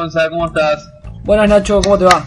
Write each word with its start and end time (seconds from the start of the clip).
Gonzalo, 0.00 0.30
¿cómo 0.30 0.46
estás? 0.46 0.90
Buenas 1.24 1.50
Nacho, 1.50 1.80
¿cómo 1.82 1.98
te 1.98 2.04
va? 2.04 2.24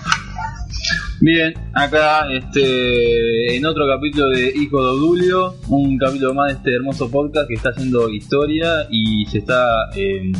Bien, 1.22 1.54
acá 1.74 2.32
este, 2.32 3.56
en 3.56 3.66
otro 3.66 3.86
capítulo 3.88 4.30
de 4.30 4.54
Hijo 4.56 4.80
de 4.80 4.90
Odulio, 4.92 5.56
un 5.70 5.98
capítulo 5.98 6.36
más 6.36 6.50
de 6.50 6.54
este 6.54 6.76
hermoso 6.76 7.10
podcast 7.10 7.48
que 7.48 7.56
está 7.56 7.70
haciendo 7.70 8.10
historia 8.10 8.86
y 8.92 9.26
se 9.26 9.40
está, 9.40 9.90
eh, 9.96 10.32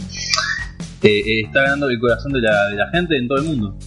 eh, 1.02 1.42
está 1.44 1.64
ganando 1.64 1.90
el 1.90 2.00
corazón 2.00 2.34
de 2.34 2.42
la, 2.42 2.70
de 2.70 2.76
la 2.76 2.90
gente 2.90 3.18
en 3.18 3.28
todo 3.28 3.40
el 3.40 3.46
mundo. 3.46 3.78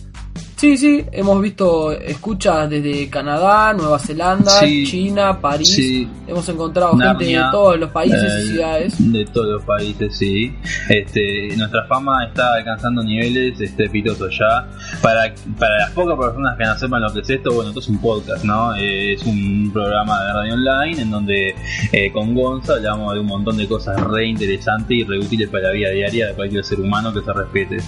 Sí, 0.67 0.77
sí, 0.77 1.05
hemos 1.13 1.41
visto 1.41 1.93
escuchas 1.93 2.69
desde 2.69 3.09
Canadá, 3.09 3.73
Nueva 3.73 4.01
Zelanda, 4.01 4.51
Sí. 4.51 4.85
China, 4.85 5.41
París. 5.41 5.73
Sí. 5.73 6.09
Hemos 6.27 6.49
encontrado 6.49 6.97
gente 6.99 7.25
de 7.27 7.41
todos 7.53 7.79
los 7.79 7.89
países 7.93 8.21
eh, 8.21 8.43
y 8.43 8.49
ciudades. 8.49 9.13
De 9.13 9.25
todos 9.27 9.47
los 9.47 9.63
países, 9.63 10.19
sí. 10.19 10.53
Este, 10.89 11.57
nuestra 11.57 11.87
fama 11.87 12.27
está 12.27 12.55
alcanzando 12.55 13.05
niveles 13.05 13.61
estrepitosos 13.61 14.37
ya. 14.37 14.67
Para, 15.01 15.33
para 15.57 15.79
las 15.79 15.91
pocas 15.93 16.19
personas 16.19 16.59
que 16.59 16.65
no 16.65 16.77
sepan 16.77 17.01
lo 17.03 17.13
que 17.13 17.21
es 17.21 17.31
esto, 17.31 17.53
bueno, 17.55 17.69
esto 17.69 17.79
es 17.79 17.89
un 17.89 17.99
podcast, 18.01 18.43
¿no? 18.43 18.75
Eh, 18.75 19.13
es 19.13 19.23
un 19.23 19.71
programa 19.73 20.21
de 20.25 20.33
radio 20.33 20.55
online 20.55 21.01
en 21.03 21.11
donde 21.13 21.55
eh, 21.93 22.11
con 22.11 22.35
Gonza 22.35 22.73
hablamos 22.73 23.15
de 23.15 23.21
un 23.21 23.27
montón 23.27 23.57
de 23.57 23.69
cosas 23.69 24.01
re 24.01 24.27
interesantes 24.27 24.99
y 24.99 25.05
re 25.05 25.21
útiles 25.21 25.49
para 25.49 25.69
la 25.69 25.71
vida 25.71 25.91
diaria 25.91 26.27
de 26.27 26.35
cualquier 26.35 26.65
ser 26.65 26.81
humano 26.81 27.15
que 27.15 27.21
se 27.21 27.33
respete. 27.33 27.79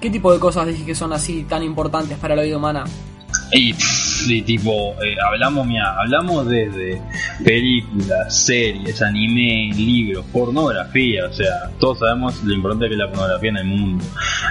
¿Qué 0.00 0.08
tipo 0.08 0.32
de 0.32 0.38
cosas 0.38 0.66
decís 0.66 0.84
que 0.84 0.94
son 0.94 1.12
así 1.12 1.44
tan 1.44 1.62
importantes 1.62 2.16
para 2.18 2.34
la 2.34 2.42
vida 2.42 2.56
humana? 2.56 2.84
Y, 3.52 3.74
y 4.28 4.42
tipo, 4.42 4.94
eh, 5.02 5.16
hablamos, 5.26 5.66
mira, 5.66 5.94
hablamos 6.00 6.46
desde 6.48 7.02
películas, 7.44 8.34
series, 8.34 9.02
anime, 9.02 9.70
libros, 9.74 10.24
pornografía, 10.32 11.26
o 11.26 11.32
sea, 11.32 11.70
todos 11.78 11.98
sabemos 11.98 12.42
lo 12.44 12.54
importante 12.54 12.86
que 12.86 12.94
es 12.94 12.98
la 12.98 13.08
pornografía 13.08 13.50
en 13.50 13.56
el 13.56 13.64
mundo. 13.64 14.04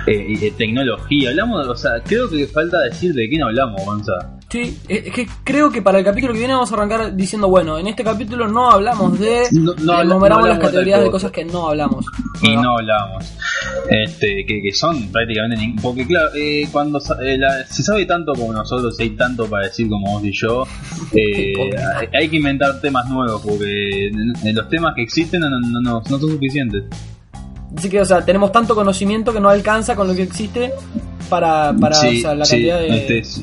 Eh, 0.05 0.37
eh, 0.41 0.53
tecnología, 0.57 1.29
hablamos, 1.29 1.67
o 1.67 1.75
sea, 1.75 2.01
creo 2.03 2.29
que 2.29 2.45
falta 2.47 2.79
decir 2.81 3.13
de 3.13 3.29
qué 3.29 3.37
no 3.37 3.47
hablamos, 3.47 3.83
Gonza. 3.83 4.38
Sí, 4.51 4.79
es 4.87 5.13
que 5.13 5.27
creo 5.43 5.71
que 5.71 5.83
para 5.83 5.99
el 5.99 6.03
capítulo 6.05 6.33
que 6.33 6.39
viene 6.39 6.55
vamos 6.55 6.71
a 6.71 6.75
arrancar 6.75 7.15
diciendo, 7.15 7.47
bueno, 7.49 7.77
en 7.77 7.85
este 7.87 8.03
capítulo 8.03 8.47
no 8.47 8.71
hablamos 8.71 9.19
de... 9.19 9.43
No- 9.51 9.75
no 9.75 10.01
enumeramos 10.01 10.07
no 10.07 10.13
hablamos 10.25 10.47
las 10.49 10.57
categorías 10.59 10.99
de 11.01 11.05
cosa. 11.11 11.27
cosas 11.27 11.31
que 11.31 11.45
no 11.45 11.67
hablamos. 11.69 12.05
Y 12.41 12.55
no 12.55 12.71
hablamos. 12.77 13.25
Este, 13.89 14.45
que, 14.47 14.61
que 14.63 14.71
son 14.73 15.11
prácticamente 15.11 15.75
porque 15.83 16.07
claro, 16.07 16.31
eh, 16.35 16.67
cuando 16.71 16.99
eh, 17.21 17.37
la- 17.37 17.63
se 17.67 17.83
sabe 17.83 18.07
tanto 18.07 18.33
como 18.33 18.51
nosotros, 18.51 18.99
hay 18.99 19.11
tanto 19.11 19.45
para 19.47 19.67
decir 19.67 19.87
como 19.87 20.13
vos 20.13 20.23
y 20.25 20.31
yo, 20.31 20.63
eh, 21.13 21.53
hay, 21.97 22.07
hay 22.21 22.29
que 22.29 22.37
inventar 22.37 22.81
temas 22.81 23.07
nuevos 23.07 23.41
porque 23.43 24.07
eh, 24.07 24.11
los 24.53 24.67
temas 24.67 24.95
que 24.95 25.03
existen 25.03 25.41
no, 25.41 25.49
no, 25.51 25.59
no, 25.59 25.79
no 25.81 26.03
son 26.03 26.19
suficientes. 26.21 26.85
Así 27.77 27.87
que, 27.87 28.01
o 28.01 28.05
sea, 28.05 28.25
tenemos 28.25 28.51
tanto 28.51 28.73
conocimiento 28.73 29.31
que 29.31 29.39
no 29.39 29.47
alcanza 29.49 29.95
con 29.95 30.07
lo 30.07 30.15
que 30.15 30.23
existe 30.23 30.71
para, 31.29 31.71
para 31.79 31.95
o 31.99 32.01
sea, 32.01 32.33
la 32.33 32.45
sí, 32.45 32.55
cantidad 32.55 32.79
de, 32.79 33.19
este. 33.19 33.41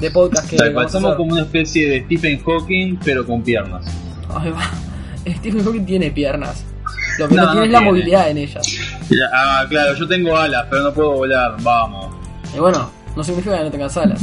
De 0.00 0.10
podcast 0.10 0.48
que 0.48 0.56
Tal 0.56 0.72
cual, 0.72 0.88
somos 0.90 1.14
como 1.16 1.32
una 1.32 1.42
especie 1.42 1.88
de 1.88 2.04
Stephen 2.04 2.42
Hawking, 2.44 2.96
pero 3.04 3.26
con 3.26 3.42
piernas. 3.42 3.86
Ahí 4.34 4.50
va. 4.50 4.62
Stephen 5.38 5.64
Hawking 5.64 5.84
tiene 5.84 6.10
piernas. 6.10 6.64
Lo 7.18 7.28
que 7.28 7.34
no, 7.34 7.42
No, 7.42 7.46
no 7.48 7.52
tiene 7.52 7.66
es 7.66 7.72
la 7.72 7.78
tiene. 7.78 7.92
movilidad 7.92 8.30
en 8.30 8.38
ellas. 8.38 8.66
Ya, 9.10 9.24
Ah, 9.34 9.66
claro, 9.68 9.94
yo 9.94 10.06
tengo 10.08 10.36
alas, 10.36 10.66
pero 10.70 10.84
no 10.84 10.92
puedo 10.94 11.10
volar, 11.12 11.56
vamos. 11.62 12.14
Y 12.54 12.58
bueno, 12.58 12.90
no 13.16 13.22
significa 13.24 13.58
que 13.58 13.64
no 13.64 13.70
tengas 13.70 13.96
alas. 13.96 14.20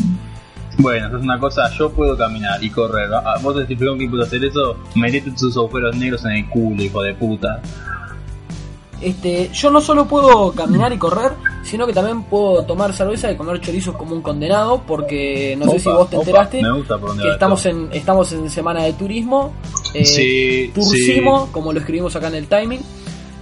Bueno, 0.79 1.07
eso 1.07 1.17
es 1.17 1.23
una 1.23 1.39
cosa, 1.39 1.69
yo 1.77 1.91
puedo 1.91 2.15
caminar 2.17 2.63
y 2.63 2.69
correr. 2.69 3.09
Ah, 3.13 3.35
Vos 3.41 3.55
Stephen 3.65 3.87
Hawking 3.87 4.09
pudo 4.09 4.23
hacer 4.23 4.43
eso, 4.45 4.77
metete 4.95 5.31
tus 5.31 5.55
agujeros 5.57 5.95
negros 5.95 6.23
en 6.25 6.31
el 6.31 6.49
culo, 6.49 6.81
hijo 6.83 7.01
de 7.01 7.13
puta. 7.15 7.61
Este, 9.01 9.49
yo 9.53 9.69
no 9.69 9.79
solo 9.79 10.07
puedo 10.07 10.51
caminar 10.53 10.91
y 10.91 10.97
correr, 10.97 11.33
sino 11.63 11.85
que 11.85 11.93
también 11.93 12.23
puedo 12.23 12.63
tomar 12.63 12.93
cerveza 12.93 13.31
y 13.31 13.35
comer 13.37 13.61
chorizos 13.61 13.95
como 13.95 14.15
un 14.15 14.21
condenado, 14.21 14.81
porque 14.87 15.55
no 15.57 15.69
sé 15.69 15.79
si 15.79 15.89
vos 15.89 16.09
te 16.09 16.17
opa, 16.17 16.25
enteraste 16.25 16.61
que 17.21 17.29
estamos 17.29 17.65
esto. 17.65 17.77
en 17.77 17.89
estamos 17.93 18.31
en 18.31 18.49
semana 18.49 18.83
de 18.83 18.93
turismo, 18.93 19.53
eh, 19.93 20.05
Sí, 20.05 20.71
Tursimo, 20.73 21.49
como 21.51 21.73
lo 21.73 21.79
escribimos 21.79 22.15
acá 22.15 22.27
en 22.29 22.35
el 22.35 22.47
timing. 22.47 22.81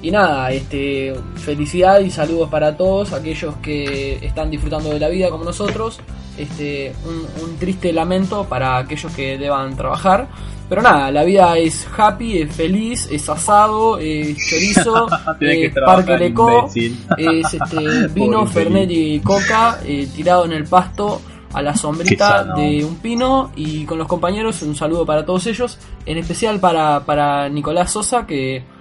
Y 0.06 0.12
nada, 0.12 0.52
este, 0.52 1.16
felicidad 1.34 2.00
y 2.00 2.12
saludos 2.12 2.48
para 2.52 2.78
todos 2.78 3.12
aquellos 3.12 3.56
que 3.56 4.24
están 4.24 4.52
disfrutando 4.52 4.92
de 4.92 5.00
la 5.00 5.10
vida 5.10 5.32
como 5.32 5.44
nosotros. 5.44 6.00
Este, 6.38 6.94
un, 7.06 7.26
un 7.44 7.58
triste 7.58 7.92
lamento 7.92 8.46
para 8.46 8.78
aquellos 8.78 9.12
que 9.14 9.40
deban 9.40 9.76
trabajar. 9.76 10.28
Pero 10.70 10.84
nada, 10.84 11.10
la 11.10 11.24
vida 11.24 11.58
es 11.58 11.88
happy, 11.98 12.38
es 12.38 12.56
feliz, 12.56 13.10
es 13.12 13.28
asado, 13.28 13.98
es 13.98 14.38
chorizo, 14.48 15.08
es 15.40 15.74
parque 15.74 16.18
leco, 16.20 16.70
es 16.76 17.54
este, 17.56 18.08
vino, 18.14 18.46
fernet 18.46 18.92
y 18.92 19.20
coca 19.22 19.80
eh, 19.84 20.08
tirado 20.16 20.46
en 20.46 20.52
el 20.52 20.66
pasto 20.66 21.20
a 21.52 21.64
la 21.64 21.76
sombrita 21.76 22.44
de 22.56 22.86
un 22.86 22.98
pino. 22.98 23.52
Y 23.56 23.86
con 23.86 23.98
los 23.98 24.08
compañeros 24.08 24.62
un 24.62 24.76
saludo 24.76 25.04
para 25.04 25.26
todos 25.26 25.48
ellos, 25.48 25.80
en 26.06 26.20
especial 26.20 26.60
para, 26.60 27.04
para 27.06 27.50
Nicolás 27.50 27.90
Sosa 27.92 28.28
que, 28.28 28.75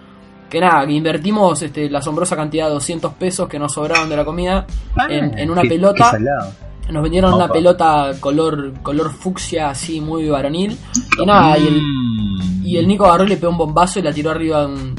que 0.54 0.60
nada, 0.60 0.86
que 0.86 0.92
invertimos 0.92 1.60
este, 1.62 1.90
la 1.90 1.98
asombrosa 1.98 2.34
cantidad 2.36 2.66
de 2.68 2.74
200 2.74 3.12
pesos 3.14 3.48
que 3.48 3.58
nos 3.58 3.72
sobraron 3.74 4.08
de 4.08 4.16
la 4.16 4.24
comida 4.24 4.66
en, 5.08 5.38
en 5.38 5.50
una 5.50 5.62
Qué- 5.62 5.68
pelota. 5.68 6.16
qué. 6.16 6.92
Nos 6.92 7.02
vendieron 7.02 7.32
una 7.34 7.48
pelota 7.48 8.12
color 8.20 8.74
color 8.82 9.10
fucsia 9.12 9.70
así 9.70 10.00
muy 10.02 10.28
varonil 10.28 10.76
y 11.18 11.24
nada, 11.26 11.56
y 11.58 11.66
el, 11.66 11.80
Mm. 11.82 12.62
y 12.66 12.76
el 12.76 12.86
Nico 12.88 13.06
agarró 13.06 13.24
y 13.24 13.28
le 13.28 13.36
pegó 13.36 13.52
un 13.52 13.58
bombazo 13.58 13.98
y 13.98 14.02
la 14.02 14.12
tiró 14.12 14.30
arriba 14.30 14.60
de 14.60 14.66
un, 14.66 14.94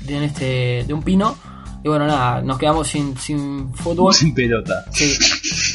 de, 0.00 0.24
este, 0.24 0.84
de 0.86 0.92
un 0.94 1.02
pino. 1.02 1.36
Y 1.84 1.88
bueno, 1.88 2.06
nada, 2.08 2.42
nos 2.42 2.58
quedamos 2.58 2.88
sin, 2.88 3.16
sin 3.16 3.72
fútbol. 3.72 4.12
Sin 4.12 4.34
pelota. 4.34 4.84
Sí, 4.90 5.16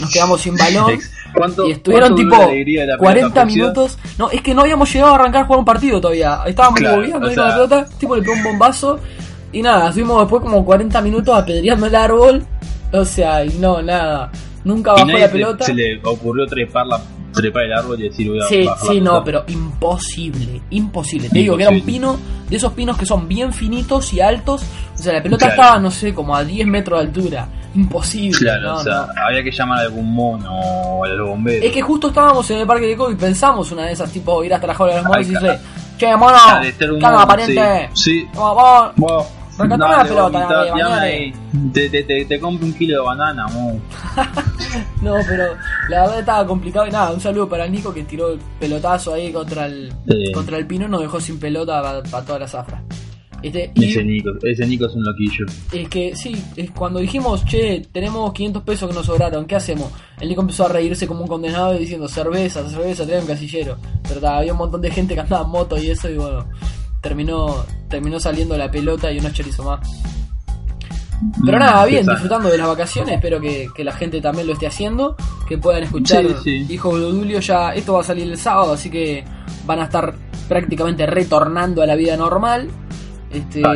nos 0.02 0.12
quedamos 0.12 0.42
sin 0.42 0.56
balón. 0.58 1.00
¿Cuánto, 1.34 1.66
Y 1.68 1.72
estuvieron 1.72 2.10
cuánto 2.10 2.22
tipo 2.24 2.36
duró 2.36 2.46
la 2.48 2.52
alegría 2.52 2.82
de 2.82 2.88
la 2.88 2.98
pelota 2.98 3.04
40 3.14 3.42
fucsia? 3.42 3.46
minutos. 3.64 3.98
No, 4.18 4.30
es 4.30 4.42
que 4.42 4.54
no 4.54 4.62
habíamos 4.64 4.94
llegado 4.94 5.14
a 5.14 5.16
arrancar 5.16 5.44
a 5.44 5.46
jugar 5.46 5.60
un 5.60 5.66
partido 5.66 6.02
todavía. 6.02 6.42
Estábamos 6.46 6.80
Claro, 6.82 6.98
moviendo 6.98 7.18
o 7.18 7.22
con 7.22 7.30
la 7.30 7.36
sea- 7.46 7.54
pelota. 7.54 7.88
Tipo 7.98 8.16
le 8.18 8.22
pegó 8.22 8.34
un 8.34 8.44
bombazo. 8.44 9.00
Y 9.54 9.62
nada, 9.62 9.90
estuvimos 9.90 10.20
después 10.22 10.42
como 10.42 10.66
40 10.66 11.02
minutos 11.02 11.38
apedreando 11.38 11.86
el 11.86 11.96
árbol. 11.96 12.46
O 12.92 13.06
sea, 13.06 13.46
y 13.46 13.50
no, 13.60 13.82
nada. 13.82 14.32
Nunca 14.64 14.94
bajó 14.94 15.08
la 15.08 15.32
pelota. 15.32 15.66
Se 15.66 15.74
le 15.74 16.00
ocurrió 16.04 16.46
trepar, 16.48 16.88
la, 16.88 17.00
trepar 17.34 17.64
el 17.64 17.74
árbol 17.74 18.00
y 18.00 18.10
decir 18.10 18.30
voy 18.30 18.40
a 18.40 18.48
Sí, 18.48 18.64
la 18.64 18.78
sí, 18.78 19.02
no, 19.02 19.24
pero 19.24 19.44
imposible, 19.48 20.62
imposible. 20.70 21.30
Te 21.30 21.40
digo 21.40 21.58
que 21.58 21.64
era 21.64 21.72
un 21.72 21.82
pino, 21.82 22.18
de 22.50 22.56
esos 22.56 22.72
pinos 22.74 22.98
que 22.98 23.06
son 23.06 23.28
bien 23.28 23.52
finitos 23.54 24.14
y 24.14 24.22
altos. 24.22 24.64
O 24.94 24.98
sea, 24.98 25.14
la 25.14 25.24
pelota 25.24 25.48
Claro. 25.48 25.62
estaba, 25.62 25.80
no 25.80 25.92
sé, 25.92 26.14
como 26.14 26.36
a 26.36 26.44
10 26.44 26.66
metros 26.68 27.00
de 27.00 27.06
altura. 27.08 27.48
Imposible. 27.76 28.38
Claro, 28.38 28.62
no, 28.62 28.76
o 28.76 28.84
sea, 28.84 29.08
no. 29.16 29.28
había 29.28 29.44
que 29.44 29.52
llamar 29.52 29.80
a 29.80 29.82
algún 29.82 30.14
mono 30.14 30.50
o 30.52 31.04
a 31.04 31.08
los 31.10 31.28
bomberos. 31.30 31.66
Es 31.66 31.72
que 31.74 31.82
justo 31.82 32.08
estábamos 32.08 32.50
en 32.52 32.60
el 32.60 32.68
parque 32.68 32.86
de 32.86 32.96
Kobe 32.96 33.14
y 33.14 33.18
pensamos 33.18 33.72
una 33.72 33.86
de 33.86 33.94
esas, 33.94 34.12
tipo, 34.12 34.44
ir 34.44 34.54
hasta 34.54 34.68
la 34.68 34.76
jaula 34.76 34.94
de 34.94 35.02
los 35.02 35.08
monos 35.10 35.28
y 35.28 35.32
decirle, 35.32 35.60
che, 35.98 36.16
mono, 36.16 36.38
mono, 37.02 37.28
pariente. 37.28 37.90
Sí. 37.94 38.22
sí. 38.22 38.28
Vamos, 38.34 38.94
vamos. 38.96 39.43
Rescatame 39.58 39.94
dale, 39.94 39.98
la 39.98 40.04
pelota. 40.04 41.04
Te, 41.74 41.90
te, 41.90 42.04
te, 42.04 42.26
te 42.26 42.40
compro 42.40 42.66
un 42.66 42.74
kilo 42.74 43.02
de 43.02 43.06
banana, 43.08 43.48
mo. 43.48 43.80
No, 45.02 45.16
pero 45.28 45.44
la 45.90 46.02
verdad 46.02 46.20
estaba 46.20 46.48
complicado 46.48 46.88
y 46.88 46.92
nada, 46.92 47.12
un 47.12 47.20
saludo 47.20 47.48
para 47.50 47.66
el 47.66 47.72
Nico 47.72 47.94
que 47.94 48.04
tiró 48.04 48.32
el 48.34 48.40
pelotazo 48.60 49.14
ahí 49.14 49.32
contra 49.32 49.66
el, 49.68 49.94
Sí. 50.08 50.32
contra 50.32 50.58
el 50.58 50.66
pino 50.66 50.86
y 50.86 50.90
nos 50.90 51.02
dejó 51.02 51.20
sin 51.22 51.40
pelota 51.40 52.02
para 52.10 52.26
toda 52.26 52.40
la 52.40 52.48
zafra. 52.48 52.82
Este, 53.44 53.72
y- 53.76 53.92
Ese 53.92 54.04
Nico, 54.04 54.30
ese 54.42 54.66
Nico 54.66 54.86
es 54.86 54.96
un 54.96 55.04
loquillo. 55.04 55.46
Es 55.74 55.90
que 55.90 56.16
sí, 56.16 56.42
es 56.56 56.72
cuando 56.72 57.00
dijimos, 57.00 57.44
che, 57.46 57.82
tenemos 57.92 58.32
500 58.32 58.64
pesos 58.64 58.90
que 58.90 58.96
nos 58.96 59.06
sobraron, 59.06 59.46
¿qué 59.46 59.56
hacemos? 59.58 59.92
El 60.22 60.30
Nico 60.30 60.42
empezó 60.42 60.66
a 60.66 60.70
reírse 60.70 61.06
como 61.06 61.22
un 61.24 61.28
condenado 61.28 61.74
diciendo, 61.74 62.08
cerveza, 62.08 62.68
cerveza, 62.68 63.06
trae 63.06 63.20
un 63.20 63.28
casillero. 63.28 63.78
Pero 64.08 64.22
ta, 64.22 64.38
había 64.38 64.54
un 64.54 64.60
montón 64.60 64.82
de 64.82 64.90
gente 64.90 65.14
que 65.14 65.20
andaba 65.20 65.44
en 65.44 65.50
moto 65.52 65.78
y 65.78 65.90
eso, 65.90 66.10
y 66.10 66.16
bueno, 66.16 66.48
terminó 67.04 67.64
terminó 67.90 68.20
saliendo 68.20 68.58
la 68.58 68.72
pelota 68.72 69.12
y 69.12 69.20
unos 69.20 69.34
chorizos 69.34 69.64
más. 69.66 69.80
Pero 71.46 71.58
Mm, 71.58 71.60
nada, 71.60 71.86
bien, 71.86 72.06
disfrutando 72.06 72.50
de 72.50 72.58
las 72.58 72.68
vacaciones, 72.68 73.16
espero 73.16 73.40
que, 73.40 73.68
que 73.76 73.84
la 73.84 73.92
gente 73.94 74.20
también 74.20 74.48
lo 74.48 74.54
esté 74.54 74.66
haciendo, 74.68 75.16
que 75.48 75.58
puedan 75.60 75.84
escuchar 75.84 76.26
Sí, 76.44 76.66
sí. 76.66 76.74
Hijos 76.74 77.00
de 77.00 77.06
Odulio 77.06 77.40
ya, 77.40 77.74
esto 77.76 77.94
va 77.94 78.02
a 78.02 78.04
salir 78.04 78.28
el 78.30 78.38
sábado, 78.38 78.74
así 78.74 78.90
que 78.90 79.24
van 79.66 79.80
a 79.80 79.84
estar 79.84 80.16
prácticamente 80.50 81.06
retornando 81.06 81.82
a 81.84 81.86
la 81.86 81.96
vida 81.96 82.18
normal. 82.18 82.70
Este, 83.32 83.62
Ah. 83.64 83.74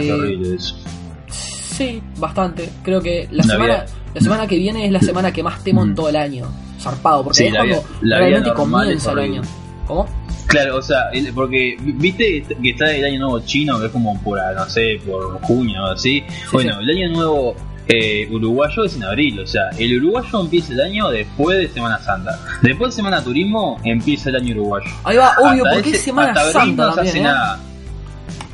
Sí, 1.29 2.01
bastante. 2.17 2.69
Creo 2.83 3.01
que 3.01 3.27
la 3.31 3.37
La 3.37 3.43
semana, 3.43 3.73
vida- 3.75 3.85
la 4.15 4.21
semana 4.21 4.47
que 4.47 4.57
viene 4.57 4.85
es 4.87 4.91
la 4.91 4.99
semana 4.99 5.31
que 5.31 5.43
más 5.43 5.63
temo 5.63 5.83
en 5.83 5.91
Mm. 5.91 5.95
todo 5.95 6.09
el 6.09 6.15
año. 6.15 6.45
Zarpado, 6.79 7.23
porque 7.23 7.37
Sí, 7.37 7.45
es 7.45 7.53
la 7.53 7.59
cuando 7.59 7.75
vida- 7.77 7.87
la 8.01 8.17
realmente 8.17 8.53
comienza 8.53 9.11
el 9.11 9.19
año. 9.19 9.41
¿Cómo? 9.87 10.07
Claro, 10.47 10.77
o 10.77 10.81
sea, 10.81 11.09
porque 11.35 11.77
viste 11.79 12.43
que 12.61 12.69
está 12.69 12.91
el 12.95 13.03
año 13.03 13.19
nuevo 13.19 13.39
chino, 13.41 13.79
que 13.79 13.87
es 13.87 13.91
como 13.91 14.19
por, 14.21 14.39
ah, 14.39 14.53
no 14.55 14.65
sé, 14.69 14.99
por 15.05 15.41
junio 15.41 15.83
o 15.83 15.87
así. 15.91 16.23
bueno, 16.53 16.73
sí. 16.79 16.83
el 16.83 16.89
año 16.97 17.09
nuevo 17.15 17.55
eh, 17.89 18.27
uruguayo 18.31 18.85
es 18.85 18.95
en 18.95 19.03
abril, 19.03 19.39
o 19.41 19.47
sea, 19.47 19.63
el 19.77 19.97
uruguayo 19.97 20.41
empieza 20.41 20.73
el 20.73 20.81
año 20.81 21.09
después 21.09 21.57
de 21.57 21.67
Semana 21.69 21.99
Santa. 21.99 22.39
Después 22.61 22.91
de 22.91 22.95
Semana 22.97 23.23
Turismo 23.23 23.79
empieza 23.83 24.29
el 24.29 24.37
año 24.37 24.53
uruguayo. 24.55 24.89
Ahí 25.03 25.17
va, 25.17 25.33
obvio, 25.37 25.63
Hasta 25.65 25.73
porque 25.75 25.89
ese- 25.89 25.97
es 25.97 26.03
Semana 26.03 26.29
hasta 26.29 26.41
abril 26.41 26.53
Santa 26.77 26.85
no 26.87 26.93
se 26.93 27.01
hace 27.01 27.17
¿eh? 27.19 27.21
nada. 27.23 27.59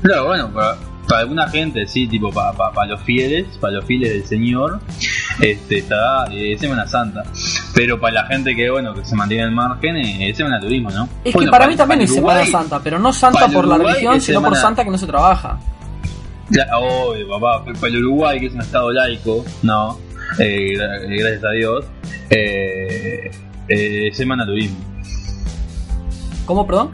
Claro, 0.02 0.26
bueno, 0.26 0.54
para, 0.54 0.78
para 1.08 1.22
alguna 1.22 1.48
gente, 1.50 1.88
sí, 1.88 2.08
tipo 2.08 2.32
para 2.32 2.86
los 2.88 3.02
fieles, 3.04 3.46
para 3.60 3.74
los 3.74 3.86
fieles 3.86 4.10
del 4.14 4.26
Señor, 4.26 4.80
este 5.42 5.78
está 5.80 6.26
eh, 6.32 6.58
Semana 6.60 6.88
Santa. 6.88 7.24
Pero 7.74 8.00
para 8.00 8.14
la 8.22 8.26
gente 8.28 8.56
que 8.56 8.70
bueno 8.70 8.94
que 8.94 9.04
se 9.04 9.16
mantiene 9.16 9.44
al 9.44 9.52
margen, 9.52 9.96
eh, 9.98 10.30
es 10.30 10.38
Semana 10.38 10.60
Turismo, 10.60 10.92
¿no? 10.92 11.10
Es 11.24 11.34
Bueno, 11.34 11.48
que 11.48 11.52
para 11.52 11.68
mí 11.68 11.76
también 11.76 12.02
es 12.02 12.12
Uruguay- 12.12 12.46
Semana 12.46 12.64
Santa, 12.64 12.80
pero 12.84 13.00
no 13.00 13.12
Santa 13.14 13.40
para 13.42 13.52
por 13.54 13.68
la 13.68 13.78
religión, 13.78 14.16
es 14.16 14.24
sino 14.26 14.42
por 14.42 14.56
Santa 14.56 14.84
que 14.84 14.92
no 14.92 14.98
se 14.98 15.08
trabaja. 15.08 15.60
Claro, 16.52 16.80
obvio, 16.82 17.28
papá. 17.30 17.64
Para 17.66 17.88
el 17.88 18.06
Uruguay, 18.06 18.40
que 18.40 18.46
es 18.48 18.54
un 18.54 18.62
estado 18.62 18.92
laico, 18.92 19.44
no, 19.64 19.98
eh, 20.38 20.74
gra- 20.78 21.00
gracias 21.20 21.44
a 21.44 21.50
Dios, 21.52 21.86
eh, 22.30 23.32
eh, 23.70 24.10
Semana 24.14 24.46
Turismo. 24.46 24.78
¿Cómo, 26.46 26.68
perdón? 26.68 26.92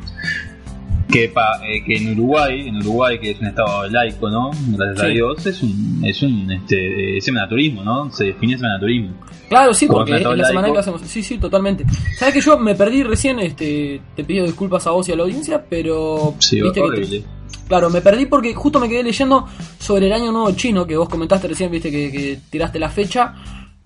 Que, 1.11 1.27
pa- 1.29 1.59
eh, 1.67 1.83
que 1.83 1.97
en 1.97 2.11
Uruguay, 2.11 2.67
en 2.67 2.77
Uruguay, 2.77 3.17
que 3.19 3.31
es 3.31 3.39
un 3.39 3.47
estado 3.47 3.87
laico, 3.89 4.29
¿no? 4.29 4.51
Gracias 4.77 5.01
a. 5.03 5.07
Dios, 5.07 5.45
es 5.45 5.63
un, 5.63 6.01
es 6.05 6.21
un 6.21 6.51
este, 6.51 7.17
eh, 7.17 7.21
Semana 7.21 7.49
Turismo, 7.49 7.83
¿no? 7.83 8.11
Se 8.11 8.25
define 8.25 8.55
Semana 8.57 8.79
Turismo. 8.79 9.13
Claro, 9.49 9.73
sí, 9.73 9.87
porque 9.87 10.11
es 10.11 10.17
está 10.17 10.35
la 10.35 10.45
semana 10.45 10.71
que 10.71 10.77
hacemos. 10.77 11.01
Sí, 11.01 11.23
sí, 11.23 11.37
totalmente. 11.39 11.83
Sabes 12.17 12.35
que 12.35 12.41
yo 12.41 12.59
me 12.59 12.75
perdí 12.75 13.01
recién, 13.01 13.39
este, 13.39 13.99
te 14.15 14.23
pido 14.23 14.45
disculpas 14.45 14.85
a 14.85 14.91
vos 14.91 15.09
y 15.09 15.11
a 15.11 15.15
la 15.15 15.23
audiencia, 15.23 15.65
pero 15.67 16.35
Sí, 16.37 16.61
viste 16.61 16.79
que 16.79 16.87
horrible. 16.87 17.23
Claro, 17.67 17.89
me 17.89 18.01
perdí 18.01 18.25
porque 18.27 18.53
justo 18.53 18.79
me 18.79 18.87
quedé 18.87 19.03
leyendo 19.03 19.47
sobre 19.79 20.05
el 20.07 20.13
año 20.13 20.31
nuevo 20.31 20.51
chino, 20.51 20.85
que 20.85 20.95
vos 20.97 21.09
comentaste 21.09 21.47
recién, 21.47 21.71
viste 21.71 21.89
que, 21.89 22.11
que 22.11 22.39
tiraste 22.51 22.77
la 22.77 22.89
fecha. 22.89 23.33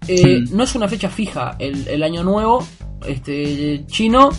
Eh. 0.07 0.43
No 0.51 0.63
es 0.65 0.75
una 0.75 0.89
fecha 0.89 1.07
fija 1.09 1.55
el, 1.59 1.87
el 1.87 2.03
año 2.03 2.23
nuevo 2.23 2.65
este, 3.07 3.85
chino, 3.87 4.29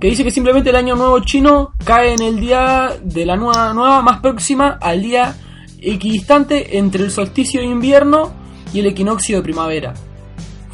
que 0.00 0.08
dice 0.08 0.24
que 0.24 0.30
simplemente 0.30 0.70
el 0.70 0.76
año 0.76 0.94
nuevo 0.94 1.18
chino 1.20 1.72
cae 1.84 2.14
en 2.14 2.22
el 2.22 2.40
día 2.40 2.90
de 3.02 3.24
la 3.24 3.36
nueva, 3.36 3.72
nueva 3.72 4.02
más 4.02 4.20
próxima 4.20 4.78
al 4.80 5.02
día 5.02 5.34
equidistante 5.80 6.78
entre 6.78 7.04
el 7.04 7.10
solsticio 7.10 7.60
de 7.60 7.66
invierno 7.66 8.32
y 8.72 8.80
el 8.80 8.86
equinoccio 8.86 9.36
de 9.36 9.42
primavera. 9.42 9.94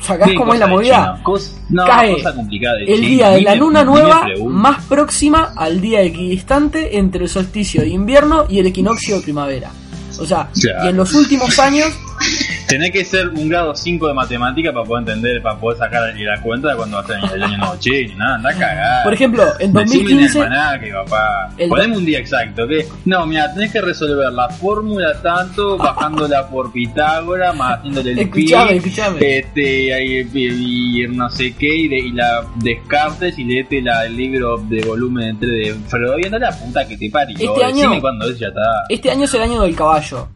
¿Sacás 0.00 0.30
¿Qué 0.30 0.34
cómo 0.34 0.52
es 0.52 0.58
la 0.58 0.66
movida? 0.66 1.22
No, 1.70 1.84
Cae 1.86 2.14
cosa 2.14 2.34
complicada 2.34 2.76
de 2.76 2.92
el 2.92 3.00
día 3.02 3.30
de 3.30 3.42
la 3.42 3.54
luna 3.54 3.84
nueva 3.84 4.26
más 4.48 4.84
próxima 4.86 5.52
al 5.56 5.80
día 5.80 6.02
equidistante 6.02 6.98
entre 6.98 7.24
el 7.24 7.28
solsticio 7.28 7.82
de 7.82 7.88
invierno 7.88 8.46
y 8.48 8.58
el 8.58 8.66
equinoccio 8.66 9.16
de 9.16 9.22
primavera. 9.22 9.70
O 10.18 10.26
sea, 10.26 10.50
y 10.54 10.88
en 10.88 10.96
los 10.96 11.14
últimos 11.14 11.58
años, 11.60 11.88
Tenés 12.72 12.90
que 12.90 13.04
ser 13.04 13.28
un 13.28 13.48
grado 13.50 13.74
5 13.74 14.08
de 14.08 14.14
matemática 14.14 14.72
para 14.72 14.84
poder 14.86 15.02
entender, 15.08 15.42
para 15.42 15.58
poder 15.58 15.78
sacar 15.78 16.14
la 16.16 16.40
cuenta 16.40 16.70
de 16.70 16.76
cuando 16.76 16.96
va 16.96 17.02
a 17.02 17.06
ser 17.06 17.16
el 17.34 17.42
año 17.42 17.58
nuevo 17.58 17.76
chino. 17.78 18.16
Nada, 18.16 18.34
anda 18.36 18.48
a 18.50 18.54
cagar. 18.54 19.02
por 19.04 19.12
ejemplo, 19.12 19.42
en 19.58 19.72
Decime 19.74 20.02
2015, 20.04 20.38
en 20.38 20.44
el 20.46 20.52
almanaque, 20.52 20.92
papá. 20.92 21.50
El- 21.58 21.68
Poneme 21.68 21.96
un 21.98 22.04
día 22.06 22.18
exacto. 22.18 22.66
¿qué? 22.66 22.86
No, 23.04 23.26
mira, 23.26 23.52
tenés 23.52 23.72
que 23.72 23.80
resolver 23.82 24.32
la 24.32 24.48
fórmula 24.48 25.12
tanto, 25.22 25.76
bajándola 25.76 26.48
por 26.48 26.72
Pitágoras, 26.72 27.54
más 27.56 27.78
haciéndole 27.78 28.12
el 28.12 28.18
Escuchame, 28.20 28.70
pi, 28.70 28.76
escuchame. 28.78 29.38
Este, 29.38 29.94
ahí, 29.94 30.26
y, 30.32 31.02
y 31.04 31.08
no 31.08 31.28
sé 31.28 31.54
qué, 31.54 31.76
y, 31.76 31.88
de- 31.88 31.98
y 31.98 32.12
la 32.12 32.42
descartes 32.56 33.38
y 33.38 33.44
leete 33.44 33.82
la, 33.82 34.06
el 34.06 34.16
libro 34.16 34.56
de 34.68 34.80
volumen 34.86 35.38
3 35.38 35.50
de 35.50 35.74
Freud. 35.88 36.24
Anda 36.24 36.38
la 36.38 36.50
puta 36.52 36.88
que 36.88 36.96
te 36.96 37.10
parió. 37.10 37.36
Este 37.38 37.64
año- 37.64 37.74
Decime 37.76 38.00
cuándo 38.00 38.30
es, 38.30 38.38
ya 38.38 38.48
está. 38.48 38.60
este 38.88 39.10
año 39.10 39.24
es 39.24 39.34
el 39.34 39.42
año 39.42 39.60
del 39.62 39.74
caballo. 39.76 40.28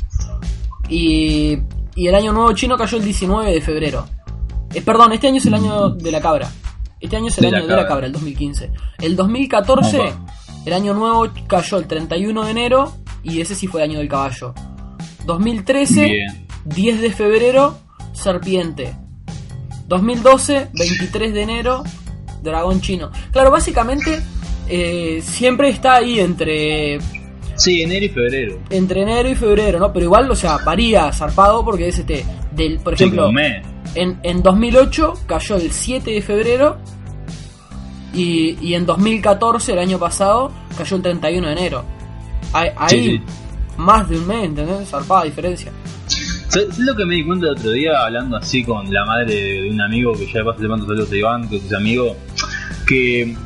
Y, 0.88 1.59
y 1.96 2.06
el 2.06 2.14
año 2.14 2.32
nuevo 2.32 2.52
chino 2.52 2.76
cayó 2.76 2.98
el 2.98 3.04
19 3.04 3.52
de 3.52 3.60
febrero. 3.60 4.06
Eh, 4.75 4.82
perdón, 4.82 5.12
este 5.12 5.26
año 5.28 5.38
es 5.38 5.46
el 5.46 5.54
año 5.54 5.88
de 5.90 6.12
la 6.12 6.20
cabra. 6.20 6.48
Este 7.00 7.16
año 7.16 7.28
es 7.28 7.38
el 7.38 7.44
De 7.46 7.50
la 7.50 7.58
año 7.58 7.66
de 7.66 7.76
la 7.76 7.87
cabra. 7.88 8.06
el 8.06 8.12
2015. 8.12 8.70
El 8.98 9.16
2014, 9.16 9.98
Opa. 10.00 10.26
el 10.64 10.72
año 10.72 10.94
nuevo 10.94 11.26
cayó 11.46 11.78
el 11.78 11.87
31 11.87 12.44
de 12.44 12.50
enero 12.50 12.93
y 13.22 13.40
ese 13.40 13.54
sí 13.54 13.66
fue 13.66 13.82
el 13.82 13.90
año 13.90 13.98
del 13.98 14.08
caballo. 14.08 14.54
2013, 15.25 16.04
Bien. 16.04 16.46
10 16.66 17.00
de 17.00 17.12
febrero, 17.12 17.78
serpiente. 18.12 18.94
2012, 19.88 20.70
23 20.75 21.32
de 21.34 21.42
enero, 21.42 21.84
dragón 22.42 22.81
chino. 22.81 23.10
Claro, 23.31 23.50
básicamente 23.50 24.20
eh, 24.69 25.22
siempre 25.25 25.69
está 25.69 25.94
ahí 25.96 26.19
entre, 26.20 26.99
Sí, 27.56 27.82
enero 27.82 28.05
y 28.05 28.08
febrero. 28.11 28.58
entre 28.70 29.03
enero 29.03 29.29
y 29.31 29.35
febrero, 29.35 29.79
¿no? 29.79 29.93
Pero 29.93 30.05
igual, 30.05 30.31
o 30.31 30.37
sea, 30.37 30.58
varía 30.58 31.11
zarpado 31.12 31.64
porque 31.64 31.88
es 31.88 31.99
este, 31.99 32.25
del, 32.53 32.79
por 32.81 32.97
Sí, 32.97 33.05
ejemplo, 33.05 33.32
mes. 33.32 33.64
en, 33.94 34.19
en 34.23 34.43
2008 34.43 35.14
cayó 35.26 35.56
el 35.56 35.70
7 35.73 36.11
de 36.11 36.23
febrero 36.23 36.76
y, 38.14 38.56
y 38.61 38.75
en 38.75 38.87
2014, 38.87 39.73
el 39.73 39.79
año 39.79 39.99
pasado, 39.99 40.50
cayó 40.76 40.97
el 40.97 41.03
31 41.03 41.47
de 41.49 41.53
enero. 41.53 41.85
Ahí, 42.53 42.69
ahí 42.76 42.88
Sí, 42.91 43.03
sí. 43.19 43.23
más 43.76 44.09
de 44.09 44.19
un 44.19 44.26
mes, 44.26 44.44
¿entendés? 44.44 44.88
Zarpada 44.88 45.25
diferencia. 45.25 45.70
¿Sabes 46.49 46.69
sabes 46.75 46.79
lo 46.79 46.94
que 46.97 47.05
me 47.05 47.17
di 47.17 47.25
cuenta 47.25 47.47
el 47.47 47.52
otro 47.52 47.70
día 47.73 47.91
hablando 48.05 48.37
así 48.37 48.62
con 48.64 48.91
la 48.93 49.05
madre 49.05 49.35
de, 49.35 49.62
de 49.62 49.70
un 49.70 49.81
amigo 49.81 50.12
que 50.14 50.26
ya 50.26 50.38
de 50.38 50.44
paso 50.44 50.62
le 50.62 50.69
mando 50.69 50.87
saludos 50.87 51.11
a 51.12 51.17
Iván, 51.17 51.49
que 51.49 51.56
es 51.56 51.73
amigo? 51.75 52.17
Que 52.87 53.37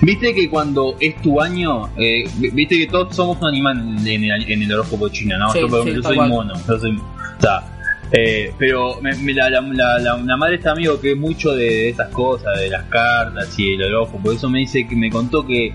viste 0.00 0.34
que 0.34 0.48
cuando 0.48 0.96
es 1.00 1.20
tu 1.22 1.40
año, 1.40 1.88
eh, 1.96 2.28
viste 2.52 2.78
que 2.78 2.86
todos 2.86 3.14
somos 3.14 3.38
un 3.40 3.48
animal 3.48 4.06
en 4.06 4.24
el, 4.24 4.50
en 4.50 4.62
el 4.62 4.72
horóscopo 4.72 5.08
chino, 5.08 5.38
¿no? 5.38 5.52
Sí, 5.52 5.60
yo, 5.60 5.84
sí, 5.84 5.94
yo 5.94 6.02
soy 6.02 6.16
cual. 6.16 6.28
mono, 6.28 6.54
yo 6.66 6.78
soy. 6.78 6.96
o 6.96 7.40
sea, 7.40 7.77
eh, 8.12 8.52
pero 8.58 9.00
me- 9.00 9.14
me- 9.16 9.34
la, 9.34 9.50
la, 9.50 9.60
la, 9.60 9.98
la- 9.98 10.36
madre 10.36 10.52
de 10.52 10.56
este 10.58 10.68
amigo 10.68 11.00
que 11.00 11.12
es 11.12 11.16
mucho 11.18 11.52
de 11.52 11.90
estas 11.90 12.08
cosas, 12.10 12.58
de 12.58 12.68
las 12.70 12.84
cartas 12.84 13.58
y 13.58 13.74
el 13.74 13.82
horóscopo, 13.84 14.32
eso 14.32 14.48
me 14.48 14.60
dice 14.60 14.86
que 14.86 14.96
me 14.96 15.10
contó 15.10 15.46
que 15.46 15.72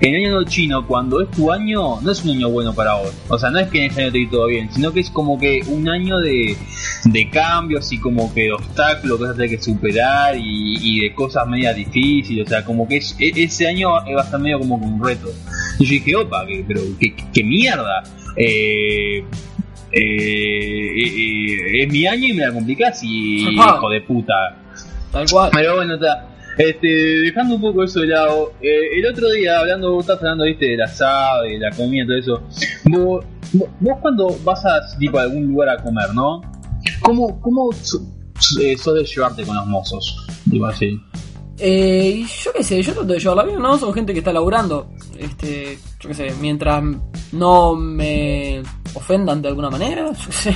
en 0.00 0.14
el 0.16 0.24
año 0.26 0.42
chino, 0.44 0.84
cuando 0.86 1.20
es 1.20 1.30
tu 1.30 1.52
año, 1.52 2.00
no 2.00 2.10
es 2.10 2.24
un 2.24 2.30
año 2.32 2.50
bueno 2.50 2.74
para 2.74 2.94
vos. 2.94 3.12
O 3.28 3.38
sea, 3.38 3.50
no 3.50 3.60
es 3.60 3.68
que 3.68 3.84
en 3.84 3.90
ese 3.92 4.02
año 4.02 4.10
te 4.12 4.18
ir 4.18 4.30
todo 4.30 4.46
bien, 4.48 4.68
sino 4.72 4.92
que 4.92 4.98
es 5.00 5.10
como 5.10 5.38
que 5.38 5.62
un 5.68 5.88
año 5.88 6.18
de, 6.18 6.56
de 7.04 7.30
cambios 7.30 7.92
y 7.92 7.98
como 7.98 8.34
que 8.34 8.42
de 8.42 8.52
obstáculos 8.52 9.18
que 9.18 9.24
vas 9.24 9.32
a 9.32 9.36
tener 9.36 9.50
que 9.50 9.62
superar 9.62 10.34
y, 10.36 11.00
de 11.02 11.14
cosas 11.14 11.46
medias 11.46 11.76
difíciles. 11.76 12.46
O 12.46 12.48
sea, 12.48 12.64
como 12.64 12.88
que 12.88 12.96
es- 12.96 13.14
e- 13.20 13.32
ese 13.44 13.68
año 13.68 13.90
va 13.92 14.22
a 14.22 14.24
estar 14.24 14.40
medio 14.40 14.58
como 14.58 14.74
un 14.74 15.00
reto. 15.02 15.28
Y 15.78 15.84
yo 15.84 15.90
dije, 15.92 16.16
opa, 16.16 16.46
que, 16.48 16.64
pero 16.66 16.80
qué 17.32 17.44
mierda. 17.44 18.02
Eh, 18.36 19.22
eh, 19.92 21.82
es 21.82 21.92
mi 21.92 22.06
año 22.06 22.28
y 22.28 22.32
me 22.32 22.46
la 22.46 22.52
complicás 22.52 23.00
y 23.02 23.58
Ajá. 23.58 23.76
hijo 23.76 23.90
de 23.90 24.00
puta. 24.02 24.34
Tal 25.10 25.26
cual. 25.30 25.50
Pero 25.52 25.76
bueno, 25.76 25.94
está. 25.94 26.28
Este, 26.58 26.86
dejando 26.86 27.54
un 27.54 27.60
poco 27.62 27.84
eso 27.84 28.00
de 28.00 28.08
lado, 28.08 28.52
eh, 28.60 28.98
el 28.98 29.06
otro 29.06 29.30
día 29.30 29.58
hablando, 29.60 29.92
vos 29.92 30.04
estás 30.04 30.18
hablando, 30.18 30.44
viste, 30.44 30.66
del 30.66 30.82
asado, 30.82 31.44
de 31.44 31.58
la 31.58 31.70
comida, 31.70 32.04
todo 32.06 32.16
eso. 32.16 32.42
Vos, 32.84 33.24
vos, 33.80 33.98
cuando 34.02 34.36
vas 34.44 34.64
a, 34.66 34.98
tipo, 34.98 35.18
a 35.18 35.22
algún 35.22 35.46
lugar 35.46 35.70
a 35.70 35.82
comer, 35.82 36.14
¿no? 36.14 36.42
¿Cómo, 37.00 37.40
cómo 37.40 37.70
eh, 38.60 38.76
sos 38.76 38.94
de 38.94 39.04
llevarte 39.04 39.44
con 39.44 39.56
los 39.56 39.66
mozos? 39.66 40.26
Digo 40.44 40.66
así. 40.66 41.00
Eh, 41.58 42.12
y 42.16 42.26
yo 42.26 42.52
qué 42.52 42.62
sé, 42.62 42.82
yo 42.82 42.92
trato 42.92 43.12
de 43.12 43.18
llevarla 43.18 43.44
bien, 43.44 43.62
¿no? 43.62 43.78
Son 43.78 43.94
gente 43.94 44.12
que 44.12 44.18
está 44.18 44.32
laburando. 44.32 44.90
Este, 45.18 45.78
yo 46.00 46.08
qué 46.08 46.14
sé, 46.14 46.32
mientras 46.40 46.82
no 47.32 47.76
me 47.76 48.62
ofendan 48.94 49.40
de 49.42 49.48
alguna 49.48 49.70
manera, 49.70 50.10
yo 50.18 50.26
qué 50.26 50.32
sé. 50.32 50.54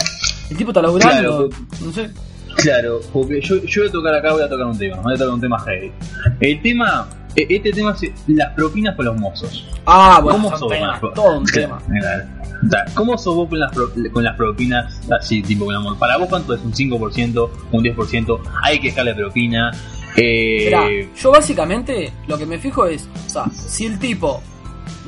El 0.50 0.56
tipo 0.56 0.70
está 0.70 0.82
laburando, 0.82 1.48
Claro, 1.48 1.48
no 1.84 1.92
sé. 1.92 2.10
Claro, 2.56 3.00
porque 3.12 3.40
yo, 3.42 3.56
yo 3.64 3.82
voy 3.82 3.88
a 3.88 3.92
tocar 3.92 4.14
acá, 4.14 4.32
voy 4.32 4.42
a 4.42 4.48
tocar 4.48 4.66
un 4.66 4.78
tema, 4.78 4.96
voy 5.02 5.14
a 5.14 5.16
tocar 5.18 5.34
un 5.34 5.40
tema 5.40 5.58
heavy. 5.60 5.92
El 6.40 6.62
tema, 6.62 7.06
eh, 7.34 7.46
este 7.50 7.70
tema 7.72 7.94
es 8.00 8.10
las 8.28 8.52
propinas 8.54 8.96
con 8.96 9.04
los 9.04 9.16
mozos. 9.18 9.66
Ah, 9.84 10.20
bueno, 10.22 10.38
¿Cómo 10.38 10.56
sos 10.56 10.68
tema, 10.70 10.98
todo 11.14 11.38
un 11.38 11.44
tema. 11.52 11.78
O 12.66 12.70
sea, 12.70 12.84
¿Cómo 12.94 13.18
sos 13.18 13.34
vos 13.36 13.48
con 13.50 13.58
las, 13.60 13.70
pro- 13.72 13.90
con 14.10 14.24
las 14.24 14.34
propinas 14.36 15.00
así, 15.20 15.42
tipo 15.42 15.66
con 15.66 15.74
amor? 15.74 15.98
Para 15.98 16.16
vos, 16.16 16.28
¿cuánto 16.30 16.54
es? 16.54 16.62
¿Un 16.62 16.72
5%? 16.72 17.50
¿Un 17.72 17.84
10%? 17.84 18.40
¿Hay 18.62 18.80
que 18.80 18.88
dejarle 18.88 19.14
propina? 19.14 19.70
Eh, 20.16 21.10
yo 21.20 21.30
básicamente 21.30 22.10
lo 22.26 22.38
que 22.38 22.46
me 22.46 22.58
fijo 22.58 22.86
es, 22.86 23.06
o 23.26 23.28
sea, 23.30 23.44
si 23.50 23.84
el 23.84 23.98
tipo 23.98 24.42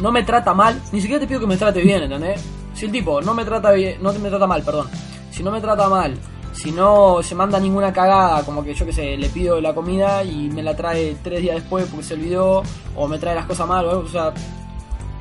no 0.03 0.13
me 0.13 0.23
trata 0.23 0.53
mal, 0.53 0.79
ni 0.93 1.01
siquiera 1.01 1.19
te 1.21 1.27
pido 1.27 1.41
que 1.41 1.47
me 1.47 1.57
trate 1.57 1.81
bien, 1.81 2.03
¿entendés? 2.03 2.45
Si 2.79 2.87
el 2.87 2.93
tipo 2.93 3.21
no 3.21 3.35
me 3.35 3.45
trata 3.45 3.73
bien, 3.73 4.01
no 4.01 4.13
me 4.13 4.29
trata 4.29 4.47
mal, 4.47 4.63
perdón. 4.63 4.87
Si 5.33 5.43
no 5.43 5.51
me 5.51 5.61
trata 5.61 5.89
mal, 5.89 6.15
si 6.53 6.71
no 6.71 7.21
se 7.25 7.35
manda 7.35 7.59
ninguna 7.59 7.93
cagada, 7.93 8.45
como 8.45 8.63
que 8.63 8.73
yo 8.73 8.87
que 8.87 8.93
sé, 8.93 9.17
le 9.17 9.29
pido 9.31 9.61
la 9.61 9.75
comida 9.75 10.23
y 10.23 10.49
me 10.49 10.63
la 10.63 10.77
trae 10.77 11.17
tres 11.21 11.43
días 11.43 11.57
después 11.57 11.87
porque 11.91 12.05
se 12.05 12.15
olvidó, 12.15 12.63
o 12.95 13.09
me 13.09 13.19
trae 13.19 13.35
las 13.35 13.47
cosas 13.47 13.67
mal, 13.67 13.85
o 13.85 13.91
algo, 13.91 14.03
o 14.03 14.09
sea, 14.09 14.33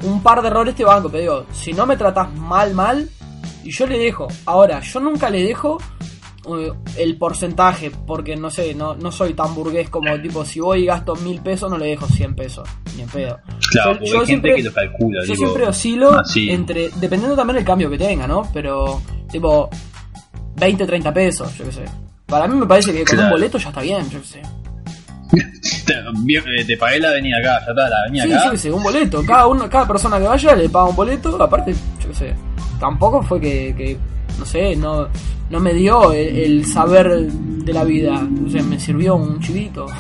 un 0.04 0.22
par 0.22 0.44
de 0.44 0.50
errores 0.50 0.76
te 0.76 0.86
banco, 0.86 1.10
pero 1.10 1.22
digo, 1.22 1.46
si 1.52 1.74
no 1.74 1.88
me 1.88 1.98
tratas 1.98 2.32
mal, 2.36 2.76
mal, 2.76 3.10
y 3.64 3.72
yo 3.72 3.88
le 3.88 3.98
dejo. 3.98 4.28
Ahora, 4.46 4.80
yo 4.82 5.00
nunca 5.00 5.32
le 5.32 5.44
dejo 5.44 5.80
el 6.98 7.18
porcentaje, 7.18 7.92
porque 8.06 8.36
no 8.36 8.50
sé, 8.50 8.74
no, 8.74 8.96
no 8.96 9.12
soy 9.12 9.34
tan 9.34 9.54
burgués 9.56 9.90
como 9.90 10.20
tipo, 10.22 10.44
si 10.46 10.60
voy 10.60 10.84
y 10.84 10.86
gasto 10.86 11.16
mil 11.18 11.42
pesos, 11.42 11.70
no 11.70 11.78
le 11.78 11.88
dejo 11.88 12.08
100 12.08 12.36
pesos, 12.36 12.68
ni 12.96 13.04
en 13.04 13.10
pedo. 13.10 13.40
claro, 13.72 13.92
yo- 13.94 13.98
porque 14.00 14.10
yo 14.12 14.20
hay 14.22 14.26
siempre- 14.26 14.56
que 14.56 14.64
lo 14.64 14.74
calcula. 14.74 15.20
Yo 15.22 15.34
digo, 15.34 15.36
siempre 15.36 15.68
oscilo 15.68 16.20
así. 16.20 16.50
entre, 16.50 16.90
dependiendo 16.96 17.36
también 17.36 17.56
del 17.58 17.66
cambio 17.66 17.90
que 17.90 17.98
tenga, 17.98 18.28
¿no? 18.28 18.50
Pero, 18.54 19.02
tipo, 19.32 19.70
20, 20.56 20.86
30 20.86 21.14
pesos, 21.14 21.56
yo 21.58 21.66
qué 21.66 21.72
sé. 21.72 21.86
Para 22.26 22.48
mí 22.48 22.56
me 22.58 22.66
parece 22.66 22.92
que 22.92 23.00
con 23.06 23.16
Claro. 23.16 23.24
un 23.26 23.30
boleto 23.32 23.58
ya 23.58 23.70
está 23.70 23.82
bien, 23.82 24.10
yo 24.10 24.20
qué 24.22 24.26
sé. 24.28 24.42
Te, 25.88 25.94
eh, 25.94 26.66
te 26.66 26.78
pagué 26.78 27.00
la 27.00 27.10
avenida 27.10 27.38
acá, 27.40 27.60
ya 27.66 27.72
está, 27.72 27.90
la 27.90 27.98
avenida 28.04 28.24
Sí, 28.24 28.32
acá. 28.34 28.52
qué 28.52 28.58
sé, 28.58 28.72
un 28.72 28.84
boleto. 28.84 29.24
Cada 29.26 29.48
uno, 29.48 29.70
cada 29.70 29.88
persona 29.88 30.18
que 30.20 30.26
vaya 30.28 30.56
le 30.56 30.70
paga 30.70 30.86
un 30.90 30.96
boleto. 30.96 31.42
Aparte, 31.42 31.74
yo 32.02 32.08
qué 32.10 32.14
sé. 32.16 32.36
Tampoco 32.80 33.22
fue 33.24 33.40
que, 33.42 33.74
que, 33.78 33.98
no 34.38 34.46
sé, 34.46 34.76
no, 34.76 35.08
no 35.50 35.60
me 35.60 35.74
dio 35.74 36.12
el, 36.14 36.38
el 36.38 36.66
saber 36.66 37.10
de 37.32 37.74
la 37.74 37.84
vida. 37.84 38.28
O 38.46 38.50
sea, 38.50 38.64
me 38.64 38.80
sirvió 38.80 39.16
un 39.16 39.40
chivito. 39.40 39.86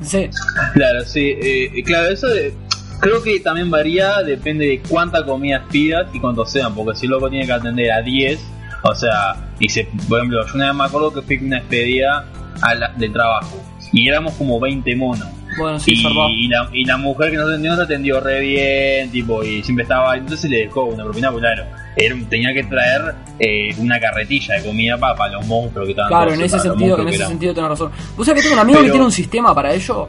No 0.00 0.06
sé. 0.06 0.30
Claro, 0.74 1.00
sí, 1.04 1.34
eh, 1.42 1.82
claro, 1.84 2.10
eso 2.10 2.28
de- 2.28 2.54
creo 3.00 3.20
que 3.20 3.40
también 3.40 3.68
varía, 3.68 4.22
depende 4.22 4.64
de 4.64 4.80
cuánta 4.88 5.24
comida 5.26 5.64
pidas 5.72 6.06
y 6.14 6.20
cuántos 6.20 6.52
sean, 6.52 6.72
porque 6.72 6.96
si 6.96 7.06
el 7.06 7.10
loco 7.10 7.28
tiene 7.28 7.46
que 7.46 7.52
atender 7.52 7.90
a 7.90 8.00
10, 8.00 8.38
o 8.84 8.94
sea, 8.94 9.34
y 9.58 9.68
se, 9.68 9.88
por 10.08 10.18
ejemplo, 10.20 10.46
yo 10.46 10.54
una 10.54 10.66
vez 10.66 10.74
me 10.76 10.84
acuerdo 10.84 11.12
que 11.12 11.22
fui 11.22 11.38
una 11.44 11.56
despedida 11.56 12.24
a 12.62 12.74
la- 12.76 12.92
de 12.96 13.08
trabajo 13.08 13.60
y 13.92 14.08
éramos 14.08 14.34
como 14.34 14.60
20 14.60 14.94
monos. 14.94 15.26
Bueno, 15.58 15.80
sí, 15.80 15.94
y, 15.96 16.44
y 16.44 16.48
la, 16.48 16.68
y 16.72 16.84
la 16.84 16.96
mujer 16.96 17.32
que 17.32 17.36
nos 17.38 17.48
atendió 17.48 17.72
nos 17.72 17.80
atendió 17.80 18.20
re 18.20 18.38
bien, 18.38 19.10
tipo, 19.10 19.42
y 19.42 19.64
siempre 19.64 19.82
estaba, 19.82 20.16
entonces 20.16 20.48
le 20.48 20.58
dejó 20.58 20.84
una 20.84 21.02
propina, 21.02 21.32
pues 21.32 21.40
claro, 21.42 21.64
era, 21.98 22.16
tenía 22.28 22.54
que 22.54 22.62
traer 22.64 23.14
eh, 23.38 23.74
una 23.78 23.98
carretilla 23.98 24.54
de 24.54 24.64
comida 24.64 24.96
para, 24.96 25.28
los 25.28 25.46
monstruos 25.46 25.86
que 25.86 25.90
estaban 25.90 26.08
Claro, 26.08 26.32
en 26.32 26.40
ese 26.42 26.58
sentido, 26.58 26.98
en 27.00 27.08
ese 27.08 27.26
sentido 27.26 27.54
tenés 27.54 27.70
razón. 27.70 27.90
Vos 28.16 28.26
sabés 28.26 28.42
que 28.42 28.48
tengo 28.48 28.60
un 28.60 28.68
amigo 28.68 28.80
que 28.82 28.90
tiene 28.90 29.04
un 29.04 29.12
sistema 29.12 29.54
para 29.54 29.74
ello. 29.74 30.08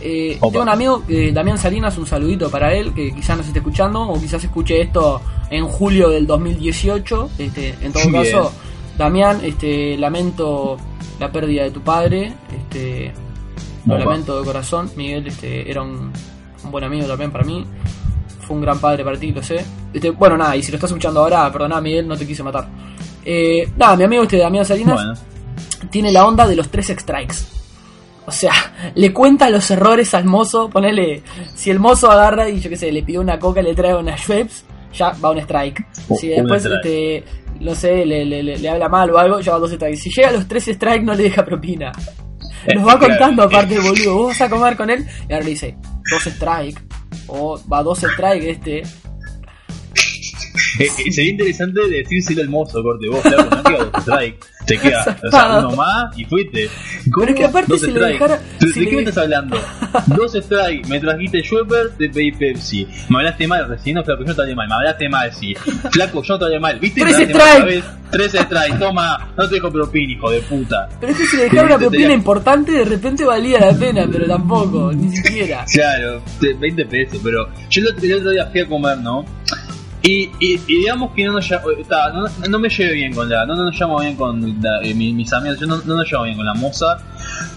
Eh, 0.00 0.38
tengo 0.40 0.62
un 0.62 0.68
amigo, 0.68 1.02
eh, 1.08 1.30
Damián 1.32 1.58
Salinas, 1.58 1.98
un 1.98 2.06
saludito 2.06 2.50
para 2.50 2.72
él, 2.72 2.94
que 2.94 3.12
quizás 3.12 3.36
nos 3.36 3.46
esté 3.46 3.58
escuchando, 3.58 4.00
o 4.02 4.18
quizás 4.18 4.42
escuche 4.42 4.80
esto 4.80 5.20
en 5.50 5.66
julio 5.66 6.08
del 6.08 6.26
2018. 6.26 7.30
Este, 7.38 7.74
en 7.82 7.92
todo 7.92 8.02
Bien. 8.08 8.24
caso, 8.24 8.52
Damián, 8.96 9.40
este, 9.42 9.96
lamento 9.98 10.78
la 11.20 11.30
pérdida 11.30 11.64
de 11.64 11.70
tu 11.72 11.82
padre, 11.82 12.32
este, 12.56 13.12
lo 13.86 13.98
lamento 13.98 14.38
de 14.38 14.46
corazón. 14.46 14.90
Miguel 14.96 15.26
este, 15.26 15.70
era 15.70 15.82
un, 15.82 16.12
un 16.64 16.70
buen 16.70 16.84
amigo 16.84 17.06
también 17.06 17.30
para 17.30 17.44
mí. 17.44 17.66
Fue 18.48 18.56
un 18.56 18.62
gran 18.62 18.78
padre 18.80 19.04
para 19.04 19.18
ti, 19.18 19.30
lo 19.30 19.42
sé. 19.42 19.62
Este, 19.92 20.08
bueno, 20.10 20.38
nada, 20.38 20.56
y 20.56 20.62
si 20.62 20.72
lo 20.72 20.76
estás 20.76 20.90
escuchando 20.90 21.20
ahora, 21.20 21.52
perdona 21.52 21.80
Miguel, 21.82 22.08
no 22.08 22.16
te 22.16 22.26
quise 22.26 22.42
matar. 22.42 22.66
Eh, 23.24 23.68
nada, 23.76 23.94
mi 23.94 24.04
amigo 24.04 24.22
este 24.22 24.38
Damián 24.38 24.64
Salinas 24.64 24.94
Bueno, 24.96 25.90
tiene 25.90 26.10
la 26.10 26.26
onda 26.26 26.46
de 26.48 26.56
los 26.56 26.70
tres 26.70 26.86
strikes. 26.88 27.36
O 28.24 28.30
sea, 28.32 28.52
le 28.94 29.12
cuenta 29.12 29.50
los 29.50 29.70
errores 29.70 30.14
al 30.14 30.24
mozo. 30.24 30.70
Ponele, 30.70 31.22
si 31.54 31.70
el 31.70 31.78
mozo 31.78 32.10
agarra 32.10 32.48
y 32.48 32.58
yo 32.58 32.70
qué 32.70 32.76
sé, 32.78 32.90
le 32.90 33.02
pide 33.02 33.18
una 33.18 33.38
coca 33.38 33.60
y 33.60 33.64
le 33.64 33.74
trae 33.74 33.94
una 33.94 34.16
Schweppes, 34.16 34.64
ya 34.94 35.12
va 35.22 35.30
un 35.30 35.38
strike. 35.40 35.86
O- 36.08 36.16
Si 36.16 36.28
después, 36.28 36.64
este, 36.76 37.24
no 37.60 37.74
sé, 37.74 38.06
le, 38.06 38.24
le- 38.24 38.42
le- 38.42 38.56
le 38.58 38.68
habla 38.70 38.88
mal 38.88 39.10
o 39.10 39.18
algo, 39.18 39.40
ya 39.40 39.52
va 39.52 39.58
dos 39.58 39.70
strikes. 39.72 39.96
Si 39.98 40.10
llega 40.10 40.28
a 40.30 40.32
los 40.32 40.48
tres 40.48 40.64
strikes, 40.64 41.04
no 41.04 41.12
le 41.14 41.24
deja 41.24 41.44
propina. 41.44 41.92
Nos 42.74 42.86
va 42.88 42.98
contando 42.98 43.42
aparte, 43.42 43.78
boludo. 43.80 44.14
Vos 44.14 44.28
vas 44.28 44.40
a 44.40 44.48
comer 44.48 44.74
con 44.76 44.88
él 44.88 45.06
y 45.28 45.32
ahora 45.34 45.44
le 45.44 45.50
dice, 45.50 45.76
dos 46.10 46.22
strikes. 46.22 46.80
O 47.26 47.60
va 47.70 47.82
dos 47.82 47.98
strikes 48.00 48.50
este. 48.50 48.82
Eh, 50.78 50.84
eh, 50.84 51.10
sería 51.10 51.32
interesante 51.32 51.80
decírselo 51.88 52.42
al 52.42 52.48
mozo, 52.50 52.80
corte. 52.84 53.08
Vos, 53.08 53.20
claro, 53.22 53.50
no 53.50 53.62
queda 53.64 53.84
dos 53.86 54.00
strike. 54.02 54.46
Te 54.68 54.78
queda, 54.78 55.16
o 55.26 55.30
sea, 55.30 55.58
uno 55.60 55.70
más 55.76 56.16
y 56.18 56.24
fuiste. 56.26 56.68
Pero 57.18 57.30
es 57.32 57.36
que 57.36 57.44
aparte 57.44 57.72
Dos 57.72 57.80
si 57.80 57.86
strike. 57.90 58.12
dejara- 58.20 58.38
¿De, 58.60 58.66
si 58.68 58.78
de 58.80 58.84
le 58.84 58.90
qué 58.90 58.96
me 58.96 59.02
estás 59.02 59.18
hablando? 59.18 59.56
Dos 60.08 60.34
strike, 60.34 60.86
me 60.88 61.00
trajiste 61.00 61.42
Schweppes, 61.42 61.96
te 61.98 62.08
pedí 62.10 62.32
Pepsi. 62.32 62.86
Me 63.08 63.18
hablaste 63.18 63.48
mal 63.48 63.66
recién, 63.68 63.96
no, 63.96 64.04
flaco, 64.04 64.20
yo 64.22 64.28
no 64.28 64.34
te 64.34 64.42
hablé 64.42 64.54
mal. 64.54 64.68
Me 64.68 64.74
hablaste 64.74 65.08
mal, 65.08 65.32
sí. 65.32 65.54
Flaco, 65.90 66.22
yo 66.22 66.34
no 66.34 66.38
te 66.38 66.44
hablé 66.44 66.60
mal. 66.60 66.78
¿Viste? 66.78 67.00
Tres 67.00 67.16
Me 67.18 67.24
hablaste 67.24 67.34
mal 67.34 67.42
strike. 67.48 67.54
otra 67.56 67.64
vez. 67.64 67.84
Tres 68.10 68.34
strike, 68.34 68.78
toma, 68.78 69.28
no 69.36 69.48
te 69.48 69.54
dejo 69.54 69.70
propina, 69.72 70.12
hijo 70.12 70.30
de 70.30 70.40
puta. 70.42 70.88
Pero 71.00 71.12
es 71.12 71.18
que 71.18 71.24
si 71.26 71.36
le 71.36 71.42
dejara 71.44 71.62
una 71.66 71.78
propina 71.78 72.06
te- 72.08 72.12
importante, 72.14 72.72
de 72.72 72.84
repente 72.84 73.24
valía 73.24 73.60
la 73.60 73.72
pena, 73.72 74.06
pero 74.10 74.26
tampoco, 74.26 74.92
ni 74.92 75.14
siquiera. 75.16 75.64
Claro, 75.72 76.22
te- 76.40 76.54
20 76.54 76.84
pesos, 76.86 77.20
pero 77.22 77.48
yo 77.70 77.80
el 77.82 77.88
otro 77.88 78.30
día 78.30 78.46
fui 78.46 78.60
a 78.60 78.66
comer, 78.66 78.98
¿no? 78.98 79.24
Y, 80.02 80.30
y, 80.38 80.54
y 80.68 80.76
digamos 80.78 81.12
que 81.12 81.24
no 81.24 81.32
nos 81.32 81.50
lla- 81.50 81.60
eh, 81.76 81.84
no, 82.14 82.48
no 82.48 82.58
me 82.60 82.68
llevo 82.68 82.92
bien 82.94 83.14
con 83.14 83.28
la, 83.28 83.44
no, 83.44 83.56
no 83.56 83.64
nos 83.64 83.78
llamo 83.80 83.98
bien 84.00 84.14
con 84.16 84.62
la- 84.62 84.80
eh, 84.82 84.94
mi- 84.94 85.12
mis 85.12 85.32
amigos, 85.32 85.58
yo 85.60 85.66
no, 85.66 85.78
no 85.84 85.96
nos 85.96 86.10
llevo 86.10 86.22
bien 86.24 86.36
con 86.36 86.46
la 86.46 86.54
moza, 86.54 86.98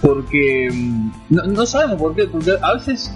porque 0.02 0.70
mm, 0.74 1.12
no, 1.30 1.44
no 1.44 1.66
sabemos 1.66 1.98
por 2.02 2.16
qué, 2.16 2.26
porque 2.26 2.54
a 2.62 2.74
veces 2.74 3.12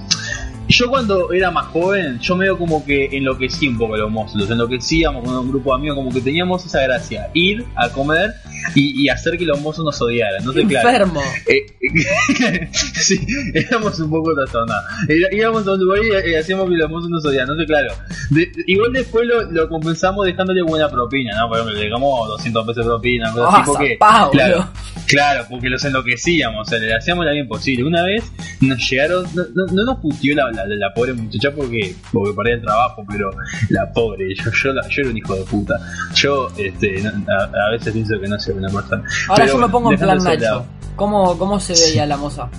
yo 0.68 0.90
cuando 0.90 1.32
era 1.32 1.52
más 1.52 1.66
joven, 1.68 2.20
yo 2.20 2.36
medio 2.36 2.58
como 2.58 2.84
que 2.86 3.06
enloquecí 3.12 3.68
un 3.68 3.78
poco 3.78 3.98
los 3.98 4.36
los 4.36 4.50
enloquecíamos 4.50 5.24
con 5.24 5.36
un 5.36 5.50
grupo 5.50 5.72
de 5.72 5.76
amigos, 5.80 5.98
como 5.98 6.12
que 6.12 6.22
teníamos 6.22 6.66
esa 6.66 6.82
gracia, 6.84 7.30
ir 7.34 7.66
a 7.76 7.90
comer 7.90 8.34
y, 8.76 9.04
y 9.04 9.10
hacer 9.10 9.38
que 9.38 9.46
los 9.46 9.60
mozos 9.62 9.84
nos 9.86 10.00
odiaran, 10.02 10.40
entonces 10.40 10.66
claro. 10.68 10.90
Enfermo. 10.90 11.22
Eh, 11.48 11.66
sí, 12.72 13.20
éramos 13.54 14.00
un 14.00 14.10
poco 14.10 14.34
trastornados. 14.36 14.84
Íbamos 15.32 15.68
a 15.68 15.74
un 15.74 15.80
lugar 15.80 16.00
y, 16.04 16.32
y 16.32 16.36
hacíamos 16.36 16.70
que 16.70 16.76
los 16.76 16.90
mozos 16.90 17.10
nos 17.10 17.26
odiaran. 17.26 17.50
Entonces, 17.50 17.68
claro, 17.68 17.94
de- 18.32 18.52
igual 18.68 18.92
después 18.94 19.26
lo, 19.28 19.42
lo 19.52 19.70
compensamos 19.70 20.26
dejándole 20.26 20.62
buena 20.64 20.90
propina, 20.90 21.36
¿no? 21.40 21.48
Por 21.48 21.58
ejemplo, 21.58 21.76
le 21.80 21.86
dejamos 21.86 22.28
200 22.30 22.66
pesos 22.68 22.84
de 22.84 22.90
propina, 22.90 23.32
cosas 23.32 23.50
Ah, 23.52 23.58
así, 23.62 23.66
porque, 23.72 23.88
zarpado, 24.00 24.32
claro. 24.32 24.70
Claro, 25.08 25.46
porque 25.50 25.70
los 25.70 25.84
enloquecíamos, 25.86 26.68
o 26.68 26.70
sea, 26.70 26.80
le 26.80 26.94
hacíamos 26.96 27.26
la 27.26 27.32
bien 27.32 27.48
posible. 27.48 27.84
Una 27.84 28.04
vez 28.04 28.24
nos 28.62 28.78
llegaron, 28.90 29.24
no, 29.34 29.44
no- 29.54 29.74
no 29.74 29.84
nos 29.86 30.00
puteó 30.00 30.36
la, 30.36 30.52
la, 30.52 30.66
la 30.68 30.94
pobre 30.94 31.14
muchacha 31.14 31.52
porque, 31.56 31.96
porque 32.12 32.34
perdía 32.36 32.54
el 32.56 32.62
trabajo, 32.62 33.04
pero 33.10 33.32
la 33.70 33.92
pobre, 33.92 34.34
yo, 34.44 34.52
yo, 34.52 34.74
la- 34.74 34.88
yo 34.90 35.02
era 35.02 35.10
un 35.12 35.18
hijo 35.18 35.36
de 35.36 35.44
puta. 35.44 35.80
Yo, 36.16 36.48
este, 36.58 37.02
no- 37.02 37.12
a, 37.34 37.44
a 37.68 37.72
veces 37.72 37.94
pienso 37.94 38.20
que 38.20 38.28
no 38.28 38.40
soy 38.40 38.54
una 38.56 38.70
persona. 38.70 39.04
Ahora 39.30 39.44
Pero 39.46 39.58
yo 39.60 39.68
me 39.68 39.70
pongo 39.72 39.92
en 39.92 39.98
plan 40.00 40.18
Nacho. 40.24 40.66
¿Cómo, 40.96 41.38
¿Cómo 41.38 41.60
se 41.60 41.74
veía 41.74 42.06
la 42.06 42.16
moza? 42.18 42.50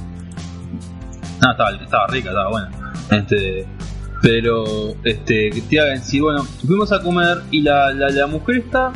No, 1.40 1.50
estaba, 1.50 1.70
estaba 1.70 2.06
rica, 2.08 2.30
estaba 2.30 2.50
buena. 2.50 2.70
Este, 3.10 3.66
pero, 4.22 4.94
este, 5.04 5.50
te 5.68 5.80
hagan 5.80 6.02
sí, 6.02 6.20
bueno, 6.20 6.42
fuimos 6.44 6.90
a 6.92 7.00
comer 7.02 7.38
y 7.50 7.62
la, 7.62 7.92
la, 7.92 8.08
la 8.08 8.26
mujer 8.26 8.56
está, 8.58 8.92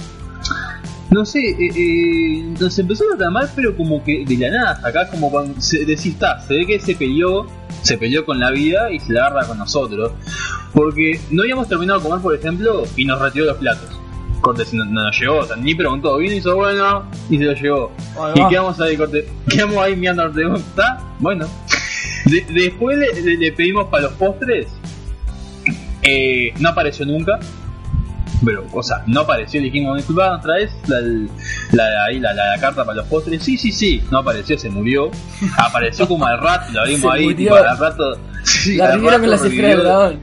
no 1.11 1.25
sé, 1.25 1.41
eh, 1.51 1.71
eh, 1.75 2.55
nos 2.61 2.79
empezó 2.79 3.05
a 3.05 3.17
tratar 3.17 3.33
mal, 3.33 3.51
pero 3.57 3.77
como 3.77 4.03
que 4.05 4.25
de 4.25 4.37
la 4.37 4.51
nada, 4.51 4.81
acá 4.85 5.09
como 5.11 5.31
cuando 5.31 5.61
se, 5.61 5.85
decís, 5.85 6.07
está, 6.15 6.41
se 6.41 6.55
ve 6.55 6.67
que 6.67 6.79
se 6.81 6.95
peleó, 6.95 7.47
se 7.83 7.99
peleó 7.99 8.25
con 8.25 8.39
la 8.39 8.51
vida 8.51 8.91
y 8.93 9.01
se 9.01 9.13
la 9.13 9.27
agarra 9.27 9.47
con 9.47 9.59
nosotros. 9.59 10.13
Porque 10.73 11.19
no 11.31 11.43
habíamos 11.43 11.69
terminado 11.69 11.99
de 11.99 12.05
comer, 12.09 12.23
por 12.23 12.35
ejemplo, 12.35 12.85
y 12.97 13.05
nos 13.05 13.21
retiró 13.21 13.47
los 13.47 13.57
platos. 13.57 13.89
Corte, 14.41 14.65
no, 14.73 14.85
no 14.85 15.03
nos 15.05 15.19
llegó, 15.21 15.39
o 15.39 15.45
sea, 15.45 15.57
ni 15.57 15.75
preguntó, 15.75 16.17
vino 16.17 16.33
y 16.33 16.37
hizo 16.37 16.55
bueno, 16.57 17.05
y 17.29 17.37
se 17.39 17.45
lo 17.45 17.53
llevó. 17.55 17.93
Ahí 18.19 18.43
Y 18.43 18.49
quedamos 18.49 18.81
ahí, 18.81 18.97
corte. 18.97 19.29
Quedamos 19.49 19.77
ahí 19.79 19.97
mirando. 19.97 20.57
¿Está? 20.57 20.99
Bueno. 21.19 21.47
De- 22.27 22.47
después 22.55 22.97
le, 22.99 23.21
le- 23.21 23.37
le 23.37 23.53
pedimos 23.53 23.87
para 23.89 24.05
los 24.05 24.13
postres. 24.13 24.67
Eh, 26.03 26.53
no 26.59 26.71
apareció 26.71 27.05
nunca. 27.05 27.39
Pero, 28.45 28.65
o 28.73 28.83
sea, 28.83 29.03
no 29.07 29.21
apareció. 29.21 29.61
Le 29.61 29.67
dijimos, 29.67 29.97
disculpa, 29.99 30.31
¿nos 30.31 30.43
traes 30.43 30.71
la, 30.87 30.99
la, 31.73 32.11
la, 32.13 32.33
la- 32.35 32.61
carta 32.61 32.85
para 32.85 32.97
los 32.97 33.07
postres? 33.07 33.43
Sí, 33.43 33.57
sí, 33.59 33.71
sí. 33.73 34.03
No 34.11 34.19
apareció, 34.19 34.59
se 34.59 34.69
murió. 34.71 35.11
Apareció 35.59 36.09
como 36.09 36.27
al 36.27 36.41
rato, 36.41 36.73
lo 36.73 36.85
vimos 36.87 37.01
Se 37.13 37.19
ahí. 37.19 37.35
tipo, 37.35 37.55
al 37.55 37.79
rato. 37.79 38.19
sí, 38.45 38.77
la 38.77 38.93
al 38.93 39.01
con 39.03 39.31
las 39.31 39.45
esferas 39.45 39.71
del 39.77 39.81
dragón. 39.85 40.21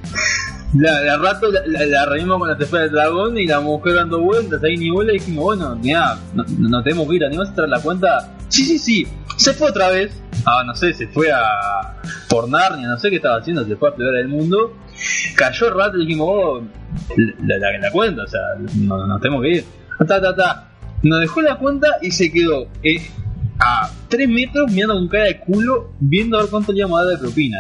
La, 0.74 1.00
la 1.02 1.18
rato 1.18 1.48
la, 1.50 1.86
la, 1.86 2.06
reímos 2.08 2.40
con 2.40 2.50
la 2.50 2.58
esfera 2.58 2.84
del 2.84 2.92
dragón 2.92 3.38
y 3.38 3.48
la 3.48 3.62
mujer 3.62 3.96
dando 3.96 4.20
vueltas 4.20 4.62
ahí 4.64 4.76
ni 4.76 4.90
bola 4.90 5.12
y 5.14 5.20
dijimos, 5.20 5.46
bueno, 5.46 5.76
mira, 5.82 6.18
no, 6.34 6.44
no 6.60 6.84
tenemos 6.84 7.08
que 7.08 7.16
ir, 7.16 7.24
¿animás 7.24 7.50
a 7.50 7.54
traer 7.56 7.70
la 7.70 7.80
cuenta? 7.80 8.34
Sí, 8.50 8.66
sí, 8.66 8.78
sí, 8.78 9.08
se 9.38 9.54
fue 9.54 9.70
otra 9.70 9.90
vez, 9.90 10.12
ah, 10.46 10.64
no 10.66 10.76
sé, 10.76 10.94
se 10.94 11.08
fue 11.08 11.32
a 11.32 11.42
por 12.28 12.50
Narnia, 12.50 12.86
no 12.90 13.00
sé 13.00 13.10
qué 13.10 13.16
estaba 13.16 13.38
haciendo, 13.38 13.66
se 13.66 13.78
fue 13.78 13.88
a 13.88 13.92
explorar 13.92 14.16
el 14.20 14.28
mundo, 14.28 14.74
cayó 15.36 15.68
el 15.68 15.74
rato 15.76 15.98
y 15.98 16.06
dijimos, 16.06 16.28
oh, 16.30 16.62
la, 17.46 17.58
la, 17.58 17.78
la 17.80 17.92
cuenta, 17.92 18.24
o 18.24 18.28
sea, 18.28 18.40
no, 18.76 19.06
nos 19.08 19.22
tenemos 19.22 19.42
que 19.44 19.50
ir, 19.52 19.66
ta, 20.08 20.22
ta, 20.22 20.36
ta, 20.36 20.70
nos 21.04 21.20
dejó 21.22 21.42
la 21.42 21.56
cuenta 21.58 21.88
y 22.02 22.12
se 22.12 22.32
quedó 22.32 22.68
eh, 22.84 23.02
a 23.60 23.90
3 24.10 24.28
metros 24.30 24.72
mirando 24.72 24.96
con 24.96 25.08
cara 25.08 25.26
de 25.26 25.40
culo, 25.40 25.92
viendo 26.00 26.38
a 26.38 26.42
ver 26.42 26.50
cuánto 26.50 26.72
le 26.72 26.80
íbamos 26.80 27.00
a 27.00 27.04
dar 27.06 27.14
de 27.14 27.20
propina. 27.20 27.58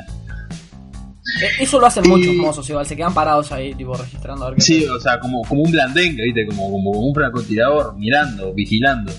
Eh, 1.41 1.49
Eso 1.63 1.79
lo 1.79 1.85
hacen 1.87 2.05
Y- 2.05 2.07
muchos 2.07 2.35
mozos, 2.35 2.69
igual, 2.69 2.85
se 2.85 2.95
quedan 2.95 3.13
parados 3.13 3.51
ahí, 3.51 3.73
tipo, 3.75 3.93
registrando 3.95 4.45
a 4.45 4.49
ver 4.49 4.55
qué 4.57 4.61
Sí, 4.63 4.85
o 4.85 4.99
sea, 4.99 5.19
como, 5.19 5.41
como 5.43 5.61
un 5.63 5.71
blandengue, 5.71 6.23
¿viste? 6.23 6.45
Como, 6.47 6.71
como 6.71 6.91
un 6.91 7.13
francotirador, 7.13 7.95
mirando, 7.97 8.53
vigilando. 8.53 9.11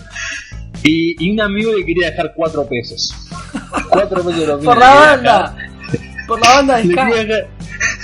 Y, 0.82 1.16
y 1.24 1.30
un 1.32 1.40
amigo 1.40 1.72
le 1.76 1.84
quería 1.84 2.10
dejar 2.10 2.32
cuatro 2.34 2.66
pesos. 2.66 3.12
Cuatro 3.90 4.22
pesos 4.24 4.40
de 4.40 4.46
propina 4.46 4.64
Por 4.72 4.78
la 4.78 4.94
banda, 4.94 5.56
por 6.26 6.40
la 6.40 6.48
banda 6.54 6.76
de 6.78 6.82
dejar. 6.88 7.48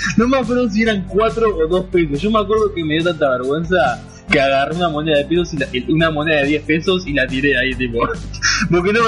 No 0.17 0.27
me 0.27 0.37
acuerdo 0.37 0.69
si 0.69 0.81
eran 0.83 1.03
cuatro 1.07 1.55
o 1.55 1.67
dos 1.67 1.85
pesos. 1.85 2.21
Yo 2.21 2.31
me 2.31 2.39
acuerdo 2.39 2.73
que 2.73 2.83
me 2.83 2.95
dio 2.95 3.03
tanta 3.05 3.29
vergüenza 3.31 4.01
que 4.29 4.39
agarré 4.39 4.75
una 4.75 4.89
moneda 4.89 5.17
de 5.19 5.25
pesos 5.25 5.53
y 5.53 5.57
la- 5.57 5.67
una 5.93 6.11
moneda 6.11 6.41
de 6.41 6.47
10 6.47 6.63
pesos 6.63 7.05
y 7.05 7.13
la 7.13 7.27
tiré 7.27 7.57
ahí, 7.57 7.73
tipo. 7.75 7.99
Porque 8.71 8.91
no, 8.93 9.01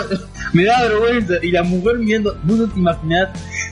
me 0.53 0.65
da 0.65 0.83
vergüenza. 0.83 1.33
Y 1.41 1.51
la 1.51 1.63
mujer 1.63 1.97
mirando, 1.97 2.37
vos 2.43 2.57
no 2.59 2.67
te 2.67 2.79
imaginás 2.79 3.29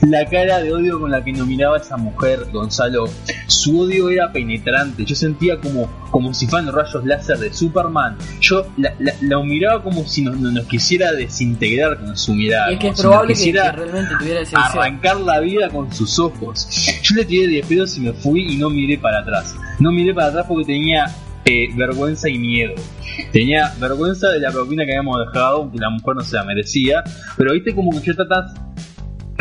la 0.10 0.26
cara 0.26 0.62
de 0.62 0.74
odio 0.74 1.00
con 1.00 1.12
la 1.12 1.24
que 1.24 1.32
nos 1.32 1.48
miraba 1.48 1.78
esa 1.78 1.98
mujer, 1.98 2.48
Gonzalo. 2.52 3.06
Su 3.48 3.80
odio 3.82 4.10
era 4.10 4.32
penetrante. 4.32 5.06
Yo 5.06 5.16
sentía 5.16 5.60
como, 5.60 5.90
como 6.12 6.34
si 6.34 6.48
fueran 6.48 6.72
rayos 6.72 7.06
láser 7.06 7.38
de 7.40 7.54
Superman. 7.54 8.18
Yo 8.40 8.66
la, 8.78 8.94
la, 9.00 9.44
miraba 9.44 9.84
como 9.84 10.06
si 10.06 10.24
nos, 10.24 10.38
nos, 10.38 10.66
quisiera 10.66 11.12
desintegrar 11.12 12.00
con 12.00 12.16
su 12.18 12.34
mirada. 12.34 12.72
Y 12.72 12.76
es 12.76 12.80
que 12.80 12.88
es 12.90 13.02
probable 13.02 13.34
que, 13.34 13.52
realmente 13.52 14.16
tuviera 14.20 14.42
ese 14.42 14.56
Arrancar 14.56 15.20
la 15.22 15.40
vida 15.40 15.70
con 15.70 15.94
sus 15.94 16.20
ojos. 16.20 16.68
Yo 17.02 17.16
le 17.16 17.26
tiré 17.26 17.48
10 17.48 17.68
pedos 17.68 17.98
y 17.98 18.02
me 18.02 18.14
fui 18.14 18.54
y 18.54 18.58
no 18.58 18.70
miré 18.70 18.98
para 18.98 19.20
atrás. 19.20 19.56
No 19.80 19.92
miré 19.92 20.14
para 20.14 20.28
atrás 20.28 20.46
porque 20.48 20.66
tenía 20.66 21.06
eh, 21.46 21.70
vergüenza 21.76 22.30
y 22.30 22.38
miedo. 22.38 22.74
Tenía 23.32 23.74
vergüenza 23.80 24.30
de 24.30 24.40
la 24.40 24.52
propina 24.52 24.86
que 24.86 24.92
habíamos 24.92 25.26
dejado, 25.26 25.72
que 25.72 25.78
la 25.78 25.90
mujer 25.90 26.16
no 26.16 26.22
se 26.22 26.36
la 26.36 26.44
merecía, 26.44 27.04
pero 27.38 27.54
viste 27.54 27.74
como 27.74 27.92
que 27.92 28.06
yo 28.06 28.12
estaba 28.12 28.54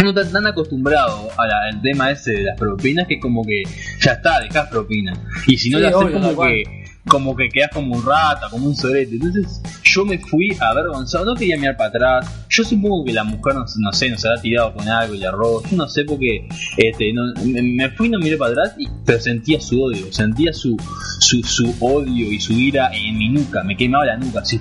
no 0.03 0.11
estás 0.11 0.33
tan 0.33 0.47
acostumbrado 0.47 1.29
al 1.39 1.81
tema 1.83 2.11
ese 2.11 2.33
de 2.33 2.43
las 2.43 2.59
propinas 2.59 3.07
que 3.07 3.19
como 3.19 3.45
que 3.45 3.63
ya 4.01 4.13
está, 4.13 4.41
dejas 4.41 4.69
propina. 4.69 5.13
Y 5.47 5.57
si 5.57 5.71
no 5.71 5.79
la 5.79 5.89
haces 5.89 6.11
como 6.11 6.43
que 6.43 6.84
como 7.07 7.37
que 7.37 7.49
quedas 7.49 7.71
como 7.73 7.95
un 7.97 8.05
rata, 8.05 8.49
como 8.51 8.67
un 8.67 8.77
sorete. 8.77 9.15
Entonces 9.15 9.61
yo 9.83 10.05
me 10.05 10.19
fui 10.19 10.49
avergonzado, 10.59 11.25
no 11.25 11.35
quería 11.35 11.57
mirar 11.57 11.77
para 11.77 11.91
atrás. 11.91 12.47
Yo 12.49 12.65
supongo 12.65 13.05
que 13.05 13.13
la 13.13 13.25
mujer, 13.25 13.55
no, 13.55 13.65
no 13.79 13.93
sé, 13.93 14.11
nos 14.11 14.25
habrá 14.25 14.41
tirado 14.41 14.75
con 14.75 14.89
algo 14.89 15.15
y 15.15 15.19
le 15.19 15.31
robó. 15.31 15.63
Yo 15.71 15.77
no 15.77 15.89
sé 15.89 16.05
porque 16.05 16.49
este, 16.77 17.13
no, 17.13 17.23
me, 17.45 17.91
fui 17.91 18.09
y 18.09 18.11
no 18.11 18.19
miré 18.19 18.37
para 18.37 18.53
atrás, 18.53 18.75
y, 18.79 18.89
pero 19.05 19.21
sentía 19.21 19.61
su 19.61 19.83
odio, 19.83 20.13
sentía 20.13 20.53
su, 20.53 20.77
su, 21.21 21.43
su 21.43 21.75
odio 21.81 22.33
y 22.33 22.41
su 22.41 22.53
ira 22.55 22.91
en 22.93 23.19
mi 23.19 23.29
nuca. 23.29 23.63
Me 23.65 23.77
quemaba 23.77 24.07
la 24.07 24.17
nuca 24.17 24.41
así. 24.41 24.61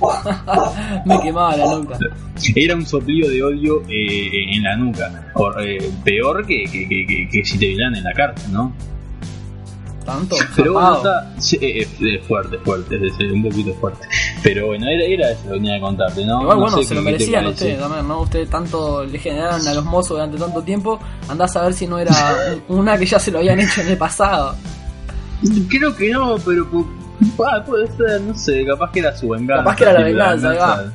me 1.04 1.20
quemaba 1.20 1.56
la 1.56 1.66
nuca. 1.66 1.98
Era 2.54 2.74
un 2.74 2.86
soplío 2.86 3.28
de 3.28 3.42
odio 3.42 3.82
eh, 3.88 4.54
en 4.54 4.62
la 4.62 4.76
nuca. 4.76 5.32
Eh, 5.62 5.90
peor 6.04 6.46
que, 6.46 6.64
que, 6.64 6.88
que, 6.88 7.28
que 7.30 7.44
si 7.44 7.58
te 7.58 7.68
vieran 7.68 7.94
en 7.94 8.04
la 8.04 8.12
cárcel, 8.12 8.52
¿no? 8.52 8.74
Tanto. 10.06 10.36
Pero 10.54 10.72
bueno, 10.72 11.02
es, 11.36 12.26
fuerte, 12.26 12.58
fuerte, 12.58 12.96
es 13.06 13.32
un 13.32 13.42
poquito 13.42 13.74
fuerte. 13.74 14.06
Pero 14.42 14.68
bueno, 14.68 14.86
era, 14.88 15.04
era 15.04 15.30
eso 15.32 15.42
lo 15.46 15.52
que 15.54 15.58
tenía 15.58 15.74
que 15.74 15.80
contarte, 15.80 16.24
¿no? 16.24 16.42
Igual, 16.42 16.58
bueno, 16.58 16.82
se 16.82 16.94
lo 16.94 17.02
merecían 17.02 17.46
ustedes 17.46 17.78
también, 17.78 18.08
¿no? 18.08 18.22
Ustedes 18.22 18.48
tanto 18.48 19.04
le 19.04 19.18
generaron 19.18 19.66
a 19.66 19.74
los 19.74 19.84
mozos 19.84 20.16
durante 20.16 20.38
tanto 20.38 20.62
tiempo, 20.62 20.98
andás 21.28 21.54
a 21.56 21.62
ver 21.62 21.74
si 21.74 21.86
no 21.86 21.98
era 21.98 22.14
una 22.68 22.96
que 22.96 23.04
ya 23.04 23.18
se 23.18 23.30
lo 23.30 23.38
habían 23.38 23.60
hecho 23.60 23.82
en 23.82 23.88
el 23.88 23.98
pasado. 23.98 24.54
Creo 25.68 25.94
que 25.94 26.10
no, 26.10 26.36
pero 26.38 26.66
ah, 27.44 27.62
puede 27.64 27.86
ser, 27.96 28.20
no 28.22 28.34
sé, 28.34 28.64
capaz 28.64 28.90
que 28.92 29.00
era 29.00 29.16
su 29.16 29.28
venganza. 29.28 29.64
Capaz 29.64 29.76
que 29.76 29.84
era 29.84 29.92
la 29.92 30.04
venganza, 30.04 30.48
la 30.48 30.50
venganza, 30.50 30.92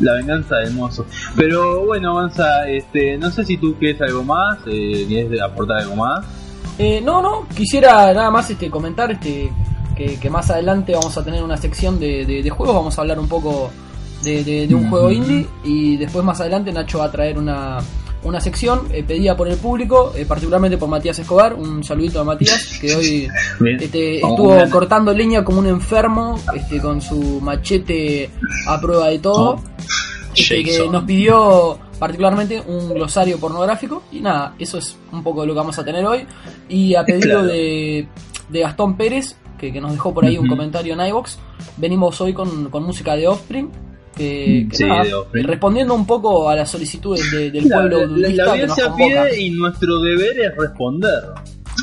la 0.00 0.14
venganza 0.14 0.56
del 0.56 0.74
mozo. 0.74 1.06
Pero 1.36 1.86
bueno, 1.86 2.10
avanza, 2.10 2.68
este, 2.68 3.16
no 3.16 3.30
sé 3.30 3.44
si 3.44 3.56
tú 3.56 3.74
quieres 3.78 4.00
algo 4.02 4.22
más, 4.24 4.58
eh, 4.66 5.04
quieres 5.08 5.40
aportar 5.40 5.78
algo 5.78 5.96
más. 5.96 6.24
Eh, 6.78 7.00
no, 7.00 7.22
no, 7.22 7.46
quisiera 7.54 8.12
nada 8.12 8.30
más 8.30 8.50
este, 8.50 8.68
comentar 8.70 9.12
este, 9.12 9.50
que, 9.94 10.30
más 10.30 10.50
adelante 10.50 10.92
vamos 10.92 11.16
a 11.16 11.24
tener 11.24 11.42
una 11.42 11.56
sección 11.56 12.00
de, 12.00 12.24
de, 12.24 12.50
juegos, 12.50 12.74
vamos 12.74 12.98
a 12.98 13.02
hablar 13.02 13.18
un 13.18 13.28
poco 13.28 13.70
de, 14.22 14.68
un 14.74 14.88
juego 14.90 15.10
indie 15.10 15.46
y 15.62 15.96
después 15.96 16.24
más 16.24 16.40
adelante 16.40 16.72
Nacho 16.72 16.98
va 16.98 17.06
a 17.06 17.12
traer 17.12 17.38
una, 17.38 17.78
una 18.24 18.40
sección 18.40 18.88
eh, 18.90 19.04
pedida 19.04 19.36
por 19.36 19.48
el 19.48 19.56
público, 19.56 20.12
eh, 20.16 20.24
particularmente 20.26 20.78
por 20.78 20.88
Matías 20.88 21.18
Escobar, 21.18 21.54
un 21.54 21.84
saludito 21.84 22.20
a 22.20 22.24
Matías 22.24 22.78
que 22.80 22.94
hoy 22.94 23.28
este, 23.78 24.16
estuvo 24.16 24.58
cortando 24.70 25.12
leña 25.12 25.44
como 25.44 25.60
un 25.60 25.66
enfermo 25.66 26.40
este, 26.54 26.80
con 26.80 27.00
su 27.00 27.40
machete 27.40 28.30
a 28.66 28.80
prueba 28.80 29.08
de 29.08 29.18
todo. 29.18 29.60
Este, 30.34 30.64
que 30.64 30.88
nos 30.90 31.04
pidió 31.04 31.78
particularmente 32.04 32.62
un 32.66 32.92
glosario 32.92 33.38
pornográfico. 33.38 34.02
Y 34.12 34.20
nada, 34.20 34.54
eso 34.58 34.76
es 34.76 34.94
un 35.10 35.22
poco 35.22 35.40
de 35.40 35.46
lo 35.46 35.54
que 35.54 35.58
vamos 35.58 35.78
a 35.78 35.84
tener 35.84 36.04
hoy. 36.04 36.26
Y 36.68 36.94
a 36.94 37.02
pedido 37.02 37.42
de, 37.42 38.06
de, 38.50 38.60
Gastón 38.60 38.94
Pérez, 38.94 39.38
que, 39.56 39.72
nos 39.80 39.92
dejó 39.92 40.12
por 40.12 40.26
ahí 40.26 40.36
un 40.36 40.46
comentario 40.46 40.92
en 40.92 41.00
iBox, 41.00 41.38
venimos 41.78 42.20
hoy 42.20 42.34
con, 42.34 42.70
música 42.82 43.16
de 43.16 43.26
Offspring. 43.26 43.70
Que, 44.14 44.68
respondiendo 45.32 45.94
un 45.94 46.06
poco 46.06 46.50
a 46.50 46.54
las 46.54 46.70
solicitudes 46.70 47.32
del 47.32 47.68
pueblo 47.68 48.06
la, 48.06 48.28
la, 48.28 48.96
pide 48.96 49.40
y 49.40 49.50
nuestro 49.50 49.98
deber 50.00 50.38
es 50.40 50.56
responder. 50.58 51.22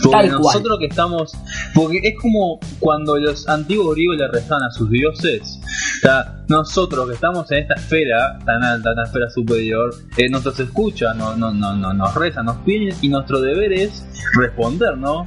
Porque 0.04 0.28
nosotros 0.28 0.80
que 0.80 0.86
estamos. 0.88 1.32
Porque 1.74 2.00
es 2.04 2.20
como 2.20 2.60
cuando 2.80 3.18
los 3.18 3.48
antiguos 3.48 3.96
griegos 3.96 4.18
le 4.18 4.28
rezaban 4.28 4.64
a 4.64 4.72
sus 4.72 4.90
dioses. 4.90 5.60
O 5.98 6.00
sea, 6.02 6.44
nosotros 6.48 7.08
que 7.08 7.14
estamos 7.14 7.52
en 7.52 7.60
esta 7.60 7.76
esfera 7.76 8.40
tan 8.46 8.64
alta, 8.64 8.94
tan 8.96 9.06
esfera 9.06 9.30
superior, 9.30 9.94
eh, 10.18 10.30
nos 10.30 10.60
escuchan, 10.60 11.18
no, 11.18 11.36
no, 11.36 11.52
no, 11.54 11.94
nos 11.94 12.16
rezan, 12.16 12.46
nos 12.46 12.58
piden 12.58 12.96
y 13.02 13.10
nuestro 13.10 13.40
deber 13.40 13.72
es 13.72 14.06
responder, 14.38 14.98
¿no? 14.98 15.26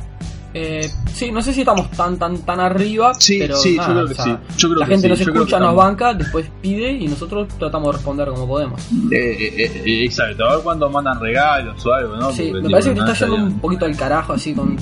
Eh, 0.57 0.89
sí, 1.13 1.33
no 1.33 1.43
sé 1.43 1.53
si 1.53 1.61
estamos 1.61 1.91
tan 1.91 2.17
tan 2.17 2.39
tan 2.39 2.61
arriba, 2.61 3.13
sí, 3.15 3.39
pero 3.41 3.57
sí, 3.57 3.77
yo 3.77 3.85
creo 3.85 4.07
que 4.07 4.15
sí. 4.15 4.69
la 4.77 4.87
gente 4.87 5.09
nos 5.09 5.21
escucha, 5.21 5.59
nos 5.59 5.75
banca, 5.75 6.15
después 6.15 6.49
pide 6.63 6.93
y 6.93 7.09
nosotros 7.09 7.49
tratamos 7.59 7.89
de 7.89 7.93
responder 7.95 8.29
como 8.29 8.47
podemos. 8.47 8.81
Eh, 9.11 9.17
eh, 9.17 9.83
eh 9.85 10.05
exacto, 10.05 10.45
a 10.45 10.55
ver 10.55 10.65
cuando 10.65 10.89
mandan 10.89 11.19
regalos 11.19 11.85
o 11.85 11.93
algo, 11.93 12.17
¿no? 12.17 12.31
Sí, 12.31 12.53
me 12.53 12.71
parece 12.71 12.91
que 12.91 13.01
te 13.03 13.13
está 13.13 13.27
yendo 13.27 13.35
un 13.35 13.59
poquito 13.59 13.85
al 13.85 13.97
carajo 13.97 14.35
así 14.35 14.55
con 14.55 14.77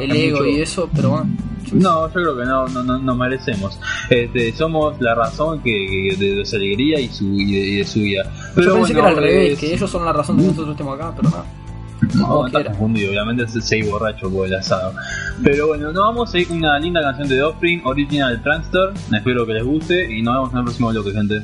el 0.00 0.16
ego 0.16 0.44
y 0.44 0.60
eso, 0.60 0.90
pero 0.94 1.10
bueno. 1.10 1.30
No, 1.72 2.08
yo 2.08 2.12
creo 2.12 2.36
que 2.36 2.44
no, 2.44 2.68
no, 2.68 2.82
no, 2.82 2.98
no 2.98 3.14
merecemos. 3.14 3.78
Este, 4.08 4.52
somos 4.52 5.00
la 5.00 5.14
razón 5.14 5.60
que, 5.62 6.16
de, 6.18 6.44
su 6.44 6.56
alegría 6.56 6.98
y, 7.00 7.08
su, 7.08 7.24
y, 7.24 7.76
de, 7.76 7.84
su 7.84 8.00
vida. 8.00 8.30
Pero 8.54 8.66
yo 8.66 8.74
pensé 8.74 8.92
que 8.92 8.98
era 8.98 9.08
al 9.08 9.16
revés, 9.16 9.58
que 9.58 9.74
ellos 9.74 9.88
son 9.88 10.04
la 10.04 10.12
razón 10.12 10.36
de 10.36 10.42
que 10.42 10.48
nosotros 10.48 10.72
estemos 10.72 10.98
acá, 10.98 11.14
pero 11.16 11.30
no. 11.30 11.59
No, 12.14 12.46
está 12.46 12.64
confundido, 12.64 13.10
obviamente 13.10 13.44
es 13.44 13.64
seis 13.64 13.88
borracho 13.88 14.30
por 14.30 14.46
el 14.46 14.54
asado. 14.54 14.94
Pero 15.42 15.68
bueno, 15.68 15.92
nos 15.92 16.04
vamos 16.04 16.34
a 16.34 16.38
ir 16.38 16.48
con 16.48 16.58
una 16.58 16.78
linda 16.78 17.00
canción 17.02 17.28
de 17.28 17.42
Offspring, 17.42 17.82
original 17.84 18.42
Transster. 18.42 18.90
Espero 19.12 19.46
que 19.46 19.54
les 19.54 19.64
guste 19.64 20.12
y 20.12 20.22
nos 20.22 20.34
vemos 20.34 20.52
en 20.52 20.58
el 20.58 20.64
próximo 20.64 20.90
bloque, 20.90 21.12
gente. 21.12 21.42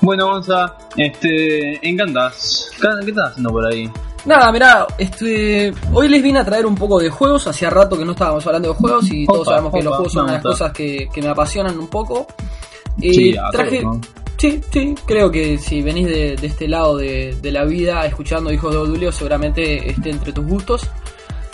Bueno, 0.00 0.26
Gonza, 0.28 0.76
este, 0.96 1.86
encantas. 1.88 2.70
¿Qué 2.80 3.10
estás 3.10 3.30
haciendo 3.30 3.50
por 3.50 3.66
ahí? 3.66 3.90
Nada, 4.24 4.52
mirá, 4.52 4.86
este, 4.98 5.72
hoy 5.92 6.08
les 6.08 6.22
vine 6.22 6.38
a 6.40 6.44
traer 6.44 6.66
un 6.66 6.74
poco 6.74 6.98
de 6.98 7.08
juegos. 7.10 7.46
Hacía 7.46 7.70
rato 7.70 7.96
que 7.98 8.04
no 8.04 8.12
estábamos 8.12 8.46
hablando 8.46 8.68
de 8.68 8.74
juegos 8.74 9.10
y 9.10 9.26
todos 9.26 9.40
Opa, 9.40 9.50
sabemos 9.52 9.72
que 9.74 9.82
los 9.82 9.94
juegos 9.96 10.12
son 10.12 10.24
una 10.24 10.32
de 10.32 10.38
las 10.38 10.44
cosas 10.44 10.72
que, 10.72 11.08
que 11.12 11.22
me 11.22 11.28
apasionan 11.28 11.78
un 11.78 11.88
poco. 11.88 12.26
Eh, 13.00 13.12
Sí, 13.12 13.34
traje, 13.52 13.80
todos, 13.82 13.96
¿no? 13.96 14.00
sí, 14.36 14.60
sí, 14.70 14.94
creo 15.06 15.30
que 15.30 15.56
si 15.58 15.80
venís 15.82 16.06
de, 16.06 16.36
de 16.36 16.46
este 16.46 16.68
lado 16.68 16.96
de, 16.98 17.36
de 17.40 17.52
la 17.52 17.64
vida 17.64 18.04
escuchando 18.06 18.52
Hijos 18.52 18.72
de 18.72 18.78
Odulio, 18.78 19.12
seguramente 19.12 19.90
esté 19.90 20.10
entre 20.10 20.32
tus 20.32 20.46
gustos. 20.46 20.82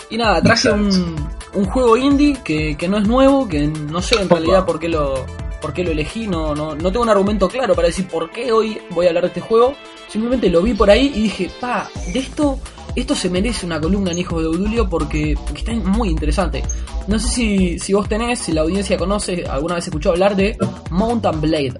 Y 0.09 0.17
nada, 0.17 0.41
traje 0.41 0.69
un, 0.71 1.15
un 1.53 1.65
juego 1.65 1.95
indie 1.97 2.37
que, 2.43 2.75
que 2.77 2.87
no 2.87 2.97
es 2.97 3.07
nuevo, 3.07 3.47
que 3.47 3.67
no 3.67 4.01
sé 4.01 4.15
en 4.15 4.25
Opa. 4.25 4.35
realidad 4.35 4.65
por 4.65 4.79
qué 4.79 4.87
lo, 4.89 5.25
por 5.61 5.73
qué 5.73 5.83
lo 5.83 5.91
elegí, 5.91 6.27
no, 6.27 6.53
no, 6.55 6.75
no 6.75 6.91
tengo 6.91 7.01
un 7.03 7.09
argumento 7.09 7.47
claro 7.47 7.75
para 7.75 7.87
decir 7.87 8.07
por 8.07 8.29
qué 8.31 8.51
hoy 8.51 8.77
voy 8.91 9.05
a 9.05 9.09
hablar 9.09 9.23
de 9.23 9.27
este 9.29 9.41
juego. 9.41 9.73
Simplemente 10.09 10.49
lo 10.49 10.61
vi 10.61 10.73
por 10.73 10.89
ahí 10.89 11.11
y 11.15 11.23
dije, 11.23 11.49
pa, 11.59 11.89
de 12.13 12.19
esto, 12.19 12.59
esto 12.95 13.13
se 13.15 13.29
merece 13.29 13.65
una 13.65 13.79
columna 13.79 14.11
en 14.11 14.19
Hijos 14.19 14.41
de 14.41 14.47
Odulio 14.47 14.89
porque, 14.89 15.37
porque 15.45 15.59
está 15.59 15.73
muy 15.73 16.09
interesante. 16.09 16.63
No 17.07 17.19
sé 17.19 17.27
si, 17.29 17.79
si 17.79 17.93
vos 17.93 18.07
tenés, 18.07 18.39
si 18.39 18.51
la 18.53 18.61
audiencia 18.61 18.97
conoce, 18.97 19.45
alguna 19.49 19.75
vez 19.75 19.85
escuchó 19.87 20.11
hablar 20.11 20.35
de 20.35 20.57
Mountain 20.91 21.41
Blade. 21.41 21.73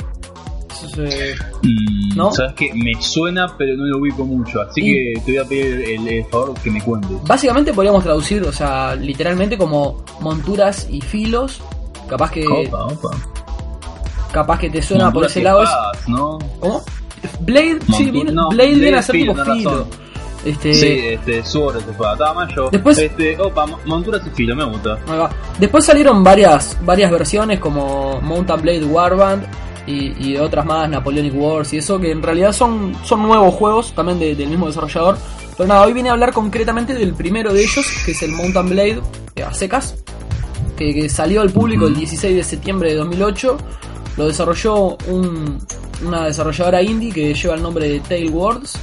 Mm, 1.63 2.16
¿No? 2.16 2.32
Sabes 2.32 2.54
que 2.54 2.74
me 2.74 2.94
suena, 3.02 3.56
pero 3.58 3.76
no 3.76 3.86
lo 3.86 3.98
ubico 4.00 4.26
mucho. 4.26 4.62
Así 4.62 4.82
Y- 4.82 5.13
que 5.16 5.22
te 5.26 5.32
voy 5.32 5.38
a 5.38 5.46
pedir 5.46 5.90
el, 5.90 6.08
el 6.08 6.26
favor 6.26 6.54
que 6.62 6.72
me 6.72 6.82
cuentes. 6.82 7.12
Básicamente 7.24 7.74
podríamos 7.74 8.04
traducir, 8.04 8.44
o 8.44 8.52
sea, 8.52 8.96
literalmente 8.96 9.58
como 9.58 10.04
monturas 10.22 10.88
y 10.90 11.02
filos. 11.02 11.62
Capaz 12.08 12.32
que, 12.32 12.48
Opa, 12.48 12.86
opa. 12.86 13.10
Capaz 14.32 14.60
que 14.60 14.70
te 14.70 14.82
suena 14.82 15.12
por 15.12 15.26
ese 15.26 15.42
lado. 15.44 15.63
¿no? 16.08 16.40
¿Cómo? 16.60 16.82
Blade, 17.42 17.80
sí, 17.98 18.12
viene, 18.12 18.32
no, 18.32 18.50
Blade 18.50 18.76
viene 18.76 18.98
a 18.98 19.02
ser 19.02 19.16
tipo 19.16 19.34
filo. 19.56 19.88
Este, 20.46 20.74
Sí, 20.74 21.00
este, 21.08 21.44
sobre 21.44 21.82
tu 21.82 21.92
espada. 21.92 22.13
Estaba 22.13 22.34
más 22.34 22.56
yo. 22.56 22.70
Después- 22.72 22.98
Este, 23.00 23.38
opa, 23.40 23.66
mo- 23.66 23.80
monturas 23.86 24.22
y 24.26 24.30
filo, 24.30 24.56
me 24.56 24.63
gusta. 24.66 24.98
Después 25.60 25.84
salieron 25.84 26.24
varias, 26.24 26.78
varias 26.86 27.12
versiones 27.12 27.60
como 27.60 28.22
Mountain 28.22 28.62
Blade 28.62 28.86
Warband 28.86 29.46
y, 29.88 30.30
y 30.30 30.38
otras 30.38 30.66
más, 30.66 30.90
Napoleonic 30.90 31.34
Wars 31.36 31.74
y 31.74 31.78
eso, 31.78 32.00
que 32.00 32.12
en 32.12 32.22
realidad 32.22 32.54
son, 32.54 32.94
son 33.04 33.24
nuevos 33.24 33.54
juegos 33.56 33.94
también 33.94 34.20
de- 34.20 34.36
del 34.36 34.48
mismo 34.50 34.68
desarrollador. 34.68 35.18
Pero 35.58 35.68
nada, 35.68 35.84
hoy 35.86 35.92
vine 35.94 36.10
a 36.10 36.12
hablar 36.13 36.32
concretamente 36.32 36.94
del 36.94 37.13
primero 37.13 37.52
de 37.52 37.63
ellos, 37.63 37.86
que 38.06 38.12
es 38.12 38.22
el 38.22 38.32
Mountain 38.32 38.70
Blade 38.70 39.02
eh, 39.36 39.44
a 39.44 39.54
secas, 39.54 39.96
que, 40.78 40.94
que 40.94 41.10
salió 41.10 41.42
al 41.42 41.50
público 41.50 41.88
el 41.88 41.96
16 41.96 42.36
de 42.36 42.44
septiembre 42.44 42.92
de 42.92 42.98
2008. 42.98 43.58
Lo 44.17 44.27
desarrolló 44.27 44.97
un- 45.08 45.60
una 46.06 46.25
desarrolladora 46.25 46.82
indie 46.82 47.12
que 47.12 47.34
lleva 47.34 47.56
el 47.56 47.62
nombre 47.62 47.88
de 47.89 47.99
Tailwords. 48.01 48.73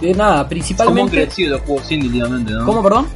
Que 0.00 0.14
nada, 0.14 0.30
¿Cómo 0.32 0.40
han 0.42 0.48
principalmente... 0.48 1.16
crecido 1.24 1.50
los 1.58 1.60
juegos 1.66 1.92
indie 1.92 2.08
últimamente, 2.08 2.52
no? 2.52 2.64
¿Cómo, 2.66 2.82
perdón? 2.82 3.06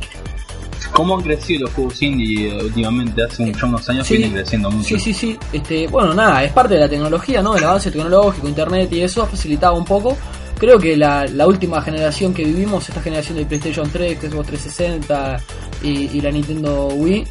¿Cómo 0.92 1.16
han 1.16 1.22
crecido 1.22 1.62
los 1.62 1.70
juegos 1.74 2.00
indie 2.02 2.48
eh, 2.48 2.62
últimamente? 2.64 3.22
Hace 3.24 3.42
un- 3.42 3.52
ya 3.52 3.66
unos 3.66 3.88
años 3.88 4.06
Sí. 4.06 4.16
vienen 4.16 4.35
creciendo 4.37 4.70
mucho. 4.70 4.88
Sí, 4.88 4.98
sí, 5.00 5.12
sí. 5.14 5.38
Este, 5.52 5.87
bueno, 5.88 6.14
nada, 6.14 6.44
es 6.44 6.52
parte 6.52 6.74
de 6.74 6.80
la 6.80 6.88
tecnología, 6.88 7.42
¿no? 7.42 7.56
El 7.56 7.64
avance 7.64 7.90
tecnológico, 7.90 8.48
internet 8.48 8.92
y 8.92 9.00
eso 9.02 9.22
ha 9.22 9.26
facilitado 9.26 9.74
un 9.74 9.85
poco. 9.85 10.16
Creo 10.59 10.78
que 10.78 10.96
la, 10.96 11.26
la 11.26 11.46
última 11.46 11.82
generación 11.82 12.32
que 12.32 12.44
vivimos, 12.44 12.88
esta 12.88 13.02
generación 13.02 13.37
de 13.37 13.44
PlayStation 13.46 13.90
3, 13.90 14.18
Xbox 14.20 14.46
360 14.46 15.40
y, 15.82 15.88
y 16.16 16.20
la 16.22 16.30
Nintendo 16.30 16.87
Wii, 16.88 17.26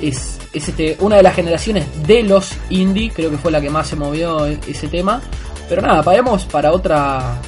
es, 0.00 0.38
es 0.56 0.68
este, 0.68 0.96
una 1.00 1.16
de 1.16 1.22
las 1.22 1.34
generaciones 1.34 1.86
de 2.06 2.22
los 2.22 2.52
indie. 2.70 3.10
Creo 3.10 3.30
que 3.30 3.36
fue 3.38 3.50
la 3.52 3.60
que 3.60 3.70
más 3.70 3.86
se 3.88 3.96
movió 3.96 4.46
ese 4.46 4.88
tema. 4.88 5.20
Pero 5.68 5.82
nada, 5.82 6.02
paremos 6.02 6.44
para 6.46 6.72
otra 6.72 7.40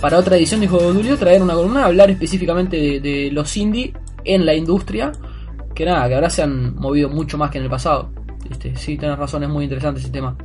para 0.00 0.16
otra 0.18 0.36
edición 0.36 0.60
de 0.60 0.68
Juego 0.68 0.88
de 0.92 0.94
Julio 0.98 1.16
traer 1.16 1.42
una 1.42 1.54
columna, 1.54 1.84
hablar 1.84 2.08
específicamente 2.10 2.76
de, 2.76 3.00
de 3.00 3.30
los 3.32 3.56
indie 3.56 3.92
en 4.24 4.46
la 4.46 4.54
industria, 4.54 5.10
que 5.74 5.84
nada, 5.84 6.06
que 6.08 6.14
ahora 6.14 6.30
se 6.30 6.42
han 6.42 6.76
movido 6.76 7.08
mucho 7.08 7.36
más 7.36 7.50
que 7.50 7.58
en 7.58 7.64
el 7.64 7.70
pasado. 7.70 8.10
Este, 8.48 8.76
sí, 8.76 8.96
tenés 8.96 9.18
razón, 9.18 9.42
es 9.42 9.48
muy 9.48 9.64
interesante 9.64 9.98
ese 10.00 10.10
tema. 10.10 10.36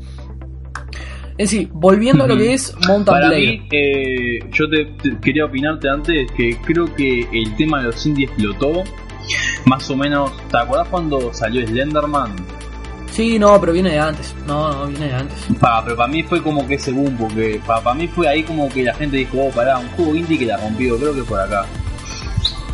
En 1.38 1.48
sí, 1.48 1.68
volviendo 1.72 2.24
a 2.24 2.28
lo 2.28 2.38
que 2.38 2.54
es 2.54 2.76
Mountain 2.88 3.06
Para 3.06 3.28
Blade. 3.30 3.42
mí, 3.42 3.68
eh, 3.72 4.40
yo 4.52 4.70
te, 4.70 4.86
te- 5.02 5.20
quería 5.20 5.46
opinarte 5.46 5.90
antes 5.90 6.32
que 6.32 6.58
creo 6.64 6.86
que 6.96 7.28
el 7.32 7.56
tema 7.56 7.80
de 7.80 7.86
los 7.86 8.06
indies 8.06 8.30
explotó. 8.30 8.84
Más 9.66 9.90
o 9.90 9.96
menos, 9.96 10.32
¿te 10.50 10.58
acuerdas 10.58 10.88
cuando 10.90 11.34
salió 11.34 11.66
Slenderman? 11.66 12.36
Sí, 13.12 13.38
no, 13.38 13.60
pero 13.60 13.74
viene 13.74 13.92
de 13.92 14.00
antes. 14.00 14.34
No, 14.48 14.72
no, 14.72 14.88
viene 14.88 15.08
de 15.08 15.14
antes. 15.14 15.38
Pa, 15.60 15.84
pero 15.84 15.96
para 15.96 16.08
mí 16.12 16.24
fue 16.24 16.42
como 16.42 16.66
que 16.68 16.76
ese 16.76 16.92
boom, 16.92 17.16
porque 17.18 17.62
para 17.66 17.94
mí 17.94 18.08
fue 18.08 18.28
ahí 18.28 18.44
como 18.44 18.68
que 18.70 18.84
la 18.84 18.94
gente 18.96 19.18
dijo, 19.18 19.38
oh, 19.40 19.52
pará, 19.52 19.78
un 19.78 19.88
juego 19.90 20.16
indie 20.16 20.38
que 20.40 20.46
la 20.48 20.58
rompió, 20.58 20.98
creo 20.98 21.14
que 21.14 21.24
por 21.24 21.40
acá. 21.40 21.66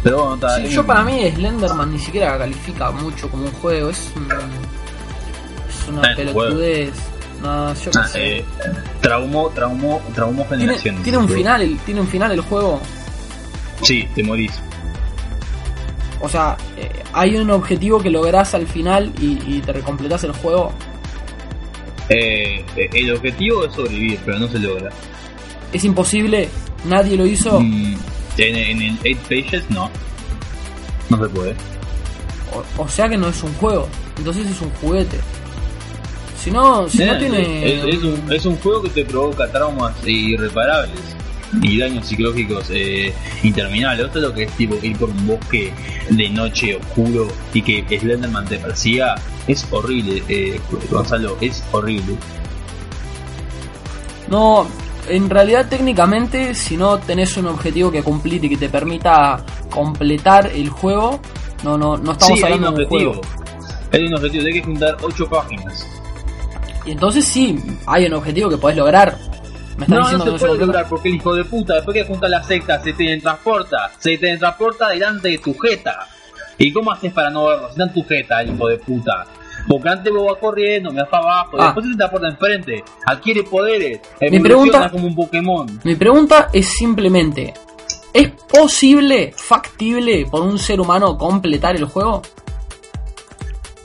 Pero 0.01 0.17
bueno, 0.19 0.35
está 0.35 0.55
Sí, 0.55 0.69
yo 0.69 0.85
para 0.87 1.03
mí 1.03 1.29
Slenderman 1.35 1.91
ni 1.91 1.99
siquiera 1.99 2.37
califica 2.37 2.89
mucho 2.91 3.29
como 3.29 3.43
un 3.43 3.51
juego, 3.51 3.89
es 3.89 4.11
un, 4.15 4.27
es 5.67 5.87
una 5.89 6.01
Ah, 6.03 6.11
es 6.11 6.15
pelotudez. 6.17 6.93
No, 7.43 7.73
yo 7.73 7.91
qué 7.91 7.97
Ah, 7.99 8.07
sé. 8.07 8.37
eh, 8.39 8.45
traumó, 9.01 9.49
traumó, 9.49 10.01
traumó 10.15 10.45
Tiene, 10.45 11.17
un 11.17 11.27
final, 11.29 11.61
el- 11.61 11.77
tiene 11.79 12.01
un 12.01 12.07
final 12.07 12.31
el 12.31 12.41
juego. 12.41 12.79
Sí, 13.81 14.07
te 14.15 14.23
morís. 14.23 14.51
O 16.21 16.27
sea, 16.29 16.57
eh, 16.77 16.89
hay 17.13 17.37
un 17.37 17.49
objetivo 17.51 18.01
que 18.01 18.09
lográs 18.09 18.53
al 18.53 18.67
final 18.67 19.11
y, 19.21 19.39
y 19.47 19.61
te 19.61 19.71
recompletás 19.73 20.23
el 20.25 20.33
juego. 20.33 20.71
Eh, 22.09 22.63
eh, 22.75 22.89
el 22.93 23.13
objetivo 23.15 23.65
es 23.65 23.73
sobrevivir, 23.73 24.19
pero 24.25 24.39
no 24.39 24.47
se 24.47 24.59
logra. 24.59 24.89
Es 25.71 25.83
imposible, 25.83 26.49
nadie 26.85 27.15
lo 27.15 27.25
hizo. 27.25 27.59
Mm, 27.61 27.95
en, 28.37 28.55
en 28.55 28.81
el 28.81 28.97
8 29.01 29.19
Pages 29.29 29.63
no. 29.69 29.89
No 31.09 31.17
se 31.23 31.29
puede. 31.29 31.55
O, 32.77 32.83
o 32.83 32.87
sea 32.87 33.07
que 33.07 33.17
no 33.17 33.27
es 33.29 33.41
un 33.43 33.53
juego, 33.55 33.87
entonces 34.17 34.47
es 34.47 34.59
un 34.61 34.71
juguete. 34.81 35.17
Si 36.43 36.49
no, 36.51 36.87
si 36.89 36.99
no 37.05 37.13
Eh, 37.13 37.17
tiene. 37.19 37.73
es, 37.89 37.95
es 37.95 38.03
un, 38.03 38.33
es 38.33 38.45
un 38.45 38.55
juego 38.57 38.81
que 38.83 38.89
te 38.89 39.05
provoca 39.05 39.47
traumas 39.51 39.93
irreparables 40.07 40.99
y 41.61 41.79
daños 41.79 42.07
psicológicos 42.07 42.69
eh, 42.71 43.13
interminables. 43.43 44.07
Es 44.07 44.15
lo 44.21 44.33
que 44.33 44.43
es 44.43 44.51
tipo 44.53 44.77
ir 44.81 44.97
por 44.97 45.09
un 45.09 45.27
bosque 45.27 45.71
de 46.09 46.29
noche 46.29 46.75
oscuro 46.75 47.27
y 47.53 47.61
que 47.61 47.99
Slenderman 47.99 48.45
te 48.45 48.57
persiga. 48.57 49.15
Es 49.47 49.65
horrible, 49.71 50.23
eh, 50.29 50.59
Gonzalo, 50.89 51.37
es 51.41 51.63
horrible. 51.71 52.15
No, 54.29 54.67
en 55.07 55.29
realidad 55.29 55.67
técnicamente, 55.67 56.53
si 56.53 56.77
no 56.77 56.99
tenés 56.99 57.35
un 57.37 57.47
objetivo 57.47 57.91
que 57.91 58.03
cumplir 58.03 58.43
y 58.45 58.49
que 58.49 58.57
te 58.57 58.69
permita 58.69 59.43
completar 59.69 60.51
el 60.53 60.69
juego, 60.69 61.19
no, 61.63 61.77
no, 61.77 61.97
no 61.97 62.11
estamos 62.11 62.39
sí, 62.39 62.45
hay 62.45 62.53
un 62.53 62.65
hablando 62.65 62.79
de 62.79 62.85
un 62.85 62.91
objetivo. 62.91 63.13
juego. 63.13 63.39
Hay 63.91 64.05
un 64.05 64.13
objetivo, 64.13 64.45
hay 64.45 64.53
que 64.53 64.63
juntar 64.63 64.97
8 65.01 65.29
páginas. 65.29 65.87
Y 66.85 66.91
entonces 66.91 67.25
sí, 67.25 67.57
hay 67.87 68.05
un 68.05 68.13
objetivo 68.13 68.49
que 68.49 68.57
podés 68.57 68.77
lograr. 68.77 69.17
Me 69.79 69.87
No, 69.87 69.99
diciendo 70.01 70.25
no 70.25 70.37
se 70.37 70.45
puede 70.45 70.59
lograr 70.65 70.87
porque 70.89 71.09
el 71.09 71.15
hijo 71.15 71.33
de 71.33 71.45
puta, 71.45 71.75
después 71.75 71.95
que 71.95 72.03
junta 72.05 72.27
la 72.27 72.43
secta, 72.43 72.81
se 72.83 72.93
teletransporta, 72.93 73.91
se 73.97 74.17
teletransporta 74.17 74.89
delante 74.89 75.29
de 75.29 75.37
tu 75.37 75.53
jeta. 75.57 76.07
¿Y 76.57 76.73
cómo 76.73 76.91
haces 76.91 77.13
para 77.13 77.29
no 77.29 77.45
verlo? 77.45 77.67
Si 77.67 77.71
está 77.71 77.83
en 77.83 77.93
tu 77.93 78.03
jeta, 78.03 78.41
el 78.41 78.53
hijo 78.53 78.67
de 78.67 78.77
puta. 78.77 79.25
Porque 79.67 79.89
antes 79.89 80.11
vos 80.13 80.25
vas 80.27 80.37
corriendo, 80.39 80.91
me 80.91 81.01
vas 81.01 81.09
para 81.09 81.23
abajo, 81.23 81.57
Ah. 81.59 81.65
después 81.65 81.85
se 81.85 81.91
te 81.91 81.97
transporta 81.97 82.27
enfrente, 82.27 82.83
adquiere 83.05 83.43
poderes, 83.43 83.99
Mi 84.21 84.39
pregunta- 84.39 84.89
como 84.89 85.07
un 85.07 85.15
Pokémon. 85.15 85.79
Mi 85.83 85.95
pregunta 85.95 86.49
es 86.53 86.67
simplemente, 86.67 87.53
¿es 88.13 88.31
posible, 88.51 89.33
factible 89.35 90.25
por 90.29 90.41
un 90.41 90.57
ser 90.59 90.81
humano 90.81 91.17
completar 91.17 91.75
el 91.75 91.85
juego? 91.85 92.21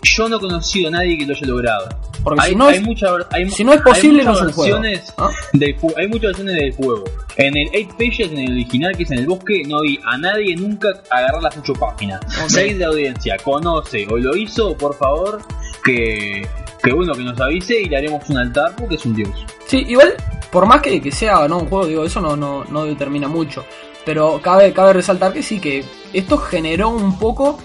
Yo 0.03 0.29
no 0.29 0.37
he 0.37 0.41
conocido 0.41 0.89
a 0.89 0.91
nadie 0.93 1.17
que 1.19 1.27
lo 1.27 1.35
haya 1.35 1.47
logrado. 1.47 1.89
Porque 2.25 2.41
hay, 2.43 2.51
si 2.51 2.57
no 2.57 2.67
hay 2.69 2.77
es- 2.79 2.83
mucha- 2.83 3.07
hay- 3.31 3.51
si 3.51 3.63
no 3.65 3.73
es 3.73 3.79
hay 3.79 3.85
posible, 3.85 4.25
muchas 4.25 4.27
no 4.27 4.33
es 4.33 4.41
un 4.41 4.53
juego. 4.53 4.77
¿Ah? 5.19 5.31
del 5.53 5.77
hay 5.97 6.09
muchas 6.09 6.23
versiones 6.29 6.55
del 6.57 6.73
juego. 6.75 7.05
En 7.37 7.57
el 7.57 7.69
8 7.69 7.97
Pages, 7.99 8.33
en 8.33 8.39
el 8.39 8.53
original 8.53 8.97
que 8.97 9.03
es 9.03 9.11
en 9.11 9.19
el 9.19 9.27
bosque, 9.27 9.63
no 9.69 9.81
vi 9.83 10.01
a 10.05 10.17
nadie 10.19 10.57
nunca 10.57 10.89
agarrar 11.11 11.43
las 11.43 11.57
8 11.59 11.73
páginas. 11.75 12.21
Ok. 12.43 12.49
Si 12.49 12.73
de 12.75 12.85
audiencia 12.85 13.37
conoce 13.45 14.07
o 14.11 14.17
lo 14.17 14.35
hizo, 14.37 14.77
por 14.77 14.95
favor, 14.97 15.41
que, 15.85 16.47
que 16.83 16.93
bueno, 16.93 17.13
que 17.15 17.23
nos 17.23 17.41
avise 17.41 17.81
y 17.81 17.87
le 17.89 17.97
haremos 17.97 18.29
un 18.31 18.39
altar 18.39 18.75
porque 18.77 18.95
es 18.97 19.05
un 19.05 19.15
dios. 19.17 19.31
Sí, 19.67 19.85
igual, 19.89 20.15
por 20.51 20.67
más 20.67 20.81
que, 20.81 21.01
que 21.01 21.11
sea 21.13 21.47
no 21.49 21.59
un 21.59 21.67
juego, 21.67 21.87
digo, 21.87 22.05
eso 22.05 22.21
no, 22.21 22.37
no, 22.37 22.65
no 22.71 22.85
determina 22.85 23.29
mucho. 23.29 23.65
Pero 24.05 24.41
cabe, 24.43 24.73
cabe 24.73 24.93
resaltar 24.93 25.33
que 25.33 25.43
sí, 25.43 25.59
que 25.59 25.83
esto 26.13 26.37
generó 26.37 26.91
un 26.91 27.19
poco 27.19 27.59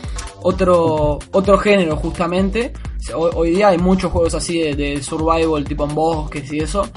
otro, 0.44 1.20
otro 1.32 1.58
género 1.58 1.96
justamente. 1.96 2.74
Hoy, 3.16 3.52
día 3.52 3.70
hay 3.70 3.78
muchos 3.78 4.12
juegos 4.12 4.34
así 4.36 4.60
de, 4.60 5.02
survival, 5.02 5.64
tipo 5.64 5.86
en 5.86 5.96
bosques 5.96 6.52
y 6.52 6.60
eso, 6.60 6.88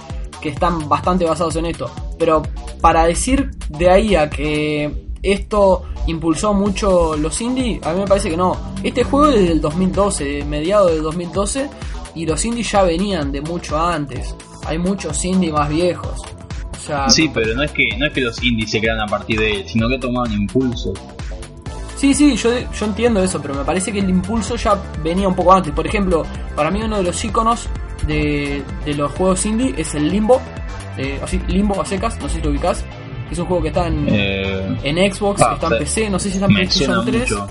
que 0.40 0.50
están 0.50 0.88
bastante 0.88 1.24
basados 1.24 1.56
en 1.56 1.66
esto. 1.66 1.90
Pero 2.18 2.42
para 2.80 3.04
decir 3.06 3.50
de 3.68 3.90
ahí 3.90 4.14
a 4.14 4.28
que 4.28 5.06
esto 5.22 5.84
impulsó 6.06 6.52
mucho 6.52 7.16
los 7.16 7.40
indie, 7.40 7.80
a 7.84 7.92
mí 7.92 8.00
me 8.00 8.06
parece 8.06 8.30
que 8.30 8.36
no. 8.36 8.56
Este 8.82 9.04
juego 9.04 9.28
es 9.28 9.40
desde 9.40 9.52
el 9.52 9.60
2012, 9.60 10.24
de 10.24 10.44
mediados 10.44 10.90
del 10.90 11.02
2012, 11.02 11.70
y 12.14 12.26
los 12.26 12.44
indies 12.44 12.70
ya 12.70 12.82
venían 12.82 13.32
de 13.32 13.40
mucho 13.40 13.78
antes. 13.80 14.34
Hay 14.66 14.78
muchos 14.78 15.24
indie 15.24 15.52
más 15.52 15.68
viejos. 15.68 16.20
O 16.72 16.84
sea, 16.84 17.08
Sí, 17.08 17.30
pero 17.32 17.54
no 17.54 17.62
es 17.62 17.70
que 17.70 17.96
no 17.96 18.06
es 18.06 18.12
que 18.12 18.20
los 18.20 18.42
indies 18.42 18.70
se 18.70 18.80
crean 18.80 19.00
a 19.00 19.06
partir 19.06 19.38
de 19.38 19.52
él, 19.52 19.68
sino 19.68 19.88
que 19.88 19.98
tomaron 19.98 20.32
impulso. 20.32 20.92
Sí, 22.02 22.12
sí, 22.14 22.34
yo, 22.34 22.50
yo 22.72 22.86
entiendo 22.86 23.22
eso, 23.22 23.40
pero 23.40 23.54
me 23.54 23.62
parece 23.64 23.92
que 23.92 24.00
el 24.00 24.10
impulso 24.10 24.56
ya 24.56 24.76
venía 25.04 25.28
un 25.28 25.36
poco 25.36 25.52
antes. 25.52 25.72
Por 25.72 25.86
ejemplo, 25.86 26.24
para 26.56 26.68
mí 26.68 26.82
uno 26.82 26.96
de 26.96 27.04
los 27.04 27.24
iconos 27.24 27.68
de, 28.08 28.64
de 28.84 28.94
los 28.94 29.12
juegos 29.12 29.46
indie 29.46 29.72
es 29.78 29.94
el 29.94 30.10
Limbo. 30.10 30.40
eh, 30.98 31.20
así, 31.22 31.40
Limbo 31.46 31.80
a 31.80 31.86
secas, 31.86 32.18
no 32.20 32.28
sé 32.28 32.38
si 32.38 32.42
lo 32.42 32.50
ubicás. 32.50 32.84
Es 33.30 33.38
un 33.38 33.46
juego 33.46 33.62
que 33.62 33.68
está 33.68 33.86
en, 33.86 34.08
Eh, 34.10 34.78
en 34.82 35.14
Xbox, 35.14 35.42
ah, 35.42 35.52
está 35.54 35.68
en. 35.68 35.78
PC, 35.78 36.10
no 36.10 36.18
sé 36.18 36.28
si 36.28 36.34
está 36.38 36.46
en 36.46 36.54
PlayStation 36.54 37.04
3. 37.06 37.20
mucho. 37.20 37.46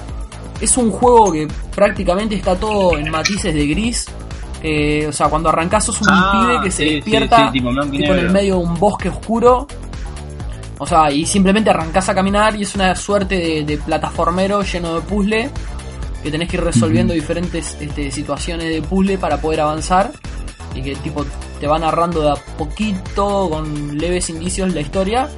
Es 0.60 0.76
un 0.76 0.92
juego 0.92 1.32
que 1.32 1.48
prácticamente 1.74 2.36
está 2.36 2.54
todo 2.58 2.98
en 2.98 3.10
matices 3.10 3.54
de 3.54 3.66
gris. 3.68 4.06
Eh, 4.62 5.06
o 5.08 5.14
sea, 5.14 5.30
cuando 5.30 5.48
arrancás 5.48 5.86
sos 5.86 6.02
un 6.02 6.08
Ah, 6.12 6.32
pibe 6.50 6.62
que 6.66 6.72
se 6.72 6.84
sí, 6.84 6.90
sí, 6.90 6.96
despierta 6.96 7.46
sí, 7.48 7.52
tipo 7.54 7.70
en 7.70 8.20
el 8.20 8.30
medio 8.32 8.58
de 8.58 8.64
un 8.66 8.74
bosque 8.76 9.08
oscuro. 9.08 9.66
O 10.84 10.88
sea, 10.88 11.12
y 11.12 11.28
simplemente 11.28 11.70
arrancás 11.70 12.10
a 12.10 12.16
caminar 12.16 12.56
y 12.56 12.64
es 12.64 12.74
una 12.74 12.96
suerte 12.96 13.36
de, 13.38 13.64
de 13.64 13.78
plataformero 13.78 14.64
lleno 14.64 14.96
de 14.96 15.02
puzzle. 15.02 15.50
Que 16.24 16.32
tenés 16.32 16.50
que 16.50 16.58
ir 16.58 16.64
resolviendo 16.64 17.14
diferentes 17.14 17.78
este, 17.80 18.10
situaciones 18.10 18.68
de 18.70 18.82
puzzle 18.82 19.20
para 19.20 19.40
poder 19.40 19.62
avanzar. 19.62 20.12
Y 20.74 20.82
que 20.82 20.96
tipo 20.96 21.24
te 21.60 21.68
va 21.68 21.78
narrando 21.78 22.22
de 22.22 22.32
a 22.32 22.36
poquito, 22.58 23.48
con 23.52 23.96
leves 23.98 24.30
indicios 24.32 24.74
la 24.74 24.82
historia. 24.82 25.30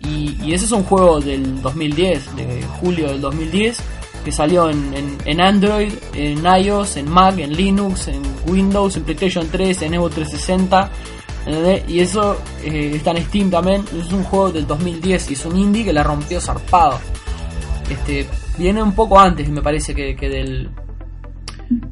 Y, 0.00 0.36
y 0.42 0.52
ese 0.52 0.64
es 0.64 0.72
un 0.72 0.82
juego 0.82 1.20
del 1.20 1.62
2010, 1.62 2.34
de 2.36 2.62
julio 2.80 3.06
del 3.08 3.20
2010, 3.20 3.78
que 4.24 4.32
salió 4.32 4.68
en, 4.68 4.94
en- 4.94 5.18
en 5.24 5.40
Android, 5.40 5.92
en 6.14 6.44
iOS, 6.44 6.96
en 6.96 7.08
Mac, 7.08 7.38
en 7.38 7.52
Linux, 7.56 8.08
en 8.08 8.22
Windows, 8.46 8.96
en 8.96 9.04
PlayStation 9.04 9.46
3, 9.50 9.82
en 9.82 9.94
Evo 9.94 10.08
360. 10.10 10.90
¿Entendés? 11.48 11.84
Y 11.88 12.00
eso 12.00 12.36
eh, 12.62 12.92
está 12.94 13.10
en 13.12 13.18
Steam 13.24 13.50
también. 13.50 13.84
Es 13.98 14.12
un 14.12 14.22
juego 14.24 14.50
del 14.52 14.66
2010 14.66 15.30
y 15.30 15.34
es 15.34 15.46
un 15.46 15.56
indie 15.56 15.84
que 15.84 15.92
la 15.92 16.02
rompió 16.02 16.40
zarpado. 16.40 16.98
Este, 17.90 18.28
viene 18.58 18.82
un 18.82 18.92
poco 18.92 19.18
antes, 19.18 19.48
me 19.48 19.62
parece, 19.62 19.94
que, 19.94 20.14
que 20.14 20.28
del. 20.28 20.68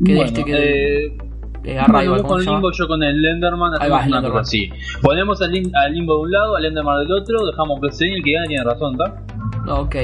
Que 0.05 0.13
de 0.13 0.15
Bueno, 0.17 0.23
este, 0.25 0.45
que 0.45 0.53
del- 0.53 0.63
eh, 0.65 1.19
eh, 1.65 1.79
Arrival, 1.79 2.09
vos 2.09 2.23
¿cómo 2.23 2.29
con? 2.35 2.45
Limbo, 2.45 2.71
yo 2.73 2.87
con 2.87 3.03
el 3.03 3.21
Lenderman, 3.21 3.73
Ahí 3.81 3.91
va, 3.91 4.05
una 4.07 4.23
cosa 4.23 4.41
así. 4.41 4.71
Ponemos 5.03 5.41
al, 5.43 5.51
Lim- 5.51 5.73
al 5.75 5.93
Limbo 5.93 6.15
de 6.17 6.21
un 6.23 6.31
lado, 6.33 6.57
al 6.57 6.63
Lenderman 6.63 6.99
del 7.01 7.13
otro, 7.13 7.45
dejamos 7.47 7.81
que 7.83 7.93
se 7.93 8.07
y 8.09 8.15
el 8.15 8.23
que 8.23 8.33
gane 8.33 8.47
tiene 8.49 8.65
razón, 8.65 8.93
¿está? 8.93 9.73
Ok. 9.81 9.97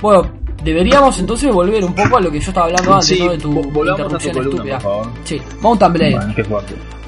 Bueno, 0.00 0.30
deberíamos 0.62 1.18
entonces 1.18 1.52
volver 1.52 1.82
un 1.84 1.94
poco 1.94 2.18
a 2.18 2.20
lo 2.20 2.30
que 2.30 2.38
yo 2.40 2.48
estaba 2.50 2.66
hablando 2.66 2.92
antes, 2.92 3.06
Sí, 3.08 3.22
¿no? 3.24 3.30
De 3.32 3.38
tu 3.38 3.58
a 3.58 3.90
interrupción 3.90 4.34
columna, 4.34 4.50
estúpida. 4.54 4.78
por 4.78 4.82
favor. 4.82 5.06
Sí, 5.24 5.42
Mountain 5.62 5.92
Blade. 5.94 6.18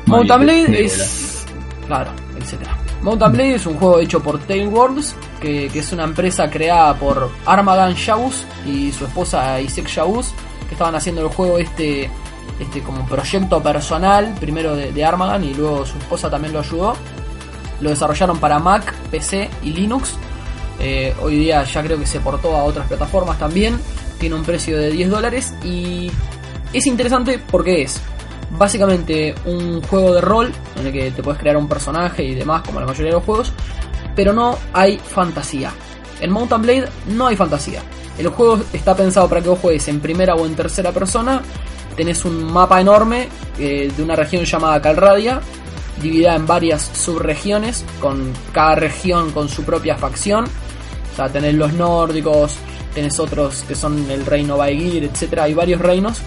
Mountain 0.06 0.40
Blade 0.40 0.66
de- 0.68 0.84
es. 0.84 1.39
Claro, 1.90 2.12
etcétera. 2.38 2.76
Mountain 3.02 3.32
Blade 3.32 3.54
es 3.56 3.66
un 3.66 3.76
juego 3.76 3.98
hecho 3.98 4.22
por 4.22 4.38
Tailworlds, 4.38 5.16
que, 5.40 5.68
que 5.72 5.80
es 5.80 5.92
una 5.92 6.04
empresa 6.04 6.48
creada 6.48 6.94
por 6.96 7.28
Armagan 7.44 7.94
Shaus 7.94 8.44
y 8.64 8.92
su 8.92 9.06
esposa 9.06 9.60
Isaac 9.60 9.88
Shaus, 9.88 10.32
que 10.68 10.74
estaban 10.74 10.94
haciendo 10.94 11.22
el 11.22 11.26
juego 11.30 11.58
este, 11.58 12.08
este 12.60 12.80
como 12.82 13.04
proyecto 13.06 13.60
personal, 13.60 14.36
primero 14.38 14.76
de, 14.76 14.92
de 14.92 15.04
Armagan 15.04 15.42
y 15.42 15.52
luego 15.52 15.84
su 15.84 15.98
esposa 15.98 16.30
también 16.30 16.52
lo 16.52 16.60
ayudó. 16.60 16.94
Lo 17.80 17.90
desarrollaron 17.90 18.38
para 18.38 18.60
Mac, 18.60 18.94
PC 19.10 19.50
y 19.64 19.72
Linux. 19.72 20.14
Eh, 20.78 21.12
hoy 21.20 21.38
día 21.38 21.64
ya 21.64 21.82
creo 21.82 21.98
que 21.98 22.06
se 22.06 22.20
portó 22.20 22.56
a 22.56 22.62
otras 22.62 22.86
plataformas 22.86 23.36
también. 23.36 23.80
Tiene 24.20 24.36
un 24.36 24.44
precio 24.44 24.78
de 24.78 24.92
10 24.92 25.10
dólares 25.10 25.54
y 25.64 26.08
es 26.72 26.86
interesante 26.86 27.40
porque 27.50 27.82
es 27.82 28.00
básicamente 28.50 29.34
un 29.44 29.82
juego 29.82 30.14
de 30.14 30.20
rol 30.20 30.52
en 30.78 30.86
el 30.86 30.92
que 30.92 31.10
te 31.10 31.22
puedes 31.22 31.40
crear 31.40 31.56
un 31.56 31.68
personaje 31.68 32.24
y 32.24 32.34
demás, 32.34 32.62
como 32.62 32.80
la 32.80 32.86
mayoría 32.86 33.10
de 33.10 33.16
los 33.16 33.24
juegos, 33.24 33.52
pero 34.14 34.32
no 34.32 34.58
hay 34.72 34.98
fantasía. 34.98 35.72
En 36.20 36.30
Mountain 36.30 36.62
Blade 36.62 36.88
no 37.08 37.26
hay 37.26 37.36
fantasía. 37.36 37.82
El 38.18 38.28
juego 38.28 38.60
está 38.72 38.94
pensado 38.94 39.28
para 39.28 39.40
que 39.40 39.48
vos 39.48 39.58
juegues 39.58 39.88
en 39.88 40.00
primera 40.00 40.34
o 40.34 40.44
en 40.44 40.54
tercera 40.54 40.92
persona. 40.92 41.40
Tenés 41.96 42.24
un 42.24 42.52
mapa 42.52 42.80
enorme 42.80 43.28
eh, 43.58 43.90
de 43.96 44.02
una 44.02 44.14
región 44.14 44.44
llamada 44.44 44.80
Calradia, 44.82 45.40
dividida 46.02 46.34
en 46.34 46.46
varias 46.46 46.82
subregiones, 46.82 47.84
con 47.98 48.32
cada 48.52 48.74
región 48.74 49.32
con 49.32 49.48
su 49.48 49.64
propia 49.64 49.96
facción. 49.96 50.44
O 50.44 51.16
sea, 51.16 51.28
tenés 51.28 51.54
los 51.54 51.72
nórdicos, 51.72 52.56
tenés 52.94 53.18
otros 53.18 53.64
que 53.66 53.74
son 53.74 54.10
el 54.10 54.26
reino 54.26 54.56
Vaegir, 54.56 55.04
etc. 55.04 55.38
Hay 55.40 55.54
varios 55.54 55.80
reinos. 55.80 56.20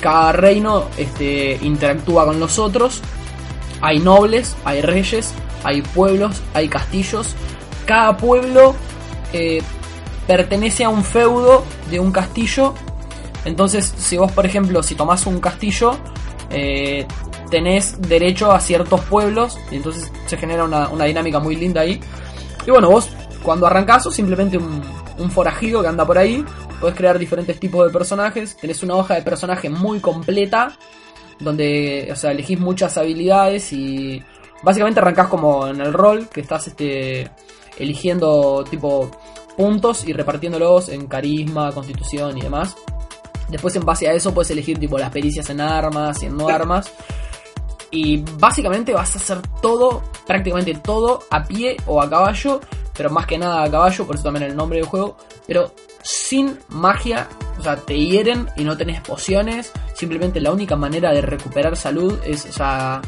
Cada 0.00 0.32
reino 0.32 0.86
este, 0.96 1.58
interactúa 1.62 2.24
con 2.24 2.40
los 2.40 2.58
otros. 2.58 3.02
Hay 3.80 3.98
nobles, 3.98 4.56
hay 4.64 4.80
reyes, 4.82 5.34
hay 5.64 5.82
pueblos, 5.82 6.42
hay 6.54 6.68
castillos. 6.68 7.34
Cada 7.86 8.16
pueblo 8.16 8.74
eh, 9.32 9.62
pertenece 10.26 10.84
a 10.84 10.88
un 10.88 11.04
feudo 11.04 11.64
de 11.90 12.00
un 12.00 12.12
castillo. 12.12 12.74
Entonces, 13.44 13.92
si 13.96 14.16
vos, 14.16 14.32
por 14.32 14.46
ejemplo, 14.46 14.82
si 14.82 14.94
tomás 14.94 15.26
un 15.26 15.40
castillo, 15.40 15.96
eh, 16.50 17.06
tenés 17.50 18.00
derecho 18.00 18.52
a 18.52 18.60
ciertos 18.60 19.00
pueblos. 19.02 19.58
Y 19.70 19.76
entonces 19.76 20.10
se 20.26 20.36
genera 20.36 20.64
una, 20.64 21.04
dinámica 21.04 21.38
muy 21.40 21.56
linda 21.56 21.82
ahí. 21.82 22.00
Y 22.66 22.70
bueno, 22.70 22.90
vos 22.90 23.08
cuando 23.42 23.66
arrancás 23.66 24.04
sos 24.04 24.14
simplemente 24.14 24.58
un, 24.58 24.82
un 25.18 25.30
forajido 25.30 25.82
que 25.82 25.88
anda 25.88 26.06
por 26.06 26.18
ahí. 26.18 26.44
Podés 26.80 26.96
crear 26.96 27.18
diferentes 27.18 27.60
tipos 27.60 27.86
de 27.86 27.92
personajes. 27.92 28.56
Tenés 28.56 28.82
una 28.82 28.96
hoja 28.96 29.14
de 29.14 29.22
personaje 29.22 29.68
muy 29.68 30.00
completa. 30.00 30.76
Donde, 31.38 32.08
o 32.12 32.16
sea, 32.16 32.32
elegís 32.32 32.58
muchas 32.58 32.98
habilidades 32.98 33.72
y 33.72 34.22
básicamente 34.62 35.00
arrancás 35.00 35.28
como 35.28 35.66
en 35.68 35.80
el 35.80 35.92
rol, 35.92 36.28
que 36.28 36.42
estás 36.42 36.66
este, 36.66 37.30
eligiendo 37.78 38.64
tipo 38.68 39.10
puntos 39.56 40.06
y 40.06 40.12
repartiéndolos 40.12 40.88
en 40.90 41.06
carisma, 41.06 41.72
constitución 41.72 42.36
y 42.38 42.42
demás. 42.42 42.76
Después 43.48 43.74
en 43.76 43.84
base 43.84 44.08
a 44.08 44.12
eso 44.12 44.32
puedes 44.32 44.50
elegir 44.50 44.78
tipo 44.78 44.96
las 44.96 45.10
pericias 45.10 45.50
en 45.50 45.60
armas 45.60 46.22
y 46.22 46.26
en 46.26 46.36
no 46.36 46.48
armas. 46.48 46.92
Y 47.90 48.18
básicamente 48.38 48.92
vas 48.92 49.16
a 49.16 49.18
hacer 49.18 49.38
todo, 49.60 50.02
prácticamente 50.26 50.74
todo, 50.74 51.24
a 51.30 51.42
pie 51.42 51.76
o 51.86 52.00
a 52.00 52.08
caballo. 52.08 52.60
Pero 53.00 53.08
más 53.08 53.24
que 53.24 53.38
nada 53.38 53.62
a 53.62 53.70
caballo, 53.70 54.06
por 54.06 54.16
eso 54.16 54.24
también 54.24 54.50
el 54.50 54.54
nombre 54.54 54.78
del 54.78 54.86
juego. 54.86 55.16
Pero 55.46 55.72
sin 56.02 56.58
magia, 56.68 57.30
o 57.58 57.62
sea, 57.62 57.76
te 57.76 57.98
hieren 57.98 58.46
y 58.58 58.64
no 58.64 58.76
tenés 58.76 59.00
pociones. 59.00 59.72
Simplemente 59.94 60.38
la 60.38 60.52
única 60.52 60.76
manera 60.76 61.10
de 61.10 61.22
recuperar 61.22 61.78
salud 61.78 62.20
es, 62.26 62.44
o 62.44 62.52
sea, 62.52 63.00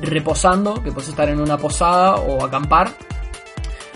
reposando, 0.00 0.74
que 0.82 0.92
puedes 0.92 1.08
estar 1.08 1.30
en 1.30 1.40
una 1.40 1.56
posada 1.56 2.16
o 2.16 2.44
acampar. 2.44 2.92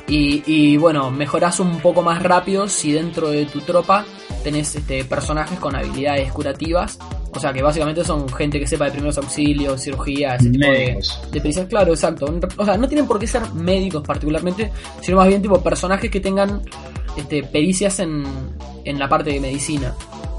Y, 0.09 0.42
y, 0.46 0.79
bueno, 0.79 1.11
mejorás 1.11 1.61
un 1.61 1.81
poco 1.81 2.01
más 2.01 2.22
rápido 2.22 2.66
si 2.66 2.92
dentro 2.92 3.29
de 3.29 3.44
tu 3.44 3.61
tropa 3.61 4.07
tenés 4.46 4.76
este, 4.76 5.04
personajes 5.04 5.59
con 5.59 5.74
habilidades 5.74 6.30
curativas. 6.32 6.98
O 7.35 7.40
sea 7.40 7.52
que 7.52 7.62
básicamente 7.62 8.04
son 8.04 8.28
gente 8.28 8.61
que 8.61 8.66
sepa 8.66 8.85
de 8.87 8.92
primeros 8.92 9.18
auxilios, 9.18 9.82
cirugía, 9.82 10.37
ese 10.37 10.50
tipo 10.50 10.66
de, 10.70 10.98
de 11.32 11.40
pericias. 11.40 11.66
Claro, 11.66 11.92
exacto. 11.92 12.32
O 12.56 12.64
sea, 12.64 12.76
no 12.78 12.87
tienen 12.87 13.06
por 13.09 13.18
qué 13.18 13.26
ser 13.26 13.42
médicos 13.54 14.04
particularmente, 14.06 14.70
sino 15.02 15.16
más 15.18 15.26
bien 15.26 15.42
tipo 15.42 15.61
personajes 15.61 16.09
que 16.11 16.20
tengan 16.20 16.62
este, 17.16 17.42
pericias 17.42 17.98
en, 17.98 18.24
en 18.85 18.98
la 18.98 19.09
parte 19.09 19.30
de 19.32 19.40
medicina. 19.40 19.92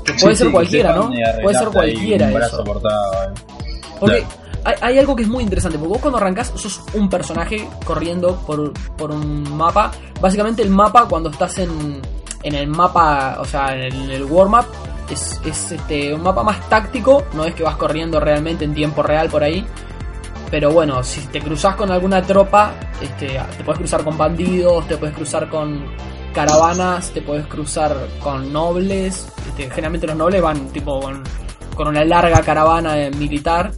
Que 0.06 0.14
puede 0.14 0.36
Sí, 0.36 0.38
ser 0.40 0.48
sí, 0.48 0.54
cualquiera, 0.54 0.96
¿no? 0.96 1.14
eh, 1.14 1.22
Puede 1.44 1.60
ser 1.60 1.68
cualquiera 1.68 2.30
eso. 2.32 2.64
eh. 2.64 3.34
Porque 4.00 4.18
Claro. 4.20 4.62
hay, 4.64 4.76
hay 4.82 4.98
algo 5.00 5.16
que 5.18 5.24
es 5.24 5.30
muy 5.30 5.44
interesante, 5.44 5.78
porque 5.78 5.90
vos 5.94 6.02
cuando 6.02 6.18
arrancás 6.18 6.52
sos 6.56 6.82
un 6.94 7.10
personaje 7.10 7.68
corriendo 7.84 8.38
por, 8.48 8.72
por 8.98 9.12
un 9.12 9.44
mapa. 9.58 9.92
Básicamente 10.22 10.62
el 10.64 10.70
mapa 10.70 11.08
cuando 11.10 11.30
estás 11.30 11.58
en, 11.60 12.02
en 12.48 12.56
el 12.56 12.68
mapa, 12.68 13.38
o 13.40 13.46
sea, 13.46 13.74
en 13.76 13.82
el, 13.82 14.12
el 14.12 14.24
warm-up, 14.26 14.66
es, 15.10 15.40
es 15.46 15.72
este, 15.72 16.14
un 16.14 16.22
mapa 16.24 16.44
más 16.44 16.68
táctico, 16.70 17.26
no 17.34 17.46
es 17.46 17.54
que 17.54 17.64
vas 17.64 17.76
corriendo 17.78 18.20
realmente 18.20 18.66
en 18.66 18.74
tiempo 18.74 19.04
real 19.04 19.30
por 19.30 19.44
ahí. 19.44 19.66
Pero 20.50 20.72
bueno, 20.72 21.04
si 21.04 21.22
te 21.28 21.42
cruzas 21.42 21.76
con 21.76 21.92
alguna 21.92 22.22
tropa, 22.22 22.74
este, 23.02 23.40
te 23.58 23.64
puedes 23.64 23.80
cruzar 23.80 24.04
con 24.04 24.18
bandidos, 24.18 24.88
te 24.88 24.98
puedes 24.98 25.16
cruzar 25.16 25.50
con 25.50 25.86
caravanas, 26.34 27.12
te 27.12 27.22
puedes 27.22 27.46
cruzar 27.48 27.96
con 28.24 28.54
nobles. 28.54 29.28
Este, 29.48 29.70
generalmente 29.70 30.08
los 30.08 30.16
nobles 30.16 30.42
van 30.42 30.70
tipo 30.70 31.02
con, 31.02 31.88
una 31.88 32.06
larga 32.06 32.42
caravana 32.42 32.96
militar. 33.18 33.72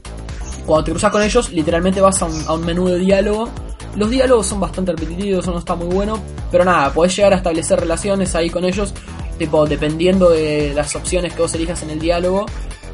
Cuando 0.65 0.83
te 0.83 0.91
cruzas 0.91 1.11
con 1.11 1.23
ellos, 1.23 1.51
literalmente 1.51 2.01
vas 2.01 2.21
a 2.21 2.53
un 2.53 2.65
menú 2.65 2.87
de 2.87 2.99
diálogo. 2.99 3.49
Los 3.95 4.09
diálogos 4.09 4.47
son 4.47 4.59
bastante 4.59 4.91
repetitivos, 4.91 5.43
eso 5.43 5.51
no 5.51 5.59
está 5.59 5.75
muy 5.75 5.87
bueno. 5.93 6.19
Pero 6.51 6.63
nada, 6.65 6.91
podés 6.93 7.15
llegar 7.15 7.33
a 7.33 7.37
establecer 7.37 7.79
relaciones 7.79 8.35
ahí 8.35 8.49
con 8.49 8.63
ellos. 8.65 8.93
Tipo, 9.37 9.65
dependiendo 9.65 10.29
de 10.31 10.73
las 10.75 10.95
opciones 10.95 11.33
que 11.33 11.41
vos 11.41 11.53
elijas 11.55 11.81
en 11.83 11.91
el 11.91 11.99
diálogo, 11.99 12.45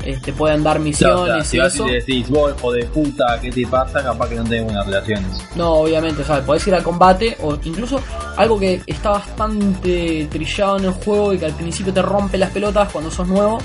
eh, 0.04 0.20
te 0.24 0.32
pueden 0.34 0.64
dar 0.64 0.74
Claro, 0.76 0.84
misiones 0.86 1.26
claro, 1.26 1.44
si 1.44 1.58
y 1.58 1.60
vas 1.60 1.74
eso. 1.74 1.88
y 1.88 1.92
decís, 1.94 2.30
vos 2.30 2.54
hijo 2.56 2.72
de 2.72 2.86
puta, 2.86 3.40
¿qué 3.42 3.50
te 3.50 3.66
pasa? 3.66 4.04
Capaz 4.04 4.30
que 4.30 4.36
no 4.36 4.44
tenés 4.44 4.64
buenas 4.66 4.86
relaciones. 4.86 5.26
No, 5.56 5.74
obviamente, 5.74 6.22
o 6.22 6.26
sea, 6.26 6.46
podés 6.46 6.68
ir 6.68 6.76
al 6.76 6.84
combate 6.84 7.36
o 7.42 7.58
incluso 7.64 8.00
algo 8.38 8.60
que 8.60 8.82
está 8.86 9.10
bastante 9.12 10.28
trillado 10.30 10.78
en 10.78 10.86
el 10.86 10.92
juego 10.92 11.34
y 11.34 11.40
que 11.40 11.46
al 11.46 11.54
principio 11.54 11.92
te 11.94 12.02
rompe 12.02 12.38
las 12.38 12.52
pelotas 12.52 12.92
cuando 12.92 13.10
sos 13.10 13.28
nuevo, 13.28 13.58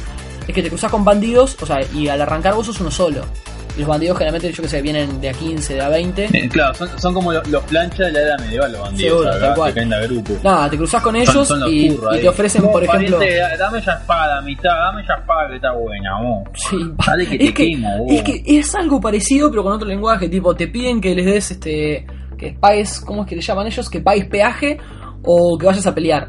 es 0.48 0.54
que 0.54 0.62
te 0.62 0.68
cruzas 0.70 0.90
con 0.90 1.04
bandidos, 1.04 1.56
o 1.60 1.66
sea, 1.66 1.78
y 1.94 2.08
al 2.08 2.20
arrancar 2.22 2.54
vos 2.54 2.66
sos 2.66 2.80
uno 2.80 2.90
solo. 2.90 3.22
Los 3.78 3.87
bandidos 3.87 4.18
generalmente, 4.18 4.52
yo 4.52 4.62
que 4.62 4.68
sé, 4.68 4.83
vienen 4.83 5.20
de 5.20 5.30
a 5.30 5.33
15, 5.33 5.74
de 5.74 5.80
a 5.80 5.88
20. 5.88 6.24
Eh, 6.33 6.48
claro, 6.48 6.74
son, 6.74 6.88
son 6.98 7.14
como 7.14 7.33
los, 7.33 7.46
los 7.48 7.62
planchas 7.64 7.98
de 7.98 8.12
la 8.12 8.20
era 8.20 8.37
medieval, 8.38 8.72
los 8.72 8.80
bandidos. 8.83 9.11
Seguro, 9.22 9.38
tal 9.40 9.54
cual. 9.54 9.70
que 9.72 9.74
caen 9.76 9.88
de 9.90 9.96
a 9.96 10.00
grupo. 10.00 10.33
Nada, 10.42 10.70
te 10.70 10.76
cruzas 10.76 11.02
con 11.02 11.16
ellos 11.16 11.48
son 11.48 11.62
y, 11.68 11.88
te 12.20 12.28
ofrecen, 12.28 12.62
por 12.62 12.83
ejemplo. 12.85 13.18
pariente, 13.18 13.56
dame 13.59 13.78
esa 13.78 13.92
espada, 13.94 14.40
mitad, 14.42 14.70
dame 14.70 15.02
esa 15.02 15.14
espada 15.14 15.48
que 15.48 15.56
está 15.56 15.72
buena, 15.72 16.20
vos. 16.20 16.48
Sí, 16.54 16.76
Dale 17.06 17.26
que 17.26 17.38
te 17.38 17.44
es, 17.46 17.54
que, 17.54 17.70
quemo, 17.70 17.98
vos. 17.98 18.12
es 18.12 18.22
que 18.22 18.42
es 18.46 18.74
algo 18.74 19.00
parecido, 19.00 19.50
pero 19.50 19.62
con 19.62 19.72
otro 19.72 19.88
lenguaje. 19.88 20.28
Tipo, 20.28 20.54
te 20.54 20.68
piden 20.68 21.00
que 21.00 21.14
les 21.14 21.26
des 21.26 21.50
este. 21.52 22.06
que 22.37 22.56
pagues, 22.61 23.00
¿cómo 23.00 23.22
es 23.22 23.28
que 23.28 23.37
le 23.37 23.42
llaman 23.42 23.66
ellos? 23.66 23.88
Que 23.88 24.00
pagues 24.00 24.26
peaje 24.26 24.78
o 25.24 25.56
que 25.59 25.66
vayas 25.66 25.87
a 25.87 25.94
pelear. 25.94 26.28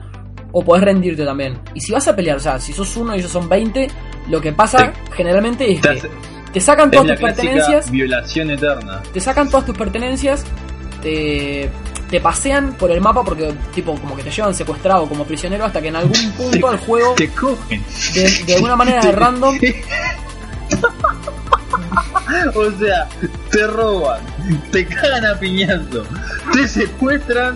O 0.54 0.62
podés 0.63 0.84
rendirte 0.84 1.23
también. 1.25 1.60
Y 1.73 1.80
si 1.80 1.91
vas 1.91 2.08
a 2.08 2.15
pelear, 2.15 2.38
o 2.38 2.39
sea, 2.39 2.60
si 2.60 2.71
sos 2.73 2.95
uno 2.97 3.15
y 3.15 3.19
ellos 3.19 3.32
son 3.32 3.47
20, 3.49 3.88
lo 4.30 4.39
que 4.41 4.51
pasa 4.51 4.91
generalmente 5.13 5.71
es 5.71 5.82
Te 5.82 5.89
que 5.89 5.97
hace- 5.97 6.10
te 6.53 6.59
sacan 6.59 6.85
Es 6.89 6.91
todas 6.91 7.07
la 7.07 7.15
tus 7.15 7.23
pertenencias, 7.23 7.91
violación 7.91 8.51
eterna. 8.51 9.01
te 9.13 9.19
sacan 9.19 9.49
todas 9.49 9.65
tus 9.65 9.77
pertenencias, 9.77 10.43
te, 11.01 11.69
te 12.09 12.19
pasean 12.21 12.73
por 12.73 12.91
el 12.91 12.99
mapa 13.01 13.23
porque, 13.23 13.53
tipo, 13.73 13.95
como 13.99 14.15
que 14.15 14.23
te 14.23 14.31
llevan 14.31 14.53
secuestrado 14.53 15.07
como 15.07 15.23
prisionero 15.25 15.65
hasta 15.65 15.81
que 15.81 15.87
en 15.89 15.95
algún 15.95 16.31
punto 16.37 16.69
del 16.69 16.79
juego, 16.79 17.13
Te 17.15 17.29
cogen. 17.29 17.83
de, 18.13 18.43
de 18.45 18.55
alguna 18.55 18.75
manera 18.75 19.01
de 19.05 19.11
random, 19.11 19.57
O 22.55 22.71
sea, 22.79 23.07
te 23.51 23.67
roban, 23.67 24.21
te 24.71 24.85
cagan 24.85 25.25
a 25.25 25.35
piñazo, 25.37 26.03
te 26.53 26.67
secuestran, 26.67 27.55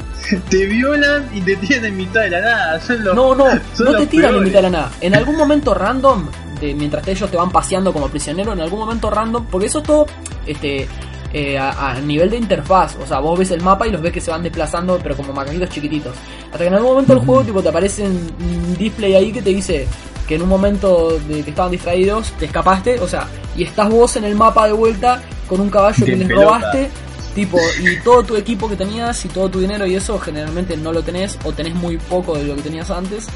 te 0.50 0.66
violan 0.66 1.28
y 1.34 1.42
te 1.42 1.56
tiran 1.56 1.86
en 1.86 1.98
mitad 1.98 2.22
de 2.22 2.30
la 2.32 2.42
nada. 2.42 2.80
Son 2.82 3.04
los, 3.04 3.16
No, 3.16 3.34
no, 3.36 3.46
son 3.74 3.86
no 3.94 3.98
te 3.98 4.08
tiran 4.08 4.36
en 4.36 4.44
mitad 4.44 4.58
de 4.58 4.62
la 4.64 4.70
nada. 4.70 4.92
En 5.02 5.16
algún 5.16 5.38
momento 5.38 5.74
random, 5.74 6.28
de, 6.60 6.74
mientras 6.74 7.08
ellos 7.08 7.30
te 7.30 7.38
van 7.38 7.50
paseando 7.52 7.94
como 7.94 8.08
prisionero, 8.08 8.54
en 8.54 8.62
algún 8.62 8.80
momento 8.80 9.10
random, 9.10 9.46
porque 9.50 9.68
eso 9.68 9.80
es 9.80 9.84
todo 9.86 10.06
este, 10.46 10.88
eh, 11.34 11.58
a, 11.58 11.92
a 11.92 12.00
nivel 12.02 12.30
de 12.30 12.38
interfaz. 12.38 12.96
O 13.02 13.08
sea, 13.08 13.20
vos 13.20 13.38
ves 13.38 13.52
el 13.52 13.62
mapa 13.62 13.88
y 13.88 13.92
los 13.92 14.02
ves 14.02 14.12
que 14.12 14.22
se 14.22 14.32
van 14.32 14.44
desplazando, 14.44 15.00
pero 15.02 15.16
como 15.16 15.34
macaquitos 15.34 15.70
chiquititos. 15.70 16.16
Hasta 16.46 16.60
que 16.60 16.68
en 16.68 16.74
algún 16.74 16.92
momento 16.92 17.14
del 17.14 17.26
juego 17.26 17.44
tipo, 17.44 17.62
te 17.62 17.70
aparece 17.70 18.04
un 18.04 18.30
un 18.40 18.78
display 18.78 19.16
ahí 19.16 19.32
que 19.32 19.42
te 19.42 19.50
dice 19.50 19.88
que 20.28 20.36
en 20.36 20.42
un 20.42 20.50
momento 20.50 21.20
de 21.28 21.44
que 21.44 21.50
estaban 21.52 21.72
distraídos 21.72 22.32
te 22.40 22.46
escapaste, 22.46 23.00
o 23.00 23.08
sea, 23.08 23.28
y 23.56 23.64
estás 23.64 23.90
vos 23.90 24.16
en 24.18 24.24
el 24.24 24.36
mapa 24.36 24.66
de 24.68 24.74
vuelta 24.74 25.22
con 25.48 25.62
un 25.62 25.70
caballo 25.70 26.04
De 26.04 26.12
que 26.12 26.18
les 26.18 26.28
pelota. 26.28 26.46
robaste 26.46 26.90
Tipo, 27.36 27.60
y 27.82 28.00
todo 28.02 28.24
tu 28.24 28.38
equipo 28.38 28.70
que 28.70 28.78
tenías 28.78 29.26
y 29.26 29.28
todo 29.28 29.50
tu 29.50 29.60
dinero 29.60 29.86
y 29.86 29.94
eso 29.96 30.18
generalmente 30.18 30.78
no 30.78 30.94
lo 30.94 31.04
tenés 31.04 31.38
o 31.44 31.52
tenés 31.52 31.76
muy 31.76 31.98
poco 31.98 32.38
de 32.38 32.46
lo 32.46 32.56
que 32.56 32.62
tenías 32.62 32.90
antes. 32.90 33.28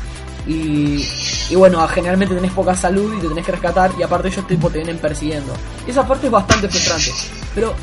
Y, 0.48 1.06
y 1.50 1.56
bueno, 1.56 1.86
generalmente 1.88 2.36
tenés 2.36 2.52
poca 2.54 2.76
salud 2.76 3.14
y 3.18 3.22
te 3.22 3.28
tenés 3.28 3.46
que 3.46 3.52
rescatar 3.52 3.92
y 4.00 4.04
aparte 4.04 4.30
ellos 4.30 4.48
tipo 4.48 4.70
te 4.70 4.80
vienen 4.80 4.98
persiguiendo. 4.98 5.54
Esa 5.88 6.08
parte 6.08 6.28
es 6.28 6.32
bastante 6.32 6.68
frustrante. 6.68 7.12
Pero 7.54 7.74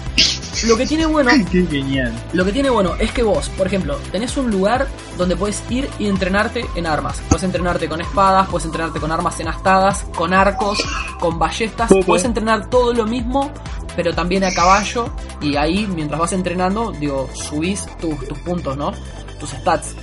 lo 0.66 0.76
que 0.76 0.86
tiene 0.86 1.04
bueno, 1.06 1.30
Qué 1.50 1.66
genial. 1.66 2.12
lo 2.32 2.44
que 2.44 2.52
tiene 2.52 2.70
bueno 2.70 2.94
es 2.98 3.12
que 3.12 3.22
vos, 3.22 3.48
por 3.50 3.66
ejemplo, 3.66 3.98
tenés 4.10 4.36
un 4.38 4.50
lugar 4.50 4.88
donde 5.18 5.36
puedes 5.36 5.62
ir 5.70 5.88
y 5.98 6.06
entrenarte 6.08 6.64
en 6.74 6.86
armas. 6.86 7.20
Puedes 7.28 7.44
entrenarte 7.44 7.88
con 7.88 8.00
espadas, 8.00 8.48
puedes 8.48 8.64
entrenarte 8.64 8.98
con 8.98 9.12
armas 9.12 9.38
enastadas, 9.38 10.06
con 10.16 10.32
arcos, 10.32 10.78
con 11.20 11.38
ballestas, 11.38 11.90
puedes 12.06 12.24
entrenar 12.24 12.70
todo 12.70 12.94
lo 12.94 13.04
mismo, 13.06 13.52
pero 13.94 14.14
también 14.14 14.44
a 14.44 14.52
caballo. 14.54 15.10
Y 15.42 15.56
ahí, 15.56 15.86
mientras 15.86 16.18
vas 16.18 16.32
entrenando, 16.32 16.90
digo, 16.92 17.28
subís 17.34 17.86
tus, 18.00 18.26
tus 18.26 18.38
puntos, 18.38 18.76
¿no? 18.76 18.92
Tus 19.38 19.50
stats. 19.50 19.94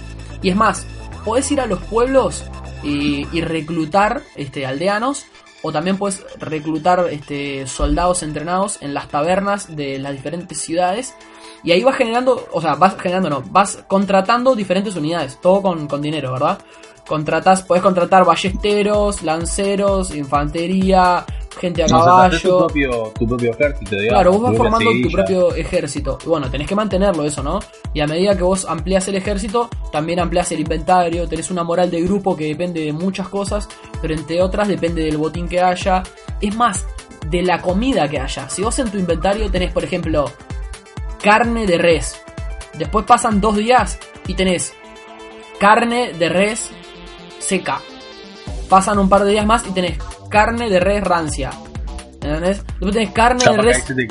Y 0.44 0.50
es 0.50 0.56
más, 0.56 0.86
podés 1.24 1.52
ir 1.52 1.62
a 1.62 1.66
los 1.66 1.80
pueblos 1.84 2.46
y, 2.84 3.26
reclutar 3.42 4.22
este, 4.36 4.66
aldeanos. 4.66 5.26
O 5.66 5.72
también 5.72 5.98
puedes 5.98 6.26
reclutar 6.40 7.08
este, 7.10 7.66
soldados 7.68 8.22
entrenados 8.22 8.80
en 8.82 8.94
las 8.94 9.08
tabernas 9.08 9.74
de 9.74 9.98
las 9.98 10.12
diferentes 10.12 10.60
ciudades. 10.60 11.16
Y 11.64 11.72
ahí 11.72 11.82
vas 11.84 11.96
generando, 11.96 12.50
o 12.52 12.62
sea, 12.62 12.76
vas 12.76 12.98
generando, 13.00 13.30
no, 13.30 13.44
vas 13.50 13.86
contratando 13.88 14.56
diferentes 14.56 14.98
unidades, 14.98 15.40
todo 15.40 15.62
con, 15.62 15.88
con 15.88 16.02
dinero, 16.02 16.34
¿verdad? 16.34 16.60
Contratas, 17.08 17.64
puedes 17.64 17.82
contratar 17.82 18.26
ballesteros, 18.26 19.24
lanceros, 19.24 20.14
infantería, 20.14 21.26
gente 21.60 21.84
a 21.84 21.86
O 21.86 21.88
sea, 21.88 21.98
te 21.98 22.04
haces 22.04 22.42
tu 22.42 22.50
caballo. 22.50 22.68
propio, 22.68 23.14
tu 23.18 23.28
propio 23.28 23.52
ejército, 23.52 23.96
digamos. 23.96 24.10
Claro, 24.10 24.32
vos 24.32 24.42
vas 24.42 24.58
formando 24.58 24.92
tu 25.04 25.12
propio 25.12 25.56
ejército. 25.56 26.18
Y 26.26 26.30
bueno, 26.30 26.50
tenés 26.50 26.68
que 26.68 26.76
mantenerlo 26.76 27.24
eso, 27.26 27.44
¿no? 27.44 27.60
Y 27.94 28.02
a 28.02 28.08
medida 28.08 28.36
que 28.36 28.44
vos 28.44 28.66
amplias 28.66 29.08
el 29.08 29.16
ejército, 29.16 29.70
también 29.92 30.20
amplias 30.20 30.52
el 30.52 30.60
inventario, 30.60 31.28
tenés 31.28 31.52
una 31.52 31.64
moral 31.64 31.92
de 31.92 32.02
grupo 32.02 32.36
que 32.36 32.46
depende 32.46 32.82
de 32.82 32.94
muchas 32.94 33.30
cosas, 33.30 33.68
pero 34.02 34.14
entre 34.14 34.42
otras 34.42 34.68
depende 34.68 35.04
del 35.04 35.18
botín 35.18 35.48
que 35.48 35.62
haya. 35.62 36.04
Es 36.42 36.56
más, 36.56 36.86
de 37.30 37.42
la 37.42 37.62
comida 37.62 38.08
que 38.10 38.20
haya. 38.20 38.50
Si 38.50 38.62
vos 38.62 38.78
en 38.80 38.90
tu 38.90 38.98
inventario 38.98 39.50
tenés, 39.50 39.72
por 39.72 39.84
ejemplo, 39.84 40.26
carne 41.22 41.66
de 41.66 41.78
res, 41.78 42.22
después 42.78 43.06
pasan 43.06 43.40
dos 43.40 43.56
días 43.56 44.00
y 44.28 44.34
tenés 44.34 44.74
carne 45.60 46.14
de 46.14 46.30
res 46.30 46.70
seca. 47.40 47.80
Pasan 48.74 48.98
un 48.98 49.08
par 49.08 49.24
de 49.24 49.30
días 49.30 49.46
más 49.46 49.64
y 49.68 49.72
tenés 49.72 50.00
carne 50.32 50.68
de 50.68 50.80
res 50.80 51.04
rancia. 51.04 51.52
¿Entendés? 52.14 52.64
Después 52.66 52.92
tenés 52.94 53.12
carne 53.12 53.44
de 53.46 53.58
res 53.58 53.86
te- 53.86 54.08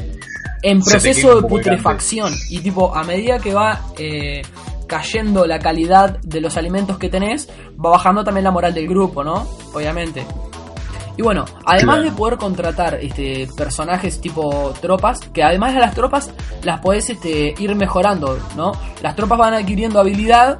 en 0.62 0.80
proceso 0.80 1.40
de 1.40 1.48
putrefacción. 1.48 2.32
Y 2.48 2.60
tipo, 2.60 2.94
a 2.94 3.02
medida 3.02 3.40
que 3.40 3.52
va 3.52 3.80
eh, 3.98 4.42
cayendo 4.86 5.46
la 5.48 5.58
calidad 5.58 6.18
de 6.20 6.40
los 6.40 6.56
alimentos 6.56 6.96
que 6.96 7.08
tenés, 7.08 7.48
va 7.84 7.90
bajando 7.90 8.22
también 8.22 8.44
la 8.44 8.52
moral 8.52 8.72
del 8.72 8.86
grupo, 8.86 9.24
¿no? 9.24 9.48
Obviamente. 9.74 10.24
Y 11.16 11.22
bueno, 11.22 11.44
además 11.66 11.96
Claro. 11.96 12.10
de 12.10 12.16
poder 12.16 12.38
contratar 12.38 12.94
este, 13.02 13.48
personajes 13.56 14.20
tipo 14.20 14.72
tropas, 14.80 15.18
que 15.34 15.42
además 15.42 15.74
de 15.74 15.80
las 15.80 15.92
tropas 15.94 16.30
las 16.62 16.78
podés 16.80 17.10
este, 17.10 17.52
ir 17.58 17.74
mejorando, 17.74 18.38
¿no? 18.56 18.70
Las 19.02 19.16
tropas 19.16 19.38
van 19.38 19.54
adquiriendo 19.54 19.98
habilidad, 19.98 20.56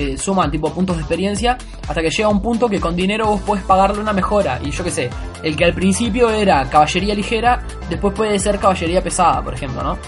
eh, 0.00 0.16
suman 0.18 0.50
tipo 0.50 0.72
puntos 0.72 0.96
de 0.96 1.02
experiencia, 1.02 1.56
hasta 1.86 2.00
que 2.02 2.10
llega 2.10 2.28
un 2.28 2.40
punto 2.42 2.68
que 2.68 2.80
con 2.80 2.96
dinero 2.96 3.26
vos 3.26 3.40
podés 3.42 3.64
pagarle 3.64 4.00
una 4.00 4.12
mejora. 4.12 4.58
Y 4.64 4.70
yo 4.70 4.82
qué 4.84 4.90
sé, 4.90 5.10
el 5.42 5.54
que 5.56 5.64
al 5.64 5.74
principio 5.74 6.30
era 6.30 6.64
caballería 6.70 7.14
ligera, 7.14 7.62
después 7.88 8.14
puede 8.14 8.38
ser 8.38 8.58
caballería 8.58 9.02
pesada, 9.02 9.42
por 9.42 9.54
ejemplo, 9.54 9.82
¿no? 9.82 9.98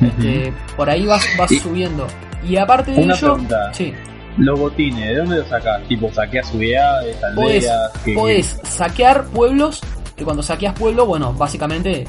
Este, 0.00 0.52
por 0.76 0.90
ahí 0.90 1.06
vas, 1.06 1.24
vas 1.38 1.50
Y- 1.52 1.60
subiendo. 1.60 2.06
Y 2.46 2.56
aparte 2.56 2.90
de 2.92 3.02
Una 3.02 3.14
ello, 3.14 3.32
pregunta. 3.32 3.72
sí, 3.72 3.92
Los 4.36 4.58
botines, 4.58 5.06
¿de 5.06 5.16
dónde 5.16 5.36
los 5.38 5.48
sacás? 5.48 5.80
Tipo, 5.88 6.12
saqueas 6.12 6.52
unidades, 6.52 7.16
podés, 7.36 7.68
aldeas. 7.68 7.92
que- 8.04 8.14
podés 8.14 8.60
saquear 8.64 9.24
pueblos, 9.26 9.80
que 10.16 10.24
cuando 10.24 10.42
saqueas 10.42 10.74
pueblo, 10.74 11.06
bueno, 11.06 11.32
básicamente 11.32 12.04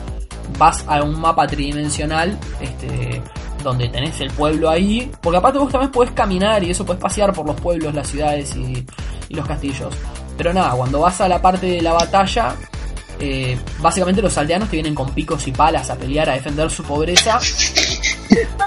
vas 0.58 0.84
a 0.88 1.04
un 1.04 1.20
mapa 1.22 1.46
tridimensional, 1.48 2.38
este, 2.60 3.22
donde 3.66 3.90
tenés 3.90 4.20
el 4.22 4.30
pueblo 4.32 4.70
ahí, 4.70 5.12
porque 5.22 5.38
aparte 5.38 5.58
vos 5.60 5.72
también 5.72 5.92
podés 5.92 6.12
caminar 6.12 6.64
y 6.64 6.70
eso 6.72 6.86
podés 6.86 7.02
pasear 7.02 7.34
por 7.34 7.46
los 7.46 7.60
pueblos, 7.60 7.94
las 7.94 8.08
ciudades 8.08 8.56
y, 8.56 8.86
y 9.30 9.34
los 9.36 9.46
castillos. 9.48 9.94
Pero 10.38 10.54
nada, 10.54 10.72
cuando 10.76 11.00
vas 11.00 11.20
a 11.22 11.28
la 11.28 11.42
parte 11.42 11.66
de 11.66 11.82
la 11.82 11.94
batalla, 11.94 12.56
eh, 13.20 13.58
básicamente 13.80 14.22
los 14.22 14.38
aldeanos 14.38 14.70
te 14.70 14.76
vienen 14.78 14.94
con 14.94 15.10
picos 15.14 15.48
y 15.48 15.52
palas 15.52 15.90
a 15.90 15.96
pelear, 15.96 16.30
a 16.30 16.34
defender 16.34 16.70
su 16.70 16.84
pobreza. 16.84 17.40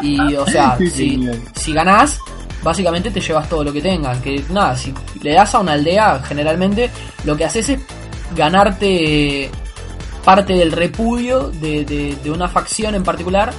Y, 0.00 0.18
o 0.34 0.46
sea, 0.46 0.76
si, 0.94 1.28
si 1.54 1.72
ganás, 1.72 2.18
básicamente 2.62 3.10
te 3.10 3.20
llevas 3.20 3.48
todo 3.48 3.62
lo 3.64 3.72
que 3.72 3.80
tengan. 3.82 4.20
Que 4.20 4.42
nada, 4.50 4.76
si 4.76 4.92
le 5.22 5.32
das 5.34 5.54
a 5.54 5.60
una 5.60 5.72
aldea, 5.74 6.20
generalmente 6.26 6.90
lo 7.24 7.36
que 7.36 7.44
haces 7.44 7.68
es 7.68 7.78
ganarte 8.34 9.50
parte 10.24 10.54
del 10.54 10.72
repudio 10.72 11.48
de, 11.50 11.84
de- 11.84 12.16
de 12.22 12.30
una 12.30 12.48
facción 12.48 12.94
en 12.94 13.02
particular. 13.04 13.52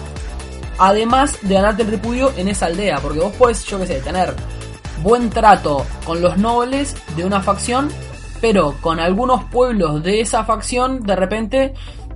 Además 0.80 1.38
de 1.41 1.55
ganarte 1.55 1.84
el 1.84 1.91
repudio 1.91 2.32
en 2.38 2.47
esa 2.47 2.67
aldea. 2.67 2.99
Porque 2.99 3.19
vos 3.19 3.34
podés, 3.34 3.65
yo 3.65 3.80
qué 3.80 3.86
sé, 3.88 3.99
tener 3.99 4.34
buen 5.03 5.30
trato 5.30 5.86
con 6.05 6.21
los 6.21 6.38
nobles 6.38 6.95
de 7.15 7.25
una 7.25 7.41
facción. 7.41 7.89
Pero 8.41 8.75
con 8.80 8.99
algunos 8.99 9.43
pueblos 9.45 10.01
de 10.01 10.21
esa 10.21 10.45
facción, 10.45 11.01
de 11.01 11.15
repente, 11.17 11.73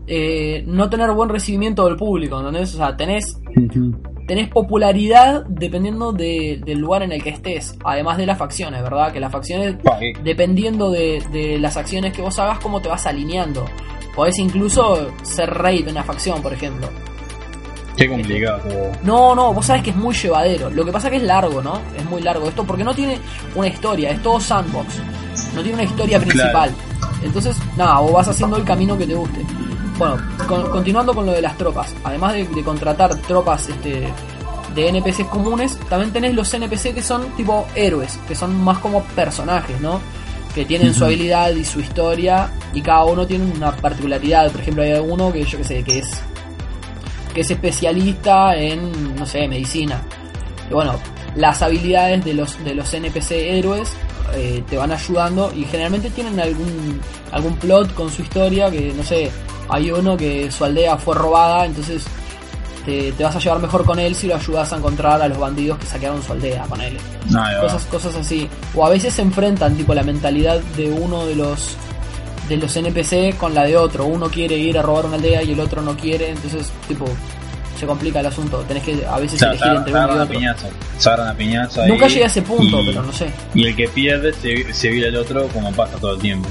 eh, 0.07 0.64
no 0.68 0.89
tener 0.89 1.11
buen 1.11 1.28
recibimiento 1.30 1.84
del 1.86 1.97
público. 1.97 2.39
¿entendés? 2.39 2.74
O 2.76 2.78
sea, 2.78 2.95
tenés 2.95 3.26
tenés 4.26 4.47
popularidad 4.49 5.43
dependiendo 5.49 6.14
de- 6.14 6.61
del 6.66 6.80
lugar 6.80 7.03
en 7.03 7.11
el 7.11 7.22
que 7.22 7.30
estés, 7.32 7.78
además 7.84 8.18
de 8.18 8.26
las 8.26 8.38
facciones, 8.38 8.82
¿verdad? 8.82 9.11
Que 9.11 9.20
las 9.20 9.32
facciones, 9.34 9.76
dependiendo 10.24 10.89
de, 10.91 11.22
de 11.34 11.59
las 11.59 11.76
acciones 11.76 12.14
que 12.14 12.22
vos 12.22 12.39
hagas, 12.39 12.59
cómo 12.59 12.80
te 12.82 12.88
vas 12.88 13.05
alineando. 13.05 13.66
Podés 14.16 14.39
incluso 14.39 15.09
ser 15.24 15.49
rey 15.53 15.84
de 15.84 15.91
una 15.91 16.03
facción, 16.03 16.41
por 16.41 16.53
ejemplo. 16.53 16.88
Qué 17.98 18.10
complicado. 18.10 18.60
No, 19.04 19.36
no, 19.36 19.54
vos 19.54 19.66
sabés 19.66 19.84
que 19.84 19.91
es 19.91 19.96
muy 19.96 20.16
llevadero. 20.16 20.70
Lo 20.70 20.84
que 20.84 20.91
pasa 20.91 21.10
que 21.10 21.18
es 21.18 21.24
largo, 21.24 21.62
¿no? 21.62 21.80
Es 21.96 22.04
muy 22.06 22.22
largo 22.22 22.48
esto 22.48 22.64
porque 22.64 22.84
no 22.84 22.94
tiene 22.96 23.20
una 23.56 23.68
historia, 23.68 24.10
es 24.12 24.22
todo 24.24 24.39
sandbox. 24.39 24.96
No 25.56 25.62
tiene 25.62 25.74
una 25.76 25.84
historia 25.84 26.20
principal. 26.20 26.72
Entonces, 27.24 27.56
nada, 27.78 28.00
vos 28.00 28.12
vas 28.14 28.28
haciendo 28.28 28.58
el 28.58 28.64
camino 28.64 28.98
que 28.98 29.06
te 29.06 29.14
guste. 29.14 29.46
Bueno, 29.98 30.18
con- 30.48 30.70
continuando 30.72 31.14
con 31.14 31.26
lo 31.26 31.32
de 31.34 31.41
las 31.41 31.58
tropas. 31.58 31.94
Además 32.04 32.34
de, 32.34 32.48
de 32.48 32.64
contratar 32.64 33.16
tropas 33.16 33.70
este, 33.70 34.08
de 34.74 34.88
NPCs 34.89 35.28
comunes, 35.28 35.78
también 35.88 36.12
tenés 36.12 36.34
los 36.34 36.52
NPC 36.54 36.94
que 36.96 37.04
son 37.04 37.28
tipo 37.38 37.68
héroes, 37.76 38.20
que 38.28 38.34
son 38.36 38.60
más 38.64 38.80
como 38.80 39.04
personajes, 39.04 39.80
¿no? 39.82 40.00
Que 40.56 40.66
tienen 40.66 40.94
su 40.94 41.06
habilidad 41.06 41.52
y 41.52 41.64
su 41.64 41.80
historia 41.80 42.50
y 42.74 42.82
cada 42.82 43.06
uno 43.06 43.26
tiene 43.28 43.46
una 43.56 43.72
particularidad. 43.72 44.52
Por 44.52 44.62
ejemplo, 44.62 44.84
hay 44.84 44.94
uno 45.00 45.32
que 45.32 45.44
yo 45.44 45.58
que 45.60 45.64
sé, 45.64 45.84
que 45.84 46.00
es 46.00 46.08
que 47.34 47.41
es 47.41 47.51
especialista 47.51 48.55
en, 48.55 49.15
no 49.15 49.25
sé, 49.25 49.47
medicina. 49.47 50.01
Y 50.69 50.73
bueno, 50.73 50.99
las 51.36 51.61
habilidades 51.61 52.23
de 52.23 52.34
los, 52.34 52.63
de 52.63 52.75
los 52.75 52.93
NPC 52.93 53.31
héroes 53.31 53.91
eh, 54.36 54.63
te 54.69 54.77
van 54.77 54.91
ayudando 54.91 55.51
y 55.55 55.63
generalmente 55.65 56.09
tienen 56.09 56.39
algún, 56.39 56.99
algún 57.31 57.55
plot 57.57 57.93
con 57.93 58.09
su 58.09 58.21
historia 58.21 58.69
que, 58.71 58.93
no 58.95 59.03
sé, 59.03 59.31
hay 59.69 59.91
uno 59.91 60.15
que 60.15 60.51
su 60.51 60.63
aldea 60.65 60.97
fue 60.97 61.15
robada, 61.15 61.65
entonces 61.65 62.05
te, 62.86 63.11
te 63.13 63.23
vas 63.23 63.36
a 63.36 63.39
llevar 63.39 63.59
mejor 63.59 63.86
con 63.86 63.99
él 63.99 64.13
si 64.15 64.27
lo 64.27 64.36
ayudas 64.36 64.71
a 64.73 64.77
encontrar 64.77 65.21
a 65.21 65.27
los 65.27 65.38
bandidos 65.38 65.79
que 65.79 65.86
saquearon 65.86 66.21
su 66.21 66.34
aldea, 66.34 66.63
con 66.63 66.81
él. 66.81 66.97
Cosas, 67.61 67.86
cosas 67.86 68.15
así. 68.15 68.49
O 68.75 68.86
a 68.86 68.89
veces 68.89 69.13
se 69.13 69.21
enfrentan 69.21 69.75
tipo 69.75 69.93
la 69.93 70.03
mentalidad 70.03 70.59
de 70.75 70.91
uno 70.91 71.25
de 71.25 71.36
los 71.36 71.77
de 72.50 72.58
los 72.58 72.76
NPC 72.76 73.38
con 73.38 73.54
la 73.54 73.64
de 73.64 73.78
otro. 73.78 74.06
Uno 74.06 74.30
quiere 74.30 74.58
ir 74.58 74.78
a 74.78 74.82
robar 74.82 75.06
una 75.06 75.16
aldea 75.16 75.44
y 75.44 75.52
el 75.54 75.60
otro 75.60 75.82
no 75.82 75.96
quiere, 75.96 76.30
entonces 76.30 76.72
tipo 76.88 77.06
se 77.80 77.86
complica 77.88 78.20
el 78.20 78.26
asunto. 78.28 78.60
Tenés 78.68 78.84
que 78.84 79.06
a 79.06 79.18
veces 79.20 79.36
O 79.36 79.39
sea, 79.39 79.50
elegir 79.50 79.72
entre 79.74 79.94
uno 79.94 80.08
y 80.08 80.20
otro. 80.20 80.28
piñazo. 80.28 80.68
A 81.28 81.34
piñazo 81.34 81.86
Nunca 81.88 82.08
llegué 82.08 82.24
a 82.24 82.28
ese 82.28 82.41
punto, 82.44 82.82
y- 82.82 82.86
pero 82.88 83.02
no 83.04 83.12
sé. 83.12 83.28
Y 83.54 83.66
el 83.66 83.76
que 83.76 83.88
pierde 83.89 84.32
se, 84.34 84.74
se 84.74 84.89
vira 84.89 85.08
el 85.08 85.16
otro 85.16 85.48
como 85.48 85.72
pasa 85.74 85.98
todo 85.98 86.14
el 86.14 86.20
tiempo. 86.22 86.48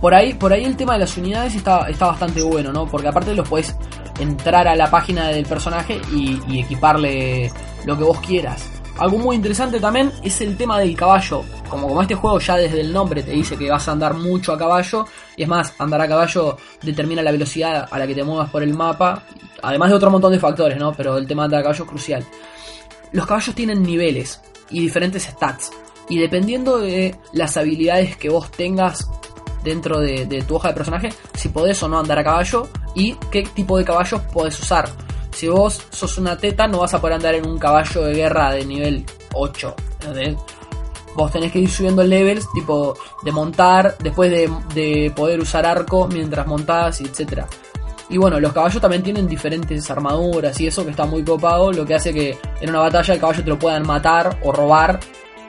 Por 0.00 0.14
ahí, 0.14 0.34
por 0.34 0.52
ahí 0.52 0.64
el 0.64 0.76
tema 0.76 0.92
de 0.92 1.00
las 1.00 1.16
unidades 1.16 1.54
está, 1.54 1.88
está 1.88 2.06
bastante 2.06 2.42
bueno, 2.42 2.70
¿no? 2.72 2.86
Porque 2.86 3.08
aparte 3.08 3.34
los 3.34 3.48
podés 3.48 3.74
entrar 4.20 4.68
a 4.68 4.76
la 4.76 4.90
página 4.90 5.28
del 5.28 5.46
personaje 5.46 6.00
y, 6.14 6.38
y 6.48 6.60
equiparle 6.60 7.50
lo 7.86 7.96
que 7.96 8.04
vos 8.04 8.20
quieras. 8.20 8.68
Algo 8.98 9.18
muy 9.18 9.36
interesante 9.36 9.78
también 9.78 10.10
es 10.22 10.40
el 10.40 10.56
tema 10.56 10.78
del 10.78 10.96
caballo. 10.96 11.44
Como, 11.68 11.88
como 11.88 12.00
este 12.00 12.14
juego 12.14 12.38
ya 12.38 12.56
desde 12.56 12.80
el 12.80 12.92
nombre 12.92 13.22
te 13.22 13.32
dice 13.32 13.56
que 13.56 13.70
vas 13.70 13.86
a 13.88 13.92
andar 13.92 14.14
mucho 14.14 14.52
a 14.52 14.58
caballo. 14.58 15.06
Y 15.36 15.42
es 15.42 15.48
más, 15.48 15.74
andar 15.78 16.00
a 16.00 16.08
caballo 16.08 16.56
determina 16.82 17.22
la 17.22 17.30
velocidad 17.30 17.86
a 17.90 17.98
la 17.98 18.06
que 18.06 18.14
te 18.14 18.24
muevas 18.24 18.48
por 18.48 18.62
el 18.62 18.72
mapa. 18.72 19.24
Además 19.62 19.90
de 19.90 19.96
otro 19.96 20.10
montón 20.10 20.32
de 20.32 20.38
factores, 20.38 20.78
¿no? 20.78 20.94
Pero 20.94 21.18
el 21.18 21.26
tema 21.26 21.42
de 21.42 21.44
andar 21.46 21.60
a 21.60 21.62
caballo 21.64 21.84
es 21.84 21.90
crucial. 21.90 22.24
Los 23.12 23.26
caballos 23.26 23.54
tienen 23.54 23.82
niveles 23.82 24.40
y 24.70 24.80
diferentes 24.80 25.24
stats. 25.24 25.70
Y 26.08 26.18
dependiendo 26.18 26.78
de 26.78 27.16
las 27.32 27.56
habilidades 27.58 28.16
que 28.16 28.30
vos 28.30 28.50
tengas 28.50 29.10
dentro 29.62 30.00
de, 30.00 30.24
de 30.24 30.42
tu 30.42 30.56
hoja 30.56 30.68
de 30.68 30.74
personaje, 30.74 31.08
si 31.34 31.50
podés 31.50 31.82
o 31.82 31.88
no 31.88 31.98
andar 31.98 32.18
a 32.18 32.24
caballo 32.24 32.68
y 32.94 33.14
qué 33.30 33.42
tipo 33.42 33.76
de 33.76 33.84
caballos 33.84 34.22
podés 34.32 34.58
usar. 34.58 34.88
Si 35.36 35.48
vos 35.48 35.82
sos 35.90 36.16
una 36.16 36.38
teta, 36.38 36.66
no 36.66 36.78
vas 36.78 36.94
a 36.94 36.98
poder 36.98 37.16
andar 37.16 37.34
en 37.34 37.46
un 37.46 37.58
caballo 37.58 38.04
de 38.04 38.14
guerra 38.14 38.52
de 38.52 38.64
nivel 38.64 39.04
8. 39.34 39.74
¿entendés? 40.00 40.36
Vos 41.14 41.30
tenés 41.30 41.52
que 41.52 41.58
ir 41.58 41.70
subiendo 41.70 42.02
levels, 42.02 42.50
tipo 42.54 42.96
de 43.22 43.32
montar, 43.32 43.98
después 43.98 44.30
de, 44.30 44.50
de 44.72 45.12
poder 45.14 45.38
usar 45.38 45.66
arco 45.66 46.08
mientras 46.08 46.46
montás, 46.46 47.02
etc. 47.02 47.42
Y 48.08 48.16
bueno, 48.16 48.40
los 48.40 48.54
caballos 48.54 48.80
también 48.80 49.02
tienen 49.02 49.28
diferentes 49.28 49.90
armaduras 49.90 50.58
y 50.58 50.68
eso 50.68 50.84
que 50.84 50.92
está 50.92 51.04
muy 51.04 51.22
copado, 51.22 51.70
lo 51.70 51.84
que 51.84 51.96
hace 51.96 52.14
que 52.14 52.38
en 52.62 52.70
una 52.70 52.80
batalla 52.80 53.12
el 53.12 53.20
caballo 53.20 53.44
te 53.44 53.50
lo 53.50 53.58
puedan 53.58 53.86
matar 53.86 54.40
o 54.42 54.52
robar, 54.52 55.00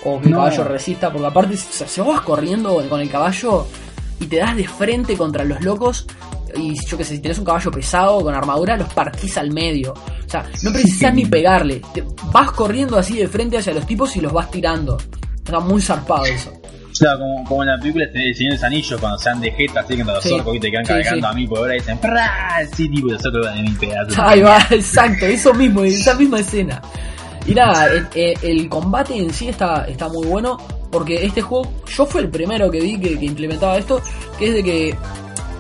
o 0.04 0.20
que 0.20 0.28
el 0.28 0.34
caballo 0.34 0.66
resista, 0.66 1.14
porque 1.14 1.28
aparte, 1.28 1.54
o 1.54 1.58
sea, 1.58 1.88
si 1.88 2.02
vos 2.02 2.14
vas 2.14 2.26
corriendo 2.26 2.84
con 2.90 3.00
el 3.00 3.10
caballo 3.10 3.66
y 4.20 4.26
te 4.26 4.36
das 4.36 4.58
de 4.58 4.68
frente 4.68 5.16
contra 5.16 5.46
los 5.46 5.62
locos, 5.62 6.08
y 6.56 6.74
yo 6.88 6.98
que 6.98 7.04
sé, 7.04 7.16
si 7.16 7.22
tenés 7.22 7.38
un 7.40 7.46
caballo 7.46 7.72
pesado 7.72 8.22
con 8.22 8.34
armadura, 8.34 8.76
los 8.78 8.92
partís 8.94 9.38
al 9.38 9.52
medio. 9.52 9.94
O 9.94 10.30
sea, 10.30 10.46
no 10.64 10.72
precisas 10.72 11.14
ni 11.14 11.26
pegarle, 11.28 11.82
te 11.94 12.04
vas 12.32 12.52
corriendo 12.52 12.98
así 12.98 13.18
de 13.18 13.28
frente 13.28 13.58
hacia 13.58 13.74
los 13.74 13.86
tipos 13.86 14.16
y 14.18 14.22
los 14.22 14.32
vas 14.34 14.50
tirando. 14.52 14.98
Está 15.36 15.60
muy 15.60 15.82
zarpado 15.82 16.26
eso. 16.26 16.52
O 16.90 16.96
sea, 16.98 17.12
como, 17.18 17.44
como 17.44 17.62
en 17.64 17.70
la 17.70 17.78
película 17.78 18.06
este 18.06 18.20
de 18.20 18.34
Señor 18.34 18.52
de 18.54 18.56
los 18.58 18.64
Anillos, 18.64 19.00
cuando 19.00 19.18
se 19.20 19.30
dan 19.30 19.40
de 19.40 19.52
jeta, 19.52 19.80
así 19.82 19.96
que 19.96 20.04
los 20.04 20.24
Sí. 20.24 20.34
orcos 20.34 20.56
y 20.56 20.60
te 20.60 20.72
quedan 20.72 20.86
Sí, 20.86 20.94
cargando 20.94 21.28
sí. 21.28 21.32
a 21.32 21.36
mí 21.36 21.48
por 21.48 21.58
ahora 21.60 21.76
y 21.76 21.80
dicen 21.80 21.98
¡Pra! 22.00 22.32
Sí, 22.76 22.90
tipo, 22.90 23.08
los 23.08 23.26
otros 23.26 23.46
van 23.46 23.58
en 23.60 23.76
pedazo. 23.78 24.22
Ahí 24.24 24.42
va, 24.42 24.58
exacto, 24.72 25.26
eso 25.28 25.54
mismo, 25.54 25.84
esa 25.84 26.16
misma 26.16 26.40
escena. 26.40 26.82
Y 27.46 27.54
nada, 27.54 27.86
el, 27.88 28.08
el- 28.16 28.38
el 28.42 28.70
combate 28.70 29.16
en 29.16 29.32
sí 29.32 29.48
está, 29.48 29.86
está 29.88 30.10
muy 30.10 30.26
bueno, 30.28 30.58
porque 30.92 31.24
este 31.24 31.42
juego, 31.42 31.72
yo 31.88 32.06
fui 32.06 32.22
el 32.22 32.30
primero 32.30 32.70
que 32.72 32.82
vi 32.82 33.00
que, 33.00 33.18
que 33.20 33.26
implementaba 33.26 33.78
esto, 33.78 34.02
que 34.40 34.48
es 34.48 34.54
de 34.56 34.64
que 34.64 34.96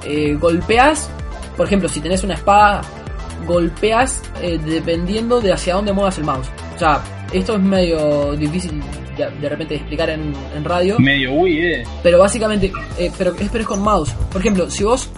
eh, 0.07 0.35
golpeas, 0.39 1.09
por 1.55 1.67
ejemplo, 1.67 1.89
si 1.89 1.99
tenés 1.99 2.23
una 2.23 2.35
espada, 2.35 2.81
golpeas 3.45 4.21
eh, 4.41 4.59
dependiendo 4.63 5.41
de 5.41 5.53
hacia 5.53 5.75
dónde 5.75 5.93
muevas 5.93 6.17
el 6.17 6.23
mouse. 6.23 6.47
O 6.75 6.79
sea, 6.79 7.03
esto 7.33 7.55
es 7.55 7.61
medio 7.61 8.33
difícil 8.33 8.81
de, 9.17 9.29
de 9.29 9.49
repente 9.49 9.73
de 9.73 9.79
explicar 9.79 10.09
en, 10.09 10.33
en 10.55 10.63
radio. 10.63 10.97
Medio 10.99 11.33
Wii, 11.33 11.65
eh. 11.65 11.83
Pero 12.03 12.19
básicamente, 12.19 12.71
eh, 12.97 13.11
pero, 13.17 13.31
es, 13.31 13.49
pero 13.49 13.61
es 13.61 13.67
con 13.67 13.81
mouse. 13.81 14.11
Por 14.31 14.41
ejemplo, 14.41 14.69
si 14.69 14.83
vos 14.83 15.09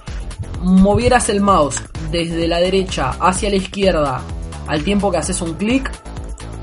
movieras 0.61 1.29
el 1.29 1.41
mouse 1.41 1.81
desde 2.11 2.47
la 2.47 2.59
derecha 2.59 3.11
hacia 3.19 3.49
la 3.49 3.55
izquierda 3.57 4.21
al 4.67 4.83
tiempo 4.83 5.11
que 5.11 5.17
haces 5.17 5.41
un 5.41 5.53
clic, 5.53 5.91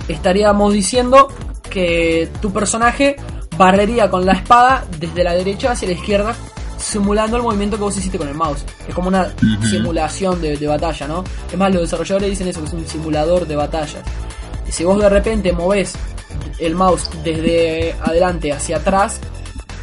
estaríamos 0.09 0.73
diciendo 0.73 1.29
que 1.71 2.29
tu 2.41 2.53
personaje 2.53 3.17
barrería 3.57 4.11
con 4.11 4.25
la 4.27 4.33
espada 4.33 4.85
desde 4.99 5.25
la 5.25 5.33
derecha 5.33 5.73
hacia 5.73 5.89
la 5.89 5.95
izquierda, 5.95 6.35
simulando 6.79 7.37
el 7.37 7.43
movimiento 7.43 7.77
que 7.77 7.83
vos 7.83 7.97
hiciste 7.97 8.19
con 8.19 8.29
el 8.29 8.35
mouse. 8.35 8.65
Es 8.89 8.95
como 8.95 9.09
una 9.09 9.33
simulación 9.71 10.41
de, 10.41 10.57
de 10.57 10.67
batalla, 10.67 11.07
¿no? 11.09 11.25
Es 11.51 11.57
más, 11.59 11.73
los 11.73 11.83
desarrolladores 11.83 12.31
dicen 12.31 12.49
eso, 12.49 12.61
que 12.61 12.67
es 12.69 12.73
un 12.75 12.87
simulador 12.87 13.47
de 13.47 13.57
batallas. 13.57 14.03
Si 14.69 14.85
vos 14.85 14.99
de 15.01 15.09
repente 15.09 15.53
movés 15.53 15.95
el 16.59 16.75
mouse 16.75 17.09
desde 17.25 17.95
adelante 18.03 18.53
hacia 18.53 18.79
atrás, 18.79 19.21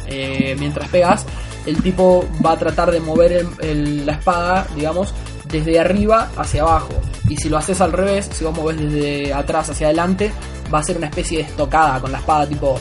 eh, 0.06 0.54
mientras 0.58 0.88
pegas, 0.88 1.24
el 1.66 1.82
tipo 1.82 2.26
va 2.44 2.52
a 2.52 2.56
tratar 2.58 2.90
de 2.90 3.00
mover 3.00 3.32
el- 3.32 3.48
el- 3.60 4.06
la 4.06 4.12
espada, 4.12 4.66
digamos, 4.76 5.14
desde 5.46 5.78
arriba 5.80 6.30
hacia 6.36 6.62
abajo. 6.62 6.90
Y 7.28 7.36
si 7.36 7.48
lo 7.48 7.56
haces 7.56 7.80
al 7.80 7.92
revés, 7.92 8.28
si 8.32 8.44
vos 8.44 8.54
movés 8.54 8.76
desde 8.78 9.32
atrás 9.32 9.70
hacia 9.70 9.86
adelante, 9.86 10.30
va 10.72 10.80
a 10.80 10.82
ser 10.82 10.96
una 10.98 11.06
especie 11.06 11.38
de 11.38 11.44
estocada 11.44 12.00
con 12.00 12.12
la 12.12 12.18
espada, 12.18 12.46
tipo 12.46 12.78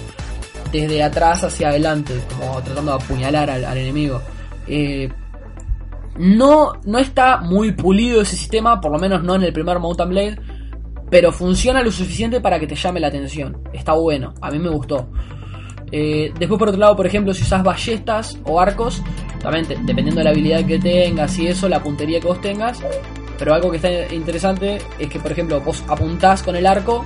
desde 0.82 1.04
atrás 1.04 1.44
hacia 1.44 1.70
adelante, 1.70 2.20
como 2.30 2.62
tratando 2.62 2.98
de 2.98 3.04
apuñalar 3.04 3.50
al, 3.50 3.78
enemigo. 3.78 4.22
Eh, 4.68 5.10
no, 6.18 6.74
no 6.86 7.00
está 7.00 7.38
muy 7.38 7.72
pulido 7.72 8.22
ese 8.22 8.36
sistema, 8.36 8.82
por 8.82 8.92
lo 8.92 9.00
menos 9.00 9.24
no 9.24 9.36
en 9.36 9.44
el 9.44 9.54
primer 9.54 9.80
Mountain 9.80 10.10
Blade, 10.10 10.40
pero 11.10 11.32
funciona 11.32 11.84
lo 11.84 11.92
suficiente 11.92 12.42
para 12.42 12.60
que 12.60 12.68
te 12.68 12.76
llame 12.76 13.00
la 13.00 13.08
atención. 13.08 13.62
Está 13.72 13.94
bueno, 13.94 14.34
a 14.42 14.50
mí 14.50 14.60
me 14.60 14.70
gustó. 14.70 15.10
Eh, 15.92 16.34
después 16.40 16.58
por 16.58 16.70
otro 16.70 16.80
lado, 16.80 16.96
por 16.96 17.06
ejemplo, 17.06 17.34
si 17.36 17.44
usas 17.44 17.64
ballestas 17.64 18.40
o 18.46 18.60
arcos, 18.60 19.04
también 19.42 19.68
dependiendo 19.86 20.16
de 20.16 20.24
la 20.24 20.32
habilidad 20.32 20.66
que 20.66 20.80
tengas 20.80 21.38
y 21.38 21.48
eso, 21.48 21.70
la 21.70 21.84
puntería 21.84 22.20
que 22.20 22.28
vos 22.28 22.42
tengas. 22.42 22.82
Pero 23.38 23.54
algo 23.54 23.70
que 23.70 23.78
está 23.78 24.14
interesante 24.14 24.80
es 24.98 25.08
que, 25.08 25.20
por 25.20 25.32
ejemplo, 25.32 25.62
vos 25.62 25.84
apuntás 25.88 26.42
con 26.42 26.56
el 26.56 26.66
arco, 26.66 27.06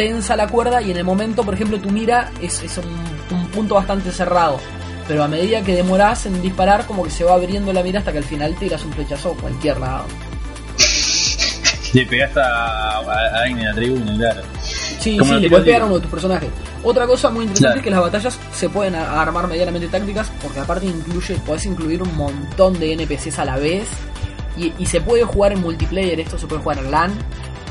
tensa 0.00 0.34
la 0.34 0.46
cuerda 0.48 0.80
y 0.80 0.90
en 0.90 0.96
el 0.96 1.04
momento, 1.04 1.42
por 1.44 1.52
ejemplo, 1.52 1.78
tu 1.78 1.90
mira 1.90 2.30
es, 2.40 2.62
es 2.62 2.78
un, 2.78 3.36
un 3.36 3.46
punto 3.48 3.74
bastante 3.74 4.10
cerrado. 4.10 4.58
Pero 5.06 5.22
a 5.24 5.28
medida 5.28 5.60
que 5.62 5.74
demorás 5.74 6.24
en 6.24 6.40
disparar, 6.40 6.86
como 6.86 7.02
que 7.04 7.10
se 7.10 7.22
va 7.22 7.34
abriendo 7.34 7.70
la 7.70 7.82
mira 7.82 7.98
hasta 7.98 8.10
que 8.10 8.16
al 8.18 8.24
final 8.24 8.54
tiras 8.54 8.82
un 8.82 8.92
flechazo 8.94 9.32
a 9.36 9.42
cualquier 9.42 9.78
lado. 9.78 10.04
Le 11.92 12.06
pegaste 12.06 12.40
a, 12.40 12.98
a, 13.00 13.42
alguien 13.42 13.58
en 13.58 13.64
la 13.66 13.74
tribuna, 13.74 14.16
claro. 14.16 14.40
Sí, 14.62 15.18
Como 15.18 15.34
sí, 15.34 15.40
le 15.40 15.48
puedes 15.50 15.64
pegar 15.66 15.82
a 15.82 15.84
uno 15.86 15.94
de 15.96 16.00
tus 16.02 16.10
personajes. 16.10 16.48
Otra 16.82 17.06
cosa 17.06 17.28
muy 17.28 17.44
interesante 17.44 17.66
Claro. 17.66 17.78
es 17.80 17.84
que 17.84 17.90
las 17.90 18.00
batallas 18.00 18.38
se 18.54 18.68
pueden 18.70 18.94
armar 18.94 19.48
medianamente 19.48 19.88
tácticas, 19.88 20.30
porque 20.42 20.60
aparte 20.60 20.86
incluye, 20.86 21.34
podés 21.44 21.66
incluir 21.66 22.02
un 22.02 22.16
montón 22.16 22.78
de 22.78 22.92
NPCs 22.94 23.38
a 23.38 23.44
la 23.44 23.56
vez. 23.56 23.88
Y, 24.56 24.72
y 24.78 24.86
se 24.86 25.00
puede 25.02 25.24
jugar 25.24 25.52
en 25.52 25.60
multiplayer, 25.60 26.20
esto 26.20 26.38
se 26.38 26.46
puede 26.46 26.62
jugar 26.62 26.78
en 26.78 26.90
LAN, 26.90 27.12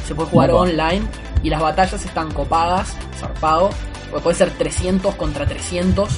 se 0.08 0.14
puede 0.14 0.30
jugar 0.30 0.52
Opa. 0.52 0.62
online, 0.62 1.02
y 1.44 1.50
las 1.50 1.62
batallas 1.62 2.04
están 2.04 2.32
copadas, 2.32 2.96
zarpado. 3.20 3.70
Porque 4.10 4.24
puede 4.24 4.38
ser 4.38 4.50
300 4.52 5.16
contra 5.16 5.46
300. 5.46 6.10
Vos, 6.10 6.18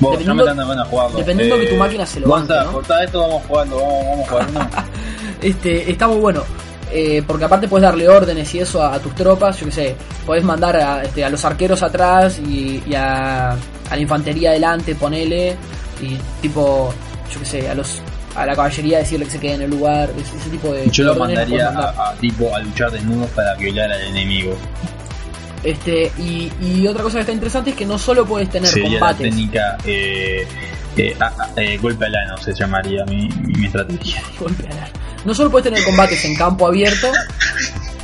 ya 0.00 0.10
Dependiendo- 0.18 0.44
me 0.44 0.50
jugarlo. 0.84 1.16
que 1.60 1.66
tu 1.66 1.76
máquina 1.76 2.06
se 2.06 2.20
lo 2.20 2.28
banque, 2.28 2.54
¿no? 2.64 2.72
cortá 2.72 3.04
esto, 3.04 3.20
vamos 3.20 3.42
jugando, 3.48 3.76
vamos, 3.76 4.04
vamos 4.06 4.28
jugando. 4.28 4.60
Este, 5.42 5.90
está 5.90 6.08
muy 6.08 6.16
bueno. 6.18 6.42
eh, 6.92 7.22
porque 7.26 7.44
aparte 7.44 7.66
puedes 7.68 7.82
darle 7.82 8.08
órdenes 8.08 8.54
y 8.54 8.60
eso 8.60 8.80
a, 8.82 8.94
a 8.94 8.98
tus 9.00 9.14
tropas, 9.14 9.58
yo 9.58 9.66
que 9.66 9.72
sé, 9.72 9.96
podés 10.24 10.44
mandar 10.44 10.76
a, 10.76 11.02
este, 11.02 11.24
a 11.24 11.28
los 11.28 11.44
arqueros 11.44 11.82
atrás 11.82 12.38
y, 12.38 12.82
y 12.86 12.94
a, 12.94 13.50
a 13.52 13.56
la 13.90 13.98
infantería 13.98 14.50
adelante, 14.50 14.94
ponele, 14.94 15.56
y 16.00 16.16
tipo, 16.40 16.94
yo 17.32 17.40
que 17.40 17.44
sé, 17.46 17.68
a 17.68 17.74
los 17.74 18.00
a 18.36 18.46
la 18.46 18.54
caballería 18.54 18.98
decirle 18.98 19.24
que 19.26 19.32
se 19.32 19.40
quede 19.40 19.54
en 19.54 19.62
el 19.62 19.70
lugar, 19.70 20.10
ese, 20.18 20.36
ese 20.36 20.50
tipo 20.50 20.72
de 20.72 20.88
Yo 20.90 21.04
lo 21.04 21.14
mandaría 21.16 21.68
a, 21.68 22.10
a 22.10 22.14
tipo 22.16 22.54
a 22.54 22.60
luchar 22.60 22.90
desnudos 22.90 23.30
para 23.30 23.54
violar 23.56 23.90
al 23.90 24.02
enemigo. 24.02 24.56
Este, 25.62 26.12
y, 26.18 26.52
y 26.60 26.86
otra 26.86 27.02
cosa 27.02 27.16
que 27.16 27.20
está 27.22 27.32
interesante 27.32 27.70
es 27.70 27.76
que 27.76 27.86
no 27.86 27.98
solo 27.98 28.24
puedes 28.24 28.48
tener 28.50 28.68
Sería 28.68 28.90
la 28.90 28.98
combates. 29.00 29.30
técnica 29.30 29.78
eh, 29.84 30.46
eh, 30.96 31.16
ah, 31.18 31.32
ah, 31.40 31.48
eh, 31.56 31.76
golpe 31.78 32.06
al 32.06 32.14
ano, 32.14 32.36
se 32.38 32.54
llamaría 32.54 33.04
mi, 33.06 33.28
mi 33.28 33.66
estrategia. 33.66 34.22
golpear. 34.38 34.88
No 35.24 35.34
solo 35.34 35.50
puedes 35.50 35.64
tener 35.64 35.82
combates 35.84 36.24
en 36.24 36.36
campo 36.36 36.66
abierto, 36.68 37.10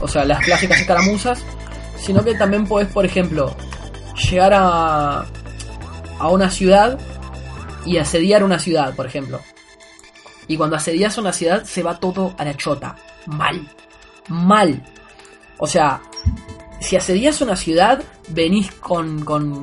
o 0.00 0.08
sea, 0.08 0.24
las 0.24 0.44
clásicas 0.44 0.80
escaramuzas, 0.80 1.40
sino 1.98 2.24
que 2.24 2.34
también 2.34 2.66
puedes, 2.66 2.90
por 2.90 3.04
ejemplo, 3.06 3.54
llegar 4.28 4.52
a, 4.54 5.24
a 6.18 6.28
una 6.30 6.50
ciudad 6.50 6.98
y 7.86 7.98
asediar 7.98 8.42
una 8.42 8.58
ciudad, 8.58 8.94
por 8.96 9.06
ejemplo. 9.06 9.40
Y 10.52 10.56
cuando 10.58 10.76
asedias 10.76 11.16
una 11.16 11.32
ciudad 11.32 11.64
se 11.64 11.82
va 11.82 11.98
todo 11.98 12.34
a 12.36 12.44
la 12.44 12.54
chota. 12.54 12.94
Mal. 13.24 13.66
Mal. 14.28 14.82
O 15.56 15.66
sea, 15.66 16.02
si 16.78 16.94
asedias 16.94 17.40
una 17.40 17.56
ciudad, 17.56 18.02
venís 18.28 18.70
con, 18.72 19.24
con 19.24 19.62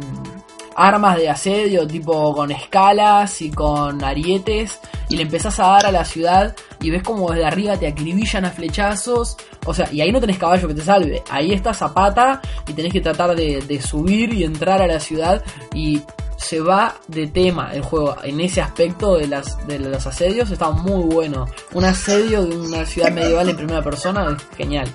armas 0.76 1.18
de 1.18 1.30
asedio, 1.30 1.86
tipo 1.86 2.34
con 2.34 2.50
escalas 2.50 3.40
y 3.44 3.52
con 3.52 4.04
arietes, 4.04 4.80
y 5.10 5.18
le 5.18 5.22
empezás 5.22 5.60
a 5.60 5.68
dar 5.68 5.86
a 5.86 5.92
la 5.92 6.04
ciudad 6.04 6.56
y 6.82 6.90
ves 6.90 7.04
como 7.04 7.30
desde 7.30 7.46
arriba 7.46 7.78
te 7.78 7.86
acribillan 7.86 8.46
a 8.46 8.50
flechazos. 8.50 9.38
O 9.68 9.76
sea, 9.76 9.94
y 9.94 10.02
ahí 10.02 10.12
no 10.12 10.20
tenés 10.20 10.40
caballo 10.40 10.68
que 10.70 10.74
te 10.74 10.82
salve. 10.82 11.22
Ahí 11.30 11.54
está 11.54 11.72
Zapata 11.72 12.42
y 12.68 12.74
tenés 12.74 12.92
que 12.92 13.02
tratar 13.02 13.36
de, 13.36 13.62
de 13.62 13.80
subir 13.80 14.34
y 14.34 14.44
entrar 14.44 14.82
a 14.82 14.88
la 14.88 15.00
ciudad 15.00 15.44
y 15.72 16.02
se 16.42 16.62
va 16.62 16.96
de 17.08 17.28
tema 17.28 17.72
el 17.74 17.82
juego 17.82 18.16
en 18.24 18.40
ese 18.40 18.62
aspecto 18.62 19.18
de 19.18 19.28
las 19.28 19.68
de 19.68 19.78
los 19.78 20.08
asedios. 20.08 20.50
Está 20.50 20.72
muy 20.72 21.04
bueno. 21.14 21.46
Un 21.74 21.84
asedio 21.86 22.44
de 22.46 22.56
una 22.58 22.86
ciudad 22.86 23.12
medieval 23.12 23.50
en 23.50 23.56
primera 23.58 23.82
persona 23.84 24.36
es 24.38 24.58
genial. 24.58 24.88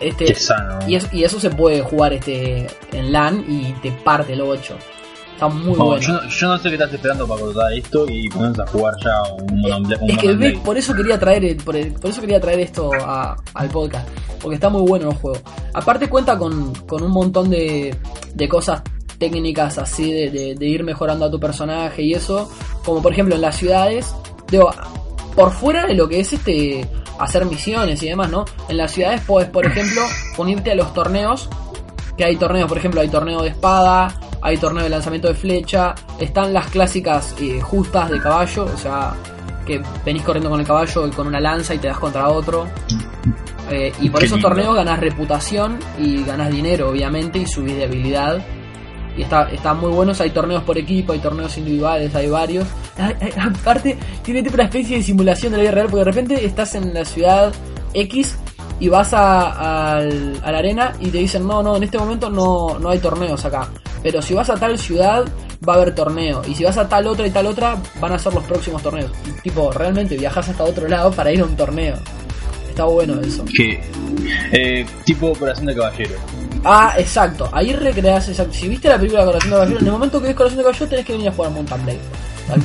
Este, 0.00 0.34
y, 0.86 0.94
es- 0.94 1.12
y 1.12 1.24
eso 1.24 1.38
se 1.38 1.50
puede 1.50 1.82
jugar 1.82 2.14
este 2.14 2.66
en 2.92 3.12
LAN 3.12 3.44
y 3.46 3.72
te 3.82 3.92
parte 3.92 4.32
el 4.32 4.40
8 4.40 4.74
está 5.34 5.48
muy 5.48 5.68
Bueno, 5.68 5.84
bueno. 5.84 6.00
yo, 6.02 6.12
no- 6.14 6.28
yo 6.28 6.48
no 6.48 6.58
sé 6.58 6.68
qué 6.68 6.74
estás 6.76 6.92
esperando 6.94 7.26
para 7.26 7.40
cortar 7.40 7.72
esto 7.74 8.06
y 8.08 8.28
ponernos 8.30 8.60
a 8.60 8.66
jugar 8.66 8.94
ya 9.02 9.22
un 9.42 9.60
Monoblade. 9.60 10.02
un 10.02 10.10
es 10.10 10.18
que 10.18 10.26
Monoblade. 10.28 10.52
ve, 10.54 10.60
por 10.64 10.76
eso 10.78 10.94
quería 10.94 11.18
traer 11.18 11.44
el- 11.44 11.56
por, 11.56 11.76
el- 11.76 11.92
por 11.92 12.10
eso 12.10 12.20
quería 12.22 12.40
traer 12.40 12.60
esto 12.60 12.90
a- 12.94 13.36
al 13.54 13.68
podcast 13.68 14.08
porque 14.40 14.54
está 14.54 14.70
muy 14.70 14.82
bueno 14.88 15.10
el 15.10 15.16
juego. 15.16 15.38
Aparte 15.74 16.08
cuenta 16.08 16.38
con, 16.38 16.74
con 16.86 17.02
un 17.02 17.10
montón 17.12 17.50
de, 17.50 17.94
de 18.34 18.48
cosas 18.48 18.82
técnicas 19.20 19.78
así 19.78 20.10
de, 20.12 20.30
de- 20.30 20.54
de 20.56 20.66
ir 20.66 20.82
mejorando 20.82 21.26
a 21.26 21.30
tu 21.30 21.38
personaje 21.38 22.02
y 22.02 22.14
eso 22.14 22.50
como 22.84 23.00
por 23.00 23.12
ejemplo 23.12 23.36
en 23.36 23.42
las 23.42 23.56
ciudades 23.56 24.12
digo 24.50 24.70
por 25.36 25.52
fuera 25.52 25.86
de 25.86 25.94
lo 25.94 26.08
que 26.08 26.18
es 26.20 26.32
este 26.32 26.88
hacer 27.20 27.44
misiones 27.44 28.02
y 28.02 28.08
demás 28.08 28.28
no 28.30 28.44
en 28.68 28.76
las 28.78 28.90
ciudades 28.90 29.20
puedes 29.26 29.48
por 29.50 29.64
ejemplo 29.66 30.02
unirte 30.38 30.72
a 30.72 30.74
los 30.74 30.92
torneos 30.92 31.48
que 32.16 32.24
hay 32.26 32.36
torneos, 32.36 32.68
por 32.68 32.76
ejemplo, 32.76 33.00
hay 33.00 33.08
torneo 33.08 33.40
de 33.40 33.48
espada, 33.48 34.14
hay 34.42 34.58
torneo 34.58 34.82
de 34.84 34.90
lanzamiento 34.90 35.28
de 35.28 35.32
flecha, 35.34 35.94
están 36.18 36.52
las 36.52 36.66
clásicas 36.66 37.34
eh, 37.40 37.62
justas 37.62 38.10
de 38.10 38.20
caballo, 38.20 38.64
o 38.66 38.76
sea, 38.76 39.14
que 39.64 39.80
venís 40.04 40.20
corriendo 40.22 40.50
con 40.50 40.60
el 40.60 40.66
caballo 40.66 41.06
y 41.06 41.10
con 41.12 41.26
una 41.28 41.40
lanza 41.40 41.72
y 41.74 41.78
te 41.78 41.86
das 41.88 41.98
contra 41.98 42.28
otro. 42.28 42.66
Eh, 43.70 43.90
y 44.02 44.10
por 44.10 44.20
Qué 44.20 44.26
esos 44.26 44.36
lindo. 44.36 44.48
torneos 44.50 44.74
ganas 44.74 45.00
reputación 45.00 45.78
y 45.98 46.22
ganas 46.24 46.50
dinero, 46.50 46.90
obviamente, 46.90 47.38
y 47.38 47.46
subís 47.46 47.76
de 47.76 47.84
habilidad. 47.84 48.44
Está, 49.22 49.50
están 49.50 49.78
muy 49.80 49.90
buenos, 49.90 50.20
hay 50.20 50.30
torneos 50.30 50.62
por 50.62 50.76
equipo, 50.78 51.12
hay 51.12 51.18
torneos 51.18 51.56
individuales, 51.58 52.14
hay 52.14 52.28
varios. 52.28 52.66
Aparte, 53.38 53.96
tiene 54.22 54.42
tipo 54.42 54.54
una 54.54 54.64
especie 54.64 54.96
de 54.98 55.02
simulación 55.02 55.52
de 55.52 55.58
la 55.58 55.62
vida 55.62 55.72
real, 55.72 55.86
porque 55.90 56.04
de 56.04 56.10
repente 56.10 56.44
estás 56.44 56.74
en 56.74 56.92
la 56.94 57.04
ciudad 57.04 57.52
X 57.94 58.36
y 58.78 58.88
vas 58.88 59.12
a, 59.12 59.96
al- 59.96 60.40
a 60.42 60.52
la 60.52 60.58
arena 60.58 60.92
y 61.00 61.08
te 61.08 61.18
dicen, 61.18 61.46
no, 61.46 61.62
no, 61.62 61.76
en 61.76 61.82
este 61.82 61.98
momento 61.98 62.30
no, 62.30 62.78
no 62.78 62.88
hay 62.90 62.98
torneos 62.98 63.44
acá. 63.44 63.68
Pero 64.02 64.22
si 64.22 64.32
vas 64.32 64.48
a 64.48 64.54
tal 64.54 64.78
ciudad, 64.78 65.24
va 65.68 65.74
a 65.74 65.76
haber 65.76 65.94
torneo. 65.94 66.40
Y 66.48 66.54
si 66.54 66.64
vas 66.64 66.78
a 66.78 66.88
tal 66.88 67.06
otra 67.06 67.26
y 67.26 67.30
tal 67.30 67.46
otra, 67.46 67.76
van 68.00 68.12
a 68.12 68.18
ser 68.18 68.32
los 68.32 68.44
próximos 68.44 68.82
torneos. 68.82 69.10
Tipo, 69.42 69.70
realmente 69.72 70.16
viajas 70.16 70.48
hasta 70.48 70.64
otro 70.64 70.88
lado 70.88 71.10
para 71.12 71.30
ir 71.30 71.42
a 71.42 71.44
un 71.44 71.54
torneo. 71.54 71.96
Está 72.70 72.84
bueno 72.84 73.20
eso. 73.20 73.44
Que, 73.54 73.78
eh, 74.52 74.86
tipo 75.04 75.26
Operación 75.32 75.66
de 75.66 75.74
Caballero. 75.74 76.14
Ah, 76.64 76.94
exacto. 76.98 77.48
Ahí 77.52 77.72
recreas 77.72 78.28
exacto. 78.28 78.52
Si 78.54 78.68
viste 78.68 78.88
la 78.88 78.96
película 78.98 79.24
Corazón 79.24 79.50
de 79.50 79.56
Caballero, 79.56 79.80
en 79.80 79.86
el 79.86 79.92
momento 79.92 80.20
que 80.20 80.26
ves 80.28 80.36
Corazón 80.36 80.58
de 80.58 80.64
Caballero 80.64 80.86
tenés 80.88 81.06
que 81.06 81.12
venir 81.12 81.28
a 81.28 81.32
jugar 81.32 81.50
Mountain 81.52 81.82
Blade. 81.84 82.00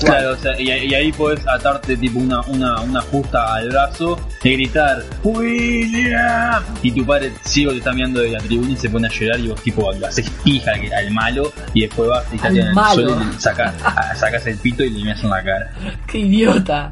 Claro, 0.04 0.32
o 0.32 0.36
sea, 0.38 0.60
y, 0.60 0.72
y 0.72 0.94
ahí 0.96 1.12
podés 1.12 1.48
atarte 1.48 1.96
tipo 1.96 2.18
una, 2.18 2.42
una, 2.48 2.82
una 2.82 3.02
justa 3.02 3.54
al 3.54 3.70
brazo 3.70 4.18
y 4.44 4.54
gritar 4.54 5.04
¡William! 5.24 6.64
Y 6.82 6.92
tu 6.92 7.06
padre 7.06 7.32
ciego 7.44 7.72
te 7.72 7.78
está 7.78 7.94
mirando 7.94 8.20
de 8.22 8.32
la 8.32 8.40
tribuna 8.40 8.72
y 8.72 8.78
se 8.78 8.90
pone 8.90 9.08
a 9.08 9.12
llorar 9.12 9.40
y 9.40 9.48
vos 9.50 9.62
tipo 9.62 9.92
lo 9.94 10.08
haces 10.08 10.28
pija 10.44 10.72
al, 10.72 10.92
al 10.92 11.12
malo 11.12 11.52
y 11.76 11.82
después 11.82 12.10
vas 12.10 12.26
y 12.34 12.40
Al 12.46 12.58
en 12.58 12.68
el 12.68 12.76
suelo 12.94 13.18
y 13.22 13.40
sacas, 13.40 13.76
sacas 14.18 14.48
el 14.48 14.58
pito 14.58 14.84
y 14.84 14.90
le 14.90 15.04
miras 15.04 15.24
en 15.24 15.30
la 15.30 15.44
cara. 15.44 15.72
Qué 16.08 16.18
idiota. 16.18 16.92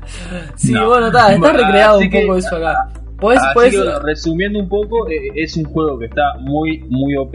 Sí, 0.55 0.71
No. 0.71 0.87
bueno, 0.87 1.07
está, 1.07 1.29
recreado 1.35 1.95
así 1.97 2.05
un 2.05 2.11
que- 2.11 2.21
poco 2.21 2.37
eso 2.37 2.55
acá. 2.57 2.77
Podés, 3.23 3.39
Así 3.39 3.53
que, 3.71 3.99
resumiendo 4.03 4.59
un 4.59 4.69
poco, 4.69 5.09
eh, 5.09 5.31
es 5.35 5.55
un 5.57 5.63
juego 5.63 5.97
que 5.97 6.05
está 6.05 6.21
muy, 6.41 6.79
muy 6.89 7.15
OP 7.15 7.33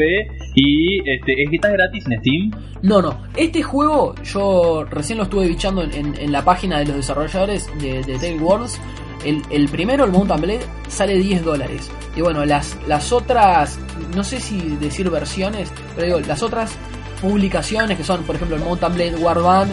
y 0.55 0.99
este, 1.09 1.43
es 1.43 1.51
que 1.51 1.57
está 1.57 1.70
gratis 1.70 2.05
en 2.11 2.20
Steam. 2.20 2.51
No, 2.82 3.01
no. 3.03 3.18
Este 3.36 3.62
juego 3.62 4.14
yo 4.22 4.84
recién 4.84 5.18
lo 5.18 5.24
estuve 5.24 5.49
bichando 5.49 5.82
en, 5.82 5.93
en- 5.93 6.14
en 6.20 6.30
la 6.30 6.45
página 6.45 6.78
de 6.78 6.86
los 6.86 6.97
desarrolladores 6.97 7.68
de, 7.80 8.03
de 8.05 8.14
Tale 8.18 8.39
Wars. 8.39 8.80
El, 9.24 9.43
el 9.51 9.68
primero, 9.68 10.05
el 10.05 10.12
Mountain 10.12 10.41
Blade, 10.41 10.61
sale 10.89 11.16
10 11.18 11.45
dólares. 11.45 11.91
Y 12.16 12.20
bueno, 12.20 12.45
las, 12.45 12.76
las 12.86 13.11
otras, 13.12 13.78
no 14.14 14.22
sé 14.22 14.39
si 14.41 14.61
decir 14.80 15.11
versiones, 15.11 15.72
pero 15.97 16.07
digo, 16.07 16.20
las 16.28 16.43
otras 16.43 16.76
publicaciones 17.20 17.97
que 17.97 18.05
son, 18.05 18.22
por 18.22 18.36
ejemplo, 18.36 18.57
el 18.57 18.62
Mountain 18.62 18.95
Blade 18.95 19.16
Warband 19.16 19.72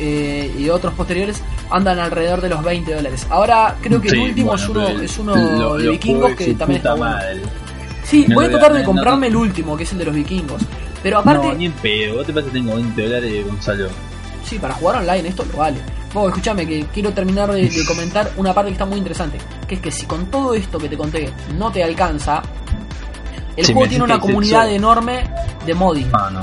eh, 0.00 0.52
y 0.58 0.68
otros 0.70 0.94
posteriores, 0.94 1.42
andan 1.70 1.98
alrededor 1.98 2.40
de 2.40 2.48
los 2.48 2.62
20 2.64 2.94
dólares. 2.94 3.26
Ahora 3.30 3.76
creo 3.80 4.00
que 4.00 4.08
el 4.08 4.18
último 4.20 4.48
bueno, 4.52 4.62
es 4.62 4.68
uno, 4.68 4.88
es 5.02 5.18
uno 5.18 5.34
lo- 5.36 5.76
de 5.76 5.90
vikingos 5.90 6.32
que 6.34 6.54
también 6.54 6.78
está 6.78 6.94
bueno. 6.94 7.14
madre. 7.16 7.42
Sí, 8.04 8.24
No 8.28 8.34
voy 8.36 8.46
a 8.46 8.50
tratar 8.50 8.72
de 8.72 8.80
no- 8.80 8.86
comprarme 8.86 9.26
el 9.28 9.36
último, 9.36 9.76
que 9.76 9.84
es 9.84 9.92
el 9.92 9.98
de 9.98 10.04
los 10.06 10.14
vikingos. 10.14 10.62
Pero 11.02 11.18
aparte, 11.18 11.46
No, 11.48 11.54
ni 11.54 11.66
en 11.66 11.72
pedo. 11.72 12.16
¿Vos 12.16 12.26
te 12.26 12.32
parece 12.32 12.50
que 12.50 12.58
tengo 12.58 12.74
20 12.74 13.02
dólares, 13.02 13.46
Gonzalo? 13.46 13.88
Sí, 14.44 14.58
para 14.58 14.74
jugar 14.74 14.96
online 14.96 15.28
esto 15.28 15.44
lo 15.52 15.58
vale. 15.58 15.78
Vos, 16.12 16.28
escúchame, 16.28 16.66
que 16.66 16.86
quiero 16.92 17.12
terminar 17.12 17.52
de, 17.52 17.68
de 17.68 17.84
comentar 17.86 18.32
una 18.36 18.52
parte 18.52 18.70
que 18.70 18.72
está 18.72 18.86
muy 18.86 18.98
interesante. 18.98 19.38
Que 19.68 19.76
es 19.76 19.80
que 19.80 19.90
si 19.92 20.06
con 20.06 20.26
todo 20.26 20.54
esto 20.54 20.78
que 20.78 20.88
te 20.88 20.96
conté 20.96 21.30
no 21.56 21.70
te 21.70 21.84
alcanza, 21.84 22.42
el 23.56 23.64
Si 23.64 23.72
juego 23.72 23.88
tiene 23.88 24.04
una 24.04 24.18
comunidad 24.18 24.68
enorme 24.70 25.30
de 25.64 25.74
modding. 25.74 26.08
Ah, 26.12 26.30
no. 26.32 26.40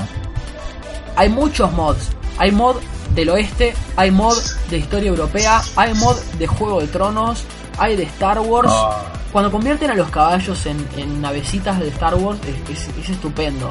Hay 1.16 1.28
muchos 1.28 1.70
mods. 1.72 2.08
Hay 2.38 2.50
mod 2.52 2.76
del 3.14 3.30
oeste, 3.30 3.74
hay 3.96 4.10
mod 4.10 4.36
de 4.70 4.78
historia 4.78 5.08
europea, 5.08 5.62
hay 5.76 5.94
mod 5.94 6.16
de 6.38 6.46
Juego 6.46 6.80
de 6.80 6.86
Tronos, 6.88 7.44
hay 7.78 7.96
de 7.96 8.04
Star 8.04 8.38
Wars. 8.40 8.70
Ah. 8.72 9.04
Cuando 9.32 9.50
convierten 9.50 9.90
a 9.90 9.94
los 9.94 10.08
caballos 10.10 10.64
en, 10.66 10.76
en 10.96 11.20
navecitas 11.20 11.78
de 11.80 11.88
Star 11.88 12.14
Wars 12.14 12.38
es, 12.46 12.78
es- 12.78 12.88
es 12.96 13.10
estupendo. 13.10 13.70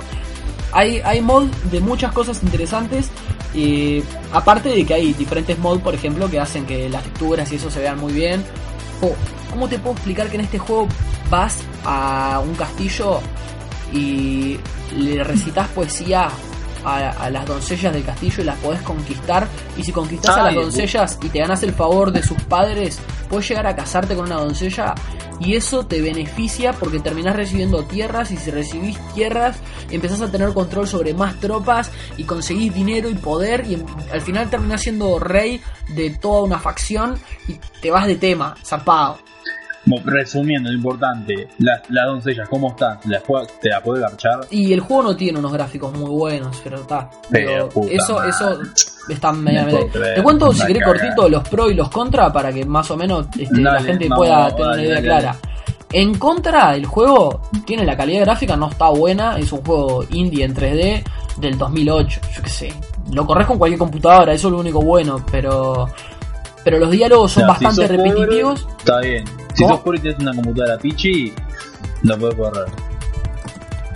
Hay, 0.72 1.00
hay 1.04 1.22
mod 1.22 1.46
de 1.72 1.80
muchas 1.80 2.12
cosas 2.12 2.44
interesantes. 2.44 3.10
Y 3.54 4.04
aparte 4.34 4.70
de 4.70 4.86
que 4.86 4.94
hay 4.94 5.14
diferentes 5.14 5.58
mods, 5.58 5.82
por 5.82 5.96
ejemplo, 5.96 6.30
que 6.30 6.40
hacen 6.40 6.66
que 6.66 6.90
las 6.90 7.02
texturas 7.04 7.52
y 7.52 7.56
eso 7.56 7.72
se 7.72 7.80
vean 7.80 7.98
muy 8.00 8.14
bien. 8.14 8.44
O, 9.02 9.14
¿Cómo 9.50 9.68
te 9.68 9.80
puedo 9.80 9.96
explicar 9.96 10.28
que 10.30 10.36
en 10.36 10.42
este 10.42 10.60
juego 10.60 10.88
vas 11.32 11.58
a 11.86 12.40
un 12.46 12.54
castillo 12.54 13.20
y 13.94 14.60
le 14.96 15.24
recitas 15.24 15.68
poesía 15.70 16.30
a, 16.96 17.10
a 17.10 17.30
las 17.30 17.46
doncellas 17.46 17.94
del 17.94 18.04
castillo 18.04 18.42
y 18.42 18.46
las 18.46 18.58
podés 18.58 18.82
conquistar? 18.82 19.48
Y 19.76 19.84
si 19.84 19.92
conquistas 19.92 20.38
a 20.38 20.44
las 20.44 20.54
Ay, 20.54 20.56
doncellas 20.56 21.20
y 21.22 21.30
te 21.30 21.40
ganas 21.40 21.64
el 21.64 21.74
favor 21.74 22.12
de 22.12 22.24
sus 22.24 22.42
padres, 22.44 23.00
puedes 23.30 23.48
llegar 23.50 23.68
a 23.68 23.76
casarte 23.76 24.16
con 24.16 24.26
una 24.26 24.38
doncella 24.38 24.96
y 25.40 25.56
eso 25.56 25.86
te 25.86 26.02
beneficia 26.02 26.74
porque 26.74 27.00
terminás 27.00 27.36
recibiendo 27.36 27.84
tierras 27.84 28.32
y 28.32 28.38
si 28.38 28.50
recibís 28.50 28.98
tierras 29.14 29.58
empezás 29.92 30.22
a 30.22 30.32
tener 30.32 30.54
control 30.54 30.88
sobre 30.88 31.14
más 31.14 31.40
tropas 31.40 31.92
y 32.18 32.24
conseguís 32.24 32.74
dinero 32.74 33.10
y 33.10 33.16
poder 33.16 33.66
y 33.70 33.84
al 34.12 34.22
final 34.22 34.50
terminás 34.50 34.82
siendo 34.82 35.20
rey 35.20 35.62
de 35.90 36.10
toda 36.10 36.44
una 36.44 36.60
facción 36.60 37.20
y 37.48 37.60
te 37.82 37.92
vas 37.92 38.08
de 38.08 38.16
tema, 38.16 38.56
zarpado. 38.64 39.20
Resumiendo, 40.06 40.70
lo 40.70 40.76
importante, 40.76 41.48
las, 41.60 41.82
las 41.90 42.06
doncellas, 42.08 42.48
¿cómo 42.50 42.70
están? 42.70 43.00
¿Las 43.06 43.22
puedo- 43.24 43.46
¿Te 43.62 43.70
la 43.70 43.82
puedes 43.82 44.02
garchar? 44.02 44.42
Y 44.52 44.74
el 44.74 44.80
juego 44.82 45.04
no 45.04 45.16
tiene 45.16 45.40
unos 45.40 45.54
gráficos 45.54 45.94
muy 45.98 46.10
buenos, 46.10 46.60
pero 46.64 46.78
está. 46.82 47.10
Pero, 47.30 47.52
Digo, 47.52 47.70
puta 47.70 47.94
eso, 47.94 48.16
madre. 48.16 48.30
eso 48.30 48.60
está 49.10 49.32
medio 49.32 49.88
Te 50.16 50.22
cuento 50.24 50.52
si 50.54 50.66
querés 50.68 50.84
cagada. 50.84 51.00
cortito 51.00 51.30
los 51.30 51.48
pros 51.50 51.72
y 51.72 51.74
los 51.76 51.90
contras 51.90 52.32
para 52.32 52.52
que 52.52 52.66
más 52.66 52.90
o 52.92 52.98
menos 52.98 53.28
este, 53.38 53.62
la 53.62 53.82
gente 53.82 54.08
pueda 54.10 54.54
tener 54.56 54.68
una 54.72 54.82
idea 54.82 54.94
dale, 54.96 55.04
clara. 55.08 55.36
En 55.94 56.16
contra, 56.18 56.76
el 56.76 56.86
juego 56.86 57.44
tiene 57.66 57.86
la 57.86 57.96
calidad 57.96 58.22
gráfica, 58.26 58.58
no 58.58 58.70
está 58.70 58.90
buena, 58.90 59.38
es 59.38 59.52
un 59.54 59.64
juego 59.64 60.04
indie 60.10 60.44
en 60.44 60.54
3D 60.54 61.04
del 61.38 61.58
2008, 61.58 62.20
yo 62.36 62.44
qué 62.44 62.50
sé. 62.50 62.74
Lo 63.14 63.26
corres 63.26 63.48
con 63.48 63.58
cualquier 63.58 63.80
computadora, 63.80 64.34
eso 64.34 64.50
es 64.50 64.52
lo 64.52 64.60
único 64.60 64.82
bueno, 64.82 65.26
pero 65.32 65.88
pero 66.68 66.80
los 66.80 66.92
diálogos 66.92 67.32
son 67.32 67.44
si 67.44 67.48
bastante 67.48 67.96
pobre, 67.96 68.12
repetitivos. 68.12 68.68
está 68.78 69.00
bien. 69.00 69.24
Si 69.54 69.64
¿Cómo? 69.64 69.76
sos 69.76 69.84
pobre 69.86 70.00
y 70.00 70.02
tienes 70.02 70.20
una 70.20 70.34
computadora 70.34 70.78
pichi, 70.78 71.32
lo 72.04 72.18
puedes 72.18 72.36
correr. 72.36 72.66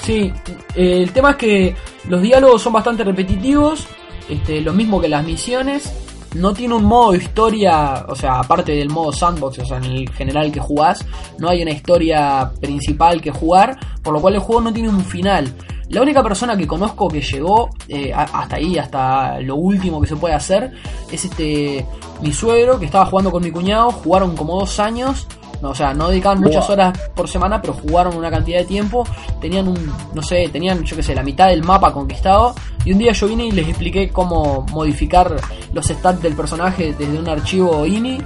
Sí, 0.01 0.31
eh, 0.73 1.03
el 1.03 1.11
tema 1.11 1.31
es 1.31 1.35
que 1.35 1.75
los 2.07 2.21
diálogos 2.21 2.61
son 2.61 2.71
bastante 2.71 3.03
repetitivos, 3.03 3.87
este, 4.29 4.61
lo 4.61 4.71
mismo 4.71 5.01
que 5.01 5.09
las 5.09 5.25
misiones. 5.25 5.91
No 6.33 6.53
tiene 6.53 6.75
un 6.75 6.85
modo 6.85 7.13
historia, 7.13 8.05
o 8.07 8.15
sea, 8.15 8.39
aparte 8.39 8.71
del 8.71 8.87
modo 8.87 9.11
sandbox, 9.11 9.59
o 9.59 9.65
sea, 9.65 9.75
en 9.75 9.83
el 9.83 10.09
general 10.11 10.49
que 10.49 10.61
jugás, 10.61 11.05
no 11.39 11.49
hay 11.49 11.61
una 11.63 11.71
historia 11.71 12.53
principal 12.61 13.19
que 13.19 13.31
jugar, 13.31 13.77
por 14.01 14.13
lo 14.13 14.21
cual 14.21 14.35
el 14.35 14.39
juego 14.39 14.61
no 14.61 14.71
tiene 14.71 14.87
un 14.87 15.03
final. 15.03 15.53
La 15.91 16.01
única 16.01 16.23
persona 16.23 16.55
que 16.55 16.65
conozco 16.65 17.09
que 17.09 17.21
llegó 17.21 17.69
eh, 17.89 18.13
hasta 18.13 18.55
ahí, 18.55 18.77
hasta 18.77 19.41
lo 19.41 19.57
último 19.57 19.99
que 19.99 20.07
se 20.07 20.15
puede 20.15 20.33
hacer, 20.33 20.71
es 21.11 21.25
este 21.25 21.85
mi 22.21 22.31
suegro 22.31 22.79
que 22.79 22.85
estaba 22.85 23.05
jugando 23.05 23.29
con 23.29 23.43
mi 23.43 23.51
cuñado. 23.51 23.91
Jugaron 23.91 24.37
como 24.37 24.57
dos 24.57 24.79
años. 24.79 25.27
No, 25.61 25.71
o 25.71 25.75
sea, 25.75 25.93
no 25.93 26.07
dedicaban 26.07 26.39
muchas 26.39 26.67
horas 26.69 26.97
por 27.13 27.27
semana, 27.27 27.61
pero 27.61 27.73
jugaron 27.73 28.15
una 28.15 28.31
cantidad 28.31 28.59
de 28.59 28.65
tiempo. 28.65 29.05
Tenían 29.41 29.67
un, 29.67 29.93
no 30.13 30.23
sé, 30.23 30.49
tenían, 30.49 30.83
yo 30.83 30.95
qué 30.95 31.03
sé, 31.03 31.13
la 31.13 31.23
mitad 31.23 31.49
del 31.49 31.61
mapa 31.61 31.93
conquistado. 31.93 32.55
Y 32.85 32.93
un 32.93 32.97
día 32.97 33.11
yo 33.11 33.27
vine 33.27 33.45
y 33.47 33.51
les 33.51 33.67
expliqué 33.67 34.09
cómo 34.09 34.65
modificar 34.71 35.35
los 35.73 35.85
stats 35.85 36.21
del 36.21 36.35
personaje 36.35 36.95
desde 36.97 37.19
un 37.19 37.27
archivo 37.27 37.85
INI. 37.85 38.17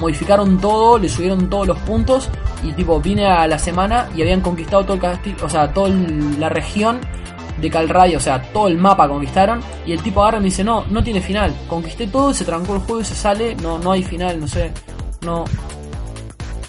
Modificaron 0.00 0.58
todo, 0.58 0.98
le 0.98 1.08
subieron 1.08 1.48
todos 1.48 1.66
los 1.66 1.78
puntos. 1.80 2.28
Y 2.62 2.72
tipo, 2.72 3.00
vine 3.00 3.26
a 3.26 3.46
la 3.46 3.58
semana 3.58 4.08
y 4.16 4.22
habían 4.22 4.40
conquistado 4.40 4.82
todo 4.84 4.94
el 4.94 5.00
castillo, 5.00 5.36
o 5.44 5.48
sea, 5.48 5.72
toda 5.72 5.90
la 6.38 6.48
región 6.48 6.98
de 7.60 7.70
Calradio, 7.70 8.18
o 8.18 8.20
sea, 8.20 8.42
todo 8.52 8.68
el 8.68 8.78
mapa 8.78 9.06
conquistaron. 9.08 9.60
Y 9.86 9.92
el 9.92 10.02
tipo 10.02 10.22
agarra 10.22 10.38
y 10.38 10.40
me 10.40 10.44
dice, 10.46 10.64
no, 10.64 10.84
no 10.90 11.02
tiene 11.04 11.20
final. 11.20 11.54
Conquisté 11.68 12.06
todo, 12.08 12.32
se 12.34 12.44
trancó 12.44 12.74
el 12.74 12.80
juego 12.80 13.00
y 13.00 13.04
se 13.04 13.14
sale. 13.14 13.54
No, 13.56 13.78
no 13.78 13.92
hay 13.92 14.02
final, 14.02 14.40
no 14.40 14.48
sé. 14.48 14.72
No, 15.22 15.44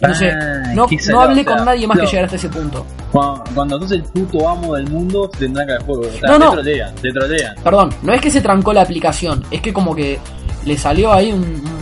no 0.01 0.13
sé, 0.13 0.31
no, 0.75 0.87
no 1.11 1.21
hablé 1.21 1.41
o 1.41 1.43
sea, 1.45 1.55
con 1.55 1.65
nadie 1.65 1.87
más 1.87 1.97
no. 1.97 2.03
que 2.03 2.09
llegar 2.09 2.25
hasta 2.25 2.35
ese 2.35 2.49
punto. 2.49 2.85
Cuando, 3.11 3.43
cuando 3.55 3.79
sos 3.79 3.91
el 3.93 4.03
puto 4.03 4.47
amo 4.47 4.75
del 4.75 4.89
mundo, 4.89 5.29
te 5.29 5.51
que 5.51 5.61
el 5.61 5.83
juego. 5.83 6.01
O 6.01 6.11
sea, 6.11 6.29
No, 6.29 6.33
te 6.33 6.39
no. 6.45 6.51
trolean, 6.51 6.95
te 6.95 7.11
trolean. 7.11 7.55
Perdón, 7.63 7.89
no 8.03 8.13
es 8.13 8.21
que 8.21 8.29
se 8.29 8.41
trancó 8.41 8.73
la 8.73 8.81
aplicación, 8.81 9.43
es 9.51 9.61
que 9.61 9.71
como 9.73 9.95
que 9.95 10.19
le 10.65 10.77
salió 10.77 11.13
ahí 11.13 11.31
un, 11.31 11.39
un- 11.41 11.74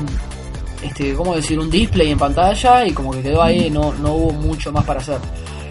este, 0.83 1.13
¿cómo 1.13 1.35
decir? 1.35 1.59
Un 1.59 1.69
display 1.69 2.11
en 2.11 2.19
pantalla 2.19 2.85
y 2.85 2.91
como 2.91 3.11
que 3.11 3.21
quedó 3.21 3.41
ahí, 3.43 3.69
no, 3.69 3.93
no 3.93 4.13
hubo 4.13 4.31
mucho 4.33 4.71
más 4.71 4.83
para 4.85 4.99
hacer. 4.99 5.17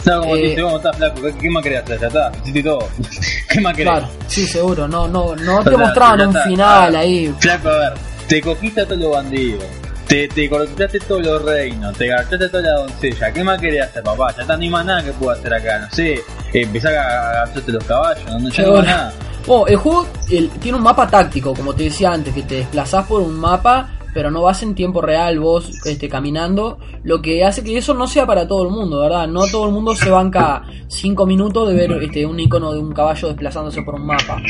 No, 0.05 0.21
como 0.21 0.37
Eh, 0.37 0.41
te 0.43 0.49
dice, 0.49 0.63
vos 0.63 0.75
estás 0.77 0.97
flaco, 0.97 1.21
¿qué, 1.41 1.51
más 1.51 1.63
querés 1.63 1.83
hacer? 1.85 2.01
Ya 2.01 2.07
está, 2.09 2.33
hiciste 2.43 2.63
todo. 2.65 2.89
¿Qué 3.49 3.61
más 3.61 3.77
querés? 3.77 3.93
Claro, 3.93 4.09
sí, 4.27 4.47
seguro, 4.47 4.89
no, 4.89 5.07
no, 5.09 5.37
no 5.37 5.59
O 5.59 5.63
te 5.65 5.71
sea, 5.71 5.79
mostraban 5.79 6.19
ya 6.19 6.29
un 6.29 6.35
final 6.51 6.97
Ah, 6.97 6.99
ahí. 6.99 7.35
Flaco, 7.39 7.69
a 7.69 7.79
ver, 7.79 7.93
te 8.29 8.41
cogiste 8.41 8.81
a 8.81 8.85
todos 8.87 9.01
los 9.01 9.13
bandidos. 9.13 9.65
Te, 10.09 10.29
te 10.29 10.51
conquistaste 10.51 10.99
todos 11.01 11.23
los 11.25 11.43
reinos, 11.43 11.97
te 11.97 12.09
gastaste 12.09 12.49
toda 12.49 12.63
la 12.63 12.73
doncella. 12.81 13.33
¿Qué 13.33 13.45
más 13.45 13.61
querés 13.61 13.85
hacer, 13.87 14.03
papá? 14.03 14.35
Ya 14.37 14.43
está, 14.43 14.55
hay 14.55 14.69
más 14.69 14.85
nada 14.85 15.03
que 15.05 15.13
puedo 15.13 15.31
hacer 15.31 15.55
acá. 15.55 15.79
No 15.79 15.91
sé, 15.91 16.15
eh, 16.15 16.23
empezar 16.53 16.95
a 16.95 17.31
agacharte 17.43 17.73
los 17.73 17.85
caballos, 17.85 18.25
no, 18.27 18.49
ya 18.51 18.63
no 18.65 18.73
más 18.73 18.85
nada. 18.85 19.13
Bueno, 19.47 19.67
el 19.69 19.77
juego 19.77 20.07
el- 20.31 20.51
tiene 20.51 20.77
un 20.79 20.85
mapa 20.85 21.07
táctico, 21.09 21.55
como 21.55 21.73
te 21.75 21.85
decía 21.85 22.13
antes, 22.13 22.35
que 22.35 22.43
te 22.43 22.57
desplazás 22.57 23.07
por 23.07 23.23
un 23.23 23.35
mapa, 23.39 23.89
pero 24.15 24.31
no 24.31 24.43
vas 24.43 24.63
en 24.63 24.75
tiempo 24.75 25.01
real 25.01 25.39
vos 25.39 25.71
este, 25.87 26.09
caminando, 26.09 26.79
lo 27.05 27.23
que 27.23 27.45
hace 27.45 27.63
que 27.65 27.77
eso 27.77 27.95
no 27.95 28.07
sea 28.07 28.27
para 28.27 28.47
todo 28.47 28.65
el 28.65 28.71
mundo, 28.71 29.01
¿verdad? 29.01 29.27
No 29.27 29.47
todo 29.47 29.67
el 29.67 29.73
mundo 29.73 29.95
se 29.95 30.11
banca 30.11 30.63
5 30.89 31.27
minutos 31.27 31.69
de 31.69 31.75
ver 31.75 31.93
este, 32.03 32.27
un 32.27 32.39
icono 32.39 32.73
de 32.73 32.79
un 32.79 32.93
caballo 32.93 33.29
desplazándose 33.29 33.83
por 33.83 33.95
un 33.95 34.07
mapa. 34.07 34.41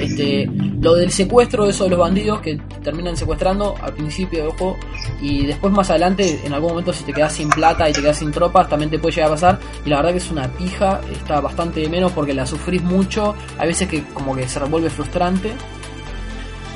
Este, 0.00 0.48
lo 0.80 0.94
del 0.94 1.10
secuestro, 1.10 1.66
eso 1.66 1.84
de 1.84 1.90
los 1.90 1.98
bandidos 1.98 2.40
que 2.40 2.56
te 2.56 2.76
terminan 2.76 3.16
secuestrando 3.16 3.74
al 3.82 3.92
principio 3.92 4.44
del 4.44 4.52
juego 4.52 4.76
y 5.20 5.46
después 5.46 5.72
más 5.72 5.90
adelante, 5.90 6.40
en 6.44 6.52
algún 6.52 6.70
momento 6.70 6.92
si 6.92 7.04
te 7.04 7.12
quedas 7.12 7.32
sin 7.32 7.48
plata 7.50 7.88
y 7.88 7.92
te 7.92 8.00
quedas 8.00 8.18
sin 8.18 8.30
tropas, 8.30 8.68
también 8.68 8.90
te 8.90 8.98
puede 8.98 9.14
llegar 9.14 9.30
a 9.30 9.34
pasar. 9.34 9.58
Y 9.84 9.90
la 9.90 9.96
verdad 9.96 10.12
que 10.12 10.18
es 10.18 10.30
una 10.30 10.48
pija, 10.48 11.00
está 11.10 11.40
bastante 11.40 11.80
de 11.80 11.88
menos 11.88 12.12
porque 12.12 12.32
la 12.32 12.46
sufrís 12.46 12.82
mucho, 12.82 13.34
hay 13.58 13.68
veces 13.68 13.88
que 13.88 14.04
como 14.14 14.34
que 14.34 14.48
se 14.48 14.58
revuelve 14.58 14.90
frustrante. 14.90 15.52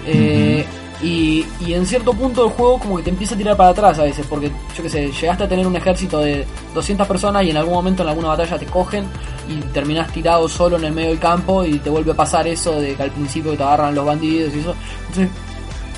Eh, 0.07 0.66
y, 1.05 1.44
y 1.61 1.74
en 1.74 1.84
cierto 1.84 2.14
punto 2.14 2.44
del 2.44 2.52
juego 2.52 2.78
como 2.78 2.96
que 2.96 3.02
te 3.02 3.11
empieza 3.11 3.34
a 3.34 3.38
tirar 3.38 3.57
para 3.59 3.68
atrás 3.70 3.98
a 3.98 4.05
veces, 4.05 4.26
porque 4.26 4.50
yo 4.74 4.82
que 4.82 4.88
sé, 4.88 5.12
llegaste 5.12 5.44
a 5.44 5.48
tener 5.48 5.66
un 5.66 5.76
ejército 5.76 6.18
de 6.18 6.46
200 6.74 7.07
personas 7.07 7.44
y 7.44 7.50
en 7.50 7.59
algún 7.59 7.74
momento 7.74 8.02
en 8.02 8.09
alguna 8.09 8.28
batalla 8.28 8.59
te 8.59 8.64
cogen 8.64 9.05
y 9.46 9.61
terminás 9.72 10.11
tirado 10.12 10.48
solo 10.48 10.78
en 10.78 10.84
el 10.84 10.92
medio 10.92 11.11
del 11.11 11.18
campo 11.18 11.62
y 11.62 11.78
te 11.78 11.90
vuelve 11.90 12.12
a 12.12 12.14
pasar 12.14 12.48
eso 12.48 12.80
de 12.80 12.94
que 12.94 13.02
al 13.02 13.11
principio 13.11 13.52
te 13.55 13.62
agarran 13.62 13.94
los 13.94 14.07
bandidos 14.07 14.55
y 14.55 14.61
eso. 14.61 14.74
Entonces 15.00 15.28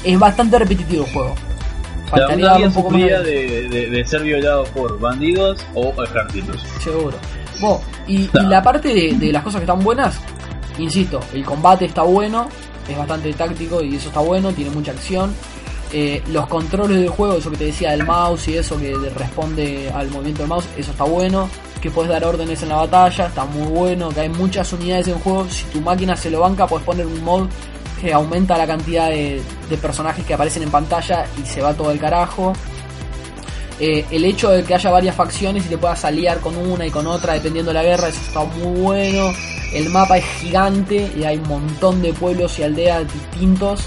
es 0.02 0.18
bastante 0.18 0.58
repetitivo 0.58 1.04
el 1.04 1.12
juego. 1.12 1.34
Faltaría 2.10 2.54
un 2.56 2.72
poco 2.72 2.90
más 2.90 3.00
de... 3.00 3.22
de, 3.22 3.68
de, 3.68 3.90
de 3.90 4.04
ser 4.04 4.22
violado 4.22 4.64
por 4.64 4.98
bandidos 4.98 5.64
o 5.74 5.92
ejércitos. 6.02 6.60
Seguro. 6.82 7.16
Bueno, 7.60 7.80
y, 8.08 8.22
y 8.22 8.46
la 8.48 8.60
parte 8.60 8.92
de, 8.92 9.14
de 9.14 9.32
las 9.32 9.44
cosas 9.44 9.60
que 9.60 9.64
están 9.64 9.84
buenas, 9.84 10.20
insisto, 10.78 11.20
el 11.32 11.44
combate 11.44 11.84
está 11.84 12.02
bueno, 12.02 12.48
es 12.88 12.96
bastante 12.96 13.32
táctico 13.32 13.82
y 13.82 13.96
eso 13.96 14.08
está 14.08 14.20
bueno, 14.20 14.52
tiene 14.52 14.70
mucha 14.70 14.92
acción. 14.92 15.34
Eh, 15.92 16.22
los 16.28 16.46
controles 16.48 16.98
del 16.98 17.08
juego, 17.08 17.36
eso 17.36 17.50
que 17.50 17.56
te 17.56 17.64
decía 17.66 17.92
del 17.92 18.04
mouse 18.04 18.48
y 18.48 18.56
eso 18.56 18.78
que 18.78 18.94
responde 19.14 19.90
al 19.94 20.10
movimiento 20.10 20.42
del 20.42 20.48
mouse, 20.48 20.66
eso 20.76 20.90
está 20.90 21.04
bueno. 21.04 21.48
Que 21.80 21.90
puedes 21.90 22.10
dar 22.10 22.24
órdenes 22.24 22.62
en 22.62 22.70
la 22.70 22.76
batalla, 22.76 23.26
está 23.26 23.44
muy 23.44 23.68
bueno. 23.68 24.08
Que 24.08 24.20
hay 24.20 24.28
muchas 24.28 24.72
unidades 24.72 25.08
en 25.08 25.18
juego. 25.20 25.48
Si 25.48 25.64
tu 25.66 25.80
máquina 25.80 26.16
se 26.16 26.30
lo 26.30 26.40
banca, 26.40 26.66
puedes 26.66 26.84
poner 26.84 27.06
un 27.06 27.22
mod 27.22 27.48
que 28.00 28.12
aumenta 28.12 28.58
la 28.58 28.66
cantidad 28.66 29.08
de, 29.08 29.40
de 29.70 29.76
personajes 29.76 30.24
que 30.24 30.34
aparecen 30.34 30.64
en 30.64 30.70
pantalla 30.70 31.24
y 31.40 31.46
se 31.46 31.62
va 31.62 31.74
todo 31.74 31.90
el 31.92 31.98
carajo. 31.98 32.52
Eh, 33.78 34.06
el 34.10 34.24
hecho 34.24 34.50
de 34.50 34.64
que 34.64 34.74
haya 34.74 34.90
varias 34.90 35.14
facciones 35.14 35.66
y 35.66 35.68
te 35.68 35.76
puedas 35.76 36.02
aliar 36.04 36.40
con 36.40 36.56
una 36.56 36.86
y 36.86 36.90
con 36.90 37.06
otra 37.06 37.34
dependiendo 37.34 37.70
de 37.70 37.74
la 37.74 37.82
guerra, 37.82 38.08
eso 38.08 38.20
está 38.20 38.44
muy 38.44 38.80
bueno. 38.80 39.32
El 39.72 39.90
mapa 39.90 40.16
es 40.16 40.24
gigante 40.40 41.12
y 41.16 41.24
hay 41.24 41.36
un 41.36 41.48
montón 41.48 42.00
de 42.00 42.12
pueblos 42.12 42.58
y 42.58 42.62
aldeas 42.62 43.04
distintos. 43.12 43.84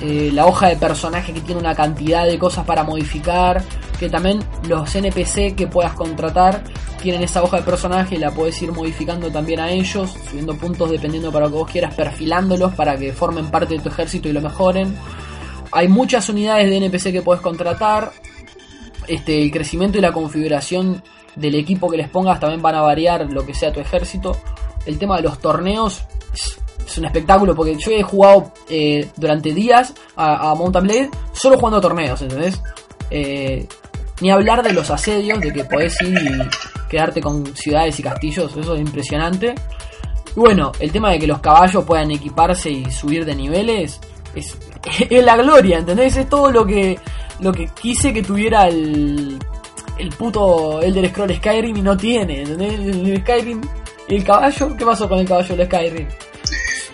Eh, 0.00 0.30
la 0.32 0.46
hoja 0.46 0.68
de 0.68 0.76
personaje 0.76 1.32
que 1.32 1.40
tiene 1.40 1.60
una 1.60 1.74
cantidad 1.74 2.26
de 2.26 2.38
cosas 2.38 2.64
para 2.64 2.82
modificar. 2.82 3.62
Que 4.00 4.08
también 4.08 4.40
los 4.66 4.92
NPC 4.96 5.54
que 5.54 5.68
puedas 5.68 5.92
contratar 5.92 6.64
tienen 7.00 7.22
esa 7.22 7.40
hoja 7.40 7.58
de 7.58 7.62
personaje 7.62 8.16
y 8.16 8.18
la 8.18 8.32
puedes 8.32 8.60
ir 8.60 8.72
modificando 8.72 9.30
también 9.30 9.60
a 9.60 9.70
ellos, 9.70 10.14
subiendo 10.28 10.56
puntos 10.56 10.90
dependiendo 10.90 11.30
para 11.30 11.46
lo 11.46 11.52
que 11.52 11.58
vos 11.58 11.70
quieras, 11.70 11.94
perfilándolos 11.94 12.74
para 12.74 12.96
que 12.96 13.12
formen 13.12 13.48
parte 13.48 13.74
de 13.74 13.80
tu 13.80 13.90
ejército 13.90 14.28
y 14.28 14.32
lo 14.32 14.40
mejoren. 14.40 14.96
Hay 15.70 15.86
muchas 15.86 16.28
unidades 16.28 16.68
de 16.68 16.76
NPC 16.78 17.12
que 17.12 17.22
puedes 17.22 17.40
contratar 17.40 18.12
este, 19.08 19.42
el 19.42 19.50
crecimiento 19.50 19.98
y 19.98 20.00
la 20.00 20.12
configuración 20.12 21.02
del 21.36 21.54
equipo 21.54 21.90
que 21.90 21.96
les 21.96 22.08
pongas 22.08 22.40
también 22.40 22.62
van 22.62 22.74
a 22.74 22.82
variar 22.82 23.30
lo 23.30 23.44
que 23.44 23.54
sea 23.54 23.72
tu 23.72 23.80
ejército. 23.80 24.36
El 24.86 24.98
tema 24.98 25.16
de 25.16 25.22
los 25.22 25.38
torneos 25.38 26.02
es, 26.34 26.58
un 26.98 27.06
espectáculo 27.06 27.54
porque 27.54 27.74
yo 27.76 27.90
he 27.90 28.02
jugado 28.02 28.52
eh, 28.68 29.08
durante 29.16 29.54
días 29.54 29.94
a, 30.14 30.50
a 30.50 30.54
Mountain 30.54 30.84
Blade 30.84 31.10
solo 31.32 31.56
jugando 31.56 31.80
torneos, 31.80 32.20
¿entendés? 32.20 32.60
Eh, 33.10 33.66
ni 34.22 34.30
hablar 34.30 34.62
de 34.62 34.72
los 34.72 34.90
asedios, 34.90 35.40
de 35.40 35.52
que 35.52 35.64
podés 35.64 36.00
ir 36.02 36.16
y 36.16 36.88
quedarte 36.88 37.20
con 37.20 37.56
ciudades 37.56 37.98
y 37.98 38.02
castillos, 38.02 38.56
eso 38.56 38.74
es 38.74 38.80
impresionante. 38.80 39.54
Y 40.36 40.40
bueno, 40.40 40.72
el 40.78 40.92
tema 40.92 41.10
de 41.10 41.18
que 41.18 41.26
los 41.26 41.40
caballos 41.40 41.84
puedan 41.84 42.10
equiparse 42.10 42.70
y 42.70 42.90
subir 42.90 43.24
de 43.24 43.34
niveles 43.34 44.00
es, 44.34 44.56
es 45.10 45.24
la 45.24 45.36
gloria, 45.36 45.78
¿entendés? 45.78 46.16
Es 46.16 46.28
todo 46.28 46.50
lo 46.50 46.64
que, 46.64 46.98
lo 47.42 47.52
que 47.52 47.68
quise 47.80 48.12
que 48.12 48.22
tuviera 48.22 48.68
el, 48.68 49.38
el 49.98 50.08
puto 50.10 50.80
Elder 50.80 51.08
Scroll 51.10 51.34
Skyrim 51.36 51.76
y 51.76 51.82
no 51.82 51.96
tiene, 51.96 52.42
¿entendés? 52.42 52.72
El 52.80 53.20
Skyrim, 53.20 53.60
el 54.08 54.24
caballo, 54.24 54.76
¿qué 54.76 54.84
pasó 54.84 55.08
con 55.08 55.18
el 55.18 55.26
caballo 55.28 55.56
del 55.56 55.66
Skyrim? 55.66 56.06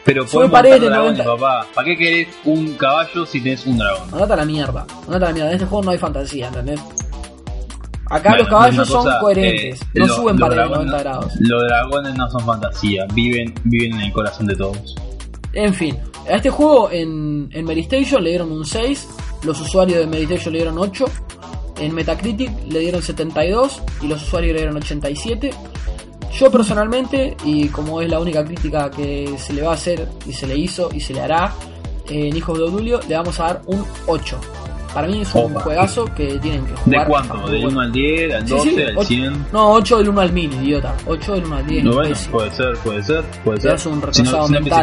Pero 0.05 0.25
podés 0.25 0.51
paredes 0.51 0.81
dragones, 0.81 1.19
90. 1.19 1.25
papá. 1.37 1.67
¿Para 1.75 1.85
qué 1.87 1.97
querés 1.99 2.29
un 2.45 2.75
caballo 2.77 3.27
si 3.27 3.41
tenés 3.43 3.67
un 3.67 3.77
dragón? 3.77 4.09
Andate 4.13 4.33
a 4.33 4.37
la 4.37 4.45
mierda, 4.47 4.87
andate 5.07 5.25
a 5.25 5.29
la 5.29 5.33
mierda, 5.35 5.49
en 5.51 5.55
este 5.57 5.67
juego 5.67 5.85
no 5.85 5.91
hay 5.91 5.99
fantasía, 5.99 6.47
¿entendés? 6.49 6.81
Acá 8.11 8.31
Bueno, 8.31 8.39
los 8.45 8.49
caballos 8.49 8.89
son 8.89 9.05
cosa, 9.05 9.19
coherentes, 9.21 9.83
eh, 9.83 9.87
no 9.97 10.07
lo- 10.07 10.15
suben 10.15 10.39
paredes 10.39 10.57
de 10.57 10.65
dragones- 10.65 10.87
90 10.87 10.99
grados. 11.03 11.33
Los 11.41 11.63
dragones 11.69 12.15
no 12.15 12.31
son 12.31 12.41
fantasía, 12.41 13.07
viven, 13.13 13.55
viven 13.65 13.93
en 13.97 14.01
el 14.01 14.13
corazón 14.13 14.47
de 14.47 14.57
todos. 14.57 14.95
En 15.53 15.75
fin, 15.75 15.99
a 16.27 16.37
este 16.37 16.49
juego 16.49 16.91
en, 16.91 17.51
en 17.53 17.67
le 17.67 18.31
dieron 18.31 18.51
un 18.51 18.65
6, 18.65 19.09
los 19.43 19.61
usuarios 19.61 19.99
de 20.01 20.07
Medistation 20.07 20.53
le 20.53 20.59
dieron 20.61 20.79
8, 20.79 21.05
en 21.81 21.95
Metacritic 21.95 22.51
le 22.69 22.81
dieron 22.81 23.03
72 23.03 23.83
y 24.03 24.09
los 24.09 24.23
usuarios 24.23 24.53
le 24.55 24.59
dieron 24.61 24.77
87. 24.77 25.51
Yo 26.39 26.51
personalmente, 26.51 27.37
y 27.45 27.69
como 27.69 28.01
es 28.01 28.09
la 28.09 28.21
única 28.21 28.45
crítica 28.45 28.91
que 28.91 29.35
se 29.39 29.53
le 29.53 29.63
va 29.63 29.71
a 29.73 29.75
hacer 29.75 30.07
y 30.27 30.33
se 30.33 30.47
le 30.47 30.57
hizo 30.57 30.89
y 30.93 31.01
se 31.01 31.15
le 31.15 31.21
hará 31.23 31.53
en 32.09 32.37
Hijos 32.37 32.59
de 32.59 32.65
Odulio, 32.65 33.01
le 33.09 33.17
vamos 33.17 33.39
a 33.41 33.45
dar 33.45 33.63
un 33.67 33.85
8. 34.07 34.39
Para 34.95 35.07
mí 35.07 35.21
es 35.21 35.35
un 35.35 35.51
Opa. 35.53 35.61
juegazo 35.61 36.05
que 36.15 36.39
tienen 36.39 36.65
que 36.65 36.73
¿De 36.73 36.77
jugar. 36.79 37.07
cuánto? 37.09 37.35
está 37.35 37.47
muy 37.47 37.51
¿Del 37.53 37.61
bueno. 37.63 37.79
1 37.79 37.81
al 37.87 37.93
10, 37.93 38.35
al 38.35 38.43
Sí, 38.49 38.55
12, 38.55 38.71
sí, 38.71 38.83
al 38.83 38.97
ocho. 38.99 39.07
100? 39.09 39.47
No, 39.53 39.73
8 39.75 39.99
del 39.99 40.09
1 40.09 40.21
al 40.21 40.33
1000, 40.33 40.53
idiota. 40.55 40.95
8 41.07 41.33
del 41.35 41.45
1 41.45 41.57
al 41.57 41.67
10, 41.67 41.85
No, 41.85 41.93
bueno, 41.95 42.17
puede 42.31 42.51
ser, 42.51 42.77
puede 42.79 43.03
ser, 43.03 43.25
puede 43.45 43.61
ser. 43.61 43.71
das 43.73 43.87
un 43.87 43.93
si 43.95 44.01
no, 44.01 44.07
retrasado 44.07 44.47
si 44.47 44.53
no 44.55 44.61
mental. 44.61 44.81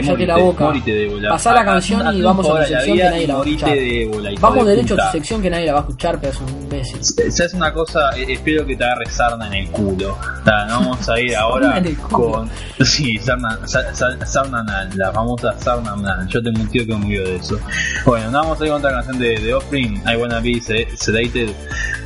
Cállate 0.00 0.26
la 0.26 0.36
boca. 0.36 0.64
morite 0.64 0.92
de. 0.94 1.28
Pasá 1.28 1.52
la 1.52 1.64
canción 1.64 2.14
y 2.16 2.22
vamos 2.22 2.48
a 2.48 2.60
tu 2.60 2.66
sección 2.66 2.96
que 2.96 3.04
nadie 3.04 3.26
la 3.26 3.34
va 3.34 3.40
a 3.40 3.44
escuchar. 3.44 3.70
de 3.70 4.36
Vamos 4.40 4.64
de 4.66 4.70
derecho 4.76 4.94
a 4.94 5.06
tu 5.06 5.12
sección 5.12 5.42
que 5.42 5.50
nadie 5.50 5.66
la 5.66 5.72
va 5.74 5.78
a 5.78 5.82
escuchar, 5.82 6.18
es 6.22 6.40
un 6.40 6.48
imbécil. 6.48 7.04
¿Sabes 7.32 7.54
una 7.54 7.72
cosa? 7.72 8.10
Eh, 8.16 8.32
Espero 8.32 8.66
que 8.66 8.76
te 8.76 8.84
agarre 8.84 9.06
sarna 9.10 9.46
en 9.48 9.54
el 9.54 9.70
culo. 9.70 10.16
No 10.44 10.52
vamos 10.80 11.08
a 11.08 11.20
ir 11.20 11.36
ahora 11.36 11.82
con. 12.10 12.48
Sí, 12.84 13.16
sarna, 13.18 13.58
sa- 13.66 13.94
sa- 13.94 14.26
sarna 14.26 14.60
anal, 14.60 14.90
la 14.96 15.12
famosa 15.12 15.54
sarna 15.58 15.92
anal. 15.92 16.26
Yo 16.28 16.42
tengo 16.42 16.60
un 16.60 16.68
tío 16.68 16.84
que 16.86 16.94
murió 16.94 17.24
de 17.24 17.36
eso. 17.36 17.58
Bueno, 18.04 18.30
no 18.30 18.38
vamos 18.42 18.60
a 18.60 18.64
ir 18.64 18.70
con 18.70 18.78
otra 18.80 18.92
canción 18.92 19.18
de, 19.18 19.38
de 19.38 19.54
Offspring, 19.54 20.02
I 20.06 20.16
Wanna 20.16 20.40
Be 20.40 20.60
Se- 20.60 20.88
Sedated. 20.96 21.50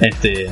Este. 0.01 0.51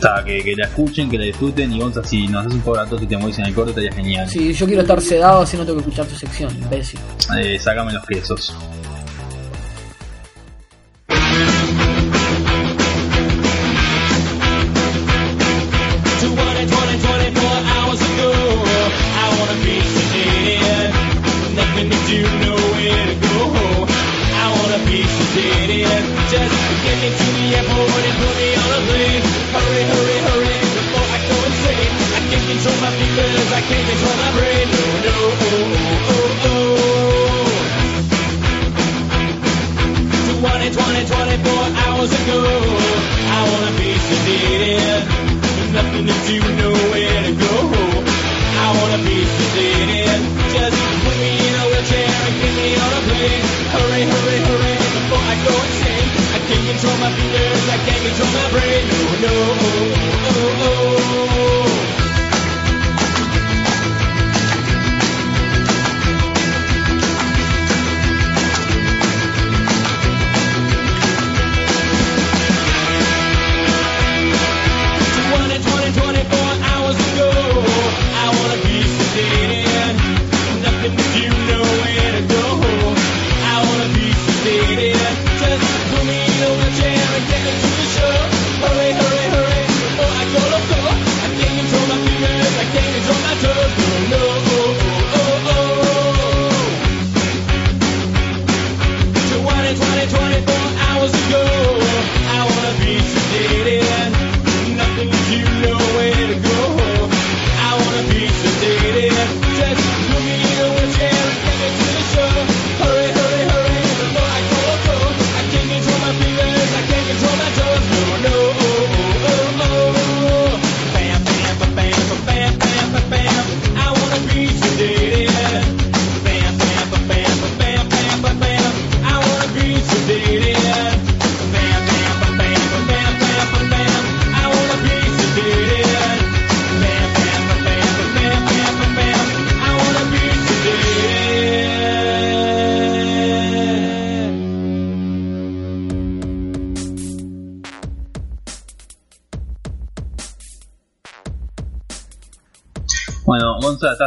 Está, 0.00 0.24
que, 0.24 0.42
que 0.42 0.54
la 0.56 0.64
escuchen, 0.64 1.10
que 1.10 1.18
la 1.18 1.26
disfruten 1.26 1.70
y 1.70 1.78
Gonza, 1.78 2.02
si 2.02 2.26
nos 2.26 2.46
haces 2.46 2.54
un 2.54 2.62
todos 2.62 3.02
y 3.02 3.06
te 3.06 3.18
morís 3.18 3.38
en 3.38 3.44
el 3.44 3.54
corte, 3.54 3.72
estaría 3.72 3.92
genial. 3.92 4.26
Sí, 4.30 4.50
yo 4.54 4.64
quiero 4.64 4.80
estar 4.80 4.98
sedado 4.98 5.42
así 5.42 5.58
no 5.58 5.66
tengo 5.66 5.76
que 5.76 5.82
escuchar 5.82 6.06
tu 6.06 6.14
sección, 6.14 6.50
imbécil. 6.56 6.98
Eh, 7.38 7.58
sácame 7.58 7.92
los 7.92 8.06
quesos. 8.06 8.56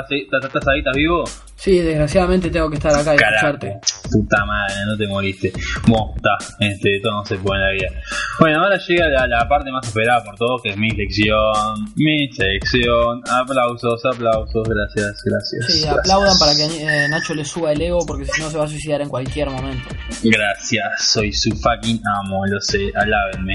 ¿Estás, 0.01 0.67
ahí- 0.67 0.79
estás, 0.79 0.95
vivo? 0.95 1.23
Sí, 1.55 1.79
desgraciadamente 1.79 2.49
tengo 2.49 2.69
que 2.69 2.75
estar 2.75 2.91
acá 2.93 3.13
y 3.13 3.15
escucharte. 3.15 3.79
puta 4.11 4.45
madre, 4.45 4.73
no 4.85 4.97
te 4.97 5.07
moriste. 5.07 5.53
Bueno, 5.87 6.11
está, 6.15 6.37
este, 6.59 6.99
todo 7.01 7.13
no 7.13 7.25
se 7.25 7.35
puede 7.37 7.61
en 7.61 7.67
la 7.67 7.71
vida. 7.71 8.01
Bueno, 8.39 8.63
ahora 8.63 8.77
llega 8.85 9.07
la, 9.07 9.27
la 9.27 9.47
parte 9.47 9.71
más 9.71 9.87
esperada 9.87 10.21
por 10.25 10.35
todos, 10.35 10.61
que 10.61 10.71
es 10.71 10.77
mi 10.77 10.89
sección. 10.91 11.93
Mi 11.95 12.27
sección. 12.33 13.21
Aplausos, 13.31 14.01
aplausos, 14.13 14.67
gracias, 14.67 15.21
gracias. 15.23 15.65
Sí, 15.67 15.81
gracias. 15.83 15.97
aplaudan 15.99 16.37
para 16.37 16.53
que 16.55 16.65
eh, 16.65 17.07
Nacho 17.07 17.33
le 17.33 17.45
suba 17.45 17.71
el 17.71 17.81
ego 17.81 18.05
porque 18.05 18.25
si 18.25 18.41
no 18.41 18.49
se 18.49 18.57
va 18.57 18.65
a 18.65 18.67
suicidar 18.67 19.01
en 19.01 19.07
cualquier 19.09 19.49
momento. 19.49 19.87
Gracias, 20.21 20.83
soy 21.11 21.31
su 21.31 21.49
fucking 21.51 22.01
amo, 22.25 22.45
lo 22.45 22.59
sé, 22.59 22.91
alábenme. 22.95 23.53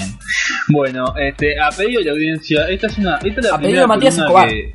Bueno, 0.69 1.13
este, 1.19 1.61
a 1.61 1.69
pedido 1.71 2.01
de 2.01 2.07
la 2.07 2.13
audiencia, 2.13 2.69
esta 2.69 2.87
es 2.87 2.97
una. 2.99 3.17
Esta 3.17 3.41
es 3.41 3.47
la 3.51 3.55
A 3.55 3.59
pedido 3.59 3.59
primera 3.59 3.81
de 3.83 3.87
Matías 3.87 4.19
Escobar. 4.19 4.49
que- 4.49 4.73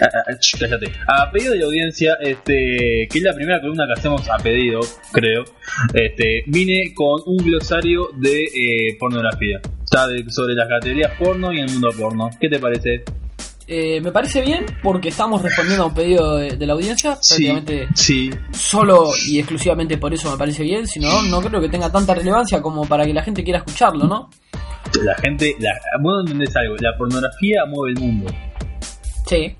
Ah, 0.00 0.08
ah, 0.28 0.38
ch, 0.40 0.58
cállate. 0.58 0.90
A 1.06 1.30
pedido 1.30 1.52
de 1.52 1.58
la 1.60 1.66
audiencia, 1.66 2.14
este, 2.20 3.06
que 3.10 3.18
es 3.18 3.22
la 3.22 3.32
primera 3.34 3.60
columna 3.60 3.84
que 3.86 3.98
hacemos 4.00 4.28
a 4.28 4.36
pedido, 4.38 4.80
creo, 5.12 5.44
este, 5.94 6.42
vine 6.46 6.92
con 6.94 7.20
un 7.26 7.36
glosario 7.38 8.08
de 8.16 8.42
eh, 8.44 8.96
pornografía. 8.98 9.60
Está 9.84 10.08
de- 10.08 10.24
sobre 10.30 10.54
las 10.54 10.68
categorías 10.68 11.12
porno 11.18 11.52
y 11.52 11.60
el 11.60 11.70
mundo 11.70 11.90
porno. 11.96 12.30
¿Qué 12.40 12.48
te 12.48 12.58
parece? 12.58 13.04
Eh, 13.68 14.00
me 14.00 14.10
parece 14.10 14.42
bien 14.42 14.66
porque 14.82 15.08
estamos 15.10 15.40
respondiendo 15.40 15.84
a 15.84 15.86
un 15.86 15.94
pedido 15.94 16.36
de, 16.36 16.56
de 16.56 16.66
la 16.66 16.72
audiencia. 16.72 17.12
Prácticamente 17.12 17.88
sí, 17.94 18.28
solo 18.52 19.06
y 19.28 19.38
exclusivamente 19.38 19.96
por 19.98 20.12
eso 20.12 20.30
me 20.32 20.36
parece 20.36 20.64
bien. 20.64 20.86
Si 20.86 20.98
no, 20.98 21.22
no 21.22 21.40
creo 21.40 21.60
que 21.60 21.68
tenga 21.68 21.90
tanta 21.90 22.12
relevancia 22.14 22.60
como 22.60 22.86
para 22.86 23.06
que 23.06 23.14
la 23.14 23.22
gente 23.22 23.44
quiera 23.44 23.60
escucharlo, 23.60 24.06
¿no? 24.06 24.28
la 25.04 25.14
gente, 25.22 25.56
la, 25.60 25.70
vos 26.02 26.22
entendés 26.26 26.54
algo, 26.56 26.74
la 26.80 26.94
pornografía 26.98 27.64
mueve 27.66 27.94
el 27.94 28.00
mundo. 28.00 28.30
Sí. 29.32 29.56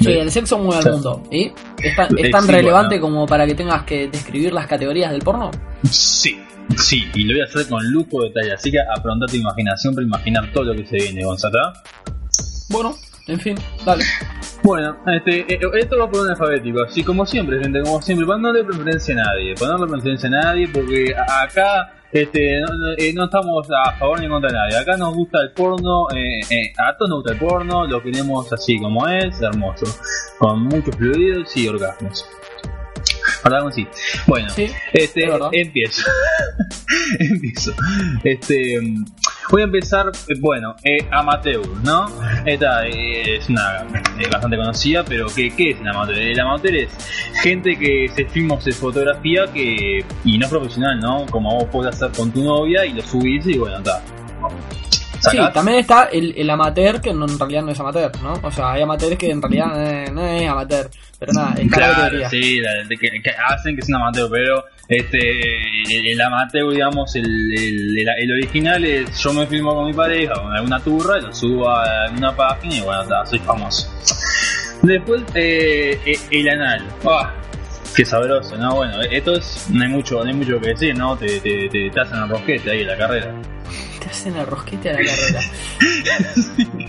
Sí, 0.00 0.12
el 0.12 0.30
sexo 0.30 0.58
mueve 0.58 0.82
al 0.84 0.92
mundo. 0.92 1.22
¿Y? 1.30 1.52
¿Es 1.82 1.96
tan, 1.96 2.18
es 2.18 2.26
Sí, 2.26 2.30
tan 2.30 2.42
sí, 2.42 2.52
relevante 2.52 2.98
bueno. 2.98 3.16
como 3.16 3.26
para 3.26 3.46
que 3.46 3.54
tengas 3.54 3.82
que 3.84 4.08
describir 4.08 4.52
las 4.52 4.66
categorías 4.66 5.10
del 5.10 5.22
porno? 5.22 5.50
Sí, 5.90 6.40
sí, 6.76 7.04
y 7.14 7.24
lo 7.24 7.34
voy 7.34 7.40
a 7.42 7.44
hacer 7.44 7.68
con 7.68 7.84
lujo 7.90 8.22
de 8.22 8.28
detalle. 8.28 8.52
Así 8.54 8.70
que 8.70 8.78
afronta 8.80 9.26
tu 9.26 9.36
imaginación 9.36 9.94
para 9.94 10.06
imaginar 10.06 10.52
todo 10.52 10.64
lo 10.64 10.74
que 10.74 10.86
se 10.86 10.96
viene, 10.96 11.24
Gonzalo. 11.24 11.72
Bueno, 12.70 12.94
en 13.26 13.40
fin, 13.40 13.56
dale. 13.84 14.04
Bueno, 14.62 14.96
este, 15.06 15.40
eh, 15.52 15.60
esto 15.78 15.98
va 15.98 16.10
por 16.10 16.22
un 16.22 16.30
alfabético, 16.30 16.82
así 16.82 17.02
como 17.02 17.24
siempre, 17.24 17.60
gente, 17.60 17.80
como 17.82 18.02
siempre, 18.02 18.26
para 18.26 18.38
no 18.38 18.48
darle 18.48 18.64
preferencia 18.64 19.14
a 19.14 19.24
nadie, 19.24 19.54
para 19.54 19.72
no 19.72 19.78
darle 19.78 19.92
preferencia 19.92 20.28
a 20.28 20.32
nadie, 20.32 20.68
porque 20.68 21.14
acá 21.16 21.92
este, 22.12 22.60
no, 22.60 22.66
no- 22.74 22.92
eh, 22.96 23.12
no 23.14 23.24
estamos 23.24 23.68
a 23.70 23.92
favor 23.98 24.20
ni 24.20 24.28
contra 24.28 24.50
nadie, 24.50 24.76
acá 24.78 24.96
nos 24.96 25.14
gusta 25.14 25.38
el 25.42 25.52
porno, 25.52 26.06
eh, 26.14 26.40
eh, 26.50 26.72
a 26.78 26.96
todos 26.96 27.08
nos 27.10 27.18
gusta 27.22 27.32
el 27.32 27.38
porno, 27.38 27.86
lo 27.86 28.02
queremos 28.02 28.52
así 28.52 28.78
como 28.78 29.06
es, 29.08 29.40
hermoso, 29.42 29.86
con 30.38 30.62
muchos 30.64 30.96
fluidos 30.96 31.56
y 31.56 31.68
orgasmos. 31.68 32.24
Sí. 33.74 33.86
Bueno, 34.26 34.50
Sí, 34.50 34.70
este, 34.92 35.24
es 35.24 35.40
empiezo. 35.52 36.02
empiezo. 37.18 37.72
Este, 38.24 38.80
voy 39.50 39.62
a 39.62 39.64
empezar, 39.64 40.06
bueno, 40.40 40.74
eh, 40.84 40.98
amateur, 41.10 41.66
¿no? 41.82 42.06
Esta 42.44 42.86
eh, 42.86 43.36
es 43.36 43.48
una 43.48 43.84
eh, 44.18 44.28
bastante 44.30 44.56
conocida, 44.56 45.04
pero 45.04 45.26
¿qué, 45.34 45.50
qué 45.50 45.70
es 45.70 45.80
el 45.80 45.88
amateur? 45.88 46.18
El 46.18 46.40
amateur 46.40 46.76
es 46.76 46.90
gente 47.42 47.76
que 47.78 48.10
se 48.14 48.24
filma 48.26 48.56
o 48.56 48.60
se 48.60 48.72
fotografía 48.72 49.46
que, 49.52 50.04
y 50.24 50.38
no 50.38 50.46
es 50.46 50.50
profesional, 50.50 50.98
¿no? 51.00 51.26
Como 51.26 51.54
vos 51.54 51.64
podés 51.64 51.94
hacer 51.94 52.10
con 52.16 52.32
tu 52.32 52.42
novia 52.42 52.84
y 52.84 52.92
lo 52.92 53.02
subís 53.02 53.46
y 53.46 53.58
bueno, 53.58 53.78
está. 53.78 54.02
Sí, 55.20 55.36
también 55.52 55.78
está 55.78 56.04
el, 56.04 56.32
el 56.36 56.48
amateur, 56.48 57.00
que 57.00 57.12
no, 57.12 57.26
en 57.26 57.38
realidad 57.38 57.62
no 57.62 57.72
es 57.72 57.80
amateur, 57.80 58.12
¿no? 58.22 58.34
O 58.42 58.50
sea, 58.52 58.72
hay 58.72 58.82
amateurs 58.82 59.16
que 59.16 59.30
en 59.30 59.42
realidad 59.42 60.12
no 60.12 60.22
es 60.24 60.48
amateur. 60.48 60.90
Pero 61.20 61.32
nada, 61.32 61.54
la 61.56 61.68
Claro, 61.70 62.28
sí, 62.30 62.60
la- 62.60 62.84
de 62.88 62.96
que, 62.96 63.08
que 63.22 63.30
hacen 63.30 63.74
que 63.74 63.80
es 63.82 63.88
un 63.88 63.96
amateur, 63.96 64.28
pero 64.30 64.64
este 64.88 66.10
el, 66.12 66.20
amateur, 66.20 66.70
digamos, 66.70 67.14
el, 67.16 67.24
el, 67.26 67.98
el- 67.98 68.08
el 68.18 68.32
original 68.32 68.84
es 68.84 69.18
yo 69.20 69.32
me 69.32 69.46
filmo 69.46 69.74
con 69.74 69.86
mi 69.86 69.92
pareja, 69.92 70.34
con 70.34 70.52
alguna 70.54 70.78
turra, 70.80 71.18
lo 71.20 71.32
subo 71.34 71.68
a 71.68 72.08
una 72.16 72.34
página 72.36 72.76
y 72.76 72.80
bueno, 72.82 73.02
está, 73.02 73.26
soy 73.26 73.38
famoso. 73.40 73.92
Después, 74.82 75.22
eh, 75.34 75.98
eh, 76.06 76.18
el 76.30 76.48
anal. 76.50 76.86
¡Ah! 77.04 77.34
Qué 77.96 78.04
sabroso, 78.04 78.56
¿no? 78.56 78.76
Bueno, 78.76 79.00
esto 79.10 79.32
es, 79.34 79.66
no 79.70 79.82
hay 79.82 79.88
mucho, 79.88 80.22
no 80.22 80.30
hay 80.30 80.36
mucho 80.36 80.60
que 80.60 80.68
decir, 80.68 80.96
¿no? 80.96 81.16
Te, 81.16 81.40
te, 81.40 81.68
te, 81.68 81.90
te 81.90 82.00
hacen 82.00 82.22
el 82.22 82.28
rosquete 82.28 82.70
ahí 82.70 82.82
en 82.82 82.86
la 82.86 82.96
carrera. 82.96 83.34
Te 83.98 84.08
hacen 84.08 84.36
el 84.36 84.46
rosquete 84.46 84.90
a 84.90 84.92
la 84.94 84.98
carrera? 84.98 85.40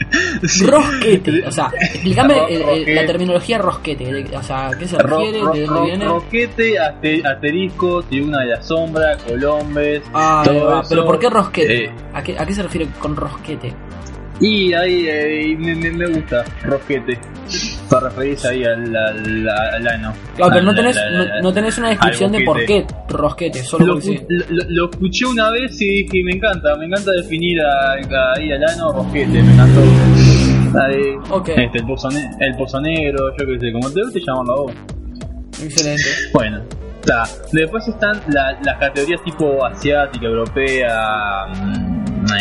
Rosquete, 0.65 1.43
o 1.45 1.51
sea, 1.51 1.71
explícame 1.79 2.35
el- 2.49 2.61
el- 2.87 2.95
la 2.95 3.05
terminología 3.05 3.57
rosquete, 3.57 4.05
de- 4.11 4.37
o 4.37 4.43
sea, 4.43 4.71
¿qué 4.77 4.87
se 4.87 4.97
refiere? 4.97 5.41
ro- 5.41 5.51
¿De 5.53 5.65
dónde 5.65 5.81
viene? 5.89 6.05
Roquete, 6.05 6.79
ate- 6.79 7.21
asterisco, 7.25 8.01
tribuna 8.03 8.39
de 8.41 8.45
la 8.47 8.61
sombra, 8.61 9.17
colombes. 9.27 10.01
Ah, 10.13 10.41
todo 10.45 10.65
va, 10.65 10.79
eso. 10.81 10.89
pero 10.89 11.05
¿por 11.05 11.19
qué 11.19 11.29
rosquete? 11.29 11.85
Eh, 11.85 11.91
¿A, 12.13 12.23
qué, 12.23 12.37
¿A 12.37 12.45
qué 12.45 12.53
se 12.53 12.63
refiere 12.63 12.87
con 12.99 13.15
rosquete? 13.15 13.73
Y 14.39 14.73
ahí 14.73 15.05
eh, 15.07 15.55
me, 15.57 15.75
me- 15.75 15.91
me 15.91 16.07
gusta, 16.07 16.43
rosquete. 16.63 17.19
Para 17.89 18.09
referirse 18.09 18.47
ahí 18.49 18.63
al, 18.63 18.95
al, 18.95 19.49
al 19.49 19.87
ano. 19.87 20.13
Claro, 20.35 20.51
pero 20.53 20.65
no 20.65 20.75
tenés, 20.75 20.95
al- 20.97 21.41
no, 21.41 21.51
tenés 21.51 21.77
una 21.79 21.89
descripción 21.89 22.31
de 22.31 22.41
por 22.43 22.63
qué 22.65 22.85
rosquete, 23.07 23.63
solo 23.63 23.85
Lo, 23.87 23.93
porque 23.93 24.07
sí. 24.07 24.19
lo- 24.29 24.45
lo- 24.49 24.65
lo 24.69 24.89
escuché 24.91 25.25
una 25.25 25.49
vez 25.49 25.81
y 25.81 26.03
dije, 26.03 26.23
me 26.23 26.33
encanta, 26.33 26.75
me 26.75 26.85
encanta 26.85 27.11
definir 27.11 27.59
a- 27.61 27.93
a- 27.93 28.33
ahí 28.37 28.51
al 28.51 28.63
ano 28.63 28.91
rosquete, 28.93 29.41
me 29.41 29.51
encantó. 29.53 29.81
Ahí, 30.79 31.01
Ok. 31.31 31.49
este, 31.49 31.79
el, 31.79 31.85
pozo 31.87 32.09
ne- 32.11 32.29
el 32.39 32.55
pozo 32.55 32.79
negro, 32.79 33.31
yo 33.39 33.45
qué 33.47 33.59
sé, 33.59 33.71
como 33.71 33.89
te 33.91 34.01
guste 34.03 34.19
llamarlo 34.25 34.53
a 34.53 34.61
vos. 34.61 34.73
Excelente. 35.63 36.03
Bueno, 36.31 36.61
está. 37.01 37.23
Después 37.51 37.87
están 37.87 38.21
la- 38.31 38.55
las 38.63 38.77
categorías 38.79 39.23
tipo 39.23 39.65
asiática, 39.65 40.27
europea, 40.27 41.47
mm, 41.55 41.88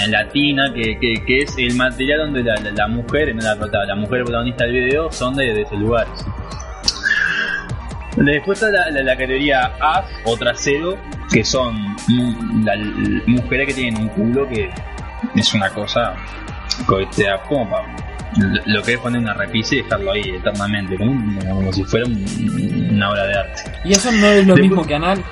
latina, 0.09 0.73
que, 0.75 0.99
que, 0.99 1.15
que 1.27 1.39
es 1.43 1.55
el 1.59 1.75
material 1.77 2.19
donde 2.21 2.43
la, 2.43 2.55
la, 2.57 2.71
la 2.73 2.89
mujer, 2.89 3.35
no 3.35 3.43
la, 3.43 3.55
la 3.87 3.95
mujer 3.97 4.23
protagonista 4.25 4.65
del 4.65 4.73
video, 4.75 5.11
son 5.13 5.35
de, 5.37 5.53
de 5.55 5.63
esos 5.63 5.79
lugares. 5.79 6.11
Después 8.17 8.61
está 8.61 8.71
la, 8.73 8.91
la- 8.91 9.03
la 9.03 9.13
categoría 9.17 9.73
A 9.81 10.05
o 10.25 10.37
trasero, 10.37 10.99
que 11.33 11.45
son 11.45 11.77
la- 12.65 12.77
mujeres 13.27 13.69
que 13.69 13.75
tienen 13.75 14.03
un 14.03 14.09
culo 14.09 14.49
que 14.49 14.69
es 15.37 15.55
una 15.55 15.69
cosa 15.71 16.15
co- 16.87 16.99
este, 17.01 17.27
como 17.49 17.77
lo- 18.67 18.83
que 18.83 18.95
es 18.95 18.99
poner 18.99 19.21
una 19.21 19.35
repisa 19.35 19.77
y 19.77 19.83
dejarlo 19.83 20.13
ahí 20.13 20.23
eternamente, 20.31 20.97
como, 20.97 21.41
como 21.49 21.73
si 21.73 21.85
fuera 21.85 22.07
un- 22.07 22.91
una 22.91 23.11
obra 23.11 23.27
de 23.27 23.35
arte. 23.39 23.63
¿Y 23.85 23.93
eso 23.93 24.11
no 24.11 24.27
es 24.27 24.47
lo 24.47 24.55
Después- 24.55 24.61
mismo 24.63 24.85
que 24.87 24.95
anal? 24.97 25.23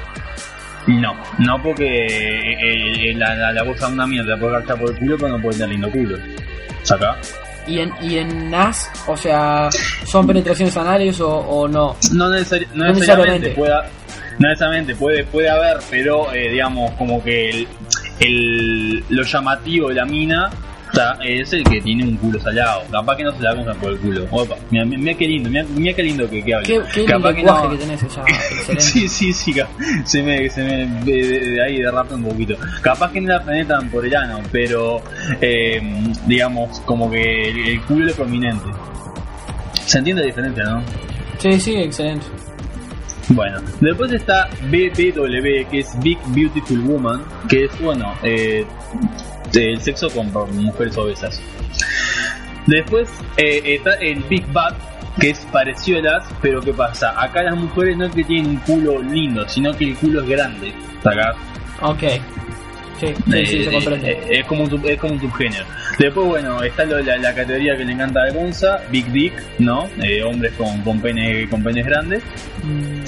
No, 0.87 1.15
no 1.39 1.63
porque 1.63 2.07
eh, 2.07 3.11
eh, 3.11 3.15
la, 3.17 3.35
la, 3.35 3.53
la 3.53 3.63
bolsa 3.65 3.89
de 3.89 3.95
una 3.95 4.07
mierda 4.07 4.37
puede 4.39 4.53
garchar 4.53 4.79
por 4.79 4.91
el 4.91 4.97
culo, 4.99 5.17
pero 5.19 5.37
no 5.37 5.43
puede 5.43 5.55
tener 5.59 5.71
lindo 5.71 5.91
culo. 5.91 6.17
¿Saca? 6.83 7.17
¿Y 7.67 7.81
en, 7.81 7.93
y 8.01 8.19
en 8.19 8.49
NAS, 8.51 8.89
o 9.09 9.17
sea, 9.17 9.69
son 10.05 10.25
penetraciones 10.27 10.77
anales 10.77 11.21
o, 11.21 11.29
o 11.29 11.67
no? 11.67 11.97
No, 12.13 12.29
necesari- 12.31 12.69
no 12.75 12.85
No 12.85 12.93
necesariamente, 12.93 13.49
necesariamente. 13.49 13.51
pueda- 13.51 13.91
no 14.39 14.49
necesariamente 14.49 14.95
puede, 14.95 15.25
puede 15.25 15.51
haber, 15.51 15.79
pero 15.91 16.33
eh, 16.33 16.51
digamos 16.51 16.93
como 16.93 17.21
que 17.25 17.51
el, 17.51 17.69
el- 18.21 19.05
lo 19.09 19.23
llamativo 19.25 19.89
de 19.89 19.95
la 19.97 20.05
mina 20.05 20.51
es 21.25 21.53
el 21.53 21.65
que 21.65 21.81
tiene 21.81 22.05
un 22.05 22.17
culo 22.17 22.41
salado. 22.41 22.83
Capaz 22.91 23.17
que 23.17 23.25
no 23.25 23.33
se 23.33 23.43
la 23.43 23.55
cojan 23.57 23.77
por 23.79 23.93
el 23.93 23.99
culo. 23.99 24.27
Opa, 24.31 24.57
mira, 24.71 24.85
mira 24.85 25.15
qué 25.15 25.27
lindo, 25.29 25.51
mira, 25.51 25.65
mira 25.75 25.95
qué 25.95 26.03
lindo 26.03 26.29
que, 26.29 26.43
que 26.45 26.55
habla. 26.55 26.67
¿Qué, 26.67 26.81
qué 26.95 27.05
Capaz 27.05 27.35
que 27.35 27.43
no- 27.43 27.71
que, 27.71 27.77
tenés? 27.77 28.03
Excelente. 28.05 28.81
Sí, 28.81 29.09
sí, 29.09 29.33
sí, 29.33 29.55
se 30.05 30.23
me, 30.23 30.49
se 30.51 30.63
me 30.63 30.87
de, 31.05 31.13
de- 31.27 31.51
de 31.51 31.63
ahí 31.65 31.81
derrapa 31.81 32.15
un 32.15 32.25
poquito. 32.25 32.57
Capaz 32.83 33.13
que 33.13 33.21
no 33.21 33.29
la 33.33 33.43
penetran 33.45 33.89
por 33.91 34.05
el 34.07 34.15
ano, 34.17 34.41
pero 34.53 35.03
eh, 35.41 35.81
digamos, 36.27 36.81
como 36.81 37.11
que 37.11 37.49
el, 37.51 37.69
el 37.69 37.81
culo 37.83 38.09
es 38.09 38.15
prominente. 38.17 38.65
¿Se 39.85 39.99
entiende 39.99 40.23
la 40.23 40.27
diferencia, 40.27 40.65
no? 40.65 40.83
Sí, 41.39 41.61
sí, 41.61 41.77
excelente. 41.77 42.27
Bueno, 43.29 43.61
después 43.81 44.13
está 44.13 44.49
BBW, 44.71 45.69
que 45.71 45.81
es 45.81 45.99
Big 46.01 46.19
Beautiful 46.29 46.81
Woman, 46.83 47.23
que 47.49 47.65
es, 47.65 47.81
bueno, 47.81 48.15
eh, 48.23 48.65
el 49.55 49.81
sexo 49.81 50.09
con 50.11 50.31
mujeres 50.65 50.97
obesas. 50.97 51.41
Después 52.67 53.09
eh, 53.37 53.63
está 53.65 53.95
el 53.95 54.23
Big 54.25 54.45
Bad, 54.53 54.75
que 55.21 55.31
es 55.31 55.39
parecido 55.53 55.99
a 56.01 56.03
las, 56.03 56.25
pero 56.43 56.61
¿qué 56.61 56.73
pasa? 56.73 57.15
Acá 57.21 57.43
las 57.43 57.57
mujeres 57.57 57.97
no 57.97 58.07
es 58.07 58.15
que 58.15 58.25
tienen 58.25 58.51
un 58.51 58.57
culo 58.59 59.01
lindo, 59.03 59.49
sino 59.49 59.73
que 59.77 59.85
el 59.91 59.97
culo 59.97 60.23
es 60.23 60.29
grande. 60.29 60.73
Acá 61.05 61.35
Ok. 61.83 62.03
Sí, 62.99 63.09
sí, 63.15 63.47
sí, 63.47 63.57
eh, 63.59 63.65
se 63.65 63.71
comprende. 63.73 64.11
eh, 64.11 64.21
es, 64.41 64.47
como 64.47 64.65
un, 64.65 64.83
es 64.89 64.99
como 64.99 65.13
un 65.13 65.21
subgénero. 65.21 65.65
Después, 65.99 66.27
bueno, 66.27 66.63
está 66.63 66.85
lo- 66.87 66.99
la, 67.01 67.19
la 67.19 67.35
categoría 67.35 67.77
que 67.77 67.85
le 67.85 67.93
encanta 67.93 68.21
a 68.25 68.31
Gonza, 68.31 68.81
Big 68.91 69.07
Dick, 69.13 69.35
¿no? 69.59 69.87
Eh, 70.03 70.23
hombres 70.23 70.53
con, 70.55 70.81
con, 70.81 70.99
pene, 71.01 71.47
con 71.51 71.63
penes 71.63 71.85
grandes. 71.85 72.23
Mm, 72.65 73.05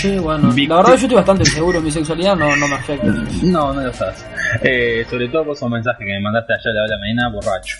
Sí, 0.00 0.16
bueno. 0.18 0.52
La 0.56 0.76
verdad 0.76 0.90
yo 0.90 0.94
estoy 0.94 1.16
bastante 1.16 1.44
seguro, 1.44 1.80
mi 1.80 1.90
sexualidad 1.90 2.36
no, 2.36 2.54
no 2.56 2.68
me 2.68 2.74
afecta. 2.76 3.06
No, 3.42 3.72
no 3.72 3.80
lo 3.80 3.92
sabes. 3.92 4.24
Eh, 4.62 5.04
sobre 5.10 5.28
todo 5.28 5.44
por 5.46 5.56
esos 5.56 5.68
mensajes 5.68 5.98
que 5.98 6.12
me 6.12 6.20
mandaste 6.20 6.52
ayer 6.54 6.68
a 6.70 6.74
la 6.74 6.80
hora 6.82 6.88
de 6.88 6.94
la 6.94 6.98
mañana, 7.00 7.34
borracho. 7.34 7.76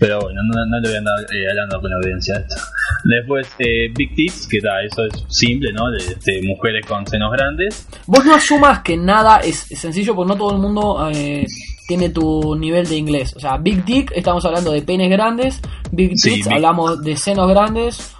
Pero 0.00 0.20
bueno, 0.20 0.40
no, 0.42 0.66
no 0.66 0.80
le 0.80 0.88
voy 0.88 0.96
a 0.96 0.98
andar 0.98 1.14
eh, 1.32 1.48
hablando 1.50 1.80
con 1.80 1.90
la 1.90 1.96
audiencia 1.96 2.34
de 2.34 2.40
esto. 2.40 2.56
Después, 3.04 3.46
eh, 3.60 3.88
Big 3.96 4.14
Tits, 4.16 4.48
que 4.48 4.58
tal, 4.60 4.84
eso 4.84 5.04
es 5.04 5.24
simple, 5.28 5.72
¿no? 5.72 5.90
De, 5.90 5.98
este, 5.98 6.42
mujeres 6.42 6.84
con 6.86 7.06
senos 7.06 7.30
grandes. 7.32 7.86
Vos 8.06 8.24
no 8.24 8.34
asumas 8.34 8.80
que 8.80 8.96
nada 8.96 9.38
es 9.38 9.56
sencillo 9.60 10.14
porque 10.16 10.32
no 10.32 10.36
todo 10.38 10.52
el 10.52 10.58
mundo 10.58 11.08
eh, 11.14 11.46
tiene 11.86 12.10
tu 12.10 12.56
nivel 12.56 12.88
de 12.88 12.96
inglés. 12.96 13.32
O 13.36 13.40
sea, 13.40 13.56
Big 13.58 13.84
Dick, 13.84 14.10
estamos 14.14 14.44
hablando 14.44 14.72
de 14.72 14.82
penes 14.82 15.08
grandes. 15.08 15.60
Big 15.92 16.18
Sí, 16.18 16.34
Tits, 16.34 16.46
big- 16.48 16.54
hablamos 16.56 17.00
de 17.02 17.16
senos 17.16 17.48
grandes. 17.48 18.14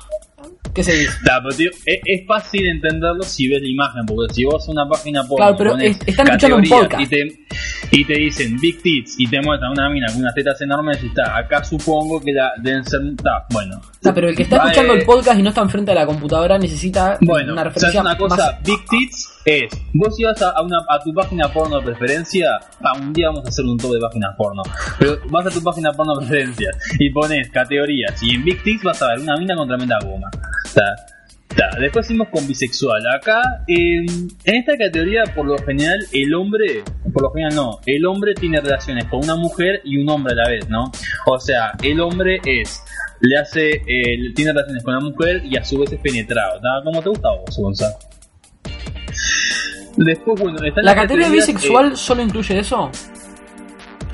¿Qué 0.75 0.85
se 0.85 0.93
dice? 0.93 1.13
Pero, 1.25 1.49
tío, 1.57 1.71
es, 1.85 2.01
es 2.05 2.27
fácil 2.27 2.67
entenderlo 2.69 3.23
si 3.25 3.49
ves 3.49 3.61
la 3.61 3.69
imagen, 3.69 4.07
porque 4.07 4.33
si 4.35 4.45
vos 4.45 4.69
una 4.69 4.87
página 4.87 5.23
porno 5.23 5.37
Claro, 5.37 5.57
pero 5.57 5.71
pones 5.73 5.97
es- 6.01 6.09
están 6.09 6.27
escuchando 6.29 6.57
un 6.59 6.69
podcast. 6.69 7.01
Y 7.03 7.07
te, 7.09 7.29
y 7.91 8.05
te 8.05 8.15
dicen 8.15 8.57
Big 8.61 8.81
Tits 8.81 9.15
y 9.19 9.27
te 9.29 9.41
muestran 9.43 9.73
una 9.73 9.89
mina 9.91 10.07
con 10.13 10.21
unas 10.21 10.35
tetas 10.35 10.61
enormes 10.61 11.03
y 11.03 11.07
está, 11.09 11.37
acá 11.37 11.65
supongo 11.65 12.21
que 12.21 12.33
la 12.33 12.53
deben 12.63 12.85
ser, 12.85 13.01
ta, 13.23 13.47
bueno. 13.53 13.81
Ah, 14.05 14.13
pero 14.15 14.29
el 14.29 14.37
que 14.37 14.45
está 14.45 14.59
Va, 14.59 14.65
escuchando 14.67 14.95
eh, 14.95 14.99
el 15.01 15.05
podcast 15.05 15.39
y 15.41 15.43
no 15.43 15.49
está 15.49 15.61
enfrente 15.63 15.91
de 15.91 15.95
la 15.97 16.07
computadora 16.07 16.57
necesita 16.59 17.19
Bueno, 17.21 17.53
una 17.53 17.63
¿sabes 17.63 17.75
referencia 17.75 18.01
una 18.03 18.17
cosa? 18.17 18.37
más... 18.37 18.63
Big 18.63 18.85
Tits 18.89 19.29
es, 19.45 19.73
vos 19.95 20.21
ibas 20.21 20.41
a, 20.43 20.51
a 20.51 20.63
una, 20.63 20.79
a 20.89 21.01
tu 21.03 21.13
página 21.13 21.49
porno 21.53 21.79
de 21.81 21.87
preferencia, 21.87 22.61
ah, 22.83 22.93
un 22.99 23.13
día 23.13 23.27
vamos 23.29 23.45
a 23.45 23.49
hacer 23.49 23.65
un 23.65 23.77
top 23.77 23.93
de 23.95 24.01
páginas 24.01 24.35
porno, 24.39 24.63
pero 25.01 25.19
vas 25.31 25.47
a 25.47 25.51
tu 25.51 25.63
página 25.63 25.91
porno 25.93 26.15
de 26.15 26.27
preferencia 26.27 26.71
y 26.99 27.11
pones 27.11 27.51
categorías 27.51 28.23
y 28.23 28.37
en 28.37 28.45
Big 28.45 28.63
Tits 28.63 28.85
vas 28.85 29.03
a 29.03 29.09
ver 29.09 29.19
una 29.21 29.37
mina 29.37 29.57
con 29.57 29.67
tremenda 29.67 29.99
goma. 30.05 30.31
Ta, 30.75 30.97
ta. 31.57 31.79
Después 31.81 32.07
seguimos 32.07 32.29
con 32.29 32.47
bisexual. 32.47 33.03
Acá, 33.15 33.41
eh, 33.69 34.05
en 34.45 34.55
esta 34.55 34.77
categoría, 34.77 35.25
por 35.35 35.47
lo 35.47 35.59
general, 35.59 35.99
el 36.13 36.35
hombre, 36.35 36.83
por 37.13 37.23
lo 37.23 37.33
general 37.33 37.55
no, 37.55 37.81
el 37.87 38.07
hombre 38.07 38.35
tiene 38.35 38.61
relaciones 38.61 39.05
con 39.07 39.25
una 39.25 39.37
mujer 39.37 39.81
y 39.85 39.99
un 39.99 40.09
hombre 40.09 40.33
a 40.35 40.37
la 40.37 40.49
vez, 40.49 40.69
¿no? 40.69 40.91
O 41.27 41.39
sea, 41.39 41.73
el 41.83 42.01
hombre 42.01 42.41
es 42.45 42.83
le 43.21 43.39
hace, 43.39 43.71
eh, 43.87 44.33
tiene 44.35 44.53
relaciones 44.53 44.83
con 44.83 44.95
la 44.95 45.01
mujer 45.01 45.43
y 45.45 45.57
a 45.57 45.65
su 45.65 45.79
vez 45.79 45.93
es 45.93 46.01
penetrado. 46.01 46.59
¿tá? 46.61 46.69
¿Cómo 46.85 47.03
te 47.03 47.09
gusta 47.09 47.29
a 47.29 47.37
vos, 47.37 47.57
Gonzalo? 47.57 47.97
Después, 49.97 50.41
bueno, 50.41 50.59
está 50.65 50.83
¿La 50.83 50.95
categoría 50.95 51.29
bisexual 51.29 51.93
eh, 51.93 51.97
solo 51.97 52.23
incluye 52.23 52.59
eso? 52.59 52.91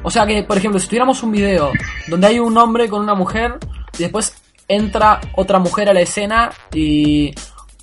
O 0.02 0.10
sea 0.10 0.26
que, 0.26 0.42
por 0.42 0.56
ejemplo, 0.56 0.80
si 0.80 0.86
tuviéramos 0.86 1.22
un 1.22 1.32
video 1.32 1.70
donde 2.08 2.26
hay 2.26 2.38
un 2.38 2.56
hombre 2.58 2.88
con 2.88 3.02
una 3.02 3.14
mujer 3.14 3.54
y 3.98 4.02
después 4.02 4.34
entra 4.68 5.20
otra 5.36 5.58
mujer 5.58 5.88
a 5.88 5.94
la 5.94 6.00
escena 6.00 6.50
y 6.74 7.32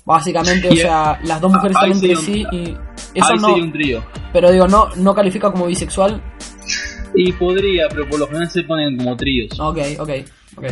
básicamente, 0.04 0.68
o 0.68 0.76
sea, 0.76 1.18
las 1.24 1.40
dos 1.40 1.52
mujeres 1.52 1.76
están 1.76 1.92
entre 1.92 2.16
sí 2.16 2.44
un- 2.50 2.58
y 2.58 2.76
eso 3.18 3.34
no, 3.36 3.54
un 3.54 3.72
trío. 3.72 4.04
pero 4.32 4.50
digo, 4.52 4.68
no, 4.68 4.88
no 4.96 5.14
califica 5.14 5.50
como 5.50 5.66
bisexual. 5.66 6.20
Y 7.14 7.32
podría, 7.32 7.86
pero 7.88 8.08
por 8.08 8.18
lo 8.18 8.26
general 8.26 8.50
se 8.50 8.62
ponen 8.64 8.96
como 8.98 9.16
tríos. 9.16 9.58
Ok, 9.60 9.78
ok, 9.98 10.10
ok. 10.56 10.64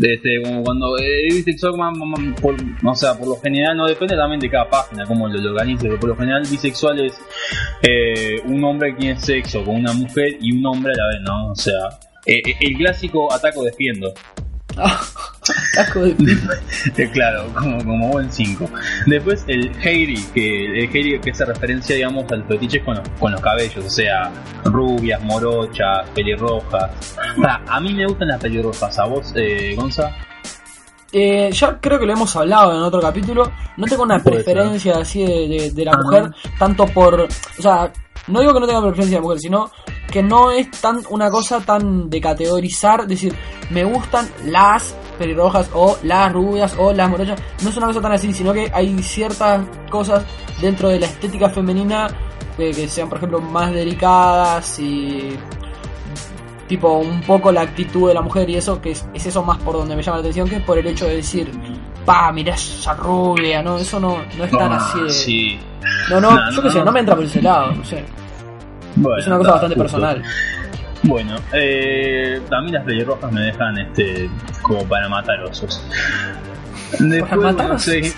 Este, 0.00 0.42
como 0.44 0.62
cuando 0.62 0.96
es 0.98 1.34
bisexual, 1.34 1.76
ma- 1.76 1.90
ma- 1.90 2.04
ma- 2.06 2.34
por, 2.36 2.54
o 2.84 2.94
sea, 2.94 3.14
por 3.18 3.26
lo 3.28 3.36
general, 3.40 3.76
no 3.76 3.86
depende 3.86 4.14
también 4.16 4.38
de 4.38 4.48
cada 4.50 4.68
página, 4.68 5.04
cómo 5.06 5.26
lo, 5.28 5.40
lo 5.40 5.50
organice, 5.50 5.88
pero 5.88 5.98
por 5.98 6.10
lo 6.10 6.16
general 6.16 6.42
bisexual 6.48 7.00
es 7.06 7.14
eh, 7.82 8.40
un 8.44 8.62
hombre 8.64 8.92
que 8.94 9.00
tiene 9.00 9.20
sexo 9.20 9.64
con 9.64 9.76
una 9.76 9.92
mujer 9.94 10.36
y 10.40 10.52
un 10.52 10.64
hombre 10.66 10.92
a 10.92 10.96
la 10.96 11.08
vez, 11.08 11.20
¿no? 11.22 11.50
O 11.52 11.54
sea, 11.56 11.88
eh, 12.26 12.40
eh, 12.46 12.54
el 12.60 12.76
clásico 12.76 13.32
ataco 13.32 13.64
defiendo. 13.64 14.12
De 14.78 16.14
Eh, 17.04 17.10
claro, 17.10 17.46
como, 17.54 17.78
como 17.78 18.08
buen 18.10 18.30
5. 18.32 18.68
Después 19.06 19.44
el 19.48 19.70
Heiri, 19.82 20.22
que 20.34 20.64
el 20.66 20.74
Heiri 20.94 21.20
que 21.20 21.30
hace 21.30 21.44
referencia, 21.44 21.96
digamos, 21.96 22.24
al 22.32 22.44
fetiche 22.46 22.82
con 22.84 22.96
los, 22.96 23.08
con 23.20 23.32
los 23.32 23.40
cabellos, 23.40 23.84
o 23.84 23.90
sea, 23.90 24.30
rubias, 24.64 25.20
morochas, 25.22 26.08
pelirrojas. 26.14 26.90
Ta, 27.42 27.60
a 27.66 27.80
mí 27.80 27.92
me 27.94 28.06
gustan 28.06 28.28
las 28.28 28.40
pelirrojas, 28.40 28.98
¿a 28.98 29.04
vos, 29.06 29.32
eh, 29.36 29.74
Gonza? 29.76 30.10
Eh, 31.12 31.50
ya 31.52 31.78
creo 31.80 31.98
que 31.98 32.04
lo 32.06 32.12
hemos 32.12 32.36
hablado 32.36 32.72
en 32.76 32.82
otro 32.82 33.00
capítulo. 33.00 33.50
No 33.78 33.86
tengo 33.86 34.02
una 34.02 34.22
preferencia 34.22 34.98
así 34.98 35.24
de, 35.24 35.48
de- 35.48 35.70
de 35.70 35.84
la 35.84 35.92
Ajá. 35.92 36.02
mujer, 36.02 36.30
tanto 36.58 36.86
por. 36.86 37.22
O 37.22 37.62
sea, 37.62 37.90
no 38.26 38.40
digo 38.40 38.52
que 38.52 38.60
no 38.60 38.66
tenga 38.66 38.82
preferencia 38.82 39.16
de 39.16 39.20
la 39.20 39.22
mujer, 39.22 39.38
sino 39.40 39.70
que 40.10 40.22
no 40.22 40.50
es 40.50 40.70
tan 40.70 41.00
una 41.10 41.30
cosa 41.30 41.60
tan 41.60 42.08
de 42.08 42.20
categorizar, 42.20 43.06
decir, 43.06 43.34
me 43.70 43.84
gustan 43.84 44.28
las 44.46 44.94
pelirrojas 45.18 45.70
o 45.74 45.98
las 46.02 46.32
rubias 46.32 46.74
o 46.78 46.92
las 46.92 47.10
morochas. 47.10 47.38
No 47.62 47.68
es 47.70 47.76
una 47.76 47.86
cosa 47.88 48.00
tan 48.00 48.12
así, 48.12 48.32
sino 48.32 48.52
que 48.52 48.70
hay 48.72 49.02
ciertas 49.02 49.60
cosas 49.90 50.24
dentro 50.60 50.88
de 50.88 51.00
la 51.00 51.06
estética 51.06 51.50
femenina 51.50 52.08
que, 52.56 52.70
que 52.70 52.88
sean, 52.88 53.08
por 53.08 53.18
ejemplo, 53.18 53.40
más 53.40 53.72
delicadas 53.72 54.78
y 54.78 55.36
tipo 56.68 56.98
un 56.98 57.20
poco 57.22 57.50
la 57.50 57.62
actitud 57.62 58.08
de 58.08 58.14
la 58.14 58.20
mujer 58.20 58.48
y 58.50 58.56
eso, 58.56 58.80
que 58.80 58.90
es, 58.90 59.06
es 59.14 59.24
eso 59.26 59.42
más 59.42 59.56
por 59.58 59.74
donde 59.76 59.96
me 59.96 60.02
llama 60.02 60.18
la 60.18 60.20
atención 60.20 60.48
que 60.48 60.60
por 60.60 60.76
el 60.78 60.86
hecho 60.86 61.06
de 61.06 61.16
decir, 61.16 61.50
pa, 62.04 62.30
mirá 62.32 62.54
esa 62.54 62.92
rubia, 62.94 63.62
¿no? 63.62 63.78
Eso 63.78 63.98
no, 63.98 64.18
no 64.36 64.44
es 64.44 64.50
tan 64.50 64.72
Ah, 64.72 64.76
así 64.76 65.00
de... 65.00 65.10
sí. 65.10 65.58
No, 66.10 66.20
no, 66.20 66.30
No, 66.30 66.50
yo 66.50 66.56
no, 66.56 66.62
qué 66.62 66.70
sé, 66.70 66.78
no. 66.80 66.84
no 66.86 66.92
me 66.92 67.00
entra 67.00 67.14
por 67.14 67.24
ese 67.24 67.40
lado, 67.40 67.72
no 67.72 67.84
sé. 67.84 68.04
Bueno, 69.00 69.18
es 69.18 69.26
una 69.26 69.38
cosa 69.38 69.50
bastante 69.52 69.74
justo. 69.76 69.82
personal. 69.98 70.22
Bueno, 71.04 71.36
eh, 71.52 72.40
a 72.50 72.60
mí 72.60 72.72
las 72.72 72.84
pelirrojas 72.84 73.30
me 73.32 73.40
dejan 73.42 73.78
este 73.78 74.28
como 74.62 74.84
para 74.88 75.08
matar 75.08 75.40
osos. 75.44 75.82
Después, 76.98 77.36
matar 77.36 77.54
bueno, 77.68 77.74
osos? 77.74 77.94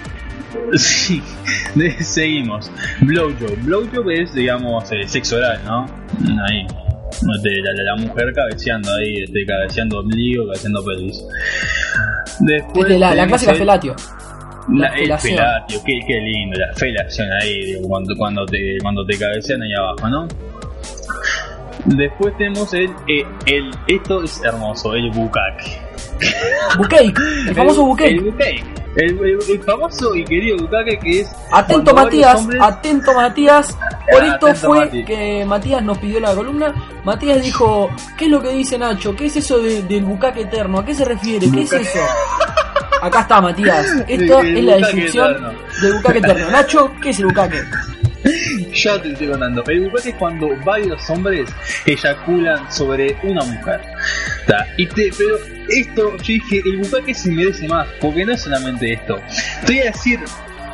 Sí, 0.74 1.22
de- 1.76 1.92
seguimos. 2.02 2.70
Blowjob. 3.02 3.56
Blowjob 3.62 4.10
es, 4.10 4.34
digamos, 4.34 4.90
eh, 4.90 5.06
sexo 5.06 5.36
oral, 5.36 5.60
¿no? 5.64 5.86
Ahí. 6.48 6.66
La, 7.22 7.72
la- 7.72 7.82
la 7.84 7.96
mujer 7.96 8.32
cabeceando 8.34 8.92
ahí, 8.94 9.22
este, 9.24 9.44
cabeceando 9.46 10.00
ombligo, 10.00 10.46
cabeceando 10.46 10.84
pelvis. 10.84 11.22
Después 12.40 12.86
Este, 12.86 12.98
la, 12.98 13.14
la 13.14 13.26
clásica 13.26 13.52
el- 13.52 13.58
felatio. 13.58 13.96
la, 14.72 14.88
el 14.88 15.18
felatio, 15.18 15.80
qué, 15.84 16.00
qué 16.06 16.20
lindo, 16.20 16.58
la 16.58 16.72
felación 16.74 17.28
ahí, 17.40 17.64
digo, 17.66 17.88
cuando, 17.88 18.16
cuando, 18.16 18.46
te, 18.46 18.78
cuando 18.82 19.04
te 19.04 19.18
cabecean 19.18 19.62
ahí 19.62 19.72
abajo, 19.74 20.08
¿no? 20.08 20.28
Después 21.86 22.36
tenemos 22.36 22.72
el, 22.74 22.90
eh, 23.08 23.24
el, 23.46 23.70
esto 23.88 24.22
es 24.22 24.40
hermoso, 24.44 24.94
el 24.94 25.10
bukkake. 25.10 25.80
Bouquet, 26.76 27.14
el 27.48 27.54
famoso 27.54 27.96
El 27.98 28.20
bukkake. 28.20 28.64
El, 28.96 29.18
el- 29.20 29.38
el 29.48 29.62
famoso 29.64 30.14
y 30.14 30.24
querido 30.24 30.58
bukkake 30.58 30.98
que 31.00 31.20
es... 31.20 31.30
Atento 31.52 31.94
Matías, 31.94 32.40
hombres- 32.40 32.60
atento 32.62 33.14
Matías. 33.14 33.78
Por 34.12 34.24
esto 34.24 34.46
atento, 34.48 34.66
fue 34.66 35.04
que 35.04 35.44
Matías 35.46 35.82
nos 35.82 35.96
pidió 35.98 36.20
la 36.20 36.34
columna. 36.34 36.74
Matías 37.04 37.40
dijo, 37.40 37.88
¿qué 38.18 38.24
es 38.26 38.30
lo 38.30 38.42
que 38.42 38.48
dice 38.50 38.76
Nacho? 38.76 39.14
¿Qué 39.16 39.26
es 39.26 39.36
eso 39.36 39.58
de- 39.60 39.82
del 39.84 40.04
bucaque 40.04 40.42
eterno? 40.42 40.80
¿A 40.80 40.84
qué 40.84 40.94
se 40.94 41.04
refiere? 41.04 41.50
¿Qué 41.50 41.62
es 41.62 41.72
eso? 41.72 41.98
Acá 43.00 43.20
está 43.20 43.40
Matías. 43.40 43.86
Esta 44.08 44.40
El 44.40 44.56
es 44.58 44.64
la 44.64 44.76
descripción 44.76 45.30
eterno. 45.30 45.52
del 45.80 45.92
bucaque 45.94 46.18
eterno. 46.18 46.50
Nacho, 46.50 46.92
¿qué 47.00 47.10
es 47.10 47.18
el 47.20 47.26
bucaque? 47.26 47.58
Ya 48.72 49.00
te 49.00 49.12
estoy 49.12 49.28
contando. 49.28 49.64
El 49.66 49.80
bukkake 49.88 50.06
es 50.06 50.14
cuando 50.16 50.48
varios 50.64 51.08
hombres 51.10 51.48
eyaculan 51.86 52.70
sobre 52.72 53.16
una 53.22 53.44
mujer. 53.44 53.80
Y 54.76 54.86
te, 54.86 55.10
pero 55.16 55.36
esto, 55.68 56.16
yo 56.18 56.24
dije, 56.24 56.62
el 56.64 56.78
bukkake 56.78 57.14
se 57.14 57.30
merece 57.30 57.66
más, 57.68 57.86
porque 58.00 58.24
no 58.24 58.32
es 58.32 58.42
solamente 58.42 58.92
esto. 58.92 59.16
Te 59.66 59.72
voy 59.74 59.78
a 59.82 59.84
decir, 59.86 60.20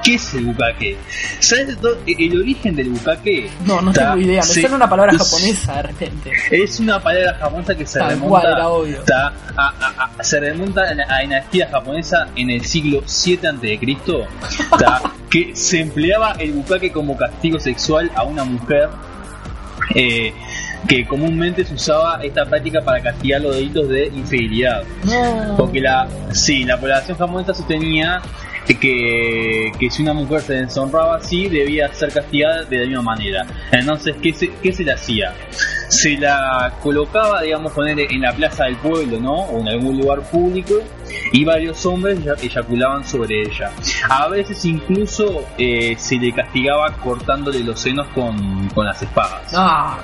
¿qué 0.02 0.14
es 0.14 0.34
el 0.34 0.46
bukkake? 0.46 0.96
¿Sabes 1.40 1.76
el 2.06 2.40
origen 2.40 2.74
del 2.76 2.90
bukkake? 2.90 3.50
No, 3.66 3.80
no 3.80 3.92
ta, 3.92 4.12
tengo 4.12 4.26
idea. 4.26 4.42
Me 4.42 4.46
suena 4.46 4.76
una 4.76 4.88
palabra 4.90 5.12
es- 5.12 5.18
japonesa 5.18 5.74
de 5.76 5.82
repente. 5.82 6.32
Es 6.50 6.80
una 6.80 7.02
palabra 7.02 7.34
japonesa 7.34 7.74
que 7.74 7.86
se 7.86 7.98
remonta, 8.02 8.28
cual, 8.28 8.46
era 8.52 8.68
obvio. 8.68 8.98
ta, 9.02 9.32
a, 9.56 9.68
a- 9.68 10.10
a- 10.18 10.24
se 10.24 10.40
remonta 10.40 10.82
a 10.82 10.94
la 10.94 11.18
dinastía 11.20 11.68
japonesa 11.68 12.28
en 12.36 12.50
el 12.50 12.64
siglo 12.64 13.02
7 13.04 13.46
a.C., 13.48 13.78
que 15.36 15.54
se 15.54 15.80
empleaba 15.80 16.32
el 16.38 16.52
bukkake 16.52 16.90
como 16.92 17.14
castigo 17.14 17.58
sexual 17.60 18.10
a 18.14 18.24
una 18.24 18.44
mujer 18.44 18.88
eh, 19.94 20.32
que 20.88 21.04
comúnmente 21.04 21.62
se 21.62 21.74
usaba 21.74 22.20
esta 22.22 22.46
práctica 22.46 22.80
para 22.80 23.02
castigar 23.02 23.42
los 23.42 23.54
delitos 23.54 23.86
de 23.88 24.06
infidelidad. 24.06 24.84
No. 25.04 25.56
Porque 25.58 25.80
la, 25.80 26.08
sí, 26.32 26.64
la 26.64 26.80
población 26.80 27.18
japonesa 27.18 27.52
sostenía 27.52 28.22
que, 28.66 29.72
que 29.78 29.90
si 29.90 30.02
una 30.02 30.14
mujer 30.14 30.40
se 30.40 30.54
deshonraba 30.54 31.16
así, 31.16 31.48
debía 31.48 31.92
ser 31.92 32.12
castigada 32.12 32.64
de 32.64 32.78
la 32.78 32.86
misma 32.86 33.02
manera. 33.02 33.46
Entonces, 33.72 34.16
¿qué 34.22 34.32
se, 34.32 34.50
qué 34.62 34.72
se 34.72 34.84
le 34.84 34.92
hacía? 34.92 35.34
Se 35.88 36.16
la 36.18 36.72
colocaba, 36.82 37.42
digamos, 37.42 37.72
poner 37.72 37.98
en 38.00 38.20
la 38.20 38.32
plaza 38.32 38.64
del 38.64 38.76
pueblo, 38.76 39.18
¿no? 39.20 39.32
O 39.34 39.60
en 39.60 39.68
algún 39.68 39.98
lugar 39.98 40.20
público, 40.22 40.74
y 41.32 41.44
varios 41.44 41.84
hombres 41.86 42.18
eya- 42.20 42.34
eyaculaban 42.42 43.04
sobre 43.06 43.42
ella. 43.42 43.70
A 44.08 44.28
veces 44.28 44.64
incluso 44.64 45.44
eh, 45.58 45.94
se 45.98 46.16
le 46.16 46.32
castigaba 46.32 46.92
cortándole 46.94 47.60
los 47.60 47.80
senos 47.80 48.06
con, 48.14 48.68
con 48.70 48.84
las 48.86 49.00
espadas. 49.02 49.52
Ah, 49.54 49.98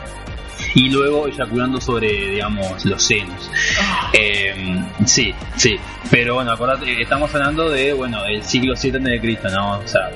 Y 0.74 0.88
luego 0.90 1.26
eyaculando 1.26 1.80
sobre, 1.80 2.08
digamos, 2.30 2.84
los 2.84 3.02
senos. 3.02 3.50
Eh, 4.12 4.54
sí, 5.04 5.34
sí. 5.56 5.76
Pero 6.10 6.34
bueno, 6.36 6.52
acordate, 6.52 7.00
estamos 7.02 7.34
hablando 7.34 7.68
de, 7.70 7.92
bueno, 7.92 8.24
el 8.26 8.42
siglo 8.44 8.74
7 8.76 8.98
de 8.98 9.20
Cristo, 9.20 9.48
¿no? 9.50 9.78
O 9.78 9.86
sea, 9.88 10.10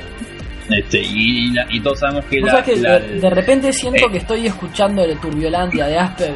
este, 0.70 1.00
y, 1.02 1.46
y 1.48 1.52
la- 1.52 1.66
y 1.70 1.80
todos 1.80 1.98
sabemos 2.00 2.24
que 2.26 2.40
la, 2.40 2.62
que 2.62 2.76
la- 2.76 2.98
de, 3.00 3.20
de 3.20 3.30
repente 3.30 3.72
siento 3.72 4.06
eh. 4.06 4.12
que 4.12 4.18
estoy 4.18 4.46
escuchando 4.46 5.02
el 5.04 5.18
Turbiolandia 5.18 5.86
de 5.86 5.98
Asper 5.98 6.34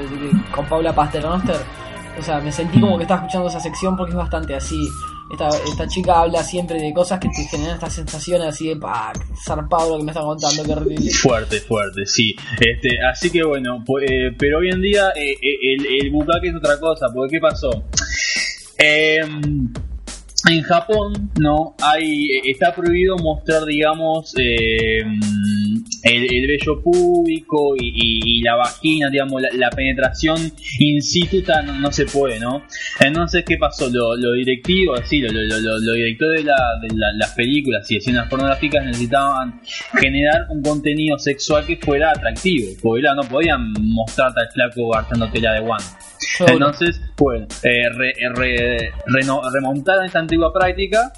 con 0.54 0.66
Paula 0.66 0.94
Pasternoster. 0.94 1.56
O 2.18 2.22
sea, 2.22 2.38
me 2.40 2.52
sentí 2.52 2.80
como 2.80 2.96
que 2.98 3.04
estaba 3.04 3.20
escuchando 3.20 3.48
esa 3.48 3.60
sección 3.60 3.96
porque 3.96 4.10
es 4.10 4.16
bastante 4.16 4.54
así. 4.54 4.86
Esta, 5.30 5.48
esta 5.48 5.86
chica 5.86 6.20
habla 6.20 6.42
siempre 6.42 6.76
de 6.80 6.92
cosas 6.92 7.20
que 7.20 7.28
te 7.28 7.44
generan 7.44 7.74
estas 7.74 7.94
sensaciones 7.94 8.48
así 8.48 8.68
de 8.68 8.76
pa, 8.76 9.12
zarpado 9.46 9.90
lo 9.92 9.98
que 9.98 10.04
me 10.04 10.10
está 10.10 10.22
contando, 10.22 10.62
qué 10.64 10.72
horrible. 10.72 11.10
Fuerte, 11.12 11.60
fuerte, 11.60 12.04
sí. 12.04 12.34
Este, 12.60 12.98
así 13.10 13.30
que 13.30 13.44
bueno, 13.44 13.78
pu- 13.86 14.02
eh, 14.02 14.34
pero 14.36 14.58
hoy 14.58 14.70
en 14.70 14.82
día 14.82 15.10
eh, 15.14 15.30
eh, 15.40 15.74
el, 15.78 15.86
el 16.06 16.10
bukkake 16.10 16.46
es 16.48 16.56
otra 16.56 16.78
cosa, 16.80 17.06
porque 17.14 17.36
¿qué 17.36 17.40
pasó? 17.40 17.70
Em, 18.76 19.72
en 20.48 20.62
Japón, 20.62 21.30
¿no? 21.38 21.74
Hay, 21.82 22.30
eh, 22.32 22.42
está 22.46 22.74
prohibido 22.74 23.16
mostrar, 23.18 23.64
digamos, 23.64 24.34
em, 24.38 25.20
el, 26.02 26.22
el 26.34 26.46
vello 26.46 26.82
público 26.82 27.74
y, 27.78 27.88
y- 27.88 28.38
y 28.38 28.42
la 28.42 28.56
vagina, 28.56 29.08
digamos, 29.10 29.40
la, 29.42 29.48
la 29.54 29.70
penetración 29.70 30.52
in 30.78 31.02
situ 31.02 31.42
no, 31.64 31.72
no 31.80 31.92
se 31.92 32.06
puede, 32.06 32.38
¿no? 32.40 32.62
Entonces, 33.00 33.44
¿qué 33.46 33.56
pasó? 33.58 33.88
Lo, 33.90 34.16
lo 34.16 34.32
directivo, 34.32 34.94
sí, 35.04 35.20
lo, 35.20 35.30
lo, 35.32 35.42
lo- 35.42 35.78
los 35.78 35.94
directores 35.94 36.40
de, 36.40 36.44
la- 36.50 36.78
de 36.82 36.88
la- 36.96 37.12
las 37.18 37.32
películas 37.34 37.90
y 37.90 37.96
escenas 37.96 38.28
pornográficas 38.28 38.84
necesitaban 38.84 39.60
generar 39.98 40.46
un 40.50 40.62
contenido 40.62 41.18
sexual 41.18 41.64
que 41.66 41.76
fuera 41.76 42.10
atractivo, 42.10 42.72
porque 42.82 43.02
no 43.14 43.22
podían 43.28 43.72
mostrarte 43.80 44.40
al 44.40 44.50
flaco 44.52 44.88
garchando 44.90 45.28
tela 45.30 45.52
de 45.54 45.60
guante. 45.60 45.84
Entonces, 46.52 47.00
bueno, 47.16 47.46
eh, 47.62 47.88
re- 47.90 48.14
re- 48.34 48.92
reno- 49.06 49.42
remontaron 49.52 50.04
esta 50.04 50.18
antigua 50.20 50.52
práctica, 50.52 51.12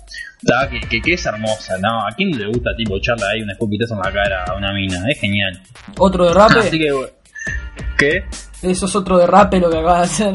que, 0.71 0.81
que- 0.89 1.01
que 1.03 1.15
es 1.15 1.25
hermosa, 1.27 1.79
¿no? 1.79 2.07
¿A 2.07 2.11
quién 2.17 2.31
le 2.37 2.47
gusta, 2.47 2.71
tipo, 2.77 2.97
echarle 2.97 3.25
ahí 3.33 3.43
un 3.43 3.51
escupitazo 3.51 3.95
en 3.95 4.01
la 4.01 4.13
cara 4.13 4.45
a 4.45 4.55
una 4.57 4.73
mina? 4.73 5.05
Es 5.09 5.19
genial. 5.21 5.61
Otro 5.99 6.25
derrape. 6.27 6.59
Así 6.61 6.79
que, 6.79 6.91
¿qué? 7.99 8.25
Eso 8.63 8.87
es 8.87 8.97
otro 8.97 9.19
derrape 9.19 9.59
lo 9.61 9.71
que 9.71 9.79
acaba 9.79 9.99
de 9.99 10.05
hacer. 10.05 10.35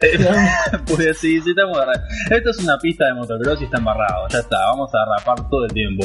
pues 0.86 1.18
sí, 1.18 1.40
sí, 1.40 1.50
estamos. 1.50 1.78
Esto 2.30 2.50
es 2.50 2.58
una 2.58 2.76
pista 2.78 3.06
de 3.06 3.14
motocross 3.14 3.60
y 3.60 3.64
está 3.64 3.78
embarrado. 3.78 4.26
Ya 4.28 4.38
está, 4.38 4.56
vamos 4.70 4.90
a 4.94 5.18
rapar 5.18 5.48
todo 5.48 5.64
el 5.64 5.72
tiempo. 5.72 6.04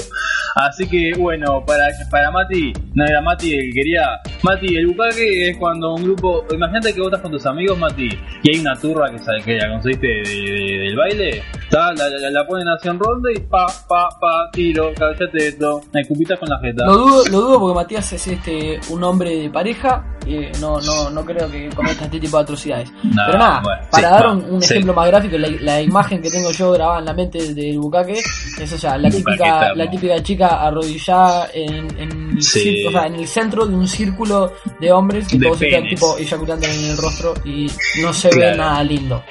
Así 0.56 0.88
que, 0.88 1.12
bueno, 1.18 1.64
para, 1.66 1.88
para 2.10 2.32
Mati, 2.32 2.74
no 2.94 3.06
era 3.06 3.22
Mati 3.22 3.54
el 3.54 3.62
que 3.68 3.72
quería. 3.74 4.20
Mati, 4.44 4.76
el 4.78 4.88
bucaque 4.88 5.50
es 5.50 5.58
cuando 5.58 5.94
un 5.96 6.04
grupo. 6.04 6.46
Imagínate 6.52 6.94
que 6.94 7.00
vos 7.02 7.08
estás 7.10 7.22
con 7.22 7.32
tus 7.32 7.46
amigos, 7.46 7.78
Mati, 7.78 8.10
y 8.44 8.50
hay 8.56 8.60
una 8.62 8.76
turra 8.76 9.10
que, 9.12 9.44
que 9.44 9.58
la 9.58 9.70
conseguiste 9.70 10.08
de- 10.08 10.24
de- 10.24 10.78
del 10.80 10.96
baile. 10.98 11.44
Ta, 11.70 11.94
La, 11.94 12.10
la, 12.10 12.30
la 12.32 12.48
ponen 12.48 12.68
así 12.68 12.88
en 12.88 13.00
ronda 13.00 13.30
y 13.32 13.40
pa, 13.42 13.66
pa, 13.88 14.10
pa, 14.20 14.50
tiro, 14.52 14.92
caballate 14.96 15.38
esto. 15.48 15.82
Me 15.94 16.02
escupitas 16.02 16.40
con 16.40 16.50
la 16.50 16.60
jeta. 16.60 16.86
Lo 16.86 16.94
dudo, 16.98 17.24
lo 17.32 17.40
dudo 17.42 17.60
porque 17.60 17.76
Matías 17.76 18.12
es 18.14 18.28
este 18.28 18.80
un 18.90 19.04
hombre 19.04 19.36
de 19.36 19.50
pareja. 19.50 20.04
eh, 20.26 20.52
no, 20.60 20.80
no, 20.82 21.10
no 21.12 21.24
creo 21.26 21.50
que 21.50 21.70
cometa 21.76 22.06
este 22.06 22.20
tipo 22.20 22.38
de 22.38 22.44
atrocidades. 22.44 22.92
No, 23.04 23.24
Pero 23.28 23.38
nada, 23.38 23.62
bueno, 23.64 23.79
para 23.92 24.08
sí, 24.08 24.14
dar 24.14 24.28
un, 24.28 24.44
un 24.54 24.62
sí. 24.62 24.74
ejemplo 24.74 24.94
más 24.94 25.08
gráfico, 25.08 25.38
la, 25.38 25.48
la 25.62 25.82
imagen 25.82 26.22
que 26.22 26.30
tengo 26.30 26.52
yo 26.52 26.72
grabada 26.72 27.00
en 27.00 27.06
la 27.06 27.14
mente 27.14 27.54
del 27.54 27.80
bucaque 27.80 28.20
es 28.60 28.74
o 28.74 28.78
sea, 28.78 28.98
la 28.98 29.10
típica, 29.10 29.74
la 29.74 29.90
típica 29.90 30.22
chica 30.24 30.62
arrodillada 30.68 31.50
en, 31.54 31.88
en, 32.00 32.32
el 32.38 32.44
Sí. 32.44 32.86
o 32.86 32.92
sea, 32.92 33.08
en 33.08 33.16
el 33.16 33.28
centro 33.28 33.66
de 33.66 33.76
un 33.76 33.88
círculo 33.88 34.54
de 34.80 34.92
hombres 34.92 35.28
que 35.28 35.38
todos 35.40 35.62
están 35.62 35.88
tipo 35.88 36.18
eyaculando 36.18 36.66
en 36.68 36.86
el 36.92 36.98
rostro 36.98 37.34
y 37.46 37.70
no 38.02 38.14
se 38.14 38.30
ve 38.36 38.56
nada 38.56 38.84
lindo. 38.84 39.24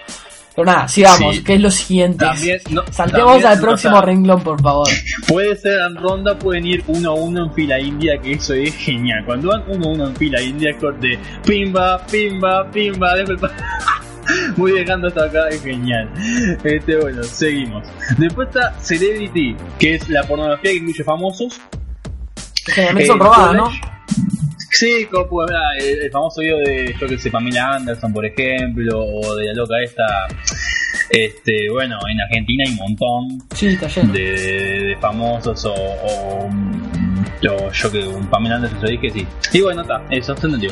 Pero 0.55 0.73
nada, 0.73 0.89
sigamos, 0.89 1.37
Sí. 1.37 1.45
que 1.45 1.55
es 1.55 1.61
lo 1.61 1.71
siguiente. 1.71 2.25
También, 2.25 2.59
no, 2.71 2.83
Saltemos 2.91 3.31
también, 3.35 3.47
al 3.47 3.59
o 3.59 3.63
próximo 3.63 3.93
sea, 3.95 4.03
renglón, 4.03 4.43
por 4.43 4.61
favor. 4.61 4.89
Puede 5.29 5.55
ser 5.57 5.79
en 5.89 5.95
ronda, 5.95 6.37
pueden 6.37 6.67
ir 6.67 6.83
uno 6.89 7.11
a 7.11 7.15
uno 7.15 7.45
en 7.45 7.53
fila 7.53 7.79
india, 7.79 8.19
que 8.21 8.33
eso 8.33 8.55
es 8.55 8.75
genial. 8.75 9.23
Cuando 9.25 9.51
van 9.51 9.63
uno 9.69 9.87
a 9.87 9.93
uno 9.93 10.09
en 10.09 10.17
fila 10.17 10.43
india, 10.43 10.71
es 10.73 10.77
corte 10.79 11.17
pimba, 11.47 12.05
pimba, 12.11 12.69
pimba, 12.73 13.15
después 13.15 13.41
Voy 14.57 14.73
dejando 14.73 15.09
hasta 15.09 15.25
acá, 15.25 15.49
es 15.49 15.63
genial. 15.63 16.09
Este, 16.65 16.97
bueno, 16.97 17.23
seguimos. 17.25 17.87
Después 18.19 18.49
está 18.49 18.79
Celebrity, 18.81 19.57
que 19.79 19.95
es 19.95 20.09
la 20.09 20.23
pornografía 20.25 20.71
que 20.73 20.77
incluye 20.79 21.05
famosos. 21.05 21.61
Que 22.67 22.73
generalmente 22.73 23.07
son 23.09 23.21
Eh, 23.21 23.25
robadas, 23.25 23.55
¿no? 23.55 23.71
Sí, 24.71 25.07
como 25.11 25.43
ah, 25.43 25.47
el, 25.81 26.03
el 26.03 26.11
famoso 26.11 26.41
video 26.41 26.59
de, 26.59 26.95
yo 27.01 27.07
que 27.09 27.19
sé, 27.19 27.31
Pamela 27.31 27.75
Anderson, 27.77 28.13
por 28.13 28.25
ejemplo, 28.27 29.01
o 29.01 29.35
de 29.37 29.47
la 29.47 29.55
loca 29.55 29.75
esta. 29.83 30.05
Este, 31.11 31.71
bueno, 31.71 31.99
en 32.11 32.21
Argentina 32.21 32.65
hay 32.67 32.73
un 32.73 32.79
montón 32.79 33.49
Sí, 33.55 33.69
está 33.69 33.89
lleno. 33.89 34.13
de, 34.13 34.21
de 34.21 34.97
famosos 35.01 35.65
o, 35.65 35.73
o, 35.75 36.51
Yo, 37.41 37.73
yo 37.73 37.91
que 37.91 38.07
un 38.07 38.27
Pamela 38.29 38.57
Anderson 38.57 38.81
yo 38.83 38.89
dije 38.89 39.11
sí. 39.11 39.27
Y 39.55 39.61
bueno, 39.63 39.81
está, 39.83 40.03
eso 40.11 40.37
se 40.37 40.47
entendió. 40.47 40.71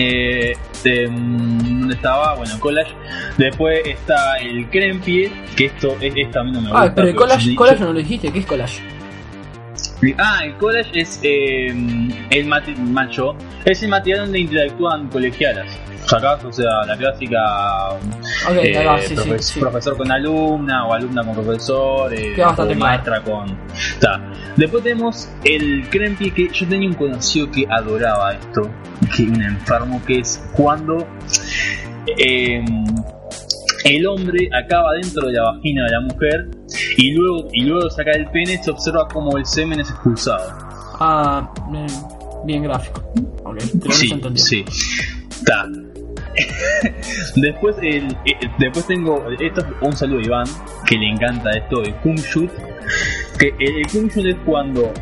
Eh, 0.00 0.56
de, 0.84 1.08
mm, 1.08 1.80
¿Dónde 1.80 1.94
estaba? 1.94 2.34
Bueno, 2.36 2.58
collage. 2.60 2.92
Después 3.36 3.80
está 3.84 4.36
el 4.38 4.68
Crempie, 4.70 5.32
que 5.56 5.66
esto, 5.66 5.96
es- 6.00 6.14
esto 6.16 6.40
a 6.40 6.44
mí 6.44 6.52
no 6.52 6.60
me 6.60 6.68
gusta. 6.68 6.84
Ah, 6.84 6.92
pero 6.94 7.08
el 7.08 7.14
collage, 7.14 7.54
collage 7.54 7.80
no 7.80 7.92
lo 7.92 7.98
dijiste, 7.98 8.32
¿qué 8.32 8.38
es 8.40 8.46
collage? 8.46 8.80
Ah, 10.18 10.40
el 10.44 10.54
college 10.54 10.90
es 11.00 11.18
eh, 11.24 11.66
el 12.30 12.46
macho, 12.46 13.34
es 13.64 13.82
el 13.82 13.88
material 13.88 14.20
donde 14.26 14.38
interactúan 14.40 15.08
colegialas. 15.08 15.66
¿Sacás? 16.08 16.42
O 16.44 16.52
sea, 16.52 16.86
la 16.86 16.96
clásica 16.96 17.38
eh, 18.62 18.78
ahí 18.78 18.86
va, 18.86 18.98
sí, 19.00 19.08
sí, 19.08 19.14
profe- 19.16 19.38
sí. 19.42 19.60
profesor 19.60 19.96
con 19.96 20.10
alumna 20.10 20.86
o 20.86 20.94
alumna 20.94 21.22
con 21.24 21.34
profesor, 21.34 22.12
eh, 22.14 22.34
mal. 22.36 22.76
maestra 22.76 23.20
con. 23.22 23.58
Está. 23.76 24.20
Después 24.56 24.82
tenemos 24.82 25.28
el 25.44 25.86
Crempy 25.90 26.30
que 26.30 26.48
yo 26.52 26.66
tenía 26.66 26.88
un 26.88 26.94
conocido 26.94 27.50
que 27.50 27.66
adoraba 27.70 28.32
esto, 28.32 28.62
que 29.14 29.24
un 29.24 29.42
enfermo 29.42 30.00
que 30.06 30.20
es 30.20 30.42
cuando 30.54 31.06
eh, 32.18 32.64
el 33.84 34.06
hombre 34.06 34.48
acaba 34.52 34.94
dentro 34.94 35.26
de 35.26 35.34
la 35.34 35.42
vagina 35.52 35.84
de 35.84 35.90
la 35.92 36.00
mujer 36.00 36.48
y 36.96 37.12
luego 37.12 37.48
y 37.52 37.64
luego 37.64 37.84
de 37.84 37.90
sacar 37.90 38.16
el 38.16 38.26
pene 38.30 38.62
se 38.62 38.70
observa 38.70 39.06
como 39.08 39.36
el 39.36 39.44
semen 39.46 39.80
es 39.80 39.90
expulsado. 39.90 40.52
Ah, 41.00 41.52
bien, 41.70 41.86
bien 42.44 42.62
gráfico. 42.62 43.02
Ok, 43.44 43.58
creo 43.58 43.80
que 43.82 43.92
Sí, 43.92 44.20
sí. 44.36 44.64
Está. 45.30 45.66
después, 47.36 47.76
eh, 47.82 48.06
después 48.58 48.86
tengo 48.86 49.24
esto, 49.40 49.66
un 49.80 49.96
saludo 49.96 50.20
a 50.20 50.22
Iván, 50.22 50.46
que 50.86 50.96
le 50.96 51.08
encanta 51.08 51.50
esto, 51.52 51.82
cum 52.02 52.16
shoot. 52.16 52.50
Que 53.38 53.54
el, 53.58 53.82
el 53.94 54.26
es 54.28 54.36
cuando 54.44 54.92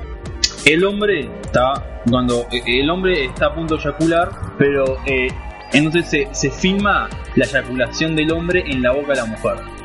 el 0.64 0.84
hombre 0.84 1.30
está 1.42 1.96
cuando 2.10 2.46
el 2.50 2.90
hombre 2.90 3.24
está 3.24 3.46
a 3.46 3.54
punto 3.54 3.76
de 3.76 3.82
eyacular, 3.82 4.30
pero 4.58 4.98
eh, 5.06 5.28
entonces 5.72 6.08
se, 6.08 6.28
se 6.32 6.50
filma 6.50 7.08
la 7.34 7.44
eyaculación 7.44 8.14
del 8.14 8.32
hombre 8.32 8.64
en 8.66 8.82
la 8.82 8.92
boca 8.92 9.08
de 9.08 9.16
la 9.16 9.26
mujer. 9.26 9.75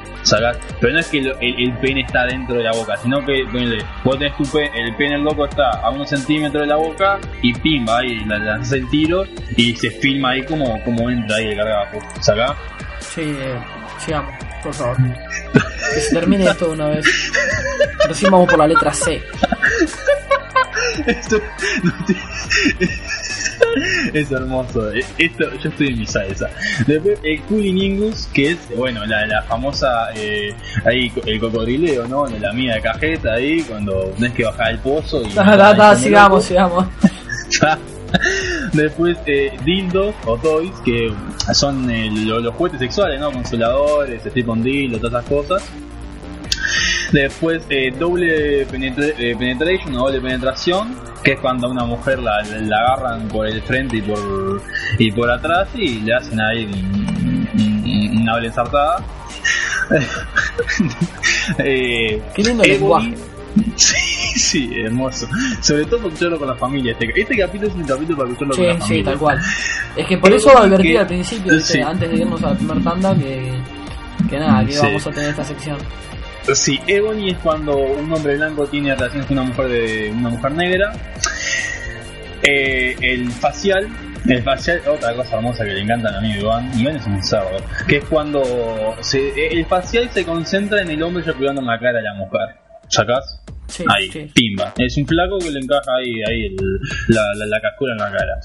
Pero 0.80 0.93
no 0.93 0.99
es 0.99 1.07
que 1.07 1.19
el, 1.19 1.34
el 1.41 1.78
pene 1.80 2.01
está 2.01 2.26
dentro 2.26 2.55
de 2.55 2.63
la 2.63 2.72
boca, 2.72 2.95
sino 2.97 3.24
que 3.26 3.43
ponele, 3.51 3.84
vos 4.03 4.17
tenés 4.17 4.36
tu 4.38 4.43
pe- 4.43 4.72
el 4.76 4.95
pene 4.95 5.17
loco 5.17 5.45
está 5.45 5.69
a 5.69 5.89
unos 5.89 6.09
centímetros 6.09 6.61
de 6.63 6.67
la 6.67 6.76
boca 6.76 7.19
y 7.41 7.53
pimba, 7.53 7.99
ahí 7.99 8.24
la- 8.26 8.38
lanzás 8.38 8.74
el 8.74 8.89
tiro 8.89 9.24
y 9.55 9.76
se 9.76 9.89
filma 9.91 10.32
ahí 10.32 10.43
como, 10.45 10.82
como 10.84 11.09
entra 11.09 11.38
ahí 11.38 11.45
el 11.47 11.55
gargajo, 11.55 11.99
¿sacás? 12.22 12.51
Sí, 12.99 13.22
eh, 13.22 13.59
sigamos, 13.99 14.34
por 14.63 14.74
favor. 14.74 14.97
Que 15.93 15.99
se 15.99 16.13
termine 16.15 16.45
esto 16.45 16.67
de 16.67 16.72
una 16.74 16.88
vez. 16.88 17.05
Recién 18.07 18.32
vamos 18.32 18.49
por 18.49 18.59
la 18.59 18.67
letra 18.67 18.93
C. 18.93 19.22
Esto 21.06 21.38
no 21.84 21.92
te- 22.06 22.20
es 24.20 24.32
hermoso. 24.32 24.91
eh, 24.91 25.06
Esto, 25.18 25.45
yo 25.62 25.70
estoy 25.70 25.88
en 25.88 25.99
mi 25.99 26.06
salsa. 26.06 26.49
Después 26.88 27.20
el 27.24 27.41
Cunilingus, 27.44 28.28
que 28.34 28.52
es, 28.52 28.58
bueno, 28.76 29.06
la, 29.06 29.26
la 29.28 29.41
famosa, 29.44 30.10
eh, 30.16 30.53
ahí 30.86 31.12
el 31.26 31.40
cocodrileo, 31.40 32.08
¿no? 32.08 32.28
La 32.28 32.52
mía 32.53 32.76
de 32.76 32.82
cajeta 32.82 33.34
ahí, 33.34 33.62
cuando 33.62 34.06
tenés 34.18 34.34
que 34.34 34.44
bajar 34.44 34.72
el 34.72 34.80
pozo 34.80 35.22
y... 35.24 35.30
Ta, 35.34 35.76
ta, 35.76 35.95
sigamos, 35.95 36.44
sigamos. 36.45 36.86
Después 38.74 39.18
eh, 39.26 39.58
dildos 39.64 40.14
o 40.26 40.38
toys, 40.38 40.72
que 40.84 41.14
son 41.53 41.90
eh, 41.90 42.10
lo- 42.26 42.40
los 42.41 42.53
juguetes 42.56 42.80
sexuales, 42.80 43.20
¿no? 43.20 43.32
Consoladores, 43.32 44.26
strip 44.26 44.49
on 44.49 44.62
dildo, 44.64 44.98
todas 44.99 45.24
esas 45.24 45.30
cosas. 45.30 45.64
Después 47.12 47.64
eh, 47.70 47.92
doble 47.98 48.66
penetra- 48.68 49.14
eh, 49.18 49.36
penetration 49.38 49.96
o 49.96 50.06
doble 50.08 50.22
penetración, 50.22 50.96
que 51.24 51.34
es 51.34 51.40
cuando 51.40 51.68
a 51.68 51.72
una 51.72 51.84
mujer 51.86 52.20
la, 52.20 52.42
la 52.44 52.78
agarran 52.78 53.28
por 53.28 53.48
el 53.48 53.62
frente 53.64 53.98
y 53.98 54.02
por 54.02 54.62
y 54.98 55.12
por 55.12 55.30
atrás 55.30 55.68
y 55.76 56.00
le 56.02 56.14
hacen 56.16 56.40
ahí 56.40 56.66
un- 56.66 57.50
un- 57.54 58.18
una 58.22 58.34
doble 58.34 58.48
ensartada. 58.48 59.04
eh, 61.60 62.22
Qué 62.36 62.44
lindo 62.44 62.64
lenguaje. 62.64 63.14
Sí, 63.76 64.40
sí, 64.40 64.72
hermoso. 64.86 65.28
Sobre 65.62 65.84
todo 65.86 65.98
para 65.98 66.08
escucharlo 66.14 66.40
con 66.40 66.48
la 66.48 66.56
familia. 66.56 66.94
Este, 66.94 67.20
este 67.20 67.38
capítulo 67.38 67.70
es 67.70 67.76
un 67.76 67.84
capítulo 67.84 68.18
para 68.20 68.30
escucharlo 68.30 68.54
Sí, 68.54 68.62
con 68.62 68.68
la 68.68 68.74
sí, 68.76 68.80
familia. 68.82 69.06
tal 69.06 69.18
cual. 69.20 69.40
Es 69.98 70.08
que 70.08 70.18
por 70.18 70.32
eso 70.32 70.58
advertí 70.58 70.96
al 70.96 71.08
principio. 71.08 71.60
Sí. 71.60 71.80
antes 71.82 72.10
de 72.10 72.16
irnos 72.18 72.42
a 72.44 72.52
la 72.52 72.56
primera 72.56 72.80
tanda, 72.82 73.14
que, 73.16 73.52
que 74.30 74.40
nada, 74.40 74.66
que 74.66 74.72
Sí. 74.72 74.80
vamos 74.82 75.06
a 75.08 75.12
tener 75.12 75.30
esta 75.32 75.44
sección. 75.44 75.78
Sí, 76.53 76.80
Ebony 76.88 77.30
es 77.31 77.38
cuando 77.38 77.77
un 77.77 78.11
hombre 78.11 78.35
blanco 78.35 78.65
tiene 78.68 78.93
relaciones 78.95 79.27
con 79.27 79.38
una 79.38 79.47
mujer 79.47 79.68
de 79.68 80.11
una 80.11 80.30
mujer 80.30 80.51
negra. 80.53 80.91
Eh, 82.43 82.95
el 83.01 83.31
facial, 83.31 83.88
el 84.27 84.41
facial, 84.41 84.81
otra 84.88 85.13
cosa 85.13 85.35
hermosa 85.38 85.63
que 85.63 85.73
le 85.73 85.81
encantan 85.81 86.15
a 86.15 86.22
mí, 86.22 86.31
Iván, 86.34 86.72
Iván 86.80 86.95
es 86.95 87.05
un 87.05 87.22
cerdo, 87.23 87.57
que 87.88 87.97
es 87.97 88.05
cuando 88.05 88.41
se- 89.01 89.47
el 89.53 89.63
facial 89.68 90.09
se 90.11 90.26
concentra 90.26 90.81
en 90.81 90.89
el 90.89 91.03
hombre 91.03 91.23
eyaculando 91.23 91.61
en 91.61 91.68
la 91.68 91.77
cara 91.80 91.99
de 91.99 92.03
la 92.03 92.13
mujer. 92.15 92.55
¿Sacás? 92.88 93.39
Sí, 93.68 93.85
ahí, 93.88 94.09
sí. 94.11 94.31
pimba. 94.34 94.73
Es 94.77 94.97
un 94.97 95.05
flaco 95.07 95.38
que 95.39 95.51
le 95.51 95.59
encaja 95.59 95.91
ahí, 95.99 96.15
ahí 96.27 96.45
el- 96.47 96.80
la, 97.09 97.22
la, 97.38 97.45
la 97.45 97.61
cascura 97.61 97.93
en 97.93 97.97
la 97.99 98.11
cara. 98.11 98.39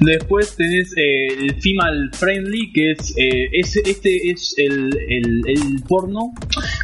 Después 0.00 0.54
tenés 0.56 0.92
eh, 0.96 1.26
el 1.40 1.60
Female 1.60 2.10
Friendly, 2.12 2.72
que 2.72 2.92
es, 2.92 3.14
eh, 3.16 3.48
es 3.52 3.76
este 3.76 4.30
es 4.30 4.54
el, 4.56 4.96
el, 5.08 5.82
porno 5.88 6.32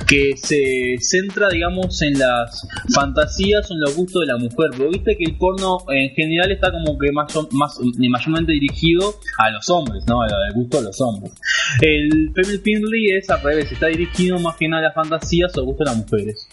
que 0.07 0.37
se 0.37 0.97
centra, 1.01 1.49
digamos, 1.49 2.03
en 2.03 2.19
las 2.19 2.67
fantasías 2.95 3.71
o 3.71 3.75
en 3.75 3.81
los 3.81 3.95
gustos 3.95 4.23
de 4.23 4.33
la 4.33 4.39
mujer. 4.39 4.71
Pero 4.73 4.91
viste 4.91 5.17
que 5.17 5.25
el 5.25 5.37
porno 5.37 5.79
en 5.89 6.11
general 6.11 6.51
está 6.51 6.73
como 6.73 6.99
que 6.99 7.13
más, 7.13 7.33
más 7.53 7.79
mayormente 7.97 8.53
dirigido 8.53 9.15
a 9.39 9.51
los 9.51 9.69
hombres, 9.71 10.05
¿no? 10.07 10.23
Al 10.23 10.53
gusto 10.55 10.79
de 10.79 10.85
los 10.85 11.01
hombres. 11.01 11.33
El 11.81 12.33
Female 12.35 12.59
Friendly 12.59 13.11
es 13.13 13.31
al 13.31 13.43
revés, 13.43 13.71
está 13.71 13.87
dirigido 13.87 14.39
más 14.39 14.57
que 14.57 14.69
nada 14.69 14.83
a 14.83 14.87
las 14.87 14.95
fantasías 14.95 15.57
o 15.57 15.65
gustos 15.65 15.87
de 15.87 15.91
las 15.93 15.97
mujeres. 15.97 16.49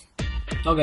Ok. 0.65 0.80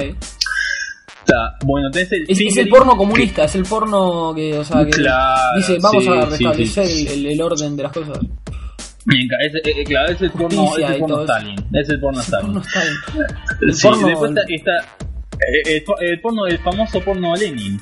Bueno, 1.65 1.91
tenés 1.91 2.11
el 2.13 2.25
Es, 2.29 2.41
es 2.41 2.57
el 2.57 2.69
porno 2.69 2.97
comunista, 2.97 3.45
es 3.45 3.55
el 3.55 3.65
porno 3.65 4.33
que, 4.35 4.59
o 4.59 4.65
sea, 4.65 4.85
que 4.85 4.91
Claro, 4.91 5.57
dice, 5.57 5.79
vamos 5.81 6.05
sí, 6.05 6.11
a 6.11 6.25
restablecer 6.25 6.87
sí. 6.87 7.07
El, 7.09 7.27
el- 7.27 7.33
el 7.33 7.41
orden 7.43 7.77
de 7.77 7.83
las 7.83 7.93
cosas. 7.93 8.19
Es, 9.11 9.53
eh, 9.65 9.85
claro, 9.85 10.13
es 10.13 10.21
el 10.21 10.31
porno, 10.31 10.77
es 10.77 10.91
el 10.91 10.99
porno. 10.99 11.21
Stalin. 11.23 11.57
Es 11.73 11.89
el 11.89 12.01
porno 12.01 12.21
El 12.21 12.27
porno 12.31 12.61
Stalin. 12.63 12.95
El 13.63 13.75
Sí, 13.75 13.89
porno- 13.89 14.07
después 14.09 14.31
está, 14.31 14.43
está, 14.49 14.73
eh, 15.39 15.83
el, 16.01 16.07
el 16.09 16.21
porno, 16.21 16.47
el 16.47 16.59
famoso 16.59 17.01
porno 17.01 17.35
Lenin. 17.35 17.81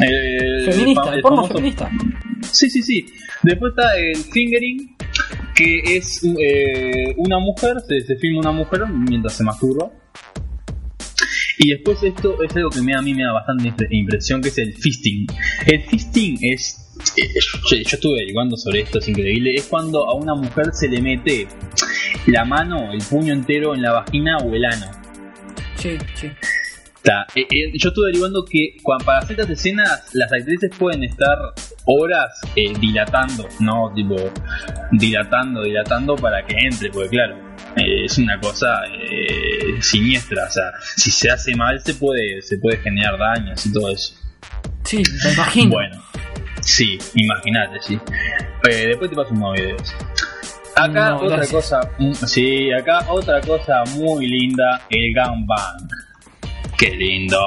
El, 0.00 0.72
Feminista, 0.72 1.14
el 1.14 1.20
porno 1.20 1.42
famoso- 1.42 1.54
feminista. 1.54 1.90
Sí, 2.50 2.70
sí, 2.70 2.82
sí. 2.82 3.06
Después 3.42 3.70
está 3.76 3.96
el 3.98 4.16
fingering, 4.16 4.96
que 5.54 5.80
es 5.96 6.22
eh, 6.24 7.14
una 7.18 7.38
mujer, 7.38 7.76
se, 7.86 8.00
se 8.00 8.16
filma 8.16 8.40
una 8.40 8.52
mujer 8.52 8.86
mientras 8.88 9.34
se 9.34 9.44
masturba. 9.44 9.90
Y 11.64 11.70
después 11.70 12.02
esto 12.02 12.42
es 12.42 12.56
algo 12.56 12.70
que 12.70 12.82
me, 12.82 12.92
a 12.94 13.00
mí 13.00 13.14
me 13.14 13.22
da 13.22 13.32
bastante 13.32 13.68
impre- 13.68 13.86
impresión, 13.90 14.42
que 14.42 14.48
es 14.48 14.58
el 14.58 14.74
fisting. 14.74 15.26
El 15.66 15.80
fisting 15.82 16.36
es... 16.42 16.76
eh, 17.16 17.28
Yo, 17.70 17.76
yo 17.76 17.82
estuve 17.96 18.14
averiguando 18.18 18.56
sobre 18.56 18.80
esto, 18.80 18.98
es 18.98 19.08
increíble. 19.08 19.54
Es 19.54 19.66
cuando 19.66 20.04
a 20.08 20.14
una 20.16 20.34
mujer 20.34 20.70
se 20.72 20.88
le 20.88 21.00
mete 21.00 21.46
la 22.26 22.44
mano, 22.44 22.90
el 22.92 23.00
puño 23.02 23.32
entero 23.32 23.76
en 23.76 23.82
la 23.82 23.92
vagina 23.92 24.38
o 24.38 24.52
el 24.52 24.64
ano. 24.64 24.86
Sí, 25.76 25.96
sí. 26.14 26.30
Está. 26.96 27.26
Eh, 27.36 27.46
eh, 27.50 27.72
yo 27.74 27.88
estuve 27.90 28.06
derivando 28.08 28.44
que 28.44 28.76
cuando, 28.82 29.04
para 29.04 29.22
ciertas 29.26 29.50
escenas 29.50 30.10
las 30.14 30.32
actrices 30.32 30.70
pueden 30.76 31.04
estar 31.04 31.36
horas 31.86 32.40
eh, 32.56 32.72
dilatando, 32.78 33.48
¿no? 33.60 33.92
Tipo, 33.94 34.16
dilatando, 34.92 35.62
dilatando 35.62 36.16
para 36.16 36.44
que 36.46 36.56
entre, 36.58 36.90
porque 36.90 37.08
claro, 37.10 37.36
eh, 37.76 38.04
es 38.04 38.18
una 38.18 38.38
cosa 38.40 38.82
eh, 38.86 39.80
siniestra, 39.80 40.46
o 40.46 40.50
sea, 40.50 40.70
si 40.96 41.10
se 41.10 41.30
hace 41.30 41.54
mal 41.56 41.80
se 41.80 41.94
puede, 41.94 42.42
se 42.42 42.58
puede 42.58 42.78
generar 42.78 43.18
daños 43.18 43.64
y 43.66 43.72
todo 43.72 43.90
eso. 43.92 44.14
Sí, 44.84 45.02
me 45.24 45.32
imagino. 45.32 45.70
Bueno, 45.70 46.02
sí, 46.60 46.98
imagínate, 47.14 47.80
sí. 47.80 47.98
Después 48.64 49.10
te 49.10 49.16
paso 49.16 49.30
unos 49.32 49.54
videos. 49.54 49.94
Acá 50.74 51.10
No, 51.10 51.16
otra 51.16 51.36
gracias. 51.36 51.50
cosa, 51.52 51.80
mm, 51.98 52.12
sí, 52.14 52.72
acá 52.72 53.04
otra 53.08 53.40
cosa 53.42 53.82
muy 53.96 54.26
linda, 54.26 54.80
el 54.88 55.12
gangbang. 55.14 55.88
Qué 56.78 56.90
lindo. 56.90 57.38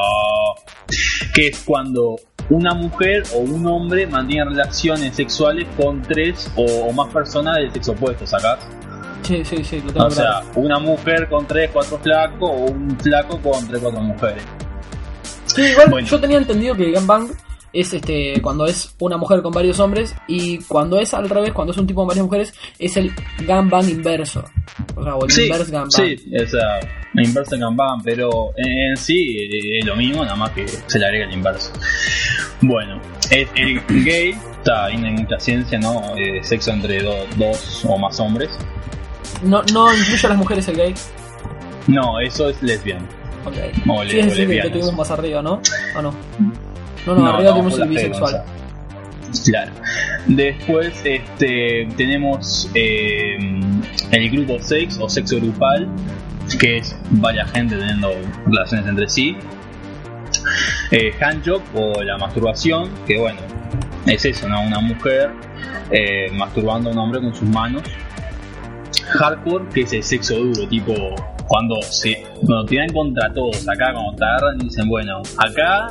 Que 1.34 1.48
es 1.48 1.64
cuando 1.66 2.16
una 2.50 2.74
mujer 2.74 3.24
o 3.34 3.40
un 3.40 3.66
hombre 3.68 4.06
mantiene 4.08 4.46
relaciones 4.46 5.16
sexuales 5.16 5.68
con 5.78 6.02
tres 6.02 6.52
o, 6.56 6.64
o 6.64 6.94
más 6.94 7.12
personas 7.12 7.58
del 7.58 7.72
sexo 7.72 7.94
opuesto, 7.94 8.28
¿sacás? 8.28 8.60
Sí, 9.24 9.44
sí, 9.44 9.64
sí, 9.64 9.82
lo 9.82 9.92
tengo 9.92 10.06
O 10.06 10.12
sea, 10.12 10.42
claro. 10.42 10.48
una 10.56 10.80
mujer 10.80 11.28
con 11.28 11.48
tres, 11.48 11.72
cuatro 11.74 11.98
flacos 11.98 12.50
o 12.50 12.72
un 12.72 12.98
flaco 13.00 13.40
con 13.40 13.68
tres, 13.68 13.82
cuatro 13.82 14.02
mujeres. 14.02 14.44
Sí, 15.48 15.62
igual 15.64 15.90
bueno. 15.90 16.08
yo 16.08 16.20
tenía 16.20 16.38
entendido 16.38 16.76
que 16.76 16.92
gangbang 16.92 17.30
es 17.76 17.93
este 17.93 18.41
cuando 18.41 18.65
es 18.65 18.95
una 18.99 19.18
mujer 19.18 19.41
con 19.41 19.52
varios 19.53 19.80
hombres 19.80 20.15
y 20.27 20.60
cuando 20.60 20.99
es 20.99 21.14
al 21.14 21.30
revés, 21.30 21.52
cuando 21.53 21.72
es 21.73 21.77
un 21.77 21.85
tipo 21.85 22.02
con 22.02 22.07
varias 22.07 22.26
mujeres, 22.26 22.53
es 22.80 22.95
el 22.97 23.11
gangbang 23.45 23.89
inverso. 23.89 24.43
O 24.95 25.03
sea, 25.03 25.15
o 25.15 25.26
el 25.26 25.31
Sí, 25.31 25.43
inverse 25.43 25.72
gangbang. 25.72 25.91
sí, 25.91 26.34
o 26.43 26.47
sea, 26.47 26.80
inverso 27.23 27.60
Kanban, 27.60 28.02
pero 28.03 28.52
en 28.57 28.95
sí 28.97 29.38
eh, 29.39 29.80
es 29.80 29.85
lo 29.85 29.95
mismo, 29.95 30.23
nada 30.23 30.35
más 30.35 30.52
que 30.52 30.68
se 30.68 30.97
le 30.99 31.06
agrega 31.06 31.26
el 31.26 31.34
inverso. 31.34 31.72
Bueno, 32.61 32.99
es 33.30 33.47
el 33.56 33.81
gay, 34.03 34.31
está 34.57 34.85
ahí 34.85 34.95
en 34.95 35.15
mucha 35.15 35.39
ciencia, 35.39 35.77
¿no? 35.77 36.15
Eh, 36.18 36.43
sexo 36.43 36.72
entre 36.72 37.03
do- 37.03 37.26
dos 37.38 37.85
o 37.88 37.97
más 37.97 38.19
hombres. 38.19 38.49
No, 39.43 39.61
no 39.73 39.93
incluye 39.93 40.26
a 40.26 40.30
las 40.30 40.38
mujeres 40.38 40.68
el 40.69 40.77
gay. 40.77 40.93
No, 41.88 42.19
eso 42.19 42.49
es 42.49 42.61
lesbian. 42.64 43.06
Ok. 43.45 43.53
O 43.88 44.03
Sí, 44.06 44.18
es 44.19 44.34
que 44.34 44.69
tuvimos 44.72 44.95
más 44.95 45.11
arriba, 45.11 45.41
¿no? 45.41 45.61
¿O 45.97 46.02
no? 46.02 46.14
No, 47.06 47.15
no, 47.15 47.27
arriba 47.27 47.52
tenemos 47.52 47.80
el 47.80 47.90
bisexual. 47.90 48.44
Claro. 49.44 49.72
Después 50.27 50.94
este, 51.03 51.88
tenemos 51.98 52.69
eh, 52.73 53.38
el 54.11 54.30
grupo 54.30 54.60
sex 54.60 54.98
o 54.99 55.10
sexo 55.10 55.38
grupal, 55.38 55.88
que 56.60 56.77
es 56.77 56.95
varias 57.11 57.52
gente 57.52 57.76
teniendo 57.76 58.11
relaciones 58.45 58.88
entre 58.88 59.10
sí. 59.10 59.36
Eh, 60.91 61.14
handjob 61.19 61.61
o 61.73 62.02
la 62.02 62.18
masturbación, 62.18 62.90
que 63.06 63.18
bueno, 63.18 63.40
es 64.06 64.26
eso, 64.26 64.48
¿no? 64.48 64.61
Una 64.61 64.80
mujer 64.80 65.32
eh, 65.91 66.32
masturbando 66.34 66.90
a 66.90 66.94
un 66.94 66.99
hombre 66.99 67.22
con 67.22 67.36
sus 67.36 67.49
manos. 67.49 67.84
Hardcore, 69.19 69.65
que 69.73 69.82
es 69.82 69.94
el 69.94 70.03
sexo 70.03 70.36
duro, 70.36 70.68
tipo 70.68 71.15
cuando 71.48 71.82
se 71.82 72.24
cuando 72.46 72.66
tiran 72.66 72.90
contra 72.90 73.32
todos, 73.34 73.68
acá 73.70 73.94
cuando 73.94 74.14
te 74.18 74.24
agarran 74.26 74.56
y 74.62 74.64
dicen, 74.66 74.88
bueno, 74.90 75.22
acá 75.38 75.88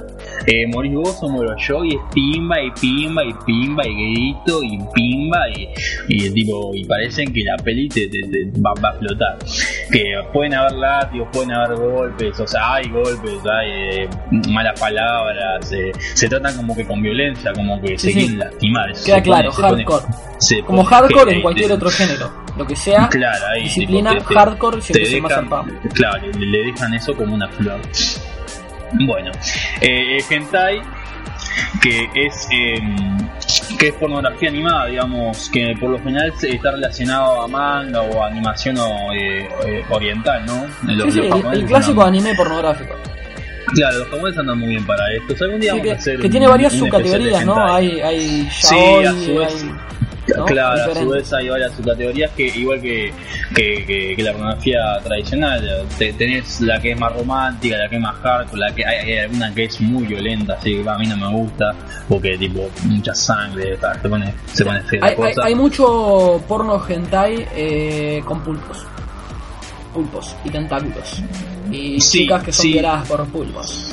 eh, 0.47 0.67
morís 0.69 0.95
vos 0.95 1.19
o 1.23 1.29
muero 1.29 1.55
yo, 1.59 1.85
y 1.85 1.91
es 1.95 2.01
pimba 2.13 2.61
y 2.61 2.71
pimba 2.73 3.25
y 3.25 3.33
pimba 3.47 3.83
y 3.87 3.95
grito 3.95 4.63
y 4.63 4.79
pimba 4.95 5.39
y, 5.57 5.69
y 6.09 6.31
tipo, 6.31 6.71
y 6.75 6.85
parecen 6.85 7.33
que 7.33 7.43
la 7.45 7.57
peli 7.63 7.89
te, 7.89 8.09
te- 8.09 8.21
te 8.23 8.61
va, 8.61 8.73
va 8.83 8.89
a 8.91 8.93
explotar. 8.93 9.39
Que 9.91 10.03
pueden 10.33 10.55
haber 10.55 10.73
látigos, 10.73 11.29
pueden 11.33 11.53
haber 11.53 11.79
golpes, 11.79 12.39
o 12.41 12.47
sea, 12.47 12.75
hay 12.75 12.89
golpes, 12.89 13.39
hay 13.51 13.71
eh, 14.03 14.09
malas 14.51 14.79
palabras, 14.79 15.71
eh, 15.73 15.93
se 16.15 16.29
tratan 16.29 16.57
como 16.57 16.75
que 16.77 16.85
con 16.85 17.01
violencia, 17.03 17.53
como 17.55 17.81
que 17.81 17.97
Sí, 17.99 17.99
se 17.99 18.09
sí. 18.09 18.15
quieren 18.21 18.39
lastimar. 18.39 18.87
Queda 18.93 19.03
se 19.03 19.11
pone- 19.13 19.23
claro, 19.23 19.53
se 19.53 19.63
pone- 19.63 19.85
hardcore. 19.85 20.15
se 20.39 20.63
Como 20.63 20.85
hardcore 20.85 21.33
en 21.37 21.43
cualquier 21.43 21.69
te- 21.69 21.75
otro 21.75 21.91
género. 21.91 22.44
Lo 22.57 22.65
que 22.67 22.77
sea, 22.77 23.09
Claro, 23.09 23.47
ahí, 23.55 23.65
disciplina 23.65 24.11
tipo, 24.13 24.29
te- 24.29 24.35
hardcore 24.35 24.81
siempre 24.81 25.09
el 25.17 25.23
más 25.23 25.29
dejan, 25.31 25.45
zarpado. 25.51 25.67
claro, 25.93 26.27
le, 26.39 26.47
le 26.47 26.59
dejan 26.71 26.95
eso 26.95 27.15
como 27.15 27.35
una 27.35 27.49
flor. 27.49 27.81
Bueno, 29.07 29.33
eh, 29.81 30.19
el 30.19 30.25
hentai, 30.31 30.81
que 31.83 32.09
es 32.15 32.47
eh, 32.53 32.79
que 33.79 33.89
es 33.89 33.95
pornografía 33.95 34.49
animada, 34.51 34.87
digamos, 34.87 35.49
que 35.51 35.75
por 35.81 35.91
lo 35.91 35.99
general 35.99 36.33
se- 36.39 36.51
está 36.55 36.71
relacionado 36.71 37.43
a 37.43 37.49
manga 37.49 38.03
o 38.03 38.23
a 38.23 38.29
animación 38.29 38.79
o, 38.79 39.13
eh, 39.13 39.49
eh, 39.67 39.85
oriental, 39.91 40.47
¿no? 40.47 40.65
Los- 40.93 41.07
Sí, 41.07 41.11
sí, 41.11 41.17
los 41.19 41.27
el, 41.27 41.33
japoneses 41.33 41.63
el 41.63 41.67
clásico 41.69 42.03
andan- 42.03 42.09
anime 42.23 42.35
pornográfico. 42.37 42.95
Claro, 43.75 43.99
los 43.99 44.09
japoneses 44.09 44.39
andan 44.39 44.59
muy 44.61 44.69
bien 44.69 44.87
para 44.87 45.03
esto. 45.13 45.45
Algún 45.45 45.61
día 45.61 45.73
Sí, 45.73 45.79
vamos 45.79 45.85
que, 45.85 45.91
a 45.91 45.95
hacer 45.97 46.21
que 46.21 46.29
tiene 46.29 46.47
varias 46.47 46.73
subcategorías, 46.75 47.45
¿no? 47.47 47.75
Hay, 47.75 48.01
hay 48.01 48.49
Sí, 48.53 48.77
yaoi, 48.77 49.05
a 49.07 49.11
su 49.13 49.35
vez. 49.39 49.55
hay... 49.65 49.71
¿no? 50.37 50.45
Claro, 50.47 50.93
a 50.93 50.95
su 50.95 51.09
vez 51.09 51.33
hay 51.33 51.49
varias 51.49 51.73
subcategorías 51.75 52.31
que 52.33 52.47
igual 52.47 52.81
que, 52.81 53.13
que, 53.55 53.85
que- 53.87 54.15
que 54.17 54.23
la 54.23 54.33
pornografía 54.33 54.79
tradicional, 55.03 55.87
te- 55.99 56.13
tenés 56.15 56.61
la 56.61 56.81
que 56.81 56.93
es 56.93 56.99
más 56.99 57.13
romántica, 57.15 57.77
la 57.77 57.89
que 57.89 57.97
es 57.97 58.03
más 58.03 58.15
hardcore, 58.17 58.61
la 58.61 58.75
que 58.75 58.85
hay, 58.85 59.11
hay 59.11 59.19
alguna 59.19 59.55
que 59.55 59.65
es 59.65 59.81
muy 59.81 60.05
violenta, 60.07 60.55
así 60.55 60.83
que 60.83 60.89
a 60.89 60.99
mí 60.99 61.07
no 61.07 61.17
me 61.17 61.29
gusta, 61.31 61.73
porque 62.09 62.37
tipo 62.39 62.69
mucha 62.85 63.15
sangre, 63.15 63.79
se 64.03 64.09
pone, 64.09 64.35
se 64.53 64.65
pone 64.65 64.81
fea 64.83 65.01
Hay, 65.03 65.11
hay, 65.11 65.17
cosa. 65.17 65.45
hay 65.45 65.55
mucho 65.55 66.43
porno 66.49 66.83
hentai 66.89 67.47
eh, 67.55 68.23
con 68.25 68.41
pulpos. 68.43 68.85
Pulpos 69.93 70.35
y 70.45 70.51
tentáculos. 70.51 71.23
Y 71.71 72.01
Sí, 72.01 72.21
chicas 72.23 72.43
que 72.43 72.53
son 72.53 72.63
sí. 72.65 72.73
violadas 72.73 73.07
por 73.09 73.25
pulpos. 73.27 73.93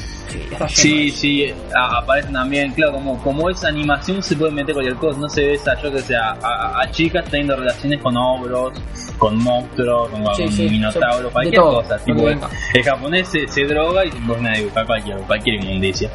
Sí, 0.69 1.09
Sí, 1.11 1.53
aparecen 1.75 2.33
también, 2.33 2.71
claro, 2.73 2.93
como, 2.93 3.21
como 3.21 3.49
es 3.49 3.63
animación 3.63 4.21
se 4.23 4.35
puede 4.35 4.51
meter 4.51 4.73
cualquier 4.73 4.95
cosa, 4.97 5.19
no 5.19 5.29
se 5.29 5.41
ve 5.45 5.53
esa, 5.53 5.79
yo 5.81 5.91
que 5.91 5.99
sé, 5.99 6.15
a, 6.15 6.81
chicas 6.91 7.25
teniendo 7.29 7.55
relaciones 7.55 8.01
con 8.01 8.15
ogros, 8.17 8.73
con 9.17 9.37
monstruos, 9.37 10.09
con, 10.09 10.35
Sí, 10.35 10.43
con 10.43 10.51
sí, 10.53 10.69
minotauros, 10.69 11.31
cualquier 11.31 11.61
todo, 11.61 11.81
cosa. 11.81 11.97
Tipo, 11.99 12.29
el 12.29 12.83
japonés 12.83 13.27
se, 13.27 13.47
se 13.47 13.65
droga 13.65 14.05
y 14.05 14.11
se 14.11 14.19
pone 14.19 14.49
a 14.49 14.53
dibujar 14.53 14.85
cualquier, 14.85 15.17
cualquier 15.19 15.55
inmundicia. 15.63 16.09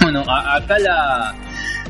Bueno, 0.00 0.24
a- 0.26 0.56
acá 0.56 0.78
la, 0.78 1.34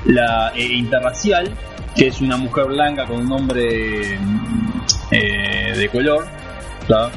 la 0.07 0.53
eh, 0.57 0.65
interracial, 0.65 1.51
que 1.97 2.09
es 2.09 2.21
una 2.21 2.37
mujer 2.37 2.67
blanca 2.67 3.07
con 3.07 3.21
un 3.21 3.33
hombre 3.33 4.19
mm, 4.19 4.81
eh, 5.13 5.73
de 5.77 5.89
color, 5.89 6.27
¿tá? 6.89 7.11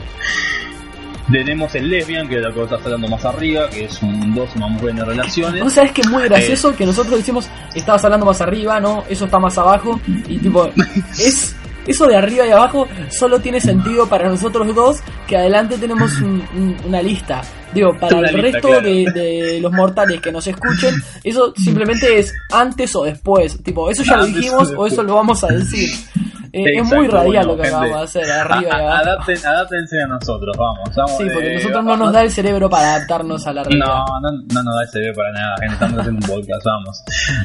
Tenemos 1.31 1.73
el 1.73 1.89
lesbian, 1.89 2.27
que 2.27 2.35
es 2.35 2.41
lo 2.41 2.53
que 2.53 2.63
estás 2.63 2.81
hablando 2.85 3.07
más 3.07 3.25
arriba, 3.25 3.67
que 3.69 3.85
es 3.85 4.01
un 4.03 4.35
dos 4.35 4.55
más 4.57 4.69
mujeres 4.69 4.97
en 4.99 5.05
relaciones. 5.07 5.63
¿Vos 5.63 5.73
sabés 5.73 5.91
que 5.91 6.01
es 6.01 6.07
muy 6.09 6.23
gracioso 6.23 6.69
Eh. 6.71 6.75
que 6.77 6.85
nosotros 6.85 7.17
decimos, 7.17 7.47
estabas 7.73 8.03
hablando 8.05 8.25
más 8.27 8.41
arriba, 8.41 8.79
no, 8.79 9.03
eso 9.09 9.25
está 9.25 9.39
más 9.39 9.57
abajo, 9.57 9.99
y 10.27 10.37
tipo, 10.37 10.69
es 11.19 11.55
eso 11.87 12.05
de 12.07 12.15
arriba 12.15 12.45
y 12.47 12.51
abajo 12.51 12.87
solo 13.11 13.39
tiene 13.39 13.59
sentido 13.61 14.07
para 14.07 14.27
nosotros 14.29 14.73
dos, 14.75 14.97
que 15.27 15.37
adelante 15.37 15.77
tenemos 15.77 16.11
un- 16.21 16.43
un- 16.55 16.77
una 16.85 17.01
lista. 17.01 17.41
Digo, 17.73 17.91
para 17.99 18.17
Una 18.17 18.29
el 18.29 18.35
lista, 18.35 18.51
resto 18.53 18.67
claro. 18.69 18.83
de, 18.83 19.11
de 19.11 19.59
los 19.61 19.71
mortales 19.71 20.21
que 20.21 20.31
nos 20.31 20.47
escuchen, 20.47 20.95
eso 21.23 21.53
simplemente 21.57 22.17
es 22.19 22.33
antes 22.51 22.95
o 22.95 23.03
después. 23.03 23.61
Tipo, 23.63 23.89
eso 23.91 24.01
ya 24.03 24.15
lo 24.17 24.23
Antes 24.23 24.35
o 24.35 24.39
dijimos 24.39 24.61
o 24.61 24.67
después. 24.67 24.93
eso 24.93 25.03
lo 25.03 25.15
vamos 25.15 25.43
a 25.43 25.47
decir. 25.47 25.89
Eh, 26.55 26.77
es 26.77 26.83
muy 26.85 27.07
radial 27.07 27.25
bueno, 27.25 27.43
lo 27.47 27.55
que 27.57 27.63
gente. 27.63 27.75
acabamos 27.75 28.13
de 28.13 28.19
hacer, 28.21 28.31
arriba 28.31 28.71
A- 28.71 28.75
a- 28.75 28.79
abajo. 28.79 29.03
adapten, 29.03 29.45
adáptense 29.45 30.01
a 30.01 30.07
nosotros, 30.07 30.55
vamos. 30.57 30.89
vamos 30.95 31.11
Sí, 31.17 31.23
porque 31.33 31.51
eh, 31.51 31.55
nosotros 31.55 31.83
no 31.83 31.97
nos 31.97 32.13
da 32.13 32.21
el 32.23 32.31
cerebro 32.31 32.69
para 32.69 32.95
adaptarnos 32.95 33.45
a 33.47 33.53
la 33.53 33.63
realidad. 33.63 33.85
No, 33.85 34.05
no, 34.21 34.31
no 34.53 34.63
nos 34.63 34.75
da 34.75 34.83
ese 34.83 34.99
ve 34.99 35.13
para 35.13 35.31
nada, 35.33 35.55
gente. 35.59 35.73
Estamos 35.73 35.99
haciendo 35.99 36.25
un 36.25 36.33
podcast, 36.35 36.65
vamos. 36.65 37.03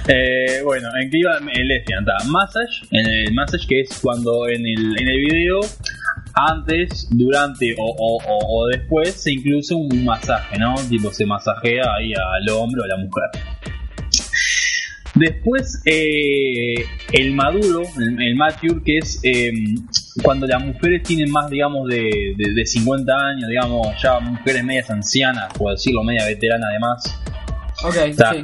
Eh, 0.08 0.62
bueno, 0.64 0.88
en 1.00 1.10
que 1.10 1.18
iba 1.18 1.32
el 1.36 1.68
lesbian, 1.68 2.00
está. 2.00 2.28
Massage, 2.30 2.86
en 2.92 3.06
el 3.06 3.34
massage 3.34 3.66
que 3.66 3.80
es 3.80 3.98
cuando 4.00 4.46
en 4.48 4.64
el, 4.66 4.96
en 5.00 5.08
el 5.08 5.18
video, 5.18 5.60
antes, 6.34 7.08
durante 7.10 7.74
o, 7.78 7.84
o, 7.84 8.16
o, 8.16 8.62
o 8.62 8.66
después, 8.68 9.14
se 9.20 9.32
incluye 9.32 9.74
un 9.74 10.04
masaje, 10.04 10.58
¿no? 10.58 10.74
Tipo, 10.88 11.10
se 11.10 11.26
masajea 11.26 11.82
ahí 11.98 12.12
al 12.14 12.48
hombre 12.54 12.82
o 12.82 12.84
a 12.84 12.88
la 12.88 12.96
mujer. 12.96 13.30
Después, 15.20 15.82
eh, 15.84 16.86
el 17.12 17.34
maduro, 17.34 17.82
el, 17.98 18.22
el 18.22 18.36
mature, 18.36 18.80
que 18.82 18.96
es 18.96 19.20
eh, 19.22 19.52
cuando 20.22 20.46
las 20.46 20.64
mujeres 20.64 21.02
tienen 21.02 21.30
más, 21.30 21.50
digamos, 21.50 21.86
de, 21.88 22.34
de, 22.38 22.52
de 22.54 22.64
50 22.64 23.12
años, 23.12 23.50
digamos, 23.50 23.86
ya 24.02 24.18
mujeres 24.18 24.64
medias 24.64 24.88
ancianas, 24.88 25.52
por 25.52 25.72
decirlo, 25.72 26.02
media 26.04 26.24
veterana 26.24 26.68
además. 26.70 27.20
Ok, 27.84 27.96
Está. 27.96 28.32
sí. 28.32 28.42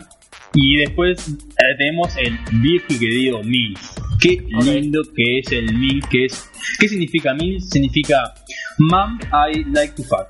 Y 0.53 0.77
después 0.77 1.27
eh, 1.29 1.77
tenemos 1.79 2.15
el 2.19 2.39
viejo 2.61 2.85
y 2.91 2.99
querido 2.99 3.43
MILF. 3.43 3.99
Qué 4.21 4.45
lindo 4.63 5.01
que 5.15 5.39
es 5.39 5.53
el 5.53 5.75
MILF, 5.75 6.09
que 6.11 6.25
es... 6.27 6.51
¿Qué 6.79 6.89
significa 6.89 7.33
MILF? 7.33 7.63
Significa 7.65 8.35
Mom 8.79 9.19
I 9.33 9.65
like 9.73 9.95
to 9.95 10.03
fuck. 10.03 10.27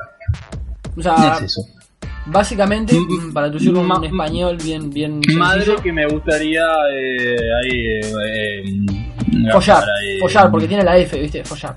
O 0.97 1.02
sea, 1.02 1.35
es 1.39 1.43
eso. 1.43 1.76
Básicamente, 2.27 2.94
Mm, 2.94 3.28
mm, 3.28 3.32
para 3.32 3.48
ma- 3.85 3.98
un 3.98 4.05
español 4.05 4.57
bien, 4.62 4.90
bien 4.90 5.20
Madre 5.36 5.61
sencillo, 5.65 5.82
que 5.82 5.93
me 5.93 6.07
gustaría 6.07 6.62
eh, 6.93 7.36
ahí... 7.62 7.86
eh, 7.86 8.62
eh, 8.65 9.53
follar, 9.53 9.85
ahí. 10.01 10.19
follar, 10.20 10.51
porque 10.51 10.66
tiene 10.66 10.82
la 10.82 10.98
F, 10.98 11.19
¿viste? 11.20 11.44
Follar. 11.44 11.77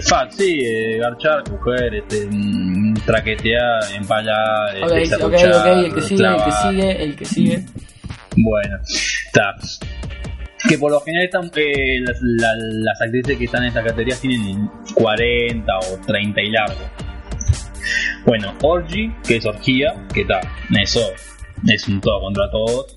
Fuck, 0.00 0.30
sí, 0.30 0.60
eh, 0.64 0.98
garchar, 0.98 1.42
coger, 1.44 1.94
este, 1.94 2.28
mm, 2.30 2.94
traquetear, 3.06 3.80
empalar, 3.96 4.76
Ok, 4.84 4.92
este, 4.92 5.14
ok, 5.16 5.36
serruchar, 5.36 5.50
ok, 5.76 5.84
el 5.86 5.94
que 5.94 6.00
sigue, 6.02 6.24
el 6.24 6.32
que 6.36 6.42
clavar. 6.44 6.70
sigue, 6.70 7.02
el 7.04 7.16
que 7.16 7.24
sigue. 7.24 7.64
Bueno, 8.36 8.76
está. 8.86 9.54
Que 10.68 10.76
por 10.78 10.90
lo 10.92 11.00
general 11.00 11.24
están, 11.24 11.50
eh, 11.56 12.00
las, 12.00 12.18
la- 12.20 12.54
las 12.56 13.00
actrices 13.00 13.38
que 13.38 13.44
están 13.46 13.62
en 13.62 13.68
estas 13.68 13.84
categorías 13.84 14.20
tienen 14.20 14.68
40 14.94 15.78
o 15.78 15.98
30 16.06 16.42
y 16.42 16.50
largo. 16.50 16.76
Bueno, 18.26 18.54
Orgy, 18.62 19.12
que 19.26 19.36
es 19.36 19.46
orgía, 19.46 20.06
que 20.12 20.22
está, 20.22 20.40
eso 20.80 21.00
es 21.66 21.88
un 21.88 22.00
todo 22.00 22.20
contra 22.20 22.50
todos. 22.50 22.96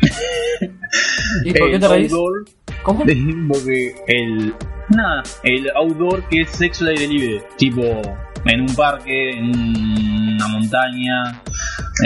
¿Y 1.44 1.52
por 1.52 1.70
qué 1.70 1.78
te 1.78 1.88
reís? 1.88 2.12
outdoor, 2.12 2.44
¿Cómo? 2.82 3.04
porque 3.48 3.94
el. 4.06 4.54
Nada, 4.88 5.22
el 5.44 5.70
outdoor 5.76 6.28
que 6.28 6.40
es 6.40 6.50
sexo 6.50 6.84
al 6.84 6.90
aire 6.90 7.06
libre, 7.06 7.42
tipo 7.56 7.82
en 8.44 8.60
un 8.62 8.74
parque, 8.74 9.30
en 9.30 10.34
una 10.34 10.48
montaña, 10.48 11.42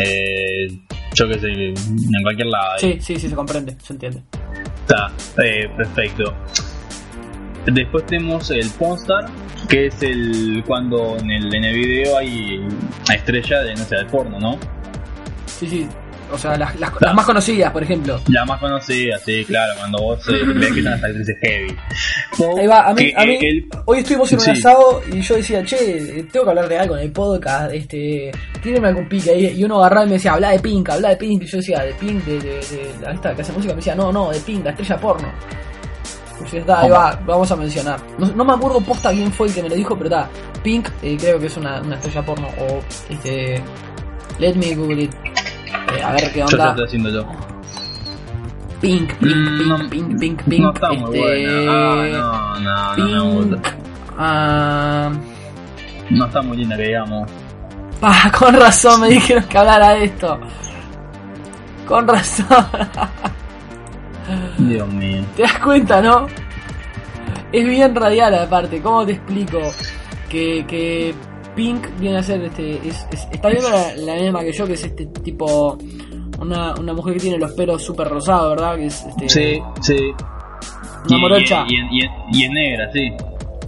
eh, 0.05 0.67
yo 1.15 1.29
qué 1.29 1.39
sé, 1.39 1.49
en 1.49 2.23
cualquier 2.23 2.49
lado. 2.49 2.79
Sí, 2.79 2.99
sí, 3.01 3.17
sí, 3.17 3.29
se 3.29 3.35
comprende, 3.35 3.77
se 3.83 3.93
entiende. 3.93 4.23
Está, 4.81 5.11
eh, 5.43 5.69
perfecto. 5.77 6.35
Después 7.67 8.05
tenemos 8.05 8.51
el 8.51 8.69
Pornstar, 8.71 9.27
que 9.69 9.87
es 9.87 10.03
el 10.03 10.63
cuando 10.67 11.17
en 11.19 11.31
el, 11.31 11.55
en 11.55 11.65
el 11.65 11.75
video 11.75 12.17
hay 12.19 12.61
a 13.09 13.15
estrella 13.15 13.61
de, 13.63 13.75
no 13.75 13.85
sé, 13.85 13.97
de 13.97 14.05
porno, 14.07 14.39
¿no? 14.39 14.59
Sí, 15.47 15.69
sí. 15.69 15.89
O 16.33 16.39
sea, 16.39 16.57
las, 16.57 16.75
las, 16.81 16.91
las 17.01 17.15
más 17.15 17.27
conocidas, 17.27 17.71
por 17.71 17.83
ejemplo. 17.83 18.19
La 18.29 18.45
más 18.45 18.59
conocida, 18.59 19.19
sí, 19.19 19.45
claro, 19.45 19.75
cuando 19.79 19.99
vos 19.99 20.27
eh, 20.29 20.33
ves 20.57 20.73
que 20.73 20.79
están 20.81 20.95
las 20.95 21.05
actrices 21.05 21.37
heavy. 21.43 21.77
Ahí 22.61 22.67
va, 22.67 22.89
a 22.89 22.95
mí, 22.95 23.13
que, 23.13 23.15
a 23.17 23.25
mí 23.25 23.39
el- 23.41 23.69
hoy 23.85 23.99
estuvimos 23.99 24.33
en 24.33 24.39
un 24.39 24.45
Sí. 24.45 24.51
asado 24.51 25.03
y 25.13 25.21
yo 25.21 25.37
decía, 25.37 25.65
che, 25.65 26.25
tengo 26.33 26.45
que 26.45 26.51
hablar 26.51 26.69
de 26.69 26.79
algo 26.79 26.97
en 26.97 27.03
el 27.05 27.13
podcast, 27.13 27.73
este, 27.73 28.33
tíreme 28.63 28.89
algún 28.89 29.09
pique 29.09 29.31
ahí. 29.31 29.47
Y 29.59 29.65
uno 29.65 29.79
agarraba 29.79 30.07
y 30.07 30.09
me 30.09 30.15
decía, 30.15 30.33
habla 30.33 30.51
de 30.51 30.59
Pink, 30.59 30.89
habla 30.89 31.11
de 31.11 31.17
Pink. 31.19 31.43
Y 31.43 31.47
yo 31.47 31.59
decía, 31.59 31.81
de 31.85 31.93
Pink, 31.95 32.25
de, 32.25 32.41
de, 32.41 32.51
de 32.57 32.95
la 33.03 33.13
esta 33.13 33.35
que 33.35 33.43
hace 33.43 33.53
música. 33.53 33.75
Me 33.75 33.77
decía, 33.79 33.95
no, 33.95 34.11
no, 34.11 34.33
de 34.33 34.41
Pink, 34.41 34.65
la 34.65 34.71
estrella 34.71 34.97
porno. 34.97 35.29
Yo, 36.51 36.59
está, 36.59 36.81
ahí 36.81 36.91
va, 36.91 37.19
vamos 37.27 37.51
a 37.51 37.57
mencionar. 37.57 37.99
No, 38.19 38.27
no 38.29 38.45
me 38.45 38.53
acuerdo 38.53 38.81
posta 38.81 39.11
quién 39.11 39.31
fue 39.33 39.49
el 39.49 39.55
que 39.55 39.63
me 39.63 39.69
lo 39.69 39.75
dijo, 39.77 39.97
pero 39.97 40.07
está, 40.11 40.29
Pink, 40.63 40.89
eh, 41.03 41.17
creo 41.19 41.39
que 41.39 41.47
es 41.47 41.57
una, 41.57 41.81
una 41.81 41.95
estrella 41.97 42.23
porno. 42.25 42.49
O, 42.59 42.81
este, 43.09 43.63
let 44.39 44.55
me 44.57 44.75
google 44.75 45.03
it. 45.05 45.15
Eh, 45.97 46.03
a 46.03 46.13
ver 46.13 46.33
qué 46.33 46.41
yo 46.41 46.47
onda. 46.47 46.71
estoy 46.71 46.85
haciéndolo. 46.87 47.27
Pink, 48.81 49.13
Pink, 49.15 49.35
Mm, 49.37 49.59
Pink, 49.59 49.69
no- 49.69 49.89
Pink, 49.91 50.19
Pink, 50.21 50.43
Pink. 50.45 50.63
no 50.63 50.73
está 50.75 50.93
muy 50.93 51.19
este, 51.19 51.21
buena. 51.21 51.71
Ah, 51.71 52.59
no, 52.61 52.61
no, 52.61 52.97
no, 52.97 52.97
no, 52.97 53.41
Pink. 53.41 53.53
gusta. 53.53 53.75
Ah, 54.19 55.11
No 56.11 56.27
está 56.27 56.43
muy 56.43 56.57
linda 56.59 56.77
que 56.77 56.83
digamos. 56.83 57.31
pa, 58.01 58.31
con 58.39 58.55
razón 58.55 59.01
me 59.03 59.09
dijeron 59.09 59.45
que 59.45 59.57
hablara 59.59 59.91
de 59.91 60.05
esto. 60.05 60.39
Con 61.89 62.07
razón. 62.09 62.47
Dios 64.59 64.89
mío. 64.93 65.23
¿Te 65.37 65.43
das 65.43 65.59
cuenta, 65.59 66.01
no? 66.01 66.27
Es 67.53 67.65
bien 67.65 67.95
radial 67.95 68.35
aparte. 68.35 68.81
¿Cómo 68.81 69.05
te 69.07 69.13
explico? 69.13 69.59
Que, 70.29 70.65
que 70.67 71.15
Pink 71.55 71.87
viene 71.99 72.19
a 72.19 72.23
ser 72.23 72.43
este. 72.43 72.77
Es, 72.89 73.07
es- 73.13 73.29
está 73.31 73.49
viendo 73.49 73.71
la, 73.71 73.95
la 73.97 74.15
misma 74.17 74.41
que 74.43 74.53
yo, 74.53 74.67
que 74.67 74.73
es 74.75 74.85
este 74.85 75.07
tipo. 75.07 75.79
Una, 76.41 76.75
una 76.75 76.93
mujer 76.93 77.15
que 77.15 77.21
tiene 77.21 77.39
los 77.39 77.53
pelos 77.53 77.83
súper 77.83 78.09
rosados, 78.09 78.51
¿verdad? 78.57 78.75
Que 78.77 78.87
es 78.87 79.05
este, 79.07 79.29
Sí, 79.29 79.63
sí. 79.81 80.13
una 81.09 81.17
Y- 81.17 81.21
morocha. 81.21 81.65
Y, 81.69 81.75
y, 81.77 82.05
y, 82.05 82.09
y 82.33 82.45
es 82.45 82.51
negra, 82.51 82.91
sí. 82.93 83.13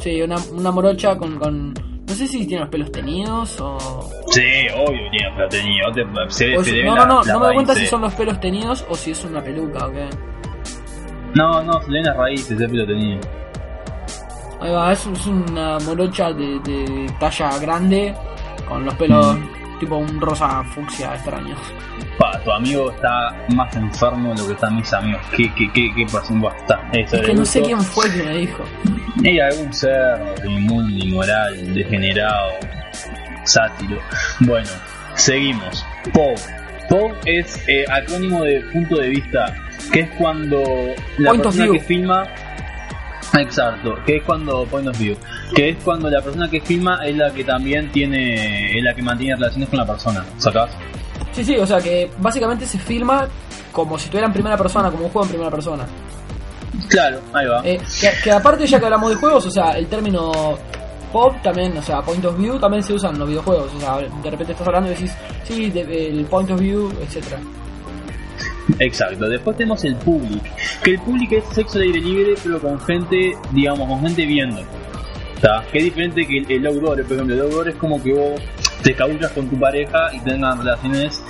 Sí, 0.01 0.21
una, 0.23 0.37
una 0.53 0.71
morocha 0.73 1.17
con, 1.17 1.39
con. 1.39 1.73
No 2.09 2.15
sé 2.15 2.27
si 2.27 2.45
tiene 2.47 2.61
los 2.63 2.69
pelos 2.71 2.91
teñidos 2.91 3.61
o. 3.61 4.11
Sí, 4.31 4.43
obvio 4.75 4.99
que 5.05 5.11
tiene 5.19 5.35
platenido. 5.37 5.93
Te- 5.93 6.05
Se, 6.33 6.57
o 6.57 6.65
se 6.65 6.71
es- 6.71 6.77
le 6.77 6.83
ve 6.83 6.89
no, 6.89 6.97
la- 6.97 7.07
no, 7.07 7.15
no, 7.15 7.25
la 7.25 7.33
no 7.35 7.39
me 7.41 7.47
doy 7.47 7.55
cuenta 7.55 7.75
si 7.77 7.87
son 7.87 8.01
los 8.01 8.15
pelos 8.15 8.41
teñidos 8.41 8.85
o 8.89 8.97
si 8.97 9.13
es 9.13 9.25
una 9.25 9.41
peluca, 9.43 9.87
ok. 9.87 9.95
No, 11.37 11.63
no, 11.63 11.81
se 11.83 11.91
le 11.91 11.99
ven 11.99 12.05
las 12.07 12.17
raíces, 12.17 12.61
es 12.61 12.71
platenido. 12.71 13.21
Ahí 14.61 14.71
va, 14.73 14.93
es, 14.93 15.07
es 15.07 15.27
una 15.27 15.79
morocha 15.81 16.33
de, 16.33 16.59
de 16.61 17.13
talla 17.21 17.59
grande 17.59 18.15
con 18.67 18.85
los 18.85 18.95
pelos 18.95 19.37
Mm. 19.37 19.79
tipo 19.79 19.97
un 19.99 20.19
rosa 20.21 20.65
fucsia 20.65 21.15
extraño. 21.15 21.55
Pa, 22.19 22.41
tu 22.43 22.51
amigo 22.51 22.91
está 22.91 23.37
más 23.55 23.77
enfermo 23.77 24.33
de 24.33 24.41
lo 24.41 24.47
que 24.47 24.53
están 24.55 24.77
mis 24.77 24.91
amigos. 24.95 25.21
¿Qué, 25.37 25.53
qué, 25.55 25.71
qué, 25.75 25.93
qué 25.95 26.07
pasó? 26.11 26.33
Eso 26.93 27.17
Es 27.17 27.23
que 27.27 27.35
no 27.35 27.45
sé 27.45 27.61
quién 27.61 27.81
fue 27.83 28.11
que 28.11 28.23
me 28.23 28.39
dijo. 28.39 28.65
Hay 29.23 29.39
algún 29.39 29.73
ser 29.75 30.19
inmundo, 30.47 31.05
inmoral, 31.05 31.75
degenerado, 31.75 32.53
sátiro. 33.45 33.99
Bueno, 34.41 34.71
seguimos. 35.15 35.85
Poe. 36.15 36.35
Poe 36.89 37.13
es 37.27 37.63
eh, 37.69 37.85
acrónimo 37.91 38.43
de 38.45 38.61
punto 38.73 38.97
de 38.97 39.09
vista, 39.11 39.55
que 39.93 40.01
es 40.01 40.11
cuando 40.19 40.63
la 41.19 41.31
Point 41.31 41.43
persona 41.45 41.73
que 41.73 41.81
filma. 41.81 42.25
Exacto, 43.39 43.97
que 44.07 44.17
es 44.17 44.23
cuando 44.23 44.65
point 44.67 44.89
of 44.89 44.99
view, 44.99 45.17
que 45.55 45.71
es 45.71 45.77
cuando 45.85 46.09
la 46.09 46.23
persona 46.23 46.49
que 46.49 46.61
filma 46.61 47.01
es 47.05 47.17
la 47.17 47.31
que 47.33 47.45
también 47.45 47.91
tiene, 47.91 48.79
es 48.79 48.83
la 48.83 48.95
que 48.95 49.03
mantiene 49.03 49.35
relaciones 49.37 49.69
con 49.69 49.79
la 49.79 49.87
persona, 49.87 50.25
¿sacás? 50.39 50.71
Sí, 51.33 51.45
sí, 51.45 51.57
o 51.57 51.67
sea 51.67 51.79
que 51.81 52.11
básicamente 52.19 52.65
se 52.67 52.79
filma 52.79 53.27
como 53.73 53.99
si 53.99 54.05
estuviera 54.05 54.27
en 54.27 54.33
primera 54.33 54.57
persona, 54.57 54.91
como 54.91 55.05
un 55.05 55.11
juego 55.11 55.25
en 55.27 55.31
primera 55.31 55.51
persona. 55.51 55.85
Claro, 56.89 57.21
ahí 57.35 57.47
va. 57.47 57.61
Eh, 57.65 57.79
que, 58.01 58.11
que 58.25 58.31
aparte 58.33 58.67
ya 58.67 58.79
que 58.79 58.85
hablamos 58.87 59.11
de 59.11 59.17
juegos, 59.17 59.45
o 59.47 59.51
sea, 59.51 59.73
el 59.73 59.87
término 59.87 60.33
pop 61.13 61.35
también, 61.43 61.77
o 61.77 61.83
sea, 61.83 62.01
point 62.03 62.25
of 62.25 62.39
view 62.39 62.59
también 62.59 62.83
se 62.83 62.95
usa 62.95 63.11
en 63.11 63.19
los 63.19 63.29
videojuegos. 63.29 63.71
O 63.75 63.81
sea, 63.81 63.99
de 63.99 64.31
repente 64.31 64.53
estás 64.53 64.67
hablando 64.67 64.91
y 64.91 64.95
decís, 64.95 65.13
sí, 65.45 65.69
de- 65.71 66.09
el 66.09 66.25
point 66.27 66.51
of 66.51 66.61
view, 66.61 66.91
etcétera. 67.03 67.39
Exacto, 68.79 69.29
después 69.29 69.57
tenemos 69.57 69.85
el 69.85 69.97
public, 69.97 70.43
que 70.83 70.91
el 70.93 70.99
public 71.01 71.33
es 71.33 71.45
sexo 71.55 71.79
al 71.79 71.85
aire 71.85 72.01
libre, 72.01 72.35
pero 72.43 72.61
con 72.61 72.81
gente, 72.81 73.37
digamos, 73.53 73.89
con 73.89 74.01
gente 74.03 74.27
viendo. 74.27 74.61
¿Está? 75.37 75.65
Que 75.71 75.79
es 75.79 75.85
diferente 75.85 76.27
que 76.27 76.39
el, 76.39 76.51
el 76.51 76.67
outdoor, 76.67 77.03
por 77.05 77.13
ejemplo, 77.13 77.35
el 77.35 77.41
outdoor 77.43 77.69
es 77.69 77.77
como 77.77 78.03
que 78.03 78.13
vos 78.13 78.41
te 78.83 78.95
cabullas 78.95 79.31
con 79.33 79.49
tu 79.49 79.59
pareja 79.59 80.13
y 80.15 80.21
tengan 80.21 80.59
relaciones 80.59 81.23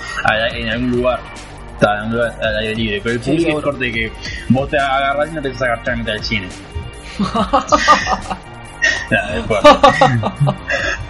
en 0.55 0.69
algún 0.69 0.91
lugar. 0.91 1.19
Está, 1.73 1.99
en 1.99 2.05
un 2.05 2.11
lugar 2.13 2.39
al 2.41 2.57
aire 2.57 2.75
libre, 2.75 3.01
pero 3.03 3.15
el 3.15 3.23
Sí, 3.23 3.29
public 3.31 3.39
es 3.39 3.45
seguro. 3.47 3.63
corte 3.71 3.91
que 3.91 4.11
vos 4.49 4.69
te 4.69 4.77
agarras 4.79 5.29
y 5.29 5.33
no 5.35 5.41
te 5.41 5.47
empezás 5.49 5.69
a 5.69 5.73
agachar 5.73 5.93
en 5.93 5.99
mitad 5.99 6.13
del 6.13 6.23
cine. 6.23 6.47
Nada, 9.11 9.35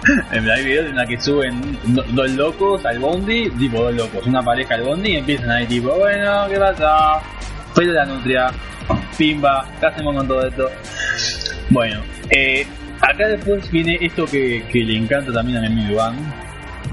En 0.32 0.48
hay 0.50 0.64
videos 0.64 0.86
en 0.90 0.96
la 0.96 1.06
que 1.06 1.20
suben 1.20 1.78
do- 1.84 2.04
dos 2.10 2.30
locos 2.32 2.84
al 2.86 2.98
bondi, 2.98 3.50
tipo 3.50 3.82
dos 3.82 3.94
locos, 3.94 4.26
una 4.26 4.42
pareja 4.42 4.74
al 4.74 4.82
bondi 4.82 5.10
y 5.12 5.16
empiezan 5.16 5.50
ahí 5.50 5.66
tipo, 5.66 5.90
bueno, 5.96 6.46
¿qué 6.48 6.56
pasa? 6.58 7.20
Soy 7.74 7.86
de 7.86 7.92
la 7.92 8.06
nutria, 8.06 8.50
pimba, 9.16 9.66
¿qué 9.80 9.86
hacemos 9.86 10.14
con 10.16 10.28
todo 10.28 10.46
esto? 10.46 10.70
Bueno, 11.70 12.00
eh, 12.30 12.66
acá 13.00 13.28
después 13.28 13.70
viene 13.70 13.98
esto 14.00 14.24
que, 14.26 14.64
que 14.72 14.80
le 14.84 14.96
encanta 14.96 15.32
también 15.32 15.58
a 15.58 15.68
mi 15.68 15.82
amigo 15.82 16.00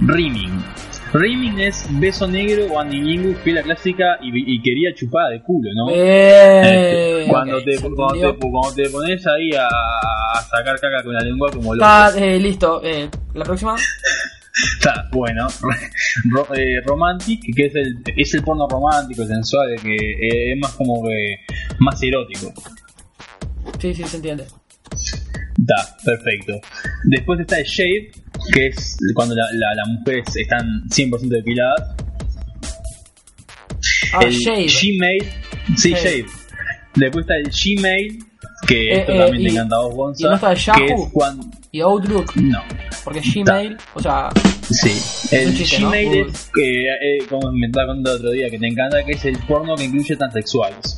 rimming. 0.02 0.62
Rimming 1.18 1.60
es 1.60 1.86
beso 2.00 2.28
negro 2.28 2.66
o 2.74 2.80
anilingus, 2.80 3.38
que 3.38 3.52
la 3.54 3.64
clásica 3.64 4.18
y, 4.22 4.56
y 4.56 4.62
quería 4.62 4.94
chupada 4.94 5.30
de 5.30 5.42
culo, 5.42 5.70
¿no? 5.74 5.90
Eh, 5.92 7.20
Este, 7.22 7.32
cuando, 7.32 7.64
te, 7.64 7.76
cuando, 7.80 8.08
te, 8.34 8.40
cuando 8.40 8.74
te 8.76 8.90
pones 8.90 9.26
ahí 9.28 9.52
a, 9.54 9.66
a 9.68 10.42
sacar 10.44 10.80
caca 10.80 11.04
con 11.04 11.14
la 11.14 11.22
lengua 11.22 11.50
como 11.52 11.74
loco. 11.74 11.86
Está, 11.86 12.18
eh, 12.18 12.40
listo. 12.40 12.82
Eh, 12.84 13.10
la 13.34 13.44
próxima. 13.46 13.76
Está, 14.80 15.10
bueno, 15.12 15.48
Ro- 16.32 16.48
eh, 16.56 16.80
romantic, 16.86 17.42
que 17.56 17.66
es 17.66 17.76
el, 17.76 17.98
es 18.16 18.34
el 18.34 18.42
porno 18.44 18.68
romántico, 18.70 19.26
sensual, 19.26 19.76
que 19.84 19.96
eh, 19.96 20.54
es 20.54 20.60
más 20.60 20.72
como 20.74 21.04
que 21.04 21.36
más 21.80 22.02
erótico. 22.02 22.54
Sí, 23.80 23.94
sí, 23.94 24.04
se 24.06 24.16
entiende. 24.18 24.46
Está, 24.92 25.98
perfecto. 26.06 26.54
Después 27.06 27.40
está 27.42 27.60
el 27.60 27.66
shave, 27.66 28.12
que 28.54 28.68
es 28.68 28.98
cuando 29.14 29.36
la- 29.36 29.48
la- 29.54 29.76
las 29.76 29.88
mujeres 29.88 30.36
están 30.36 30.84
100% 30.90 31.36
depiladas. 31.36 31.96
Ah, 34.14 34.20
el 34.24 34.32
shave. 34.32 34.68
Gmail, 34.68 35.24
sí, 35.78 35.92
Shave. 35.92 36.02
shave. 36.04 36.26
Después 36.96 37.24
está 37.26 37.36
el 37.36 37.50
Gmail, 37.52 38.24
que 38.68 38.90
Eh, 38.94 39.00
esto 39.00 39.12
eh, 39.14 39.18
también 39.20 39.42
y- 39.42 39.46
te 39.48 39.52
encanta 39.54 39.78
vos, 39.80 39.96
Gonza, 39.96 40.22
y 40.22 40.30
no 40.30 40.36
está 40.36 40.52
el 40.52 40.58
que 40.58 40.64
Yahoo. 40.64 41.06
es 41.06 41.12
cuando... 41.12 41.46
Y 41.72 41.82
Outlook, 41.82 42.36
No, 42.38 42.64
porque 43.04 43.20
Gmail, 43.22 43.78
o 43.96 44.00
sea, 44.00 44.30
Sí, 44.72 44.92
el 45.36 45.56
chiste, 45.56 45.80
¿no? 45.80 45.90
Gmail 45.90 46.08
Google. 46.08 46.32
es, 46.32 46.50
que, 46.54 46.84
eh, 46.86 47.18
como 47.30 47.52
me 47.52 47.68
estaba 47.68 47.88
contando 47.88 48.12
el 48.12 48.18
otro 48.18 48.32
día, 48.32 48.50
que 48.50 48.58
te 48.58 48.68
encanta, 48.68 49.04
que 49.04 49.12
es 49.12 49.26
el 49.26 49.38
porno 49.40 49.76
que 49.76 49.84
incluye 49.84 50.16
transexuales. 50.16 50.98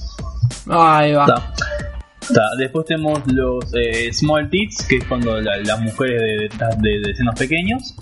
ahí 0.69 1.11
va. 1.14 1.26
Está. 1.26 1.53
Después 2.58 2.86
tenemos 2.86 3.22
los 3.28 3.64
eh, 3.74 4.12
small 4.14 4.49
tits, 4.49 4.86
que 4.88 4.98
es 4.98 5.04
cuando 5.06 5.40
la- 5.40 5.58
las 5.58 5.80
mujeres 5.82 6.22
de, 6.22 6.49
de, 6.78 6.99
de 7.08 7.16
senos 7.16 7.36
pequeños. 7.36 7.95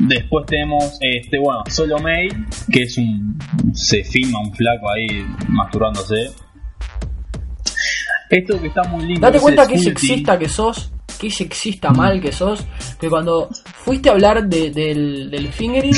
Después 0.00 0.46
tenemos, 0.46 0.96
este, 1.00 1.38
bueno, 1.38 1.64
solo 1.68 1.98
mail, 1.98 2.46
que 2.70 2.82
es 2.82 2.96
un. 2.98 3.36
se 3.72 4.04
filma 4.04 4.38
un 4.40 4.54
flaco 4.54 4.88
ahí 4.90 5.26
masturbándose. 5.48 6.30
Esto 8.30 8.60
que 8.60 8.68
está 8.68 8.84
muy 8.84 9.06
lindo. 9.06 9.20
Date 9.22 9.38
es 9.38 9.42
cuenta 9.42 9.66
que 9.66 9.78
sculpting. 9.78 9.96
sexista 10.08 10.38
que 10.38 10.48
sos, 10.48 10.92
que 11.18 11.30
sexista 11.30 11.90
mal 11.90 12.20
que 12.20 12.30
sos, 12.32 12.60
que 13.00 13.08
cuando 13.10 13.48
fuiste 13.84 14.08
a 14.08 14.12
hablar 14.12 14.46
de- 14.48 14.70
del, 14.70 15.30
del 15.30 15.48
fingering, 15.52 15.94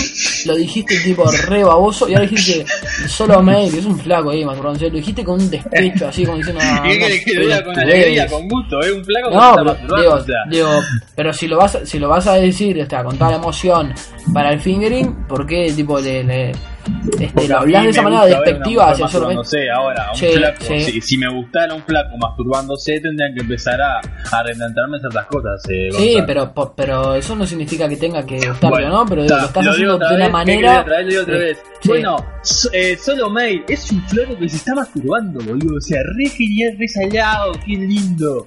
lo 0.47 0.56
dijiste 0.56 0.98
tipo 1.01 1.24
re 1.48 1.62
baboso 1.62 2.09
y 2.09 2.14
ahora 2.14 2.26
dijiste 2.26 2.64
solo 3.06 3.42
mail, 3.42 3.70
que 3.72 3.78
es 3.78 3.84
un 3.86 3.98
flaco 3.98 4.30
ahí, 4.30 4.44
masturbándose, 4.44 4.88
lo 4.88 4.97
dijiste 4.97 5.22
con 5.24 5.40
un 5.40 5.51
despecho 5.51 6.09
así 6.09 6.24
como 6.24 6.38
diciendo 6.38 6.60
ah, 6.64 6.82
¿Qué 6.84 6.98
querés 6.98 7.24
que 7.24 7.34
lo 7.34 7.40
diga 7.42 7.62
con 7.64 7.74
pelotudez. 7.74 7.94
alegría, 8.02 8.26
con 8.26 8.48
gusto? 8.48 8.80
Es 8.80 8.92
un 8.92 9.05
flaco 9.05 9.30
No, 9.30 9.55
pero 9.56 10.01
digo, 10.01 10.14
o 10.14 10.20
sea. 10.24 10.36
digo, 10.48 10.80
pero 11.14 11.32
si 11.32 11.47
lo 11.48 11.56
vas 11.59 11.74
a, 11.76 11.84
si 11.86 11.98
lo 11.98 12.09
vas 12.09 12.26
a 12.26 12.34
decir, 12.34 12.80
o 12.82 12.88
sea, 12.88 13.05
con 13.05 13.16
toda 13.18 13.30
la 13.30 13.36
emoción 13.36 13.92
para 14.32 14.52
el 14.52 14.60
fingering, 14.60 15.26
¿por 15.28 15.47
qué 15.47 15.72
tipo 15.76 16.01
le, 16.01 16.24
le- 16.24 16.52
este, 17.20 17.48
lo 17.48 17.59
hablas 17.59 17.85
de 17.85 17.90
esa 17.90 18.02
manera 18.02 18.27
despectiva 18.27 18.90
hacia 18.90 19.09
solamente? 19.09 19.36
masturbándose. 19.39 19.70
Ahora, 19.70 20.11
un 20.12 20.19
Sí, 20.19 20.27
flaco, 20.35 20.65
sí. 20.65 20.81
Si, 20.81 21.01
si 21.01 21.19
me 21.19 21.32
gustara 21.35 21.74
un 21.74 21.82
flaco 21.82 22.16
masturbándose, 22.19 23.01
tendrían 23.01 23.35
que 23.35 23.40
empezar 23.40 23.81
a, 23.81 23.98
a 24.32 24.43
replantearme 24.43 24.98
ciertas 24.98 25.27
cosas. 25.27 25.62
Eh, 25.70 25.89
Sí, 25.93 26.16
pero, 26.27 26.52
pero 26.77 27.15
eso 27.15 27.35
no 27.36 27.47
significa 27.47 27.89
que 27.89 27.97
tenga 27.97 28.24
que 28.24 28.36
gustarte 28.36 28.69
Bueno, 28.69 28.89
¿no? 28.89 29.07
Pero 29.07 29.23
lo 29.23 29.27
estás 29.27 29.66
haciendo 29.66 29.98
de 29.98 30.05
una 30.07 30.09
vez, 30.16 30.27
¿qué 30.27 30.31
manera. 30.32 30.85
querés 30.85 30.86
otra 30.86 30.97
vez? 30.97 31.05
Lo 31.05 31.11
digo 31.11 31.23
otra 31.23 31.35
Sí, 31.35 31.40
vez. 31.40 31.59
sí. 31.81 31.89
Bueno, 31.89 32.16
so- 32.43 32.69
eh, 32.73 32.97
solo 32.97 33.31
mail 33.31 33.62
es 33.69 33.93
un 33.93 34.02
flaco 34.09 34.39
que 34.39 34.48
se 34.48 34.57
está 34.57 34.74
masturbando, 34.74 35.40
boludo. 35.44 35.77
O 35.77 35.81
sea, 35.81 36.01
re 36.16 36.28
genial, 36.28 36.77
re 36.78 36.89
salado, 36.89 37.52
qué 37.65 37.73
lindo. 37.73 38.47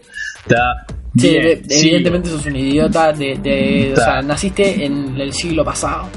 Sí, 1.15 1.30
bien, 1.30 1.43
de- 1.43 1.64
sigo. 1.76 1.81
evidentemente 1.95 2.30
sos 2.30 2.45
un 2.47 2.55
idiota 2.55 3.14
de, 3.14 3.38
de- 3.38 3.85
o 3.89 3.93
Está. 3.93 4.03
sea, 4.05 4.22
naciste 4.23 4.84
en 4.85 5.19
el 5.22 5.31
siglo 5.31 5.64
pasado. 5.64 6.07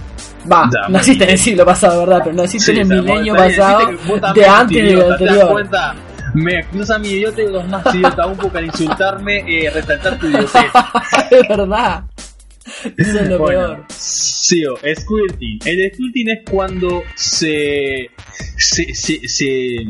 Va, 0.50 0.70
Ya, 0.72 0.88
naciste 0.88 1.24
en 1.24 1.30
el 1.30 1.38
siglo 1.38 1.64
pasado, 1.64 2.00
¿verdad? 2.00 2.20
Pero 2.24 2.36
naciste 2.36 2.72
en 2.72 2.78
el 2.78 2.84
o 2.84 2.86
sea, 2.86 3.02
milenio 3.02 3.34
pasado 3.34 3.90
de 4.34 4.46
antes 4.46 4.76
del 4.76 4.88
idiota, 4.88 5.16
¿Te 5.18 5.24
das 5.24 5.38
anterior. 5.42 6.06
Me 6.34 6.64
cruza 6.66 6.98
mi 6.98 7.08
idiota 7.08 7.42
y 7.42 7.50
los 7.50 7.68
más 7.68 7.94
idiota 7.94 8.26
un 8.26 8.36
poco 8.36 8.58
al 8.58 8.66
insultarme, 8.66 9.44
eh, 9.46 9.70
resaltar 9.70 10.18
tu 10.18 10.26
idiotez. 10.26 10.64
es 11.30 11.48
verdad. 11.48 12.04
Eso 12.96 13.20
es 13.20 13.28
lo 13.28 13.38
Bueno, 13.38 13.60
peor. 13.60 13.84
Sigo, 13.88 14.76
squirting. 14.76 15.58
El 15.64 15.92
squirting 15.92 16.28
es 16.28 16.50
cuando 16.50 17.02
se, 17.14 18.10
se, 18.56 18.94
se, 18.94 19.28
se, 19.28 19.86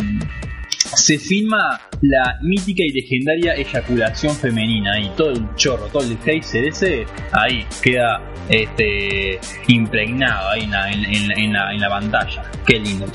se 0.95 1.19
filma 1.19 1.81
la 2.03 2.39
mítica 2.43 2.83
y 2.85 2.91
legendaria 2.91 3.55
eyaculación 3.55 4.35
femenina 4.37 4.99
y 5.01 5.09
todo 5.11 5.31
el 5.31 5.45
chorro, 5.57 5.87
todo 5.89 6.03
el 6.05 6.17
geyser 6.19 6.65
ese, 6.69 7.07
ahí 7.33 7.67
queda 7.83 8.21
este 8.49 9.41
impregnado 9.69 10.51
ahí 10.51 10.63
en 10.65 10.71
la, 10.71 10.91
en, 10.93 11.05
en 11.05 11.53
la- 11.53 11.73
en 11.73 11.81
la, 11.81 11.89
pantalla. 11.89 12.43
Qué 12.67 12.79
lindo. 12.79 13.07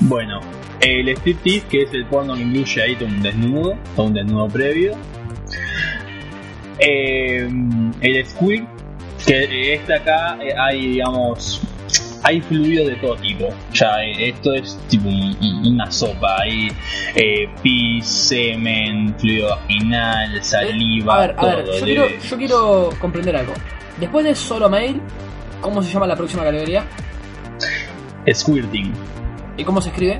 Bueno, 0.00 0.40
el 0.80 1.08
striptease, 1.08 1.62
que 1.68 1.82
es 1.82 1.92
el 1.94 2.06
porno 2.06 2.34
que 2.34 2.42
incluye 2.42 2.82
ahí 2.82 2.96
un 3.00 3.22
desnudo, 3.22 3.78
todo 3.96 4.06
un 4.06 4.14
desnudo 4.14 4.48
previo. 4.48 4.96
Eh, 6.78 7.48
el 8.02 8.26
squirt, 8.26 8.66
que 9.26 9.74
este 9.74 9.94
acá 9.94 10.36
eh, 10.42 10.52
hay, 10.56 10.88
digamos, 10.88 11.62
hay 12.28 12.40
fluidos 12.40 12.88
de 12.88 12.96
todo 12.96 13.14
tipo. 13.16 13.48
Ya 13.72 14.02
eh, 14.02 14.30
esto 14.30 14.52
es 14.54 14.76
tipo 14.88 15.08
un- 15.08 15.36
un- 15.40 15.66
una 15.74 15.90
sopa. 15.92 16.42
Hay 16.42 16.72
eh, 17.14 17.48
pis, 17.62 18.04
semen, 18.06 19.14
fluido 19.18 19.48
vaginal, 19.50 20.42
saliva, 20.42 21.14
a 21.14 21.20
ver, 21.20 21.30
a 21.30 21.36
todo. 21.36 21.50
ver, 21.56 21.64
yo 21.66 21.72
de- 21.72 21.80
quiero, 21.84 22.08
yo 22.30 22.36
quiero 22.36 22.90
comprender 23.00 23.36
algo. 23.36 23.52
Después 24.00 24.24
de 24.24 24.34
solo 24.34 24.68
mail, 24.68 25.00
¿cómo 25.60 25.82
se 25.82 25.92
llama 25.92 26.06
la 26.06 26.16
próxima 26.16 26.42
categoría? 26.42 26.84
Squirting. 28.32 28.92
¿Y 29.56 29.62
cómo 29.64 29.80
se 29.80 29.88
escribe? 29.90 30.18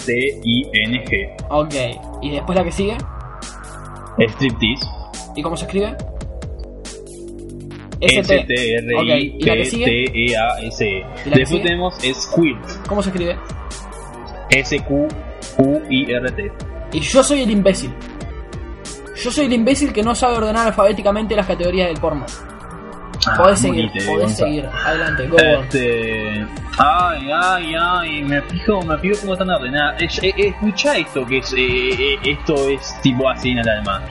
S-Q-U-I-R-T-I-N-G. 0.00 1.36
Ok. 1.48 1.74
¿Y 2.22 2.30
después 2.30 2.58
la 2.58 2.64
que 2.64 2.72
sigue? 2.72 2.96
Striptease. 4.18 4.86
¿Y 5.36 5.42
cómo 5.42 5.56
se 5.56 5.64
escribe? 5.64 5.96
E 8.00 8.22
Después 11.34 11.62
tenemos 11.62 11.94
Squirt. 11.96 12.86
¿Cómo 12.88 13.02
se 13.02 13.10
escribe? 13.10 13.36
S-Q-U-I-R-T. 14.50 14.92
Y 16.92 17.00
yo 17.00 17.22
soy 17.22 17.42
el 17.42 17.50
imbécil. 17.50 17.92
Yo 19.22 19.30
soy 19.30 19.46
el 19.46 19.52
imbécil 19.52 19.92
que 19.92 20.02
no 20.02 20.14
sabe 20.14 20.38
ordenar 20.38 20.68
alfabéticamente 20.68 21.36
las 21.36 21.46
categorías 21.46 21.88
del 21.88 22.00
porno. 22.00 22.24
Ah, 23.26 23.34
Podés 23.36 23.58
seguir, 23.60 23.86
morite, 23.86 24.06
podés 24.06 24.36
seguir. 24.36 24.66
Adelante, 24.84 25.26
go. 25.26 25.36
Este. 25.38 26.46
Ay, 26.78 27.30
ay, 27.30 27.74
ay, 27.78 28.22
me 28.22 28.40
fijo, 28.42 28.80
me 28.82 28.96
fijo 28.98 29.20
cómo 29.20 29.32
están 29.34 29.50
ordenadas. 29.50 30.00
Eh, 30.00 30.32
eh, 30.36 30.48
escucha 30.48 30.96
esto 30.96 31.26
que 31.26 31.38
es, 31.38 31.52
eh, 31.52 31.56
eh, 31.58 32.18
esto 32.24 32.68
es 32.70 32.98
tipo 33.02 33.28
así 33.28 33.50
en 33.50 33.58
el 33.58 33.68
alma. 33.68 34.02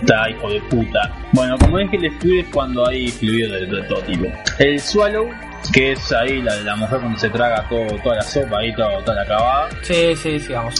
Está, 0.00 0.30
hijo 0.30 0.48
de 0.48 0.60
puta. 0.62 1.12
Bueno, 1.32 1.58
como 1.58 1.78
es 1.78 1.90
que 1.90 1.96
el 1.96 2.10
squirt 2.16 2.46
es 2.46 2.54
cuando 2.54 2.86
hay 2.88 3.08
fluido 3.08 3.52
de, 3.52 3.66
de 3.66 3.82
todo 3.82 4.00
tipo. 4.02 4.26
El 4.58 4.80
swallow, 4.80 5.28
que 5.74 5.92
es 5.92 6.12
ahí 6.12 6.40
la, 6.40 6.54
la 6.56 6.76
mujer 6.76 7.00
cuando 7.00 7.18
se 7.18 7.28
traga 7.28 7.66
todo, 7.68 7.86
toda 8.02 8.16
la 8.16 8.22
sopa 8.22 8.58
ahí, 8.60 8.74
todo, 8.74 8.98
toda 9.02 9.16
la 9.16 9.22
acabada. 9.22 9.68
Sí, 9.82 10.14
sí, 10.16 10.40
sigamos. 10.40 10.74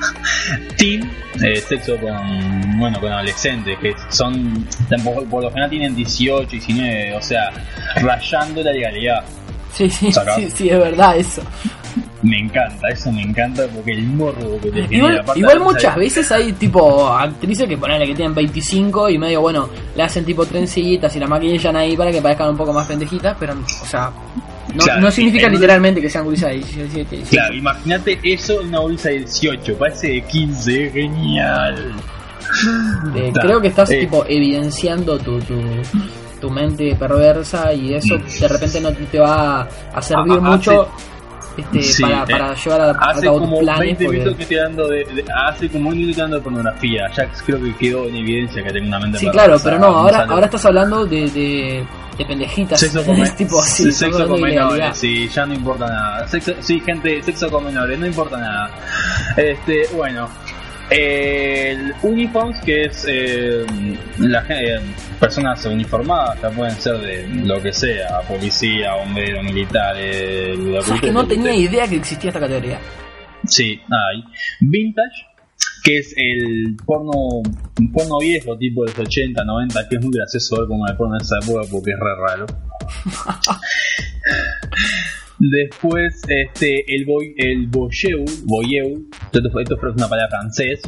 Teen, 0.76 1.10
eh, 1.42 1.56
sexo 1.60 1.96
con, 1.98 2.78
bueno, 2.78 3.00
con 3.00 3.12
adolescentes, 3.12 3.78
que 3.78 3.94
son, 4.10 4.66
tampoco, 4.88 5.24
por 5.24 5.42
lo 5.44 5.48
general 5.50 5.70
tienen 5.70 5.94
18, 5.96 6.48
19, 6.50 7.16
o 7.16 7.22
sea, 7.22 7.50
rayando 7.96 8.62
la 8.62 8.72
legalidad. 8.72 9.24
Sí, 9.72 9.90
sí, 9.90 10.10
sí, 10.12 10.50
sí, 10.54 10.68
es 10.70 10.78
verdad 10.78 11.16
eso. 11.16 11.42
Me 12.22 12.38
encanta, 12.38 12.88
eso 12.88 13.12
me 13.12 13.22
encanta 13.22 13.66
porque 13.74 13.92
el 13.92 14.02
morro 14.04 14.58
que 14.60 14.70
te 14.70 14.88
genera, 14.88 15.20
Igual, 15.20 15.38
igual 15.38 15.58
de- 15.58 15.64
muchas 15.64 15.96
veces 15.96 16.32
hay 16.32 16.52
tipo 16.54 17.08
actrices 17.08 17.68
que 17.68 17.76
ponen 17.76 18.00
que 18.06 18.14
tienen 18.14 18.34
25 18.34 19.10
y 19.10 19.18
medio, 19.18 19.42
bueno, 19.42 19.68
le 19.94 20.02
hacen 20.02 20.24
tipo 20.24 20.44
trencitas 20.46 21.14
y 21.14 21.20
la 21.20 21.26
maquillan 21.26 21.76
ahí 21.76 21.96
para 21.96 22.10
que 22.10 22.20
parezcan 22.22 22.50
un 22.50 22.56
poco 22.56 22.72
más 22.72 22.86
pendejitas, 22.86 23.36
pero, 23.38 23.52
o 23.54 23.86
sea, 23.86 24.10
no, 24.76 24.84
Claro, 24.84 25.00
no 25.00 25.10
significa 25.10 25.46
en- 25.46 25.52
literalmente 25.54 26.00
que 26.00 26.08
sean 26.10 26.24
gurisas 26.24 26.50
de 26.50 26.56
17. 26.56 27.22
Claro, 27.30 27.54
imagínate 27.54 28.18
eso 28.22 28.60
en 28.60 28.68
una 28.68 28.80
bolsa 28.80 29.08
de 29.08 29.18
18, 29.18 29.76
parece 29.78 30.08
de 30.08 30.20
15, 30.22 30.90
genial. 30.90 31.92
Eh, 33.16 33.32
creo 33.40 33.60
que 33.60 33.68
estás 33.68 33.90
Eh. 33.90 33.98
tipo 34.00 34.24
evidenciando 34.28 35.18
tu, 35.18 35.38
tu, 35.40 35.60
tu 36.40 36.50
mente 36.50 36.94
perversa 36.94 37.72
y 37.72 37.94
eso 37.94 38.16
de 38.18 38.48
repente 38.48 38.80
no 38.80 38.92
te 38.92 39.18
va 39.18 39.68
a 39.92 40.02
servir 40.02 40.34
Ah, 40.34 40.40
ah, 40.42 40.50
mucho 40.56 40.88
este, 41.56 41.82
Sí, 41.82 42.02
para, 42.02 42.22
eh, 42.22 42.26
para 42.30 42.54
llevar 42.54 42.80
a, 42.80 42.84
a 42.90 43.10
Hace 43.10 43.26
cabo 43.26 43.38
tus 43.38 43.48
como 43.48 43.58
planes. 43.60 43.80
20 43.80 44.04
porque- 44.04 44.18
minutos 44.18 44.36
que 44.36 44.42
estoy 44.42 44.56
dando 44.58 44.88
de, 44.88 45.04
de- 45.04 45.24
hace 45.46 45.68
como 45.68 45.88
un 45.90 45.98
minuto 45.98 46.20
dando 46.20 46.36
de 46.36 46.42
pornografía, 46.42 47.02
ya 47.16 47.28
creo 47.44 47.62
que 47.62 47.74
quedó 47.76 48.06
en 48.08 48.16
evidencia 48.16 48.62
que 48.62 48.70
tengo 48.72 48.86
una 48.88 48.98
mente 49.00 49.18
Sí, 49.18 49.28
claro, 49.30 49.56
pero 49.62 49.78
no, 49.78 49.86
ahora, 49.86 50.24
ahora 50.28 50.46
estás 50.46 50.64
hablando 50.66 51.04
de, 51.06 51.30
de, 51.30 51.86
de 52.18 52.24
pendejitas. 52.24 52.78
Sexo 52.80 53.02
con, 53.06 53.22
tipo 53.36 53.60
así, 53.60 53.90
sexo 53.92 54.26
con 54.28 54.40
menores, 54.40 54.96
sí, 54.98 55.28
ya 55.28 55.46
no 55.46 55.54
importa 55.54 55.86
nada. 55.86 56.28
Sexo, 56.28 56.52
sí, 56.60 56.80
gente, 56.80 57.22
sexo 57.22 57.50
con 57.50 57.64
menores, 57.64 57.98
no 57.98 58.06
importa 58.06 58.36
nada. 58.38 58.70
Este, 59.36 59.82
bueno, 59.94 60.28
el 60.90 61.94
uniforms, 62.02 62.60
que 62.60 62.84
es 62.84 63.04
eh, 63.08 63.66
la 64.18 64.44
eh, 64.48 64.78
personas 65.18 65.64
uniformadas, 65.66 66.40
ya 66.40 66.50
pueden 66.50 66.76
ser 66.76 66.98
de 66.98 67.26
lo 67.44 67.60
que 67.60 67.72
sea, 67.72 68.20
policía, 68.20 68.94
bombero, 68.94 69.42
militares, 69.42 70.56
lo 70.58 70.80
¿Sabes 70.82 71.00
que 71.00 71.08
que 71.08 71.12
no 71.12 71.26
tenía 71.26 71.54
idea 71.54 71.88
que 71.88 71.96
existía 71.96 72.30
esta 72.30 72.40
categoría? 72.40 72.78
Sí, 73.46 73.80
hay. 73.90 74.24
Vintage, 74.60 75.26
que 75.82 75.98
es 75.98 76.14
el 76.16 76.76
porno, 76.84 77.42
porno 77.92 78.18
viejo, 78.20 78.56
tipo 78.56 78.84
de 78.84 78.90
los 78.90 78.98
80, 79.00 79.44
90, 79.44 79.88
que 79.88 79.96
es 79.96 80.02
muy 80.02 80.12
gracioso 80.12 80.58
ver 80.58 80.68
como 80.68 80.86
el 80.86 80.96
porno 80.96 81.16
en 81.16 81.22
esa 81.22 81.38
época 81.42 81.66
porque 81.70 81.90
es 81.90 81.98
re 81.98 82.14
raro. 82.28 82.46
Después, 85.38 86.22
este, 86.28 86.94
el 86.94 87.04
boy, 87.04 87.34
el 87.36 87.66
boyeu, 87.66 88.24
boyeu, 88.44 89.06
esto, 89.32 89.60
esto 89.60 89.74
es 89.74 89.96
una 89.96 90.08
palabra 90.08 90.28
francés, 90.30 90.80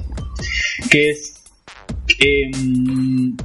que 0.91 1.11
es, 1.11 1.45
em, 2.19 3.37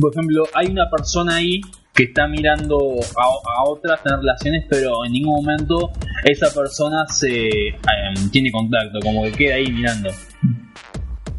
por 0.00 0.12
ejemplo, 0.12 0.44
hay 0.54 0.68
una 0.68 0.88
persona 0.88 1.36
ahí 1.36 1.60
que 1.92 2.04
está 2.04 2.26
mirando 2.26 2.78
a, 3.16 3.60
a 3.60 3.64
otra 3.68 4.00
tener 4.02 4.20
relaciones, 4.20 4.64
pero 4.70 5.04
en 5.04 5.12
ningún 5.12 5.44
momento 5.44 5.90
esa 6.24 6.52
persona 6.54 7.04
se 7.08 7.68
em, 7.68 8.30
tiene 8.30 8.52
contacto, 8.52 9.00
como 9.02 9.24
que 9.24 9.32
queda 9.32 9.56
ahí 9.56 9.70
mirando. 9.70 10.10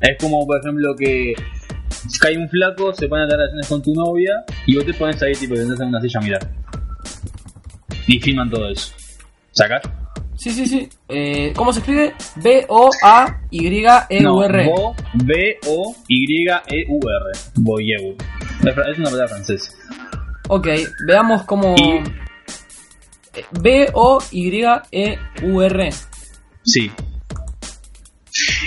Es 0.01 0.17
como, 0.19 0.45
por 0.45 0.59
ejemplo, 0.59 0.93
que 0.97 1.33
cae 2.19 2.37
un 2.37 2.49
flaco, 2.49 2.93
se 2.93 3.07
pone 3.07 3.23
a 3.23 3.25
tener 3.25 3.39
relaciones 3.39 3.67
con 3.67 3.81
tu 3.81 3.93
novia 3.93 4.43
y 4.67 4.75
vos 4.75 4.85
te 4.85 4.93
pones 4.93 5.21
ahí, 5.23 5.33
tipo, 5.33 5.55
te 5.55 5.61
en 5.61 5.71
una 5.71 6.01
silla 6.01 6.19
a 6.19 6.23
mirar. 6.23 6.62
Y 8.07 8.19
filman 8.19 8.49
todo 8.49 8.69
eso. 8.69 8.91
¿Sacas? 9.51 9.81
Sí, 10.35 10.49
sí, 10.51 10.65
sí. 10.65 10.89
Eh, 11.09 11.53
¿Cómo 11.55 11.71
se 11.71 11.79
escribe? 11.79 12.13
B-O-A-Y-E-U-R. 12.37 14.65
No, 14.65 14.71
Bo- 14.71 14.95
B-O-Y-E-U-R. 15.13 16.59
Boyeu. 17.55 18.15
Es 18.63 18.97
una 18.97 19.09
palabra 19.09 19.27
francesa. 19.27 19.71
Ok, 20.49 20.67
veamos 21.07 21.43
cómo. 21.43 21.75
Y- 21.77 22.01
B-O-Y-E-U-R. 24.81 25.89
Sí. 26.63 26.91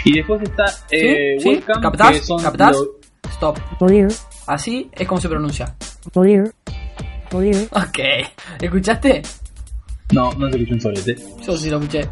Y 0.05 0.13
después 0.15 0.41
está 0.43 0.65
eh, 0.91 1.37
¿Sí? 1.39 1.43
¿Sí? 1.43 1.49
webcam, 1.51 1.83
¿Captás? 1.83 2.11
que 2.13 2.21
son 2.21 2.43
¿Captás? 2.43 2.77
lo- 2.77 2.97
Stop. 3.31 3.59
Así 4.47 4.89
es 4.93 5.07
como 5.09 5.21
se 5.21 5.29
pronuncia. 5.29 5.75
Clear. 7.39 7.65
Ok. 7.73 7.99
¿Escuchaste? 8.61 9.23
No, 10.13 10.33
no 10.33 10.49
se 10.51 10.57
escucha 10.57 10.75
un 10.75 10.81
solete. 10.81 11.17
Yo 11.45 11.57
sí 11.57 11.71
lo 11.71 11.79
escuché. 11.79 12.09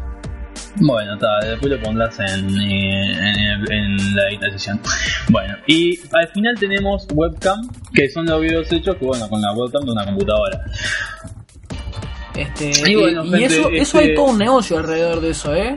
Bueno, 0.81 1.13
está, 1.13 1.39
después 1.47 1.71
lo 1.71 1.81
pondrás 1.81 2.19
en, 2.19 2.49
en, 2.49 3.71
en 3.71 4.15
la 4.15 4.29
editación. 4.29 4.79
Bueno, 5.29 5.55
y 5.67 5.97
al 6.13 6.27
final 6.33 6.53
tenemos 6.59 7.07
webcam, 7.13 7.57
que 7.93 8.07
son 8.09 8.25
los 8.25 8.41
videos 8.41 8.71
hechos 8.71 8.95
que, 8.97 9.05
bueno, 9.05 9.27
con 9.29 9.41
la 9.41 9.51
webcam 9.53 9.83
de 9.85 9.91
una 9.91 10.05
computadora. 10.05 10.61
Este, 12.35 12.71
Y 12.91 12.95
bueno, 12.95 13.23
y 13.25 13.29
gente, 13.29 13.45
eso, 13.45 13.69
eso 13.69 13.97
este- 13.97 13.99
hay 13.99 14.15
todo 14.15 14.25
un 14.25 14.37
negocio 14.37 14.77
alrededor 14.77 15.21
de 15.21 15.29
eso, 15.29 15.55
¿eh? 15.55 15.73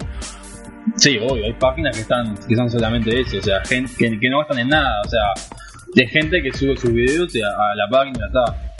Sí, 0.96 1.16
obvio, 1.18 1.44
hay 1.44 1.52
páginas 1.54 1.94
que 1.94 2.02
están 2.02 2.34
que 2.48 2.56
son 2.56 2.68
solamente 2.68 3.20
eso, 3.20 3.38
o 3.38 3.42
sea, 3.42 3.64
gente 3.64 3.92
que, 3.96 4.18
que 4.18 4.28
no 4.30 4.38
gastan 4.40 4.58
en 4.58 4.68
nada, 4.68 5.00
o 5.04 5.08
sea, 5.08 5.20
de 5.94 6.06
gente 6.08 6.42
que 6.42 6.52
sube 6.52 6.76
sus 6.76 6.92
videos 6.92 7.32
a, 7.36 7.70
a 7.72 7.74
la 7.76 7.88
página 7.90 8.18
ya 8.18 8.26
está. 8.26 8.72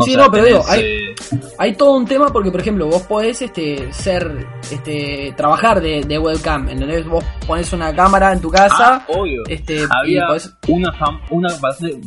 O 0.00 0.04
Sí, 0.04 0.12
sea, 0.12 0.24
no, 0.26 0.30
pero 0.30 0.44
digo, 0.44 0.58
tenés, 0.60 0.70
hay- 0.70 0.80
eh, 0.84 1.14
Hay 1.58 1.74
todo 1.74 1.96
un 1.96 2.06
tema 2.06 2.28
porque, 2.28 2.52
por 2.52 2.60
ejemplo, 2.60 2.86
vos 2.86 3.02
podés 3.02 3.42
este, 3.42 3.92
ser, 3.92 4.46
este, 4.70 5.34
trabajar 5.36 5.80
de, 5.80 6.02
de 6.04 6.16
webcam, 6.18 6.68
¿entendés? 6.68 7.04
Vos 7.04 7.24
pones 7.48 7.72
una 7.72 7.92
cámara 7.92 8.32
en 8.32 8.40
tu 8.40 8.48
casa, 8.48 8.94
ah, 8.94 9.04
obvio. 9.08 9.42
este, 9.48 9.80
Había 9.90 10.28
podés- 10.28 10.54
una, 10.68 10.92
fam- 10.92 11.20
una 11.30 11.48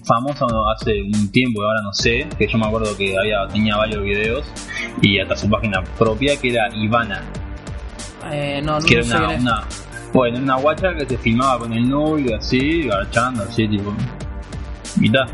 famosa 0.05 0.45
hace 0.73 1.01
un 1.01 1.29
tiempo, 1.33 1.61
ahora 1.63 1.81
no 1.83 1.91
sé, 1.93 2.25
que 2.37 2.47
yo 2.47 2.57
me 2.57 2.65
acuerdo 2.65 2.95
que 2.95 3.13
había 3.17 3.45
tenía 3.51 3.75
varios 3.75 4.01
videos 4.03 4.45
y 5.01 5.19
hasta 5.19 5.35
su 5.35 5.49
página 5.49 5.83
propia 5.99 6.37
que 6.39 6.51
era 6.51 6.69
Ivana, 6.73 7.21
eh, 8.31 8.61
no, 8.63 8.79
no 8.79 8.85
que 8.85 8.99
era 8.99 9.27
una, 9.37 9.63
bueno, 10.13 10.37
una 10.39 10.55
guacha 10.55 10.95
que 10.95 11.05
se 11.05 11.17
filmaba 11.17 11.59
con 11.59 11.73
el 11.73 11.89
novio 11.89 12.37
así, 12.37 12.83
garchando 12.83 13.43
así, 13.43 13.67
tipo. 13.67 13.93
Mitad. 14.97 15.25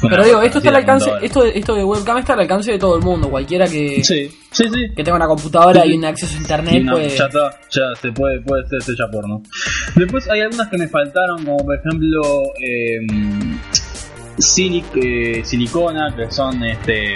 Pero 0.00 0.24
digo, 0.24 0.42
esto 0.42 0.58
está 0.58 0.70
al 0.70 0.76
alcance, 0.76 1.10
esto, 1.22 1.42
de- 1.42 1.58
esto 1.58 1.74
de 1.74 1.84
webcam 1.84 2.18
está 2.18 2.34
al 2.34 2.40
alcance 2.40 2.72
de 2.72 2.78
todo 2.78 2.96
el 2.96 3.02
mundo, 3.02 3.28
cualquiera 3.28 3.66
que, 3.66 4.02
Sí, 4.04 4.28
sí, 4.50 4.64
sí. 4.72 4.86
que 4.94 5.02
tenga 5.02 5.16
una 5.16 5.26
computadora 5.26 5.84
y 5.84 5.94
un 5.96 6.04
acceso 6.04 6.36
a 6.36 6.40
internet, 6.40 6.82
no, 6.84 6.92
pues... 6.92 7.16
ya 7.18 7.24
está, 7.26 7.50
ya 7.70 7.82
se 8.00 8.12
puede, 8.12 8.40
puede 8.42 8.64
ser 8.68 8.78
estrella 8.78 9.10
porno. 9.10 9.42
Después 9.96 10.28
hay 10.30 10.42
algunas 10.42 10.68
que 10.68 10.78
me 10.78 10.88
faltaron, 10.88 11.44
como 11.44 11.56
por 11.64 11.74
ejemplo 11.76 12.22
eh, 12.64 12.98
silic, 14.38 14.86
eh, 14.96 15.42
silicona, 15.44 16.14
que 16.16 16.30
son 16.30 16.62
este 16.64 17.14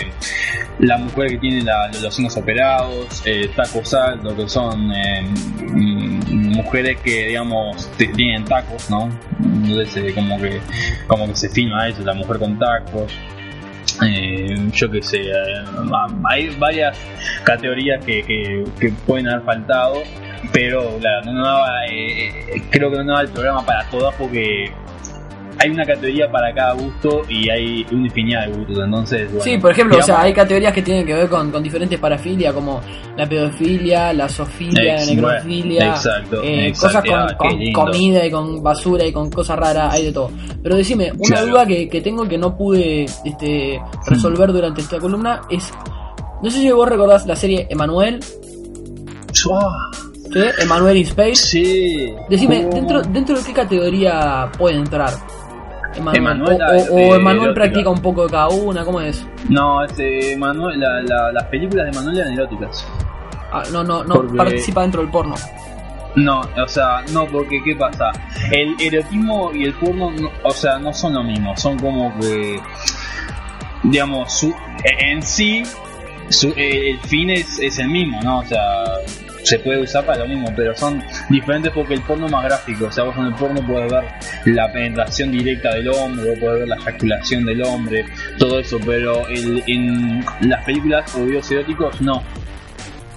la 0.78 0.98
mujer 0.98 1.28
que 1.30 1.38
tiene 1.38 1.62
la- 1.62 1.90
los 2.02 2.14
senos 2.14 2.36
operados, 2.36 3.22
eh, 3.24 3.48
tacos 3.54 3.94
altos, 3.94 4.34
que 4.34 4.48
son 4.48 4.92
eh, 4.92 5.22
mujeres 5.72 6.98
que 7.02 7.28
digamos 7.28 7.88
tienen 7.96 8.44
tacos, 8.44 8.90
¿no? 8.90 9.08
Entonces 9.40 9.96
eh, 9.96 10.12
como 10.14 10.40
que 10.40 10.60
como 11.06 11.26
que 11.28 11.36
se 11.36 11.48
filma 11.48 11.88
eso, 11.88 12.02
la 12.02 12.14
mujer 12.14 12.38
con 12.38 12.58
tacos. 12.58 13.12
Eh, 14.04 14.56
yo 14.72 14.90
que 14.90 15.02
sé, 15.02 15.18
eh, 15.20 15.32
hay 16.28 16.48
varias 16.58 16.98
categorías 17.44 18.04
que, 18.04 18.22
que, 18.22 18.64
que 18.80 18.88
pueden 19.06 19.28
haber 19.28 19.44
faltado, 19.44 20.02
pero 20.52 20.98
eh, 20.98 22.62
creo 22.70 22.90
que 22.90 22.96
no 22.98 23.04
daba 23.04 23.20
el 23.22 23.28
programa 23.28 23.64
para 23.64 23.84
todas 23.90 24.14
porque 24.16 24.72
hay 25.58 25.70
una 25.70 25.84
categoría 25.84 26.30
para 26.30 26.52
cada 26.54 26.72
gusto 26.74 27.22
y 27.28 27.48
hay 27.50 27.86
una 27.92 28.06
infinidad 28.06 28.46
de 28.46 28.52
gustos, 28.52 28.78
entonces 28.84 29.28
bueno, 29.30 29.44
Sí, 29.44 29.58
por 29.58 29.70
ejemplo, 29.70 29.98
o 29.98 30.02
sea, 30.02 30.22
hay 30.22 30.32
categorías 30.32 30.72
que 30.72 30.82
tienen 30.82 31.06
que 31.06 31.14
ver 31.14 31.28
con, 31.28 31.50
con 31.50 31.62
diferentes 31.62 31.98
parafilias, 31.98 32.52
como 32.52 32.80
la 33.16 33.26
pedofilia, 33.28 34.12
la 34.12 34.28
zoofilia, 34.28 34.94
Ex- 34.96 35.06
la 35.06 35.14
necrofilia, 35.14 35.86
exacto, 35.90 36.42
eh, 36.42 36.68
exacto, 36.68 36.98
cosas 36.98 37.04
con, 37.04 37.30
ah, 37.30 37.36
con 37.36 37.72
comida 37.72 38.26
y 38.26 38.30
con 38.30 38.62
basura 38.62 39.04
y 39.04 39.12
con 39.12 39.30
cosas 39.30 39.58
raras, 39.58 39.92
hay 39.94 40.06
de 40.06 40.12
todo. 40.12 40.30
Pero 40.62 40.76
decime, 40.76 41.12
una 41.12 41.36
Claro. 41.36 41.46
duda 41.46 41.66
que, 41.66 41.88
que 41.88 42.00
tengo 42.00 42.26
que 42.28 42.38
no 42.38 42.56
pude 42.56 43.04
este, 43.24 43.80
resolver 44.06 44.52
durante 44.52 44.80
esta 44.80 44.98
columna 44.98 45.42
es, 45.50 45.72
no 46.42 46.50
sé 46.50 46.58
si 46.58 46.70
vos 46.72 46.88
recordás 46.88 47.26
la 47.26 47.36
serie 47.36 47.66
Emanuel, 47.70 48.20
¿sí? 50.32 50.40
Emanuel 50.60 50.96
in 50.96 51.06
Space. 51.06 51.34
Sí. 51.36 52.14
Decime, 52.28 52.62
¿Cómo? 52.62 52.74
dentro, 52.74 53.02
dentro 53.02 53.38
de 53.38 53.44
qué 53.44 53.52
categoría 53.52 54.50
puede 54.56 54.76
entrar? 54.76 55.10
Emanuel. 56.14 56.58
O, 56.62 56.94
o- 56.94 56.94
o 57.10 57.14
Emanuel 57.16 57.54
practica 57.54 57.88
un 57.90 58.00
poco 58.00 58.24
de 58.24 58.30
cada 58.30 58.48
una, 58.48 58.84
¿cómo 58.84 59.00
es? 59.00 59.26
No, 59.48 59.84
este, 59.84 60.36
Manuel, 60.36 60.80
la, 60.80 61.00
la- 61.02 61.32
las 61.32 61.44
películas 61.44 61.86
de 61.86 61.92
Manuel 61.92 62.18
eran 62.18 62.32
eróticas. 62.34 62.86
Ah, 63.52 63.62
no, 63.72 63.82
no, 63.84 64.02
no 64.04 64.14
Porque- 64.14 64.36
participa 64.36 64.82
dentro 64.82 65.02
del 65.02 65.10
porno. 65.10 65.34
No, 66.14 66.40
o 66.42 66.68
sea, 66.68 67.02
no, 67.12 67.26
porque 67.26 67.62
¿qué 67.64 67.74
pasa? 67.74 68.10
El 68.50 68.74
erotismo 68.80 69.50
y 69.52 69.64
el 69.64 69.72
porno, 69.74 70.10
no- 70.10 70.30
o 70.42 70.50
sea, 70.50 70.78
no 70.78 70.92
son 70.92 71.14
lo 71.14 71.22
mismo, 71.22 71.56
son 71.56 71.78
como 71.78 72.12
que, 72.20 72.60
digamos, 73.82 74.32
su, 74.32 74.54
en 74.84 75.22
sí, 75.22 75.62
su- 76.28 76.52
el 76.56 76.98
fin 77.00 77.30
es, 77.30 77.58
es 77.58 77.78
el 77.78 77.88
mismo, 77.88 78.20
¿no? 78.22 78.38
O 78.40 78.44
sea, 78.44 78.84
se 79.42 79.58
puede 79.58 79.80
usar 79.80 80.04
para 80.06 80.20
lo 80.20 80.28
mismo, 80.28 80.46
pero 80.56 80.74
son 80.76 81.02
diferentes 81.28 81.72
porque 81.72 81.94
el 81.94 82.02
porno 82.02 82.26
es 82.26 82.32
más 82.32 82.44
gráfico, 82.44 82.86
o 82.86 82.92
sea, 82.92 83.04
vos 83.04 83.16
en 83.16 83.26
el 83.26 83.34
porno 83.34 83.60
puedes 83.66 83.90
ver 83.90 84.04
la 84.46 84.72
penetración 84.72 85.32
directa 85.32 85.74
del 85.74 85.88
hombre, 85.88 86.36
podés 86.38 86.60
ver 86.60 86.68
la 86.68 86.76
eyaculación 86.76 87.44
del 87.44 87.62
hombre, 87.62 88.04
todo 88.38 88.60
eso, 88.60 88.78
pero 88.84 89.26
el, 89.28 89.62
en 89.66 90.24
las 90.42 90.64
películas 90.64 91.14
o 91.16 91.24
videos 91.24 91.50
eróticos 91.50 92.00
no. 92.00 92.22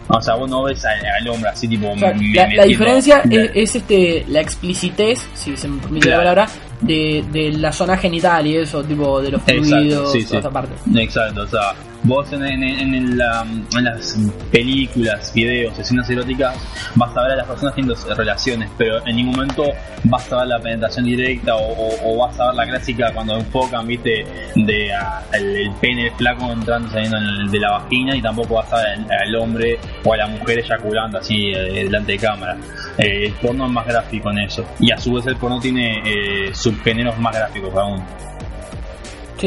O 0.08 0.22
sea, 0.22 0.36
vos 0.36 0.48
no 0.48 0.62
ves 0.64 0.86
al, 0.86 1.04
al 1.04 1.28
hombre 1.30 1.50
así 1.50 1.68
tipo... 1.68 1.90
O 1.92 1.98
sea, 1.98 2.14
me- 2.14 2.56
la, 2.56 2.64
diferencia 2.66 3.22
es, 3.30 3.50
es, 3.56 3.76
este 3.76 4.24
la 4.28 4.40
explicitez, 4.40 5.20
si 5.34 5.58
se 5.58 5.68
me 5.68 5.82
permite 5.82 6.10
la 6.10 6.18
palabra, 6.18 6.48
de, 6.82 7.24
de 7.32 7.52
la 7.54 7.72
zona 7.72 7.98
genital 7.98 8.46
y 8.46 8.58
eso, 8.58 8.84
tipo 8.84 9.20
de 9.20 9.32
los 9.32 9.42
Exacto, 9.48 9.64
fluidos, 9.66 10.12
sí, 10.12 10.22
sí. 10.22 10.38
esa 10.38 10.52
parte. 10.52 10.74
Exacto, 10.96 11.42
o 11.42 11.48
sea, 11.48 11.74
vos 12.06 12.32
en, 12.34 12.44
en- 12.46 12.94
en 12.94 13.18
la- 13.18 13.46
en 13.78 13.84
las 13.84 14.18
películas, 14.52 15.34
videos, 15.34 15.78
escenas 15.78 16.10
eróticas, 16.10 16.56
vas 16.96 17.16
a 17.18 17.24
ver 17.24 17.32
a 17.34 17.36
las 17.38 17.48
personas 17.48 17.76
teniendo 17.76 18.16
relaciones, 18.16 18.70
pero 18.78 19.06
en 19.06 19.16
ningún 19.16 19.36
momento 19.36 19.64
vas 20.06 20.32
a 20.32 20.38
ver 20.38 20.48
la 20.48 20.60
penetración 20.60 21.06
directa 21.06 21.56
o, 21.58 22.18
vas 22.18 22.40
a 22.40 22.48
ver 22.48 22.56
la 22.56 22.66
clásica 22.68 23.12
cuando 23.14 23.36
enfocan, 23.38 23.86
viste, 23.88 24.26
de 24.56 24.94
a- 24.94 25.24
el, 25.34 25.72
pene 25.82 26.12
flaco 26.12 26.52
entrando 26.52 26.90
saliendo 26.90 27.18
en 27.18 27.24
el- 27.24 27.52
de 27.52 27.60
la 27.60 27.72
vagina 27.72 28.16
y 28.16 28.22
tampoco 28.22 28.56
vas 28.56 28.72
a 28.72 28.78
ver 28.78 28.88
al, 28.88 29.08
al 29.12 29.36
hombre 29.36 29.78
o 30.04 30.14
a 30.14 30.18
la 30.18 30.28
mujer 30.28 30.60
eyaculando 30.60 31.18
así 31.18 31.52
eh, 31.52 31.84
delante 31.86 32.14
de 32.14 32.18
cámara. 32.20 32.58
Eh, 32.98 33.26
el 33.28 33.34
porno 33.34 33.66
es 33.66 33.72
más 33.72 33.86
gráfico 33.86 34.30
en 34.32 34.40
eso 34.40 34.64
y 34.80 34.92
a 34.92 34.98
su 34.98 35.14
vez 35.14 35.26
el 35.28 35.36
porno 35.36 35.60
tiene 35.60 36.02
eh, 36.06 36.52
subgéneros 36.54 37.18
más 37.20 37.36
gráficos 37.36 37.74
aún. 37.76 38.02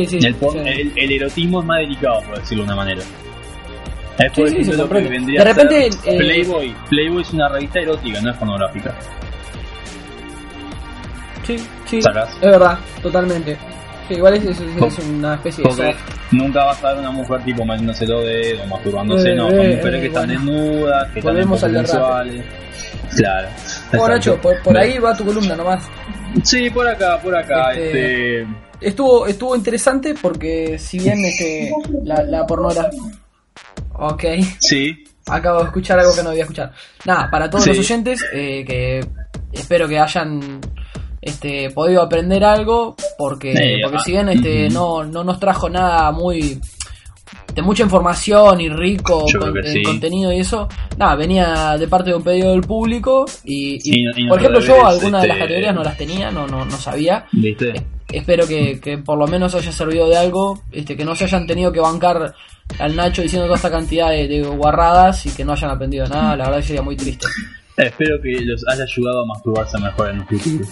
Sí, 0.07 0.21
sí. 0.21 0.27
El, 0.27 0.35
por- 0.37 0.53
sí. 0.53 0.59
el, 0.65 0.93
el 0.97 1.13
erotismo 1.13 1.61
es 1.61 1.67
más 1.67 1.79
delicado, 1.79 2.21
por 2.23 2.39
decirlo 2.41 2.65
de 2.65 2.69
una 2.69 2.77
manera. 2.77 3.03
Es 4.19 4.33
por 4.33 4.49
Sí, 4.49 4.65
sí, 4.65 4.73
lo 4.73 4.89
que 4.89 5.01
vendría 5.01 5.45
De 5.45 5.51
a 5.51 5.55
repente, 5.55 5.87
eh, 6.05 6.19
Playboy. 6.19 6.75
Playboy 6.91 7.23
es 7.23 7.33
una 7.33 7.49
revista 7.49 7.79
erótica, 7.81 8.21
no 8.21 8.31
es 8.31 8.37
pornográfica. 8.37 8.95
Sí, 11.47 11.57
sí, 11.87 12.03
Sacás. 12.03 12.31
es 12.35 12.41
verdad, 12.51 12.79
totalmente. 13.03 13.57
Sí, 14.09 14.15
igual 14.15 14.35
es, 14.35 14.45
es- 14.45 14.61
es 14.61 14.77
Po- 14.77 14.89
una 15.11 15.35
especie 15.35 15.63
de 15.65 15.69
Porque 15.71 15.95
nunca 16.33 16.65
vas 16.65 16.83
a 16.85 16.89
ver 16.91 16.99
una 17.01 17.11
mujer 17.11 17.43
tipo 17.45 17.65
metiéndose 17.65 18.07
los 18.07 18.25
dedos, 18.25 18.67
masturbándose, 18.69 19.31
Eh, 19.31 19.35
no, 19.35 19.49
son 19.51 19.61
eh, 19.61 19.77
mujeres 19.77 19.95
eh, 19.95 20.01
que 20.01 20.07
están 20.09 20.29
desnudas, 20.29 21.11
que 21.13 21.21
Volvemos 21.21 21.63
están 21.63 21.87
sensuales. 21.87 22.45
Claro. 23.17 23.49
Bueno. 23.93 24.15
Nacho, 24.15 24.41
por, 24.41 24.63
por 24.63 24.77
ahí 24.77 24.99
va 24.99 25.17
tu 25.17 25.25
columna 25.25 25.57
nomás. 25.57 25.83
Sí, 26.43 26.69
por 26.71 26.87
acá, 26.87 27.19
por 27.23 27.35
acá, 27.37 27.73
Este- 27.73 28.41
este... 28.43 28.68
Estuvo, 28.81 29.27
estuvo 29.27 29.57
interesante 29.57 30.15
porque 30.21 30.79
si 30.79 30.99
bien 30.99 31.25
este, 31.25 31.73
la, 32.05 32.23
la 32.23 32.47
pornografía... 32.47 33.01
Ok, 34.01 34.25
Sí, 34.61 35.05
acabo 35.27 35.59
de 35.61 35.65
escuchar 35.67 35.99
algo 35.99 36.15
que 36.15 36.23
no 36.23 36.29
debía 36.31 36.45
escuchar. 36.45 36.73
Nada, 37.05 37.29
para 37.31 37.51
todos 37.51 37.65
Sí. 37.65 37.71
los 37.71 37.79
oyentes, 37.81 38.25
eh, 38.33 38.65
que 38.65 39.01
espero 39.53 39.89
que 39.89 39.99
hayan 39.99 40.61
este, 41.21 41.71
podido 41.71 42.03
aprender 42.03 42.45
algo, 42.45 42.95
porque, 43.19 43.53
Eh, 43.53 43.81
porque 43.83 43.97
ah, 43.97 44.03
si 44.05 44.13
bien 44.13 44.29
este, 44.29 44.69
no, 44.71 45.03
no 45.03 45.25
nos 45.25 45.41
trajo 45.41 45.69
nada 45.69 46.13
muy 46.13 46.61
de 47.53 47.63
mucha 47.63 47.83
información 47.83 48.61
y 48.61 48.69
rico 48.69 49.25
con- 49.37 49.57
en 49.59 49.73
sí. 49.73 49.83
contenido 49.83 50.33
y 50.33 50.39
eso, 50.39 50.69
nada, 50.97 51.17
venía 51.17 51.77
de 51.77 51.89
parte 51.89 52.11
de 52.11 52.17
un 52.17 52.23
pedido 52.23 52.53
del 52.53 52.61
público 52.61 53.27
y, 53.45 54.29
por 54.29 54.39
ejemplo 54.39 54.61
yo 54.61 54.87
algunas 54.87 55.23
de 55.23 55.29
las 55.29 55.37
este, 55.39 55.45
categorías 55.49 55.75
no 55.75 55.83
las 55.83 55.97
tenía, 55.97 56.31
no, 56.31 56.47
no, 56.47 56.65
no 56.65 56.77
sabía. 56.79 57.27
¿viste? 57.33 57.85
Espero 58.13 58.47
que, 58.47 58.81
que 58.81 58.99
por 58.99 59.19
lo 59.19 59.27
menos 59.27 59.55
haya 59.55 59.71
servido 59.73 60.09
de 60.09 60.17
algo, 60.17 60.63
este, 60.73 60.97
que 60.97 61.05
no 61.05 61.15
se 61.15 61.25
hayan 61.25 61.47
tenido 61.47 61.71
que 61.73 61.81
bancar 61.81 62.35
al 62.79 62.97
Nacho 62.97 63.23
diciendo 63.23 63.47
toda 63.47 63.57
esta 63.57 63.71
cantidad 63.71 64.11
de, 64.11 64.27
de 64.29 64.43
guarradas 64.43 65.27
y 65.27 65.31
que 65.31 65.45
no 65.45 65.53
hayan 65.53 65.71
aprendido 65.71 66.07
nada, 66.07 66.37
la 66.37 66.47
verdad 66.47 66.63
sería 66.63 66.83
muy 66.83 66.97
triste. 66.97 67.27
Espero 67.77 68.21
que 68.23 68.41
los 68.41 68.65
haya 68.69 68.85
ayudado 68.85 69.23
a 69.23 69.27
masturbarse 69.27 69.79
mejor 69.79 70.11
en 70.11 70.21
un 70.21 70.27
futuro. 70.27 70.65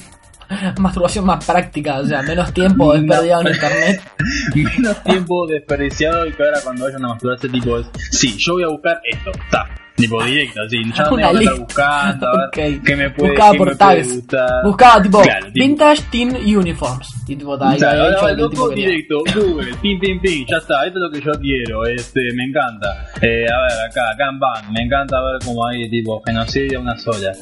Masturbación 0.78 1.24
más 1.26 1.44
práctica, 1.44 1.98
o 1.98 2.06
sea, 2.06 2.22
menos 2.22 2.52
tiempo 2.54 2.86
No. 2.94 3.00
desperdiado 3.00 3.42
en 3.42 3.48
internet. 3.54 4.00
menos 4.54 5.02
tiempo 5.04 5.46
desperdiciado 5.46 6.26
y 6.26 6.32
que 6.32 6.42
ahora 6.42 6.60
cuando 6.62 6.84
vayan 6.84 7.04
a 7.04 7.08
masturbarse 7.08 7.48
tipo 7.48 7.78
es 7.78 7.86
sí 8.12 8.36
yo 8.38 8.54
voy 8.54 8.62
a 8.62 8.68
buscar 8.68 9.00
esto 9.10 9.30
está 9.32 9.68
tipo 9.96 10.22
directo 10.24 10.60
así 10.66 10.76
ya 10.94 11.04
no 11.10 11.10
me 11.10 11.16
Una 11.16 11.26
estar 11.26 11.34
lista. 11.42 11.54
buscando 11.60 12.26
a 12.28 12.32
ver 12.38 12.46
Ok. 12.76 12.84
qué 12.84 12.96
me 12.96 13.10
puede, 13.10 13.30
Buscaba 13.30 13.52
por 13.54 13.68
me 13.70 13.76
puede 13.76 13.96
tags. 13.96 14.14
gustar. 14.14 14.64
Buscaba 14.64 15.02
tipo 15.02 15.20
Claro, 15.22 15.46
Vintage 15.54 16.02
Teen 16.10 16.56
Uniforms. 16.56 17.08
Y 17.28 17.34
tipo, 17.36 17.58
ta, 17.58 17.70
ahí 17.70 17.78
Claro, 17.78 18.26
que 18.36 18.48
tipo 18.50 18.68
directo, 18.70 19.16
Google, 19.34 19.74
pim, 19.82 19.98
pim, 19.98 20.20
pim, 20.20 20.46
ya 20.48 20.58
está, 20.58 20.86
esto 20.86 20.98
es 20.98 21.02
lo 21.02 21.10
que 21.10 21.20
yo 21.26 21.32
quiero, 21.40 21.84
este, 21.86 22.20
me 22.36 22.44
encanta. 22.44 22.86
Eh, 23.20 23.46
a 23.50 23.60
ver, 23.62 23.90
acá, 23.90 24.10
acá 24.14 24.28
en 24.30 24.38
Bang, 24.38 24.70
me 24.72 24.82
encanta 24.82 25.20
ver 25.22 25.38
cómo 25.44 25.66
hay 25.66 25.90
tipo 25.90 26.22
genocidio 26.24 26.80
una 26.80 26.96
sola. 26.98 27.32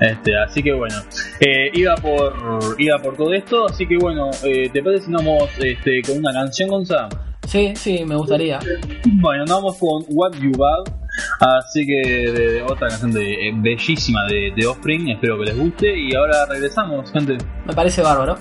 Este, 0.00 0.36
así 0.36 0.62
que 0.62 0.72
bueno, 0.74 0.96
eh, 1.40 1.70
iba 1.72 1.94
por 1.94 2.76
iba 2.78 2.98
por 2.98 3.16
todo 3.16 3.32
esto, 3.32 3.66
así 3.66 3.86
que 3.86 3.96
bueno, 3.96 4.30
eh, 4.44 4.68
¿te 4.70 4.82
parece 4.82 5.06
si 5.06 5.10
nos 5.12 5.24
vamos 5.24 5.48
este, 5.60 6.02
con 6.02 6.18
una 6.18 6.32
canción, 6.32 6.68
Gonzalo? 6.68 7.08
Sí, 7.46 7.72
sí, 7.74 8.04
me 8.04 8.16
gustaría. 8.16 8.58
Bueno, 9.20 9.44
nos 9.46 9.56
vamos 9.62 9.78
con 9.78 10.04
What 10.08 10.32
You 10.40 10.52
Bad. 10.52 11.01
Así 11.40 11.86
que 11.86 12.30
de, 12.30 12.62
otra 12.62 12.88
canción 12.88 13.12
de, 13.12 13.48
eh, 13.48 13.52
bellísima 13.54 14.24
de, 14.26 14.52
de 14.56 14.66
Offspring, 14.66 15.08
espero 15.10 15.38
que 15.38 15.44
les 15.46 15.56
guste. 15.56 15.98
Y 15.98 16.14
ahora 16.14 16.46
regresamos, 16.46 17.10
gente. 17.12 17.38
Me 17.66 17.74
parece 17.74 18.02
bárbaro. 18.02 18.38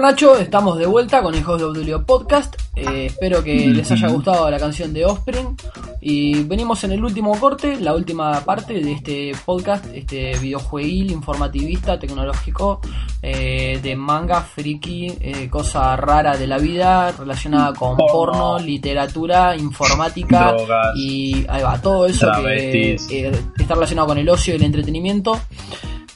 Bueno, 0.00 0.12
Nacho, 0.12 0.38
estamos 0.38 0.78
de 0.78 0.86
vuelta 0.86 1.20
con 1.20 1.34
Hijos 1.34 1.58
de 1.58 1.66
Obdulio 1.66 2.06
Podcast. 2.06 2.56
Eh, 2.74 3.04
espero 3.04 3.44
que 3.44 3.66
les 3.66 3.90
haya 3.92 4.08
gustado 4.08 4.50
la 4.50 4.58
canción 4.58 4.94
de 4.94 5.04
Offspring. 5.04 5.54
Y 6.00 6.42
venimos 6.44 6.82
en 6.84 6.92
el 6.92 7.04
último 7.04 7.38
corte, 7.38 7.78
la 7.78 7.94
última 7.94 8.40
parte 8.40 8.72
de 8.72 8.92
este 8.92 9.32
podcast, 9.44 9.84
este 9.92 10.38
videojueguil 10.38 11.10
informativista, 11.10 11.98
tecnológico, 11.98 12.80
eh, 13.20 13.78
de 13.82 13.94
manga, 13.94 14.40
friki, 14.40 15.12
eh, 15.20 15.50
cosa 15.50 15.94
rara 15.96 16.34
de 16.34 16.46
la 16.46 16.56
vida 16.56 17.12
relacionada 17.12 17.74
con 17.74 17.98
Porno. 17.98 18.10
porno, 18.10 18.58
literatura, 18.58 19.54
informática 19.54 20.52
Drogas. 20.52 20.96
y 20.96 21.44
ahí 21.46 21.62
va, 21.62 21.78
todo 21.78 22.06
eso 22.06 22.26
que 22.26 22.32
Travestis. 22.32 23.10
eh, 23.10 23.32
está 23.58 23.74
relacionado 23.74 24.08
con 24.08 24.16
el 24.16 24.30
ocio 24.30 24.54
y 24.54 24.56
el 24.56 24.62
entretenimiento. 24.62 25.38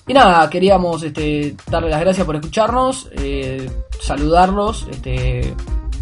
Y 0.07 0.13
nada, 0.13 0.49
queríamos 0.51 1.03
este, 1.03 1.57
darle 1.71 1.89
las 1.89 2.01
gracias 2.01 2.27
por 2.27 2.37
escucharnos, 2.37 3.09
eh, 3.13 3.71
saludarlos, 4.01 4.87
este, 4.91 5.55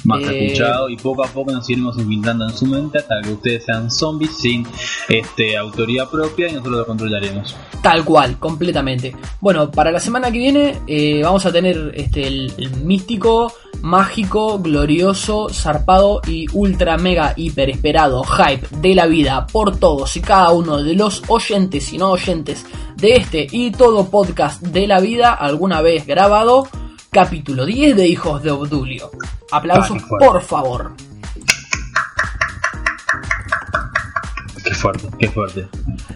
Más 0.04 0.20
Eh, 0.22 0.46
escuchado 0.46 0.88
y 0.88 0.96
poco 0.96 1.24
a 1.24 1.28
poco 1.28 1.52
nos 1.52 1.68
iremos 1.68 1.96
infiltrando 1.98 2.48
en 2.48 2.56
su 2.56 2.66
mente 2.66 2.98
hasta 2.98 3.20
que 3.22 3.32
ustedes 3.32 3.64
sean 3.64 3.90
zombies 3.90 4.36
sin 4.36 4.66
este 5.08 5.56
autoría 5.56 6.06
propia 6.06 6.48
y 6.48 6.52
nosotros 6.52 6.78
lo 6.78 6.86
controlaremos. 6.86 7.56
Tal 7.82 8.04
cual, 8.04 8.38
completamente. 8.38 9.14
Bueno, 9.40 9.70
para 9.70 9.90
la 9.90 10.00
semana 10.00 10.30
que 10.30 10.38
viene 10.38 10.80
eh, 10.86 11.20
vamos 11.22 11.44
a 11.46 11.52
tener 11.52 11.92
este, 11.94 12.26
el, 12.26 12.52
el 12.58 12.70
místico, 12.82 13.52
mágico, 13.82 14.58
glorioso, 14.58 15.48
zarpado 15.50 16.20
y 16.26 16.46
ultra 16.52 16.98
mega 16.98 17.32
hiper 17.36 17.70
esperado 17.70 18.22
hype 18.24 18.66
de 18.76 18.94
la 18.94 19.06
vida 19.06 19.46
por 19.46 19.78
todos 19.78 20.16
y 20.16 20.20
cada 20.20 20.50
uno 20.50 20.82
de 20.82 20.94
los 20.94 21.22
oyentes 21.28 21.92
y 21.92 21.98
no 21.98 22.10
oyentes 22.10 22.66
de 22.96 23.12
este 23.14 23.46
y 23.50 23.70
todo 23.70 24.10
podcast 24.10 24.62
de 24.62 24.86
la 24.86 25.00
vida 25.00 25.32
alguna 25.32 25.80
vez 25.80 26.06
grabado. 26.06 26.68
Capítulo 27.10 27.66
10 27.66 27.96
de 27.96 28.06
Hijos 28.06 28.42
de 28.42 28.50
Obdulio. 28.52 29.10
Aplausos, 29.50 30.00
Ah, 30.02 30.06
por 30.20 30.40
favor. 30.42 30.92
Qué 34.64 34.74
fuerte, 34.74 35.08
qué 35.18 35.28
fuerte. 35.28 35.66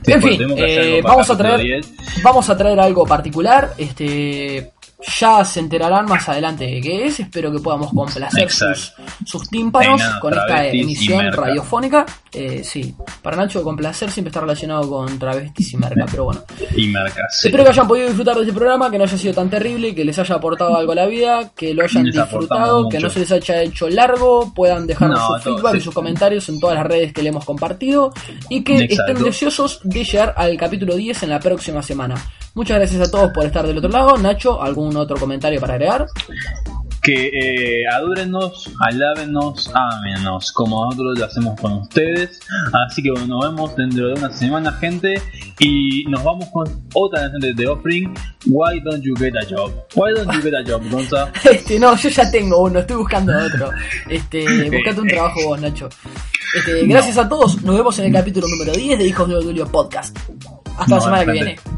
En 0.07 0.23
fin, 0.23 0.41
eh, 0.57 1.01
vamos 1.03 1.29
a 1.31 1.37
traer 1.37 1.61
10. 1.61 1.93
vamos 2.23 2.49
a 2.49 2.57
traer 2.57 2.79
algo 2.79 3.05
particular. 3.07 3.75
Este 3.77 4.73
ya 5.21 5.45
se 5.45 5.61
enterarán 5.61 6.07
más 6.07 6.29
adelante 6.29 6.65
de 6.65 6.81
qué 6.81 7.07
es. 7.07 7.21
Espero 7.21 7.53
que 7.53 7.59
podamos 7.59 7.93
complacer 7.93 8.51
sus, 8.51 8.93
sus 9.25 9.49
tímpanos 9.49 10.01
nada, 10.01 10.21
con 10.21 10.33
esta 10.35 10.67
emisión 10.67 11.19
merca. 11.25 11.43
radiofónica. 11.43 12.07
Eh, 12.33 12.63
sí, 12.65 12.95
para 13.23 13.37
Nacho 13.37 13.63
complacer 13.63 14.11
siempre 14.11 14.31
está 14.31 14.41
relacionado 14.41 14.89
con 14.89 15.19
travestis 15.19 15.73
y 15.75 15.77
merca, 15.77 16.05
pero 16.11 16.25
bueno. 16.25 16.43
Y 16.77 16.89
marcas. 16.89 17.41
sí. 17.41 17.49
Espero 17.49 17.65
que 17.65 17.71
hayan 17.71 17.87
podido 17.89 18.07
disfrutar 18.09 18.35
de 18.37 18.43
este 18.43 18.53
programa, 18.53 18.91
que 18.91 18.99
no 18.99 19.05
haya 19.05 19.17
sido 19.19 19.35
tan 19.35 19.49
terrible, 19.51 19.95
que 19.95 20.05
les 20.05 20.19
haya 20.19 20.35
aportado 20.35 20.77
algo 20.77 20.93
a 20.93 20.97
la 20.97 21.07
vida, 21.07 21.51
que 21.55 21.75
lo 21.75 21.85
hayan 21.85 22.05
Les 22.07 22.15
disfrutado, 22.15 22.89
que 22.89 22.99
no 22.99 23.09
se 23.11 23.21
les 23.21 23.31
haya 23.33 23.63
hecho 23.63 23.89
largo, 23.89 24.53
puedan 24.55 24.87
dejarnos 24.87 25.19
No, 25.21 25.39
su 25.39 25.43
feedback 25.55 25.73
sí. 25.73 25.79
y 25.79 25.81
sus 25.81 25.95
comentarios 25.95 26.49
en 26.49 26.59
todas 26.59 26.77
las 26.77 26.87
redes 26.87 27.13
que 27.13 27.23
le 27.23 27.29
hemos 27.29 27.45
compartido 27.45 28.13
y 28.49 28.65
que 28.65 28.79
Exacto. 28.79 29.13
estén 29.13 29.25
deseosos 29.25 29.81
de 29.85 30.03
llegar 30.05 30.35
al 30.37 30.57
capítulo 30.57 30.97
10 30.97 31.23
en 31.25 31.31
la 31.31 31.39
próxima 31.41 31.83
semana. 31.83 32.15
Muchas 32.55 32.79
gracias 32.79 33.09
a 33.09 33.11
todos 33.11 33.33
por 33.33 33.45
estar 33.47 33.67
del 33.67 33.79
otro 33.79 33.91
lado. 33.91 34.17
Nacho, 34.17 34.63
¿algún 34.63 34.94
otro 34.97 35.17
comentario 35.17 35.61
para 35.61 35.75
agregar? 35.75 36.07
que 37.05 37.29
eh, 37.29 37.87
adórennos, 37.87 38.71
alábenos, 38.81 39.71
ámenos, 39.75 40.51
como 40.53 40.87
nosotros 40.87 41.19
lo 41.19 41.25
hacemos 41.27 41.61
con 41.61 41.73
ustedes. 41.75 42.41
Así 42.73 43.03
que 43.03 43.11
bueno, 43.11 43.27
nos 43.27 43.51
vemos 43.51 43.77
dentro 43.77 44.09
de 44.09 44.15
una 44.15 44.31
semana, 44.31 44.73
gente. 44.73 45.21
Y 45.61 46.05
nos 46.07 46.25
vamos 46.25 46.49
con 46.51 46.67
otra 46.95 47.21
canción 47.21 47.41
de 47.43 47.55
The 47.55 47.69
Offering, 47.69 48.15
Why 48.47 48.81
Don't 48.81 49.05
You 49.05 49.15
Get 49.17 49.35
a 49.37 49.45
Job? 49.47 49.71
Why 49.95 50.15
Don't 50.15 50.33
You 50.35 50.41
Get 50.41 50.55
a 50.55 50.65
Job, 50.67 50.91
Gonza? 50.91 51.31
Este, 51.45 51.79
no, 51.79 51.95
yo 51.95 52.09
ya 52.09 52.31
tengo 52.31 52.63
uno, 52.63 52.81
estoy 52.81 52.97
buscando 52.97 53.33
otro. 53.37 53.71
Este, 54.09 54.71
buscate 54.71 55.01
un 55.01 55.09
trabajo 55.09 55.41
vos, 55.45 55.61
Nacho. 55.61 55.91
Este, 56.57 56.87
gracias 56.87 57.19
a 57.19 57.29
todos, 57.29 57.63
nos 57.63 57.77
vemos 57.77 57.99
en 57.99 58.07
el 58.07 58.13
capítulo 58.13 58.49
número 58.49 58.73
10 58.73 58.99
de 58.99 59.07
Hijos 59.07 59.29
de 59.29 59.37
Odulio 59.37 59.67
Podcast. 59.67 60.17
Hasta 60.79 60.95
la 60.95 61.01
semana 61.01 61.25
que 61.27 61.33
viene. 61.33 61.74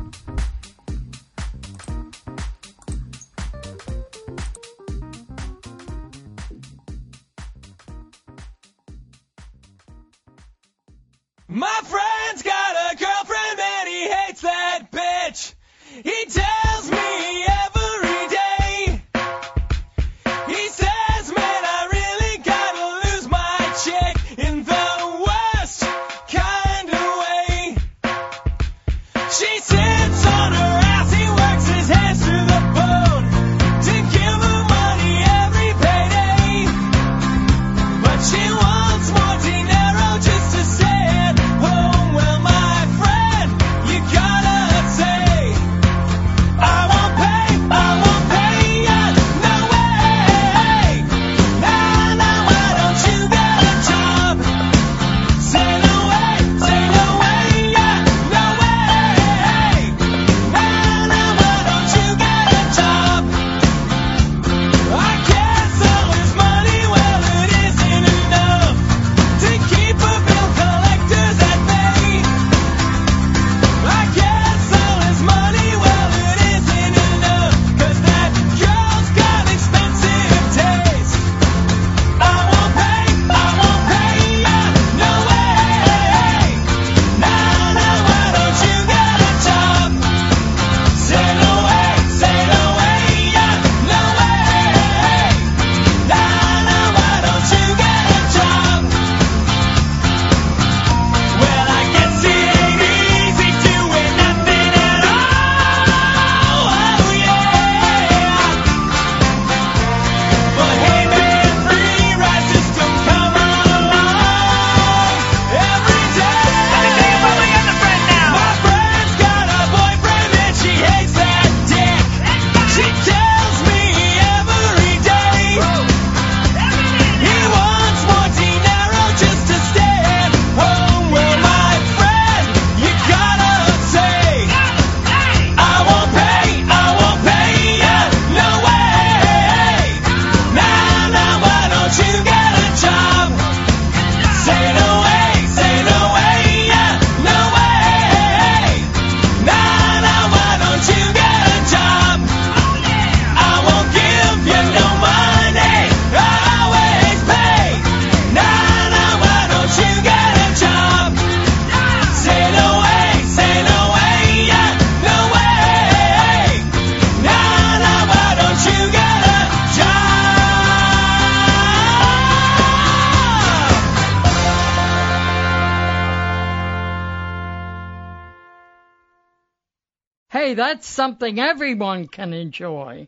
Something 180.97 181.39
everyone 181.39 182.09
can 182.09 182.33
enjoy. 182.33 183.07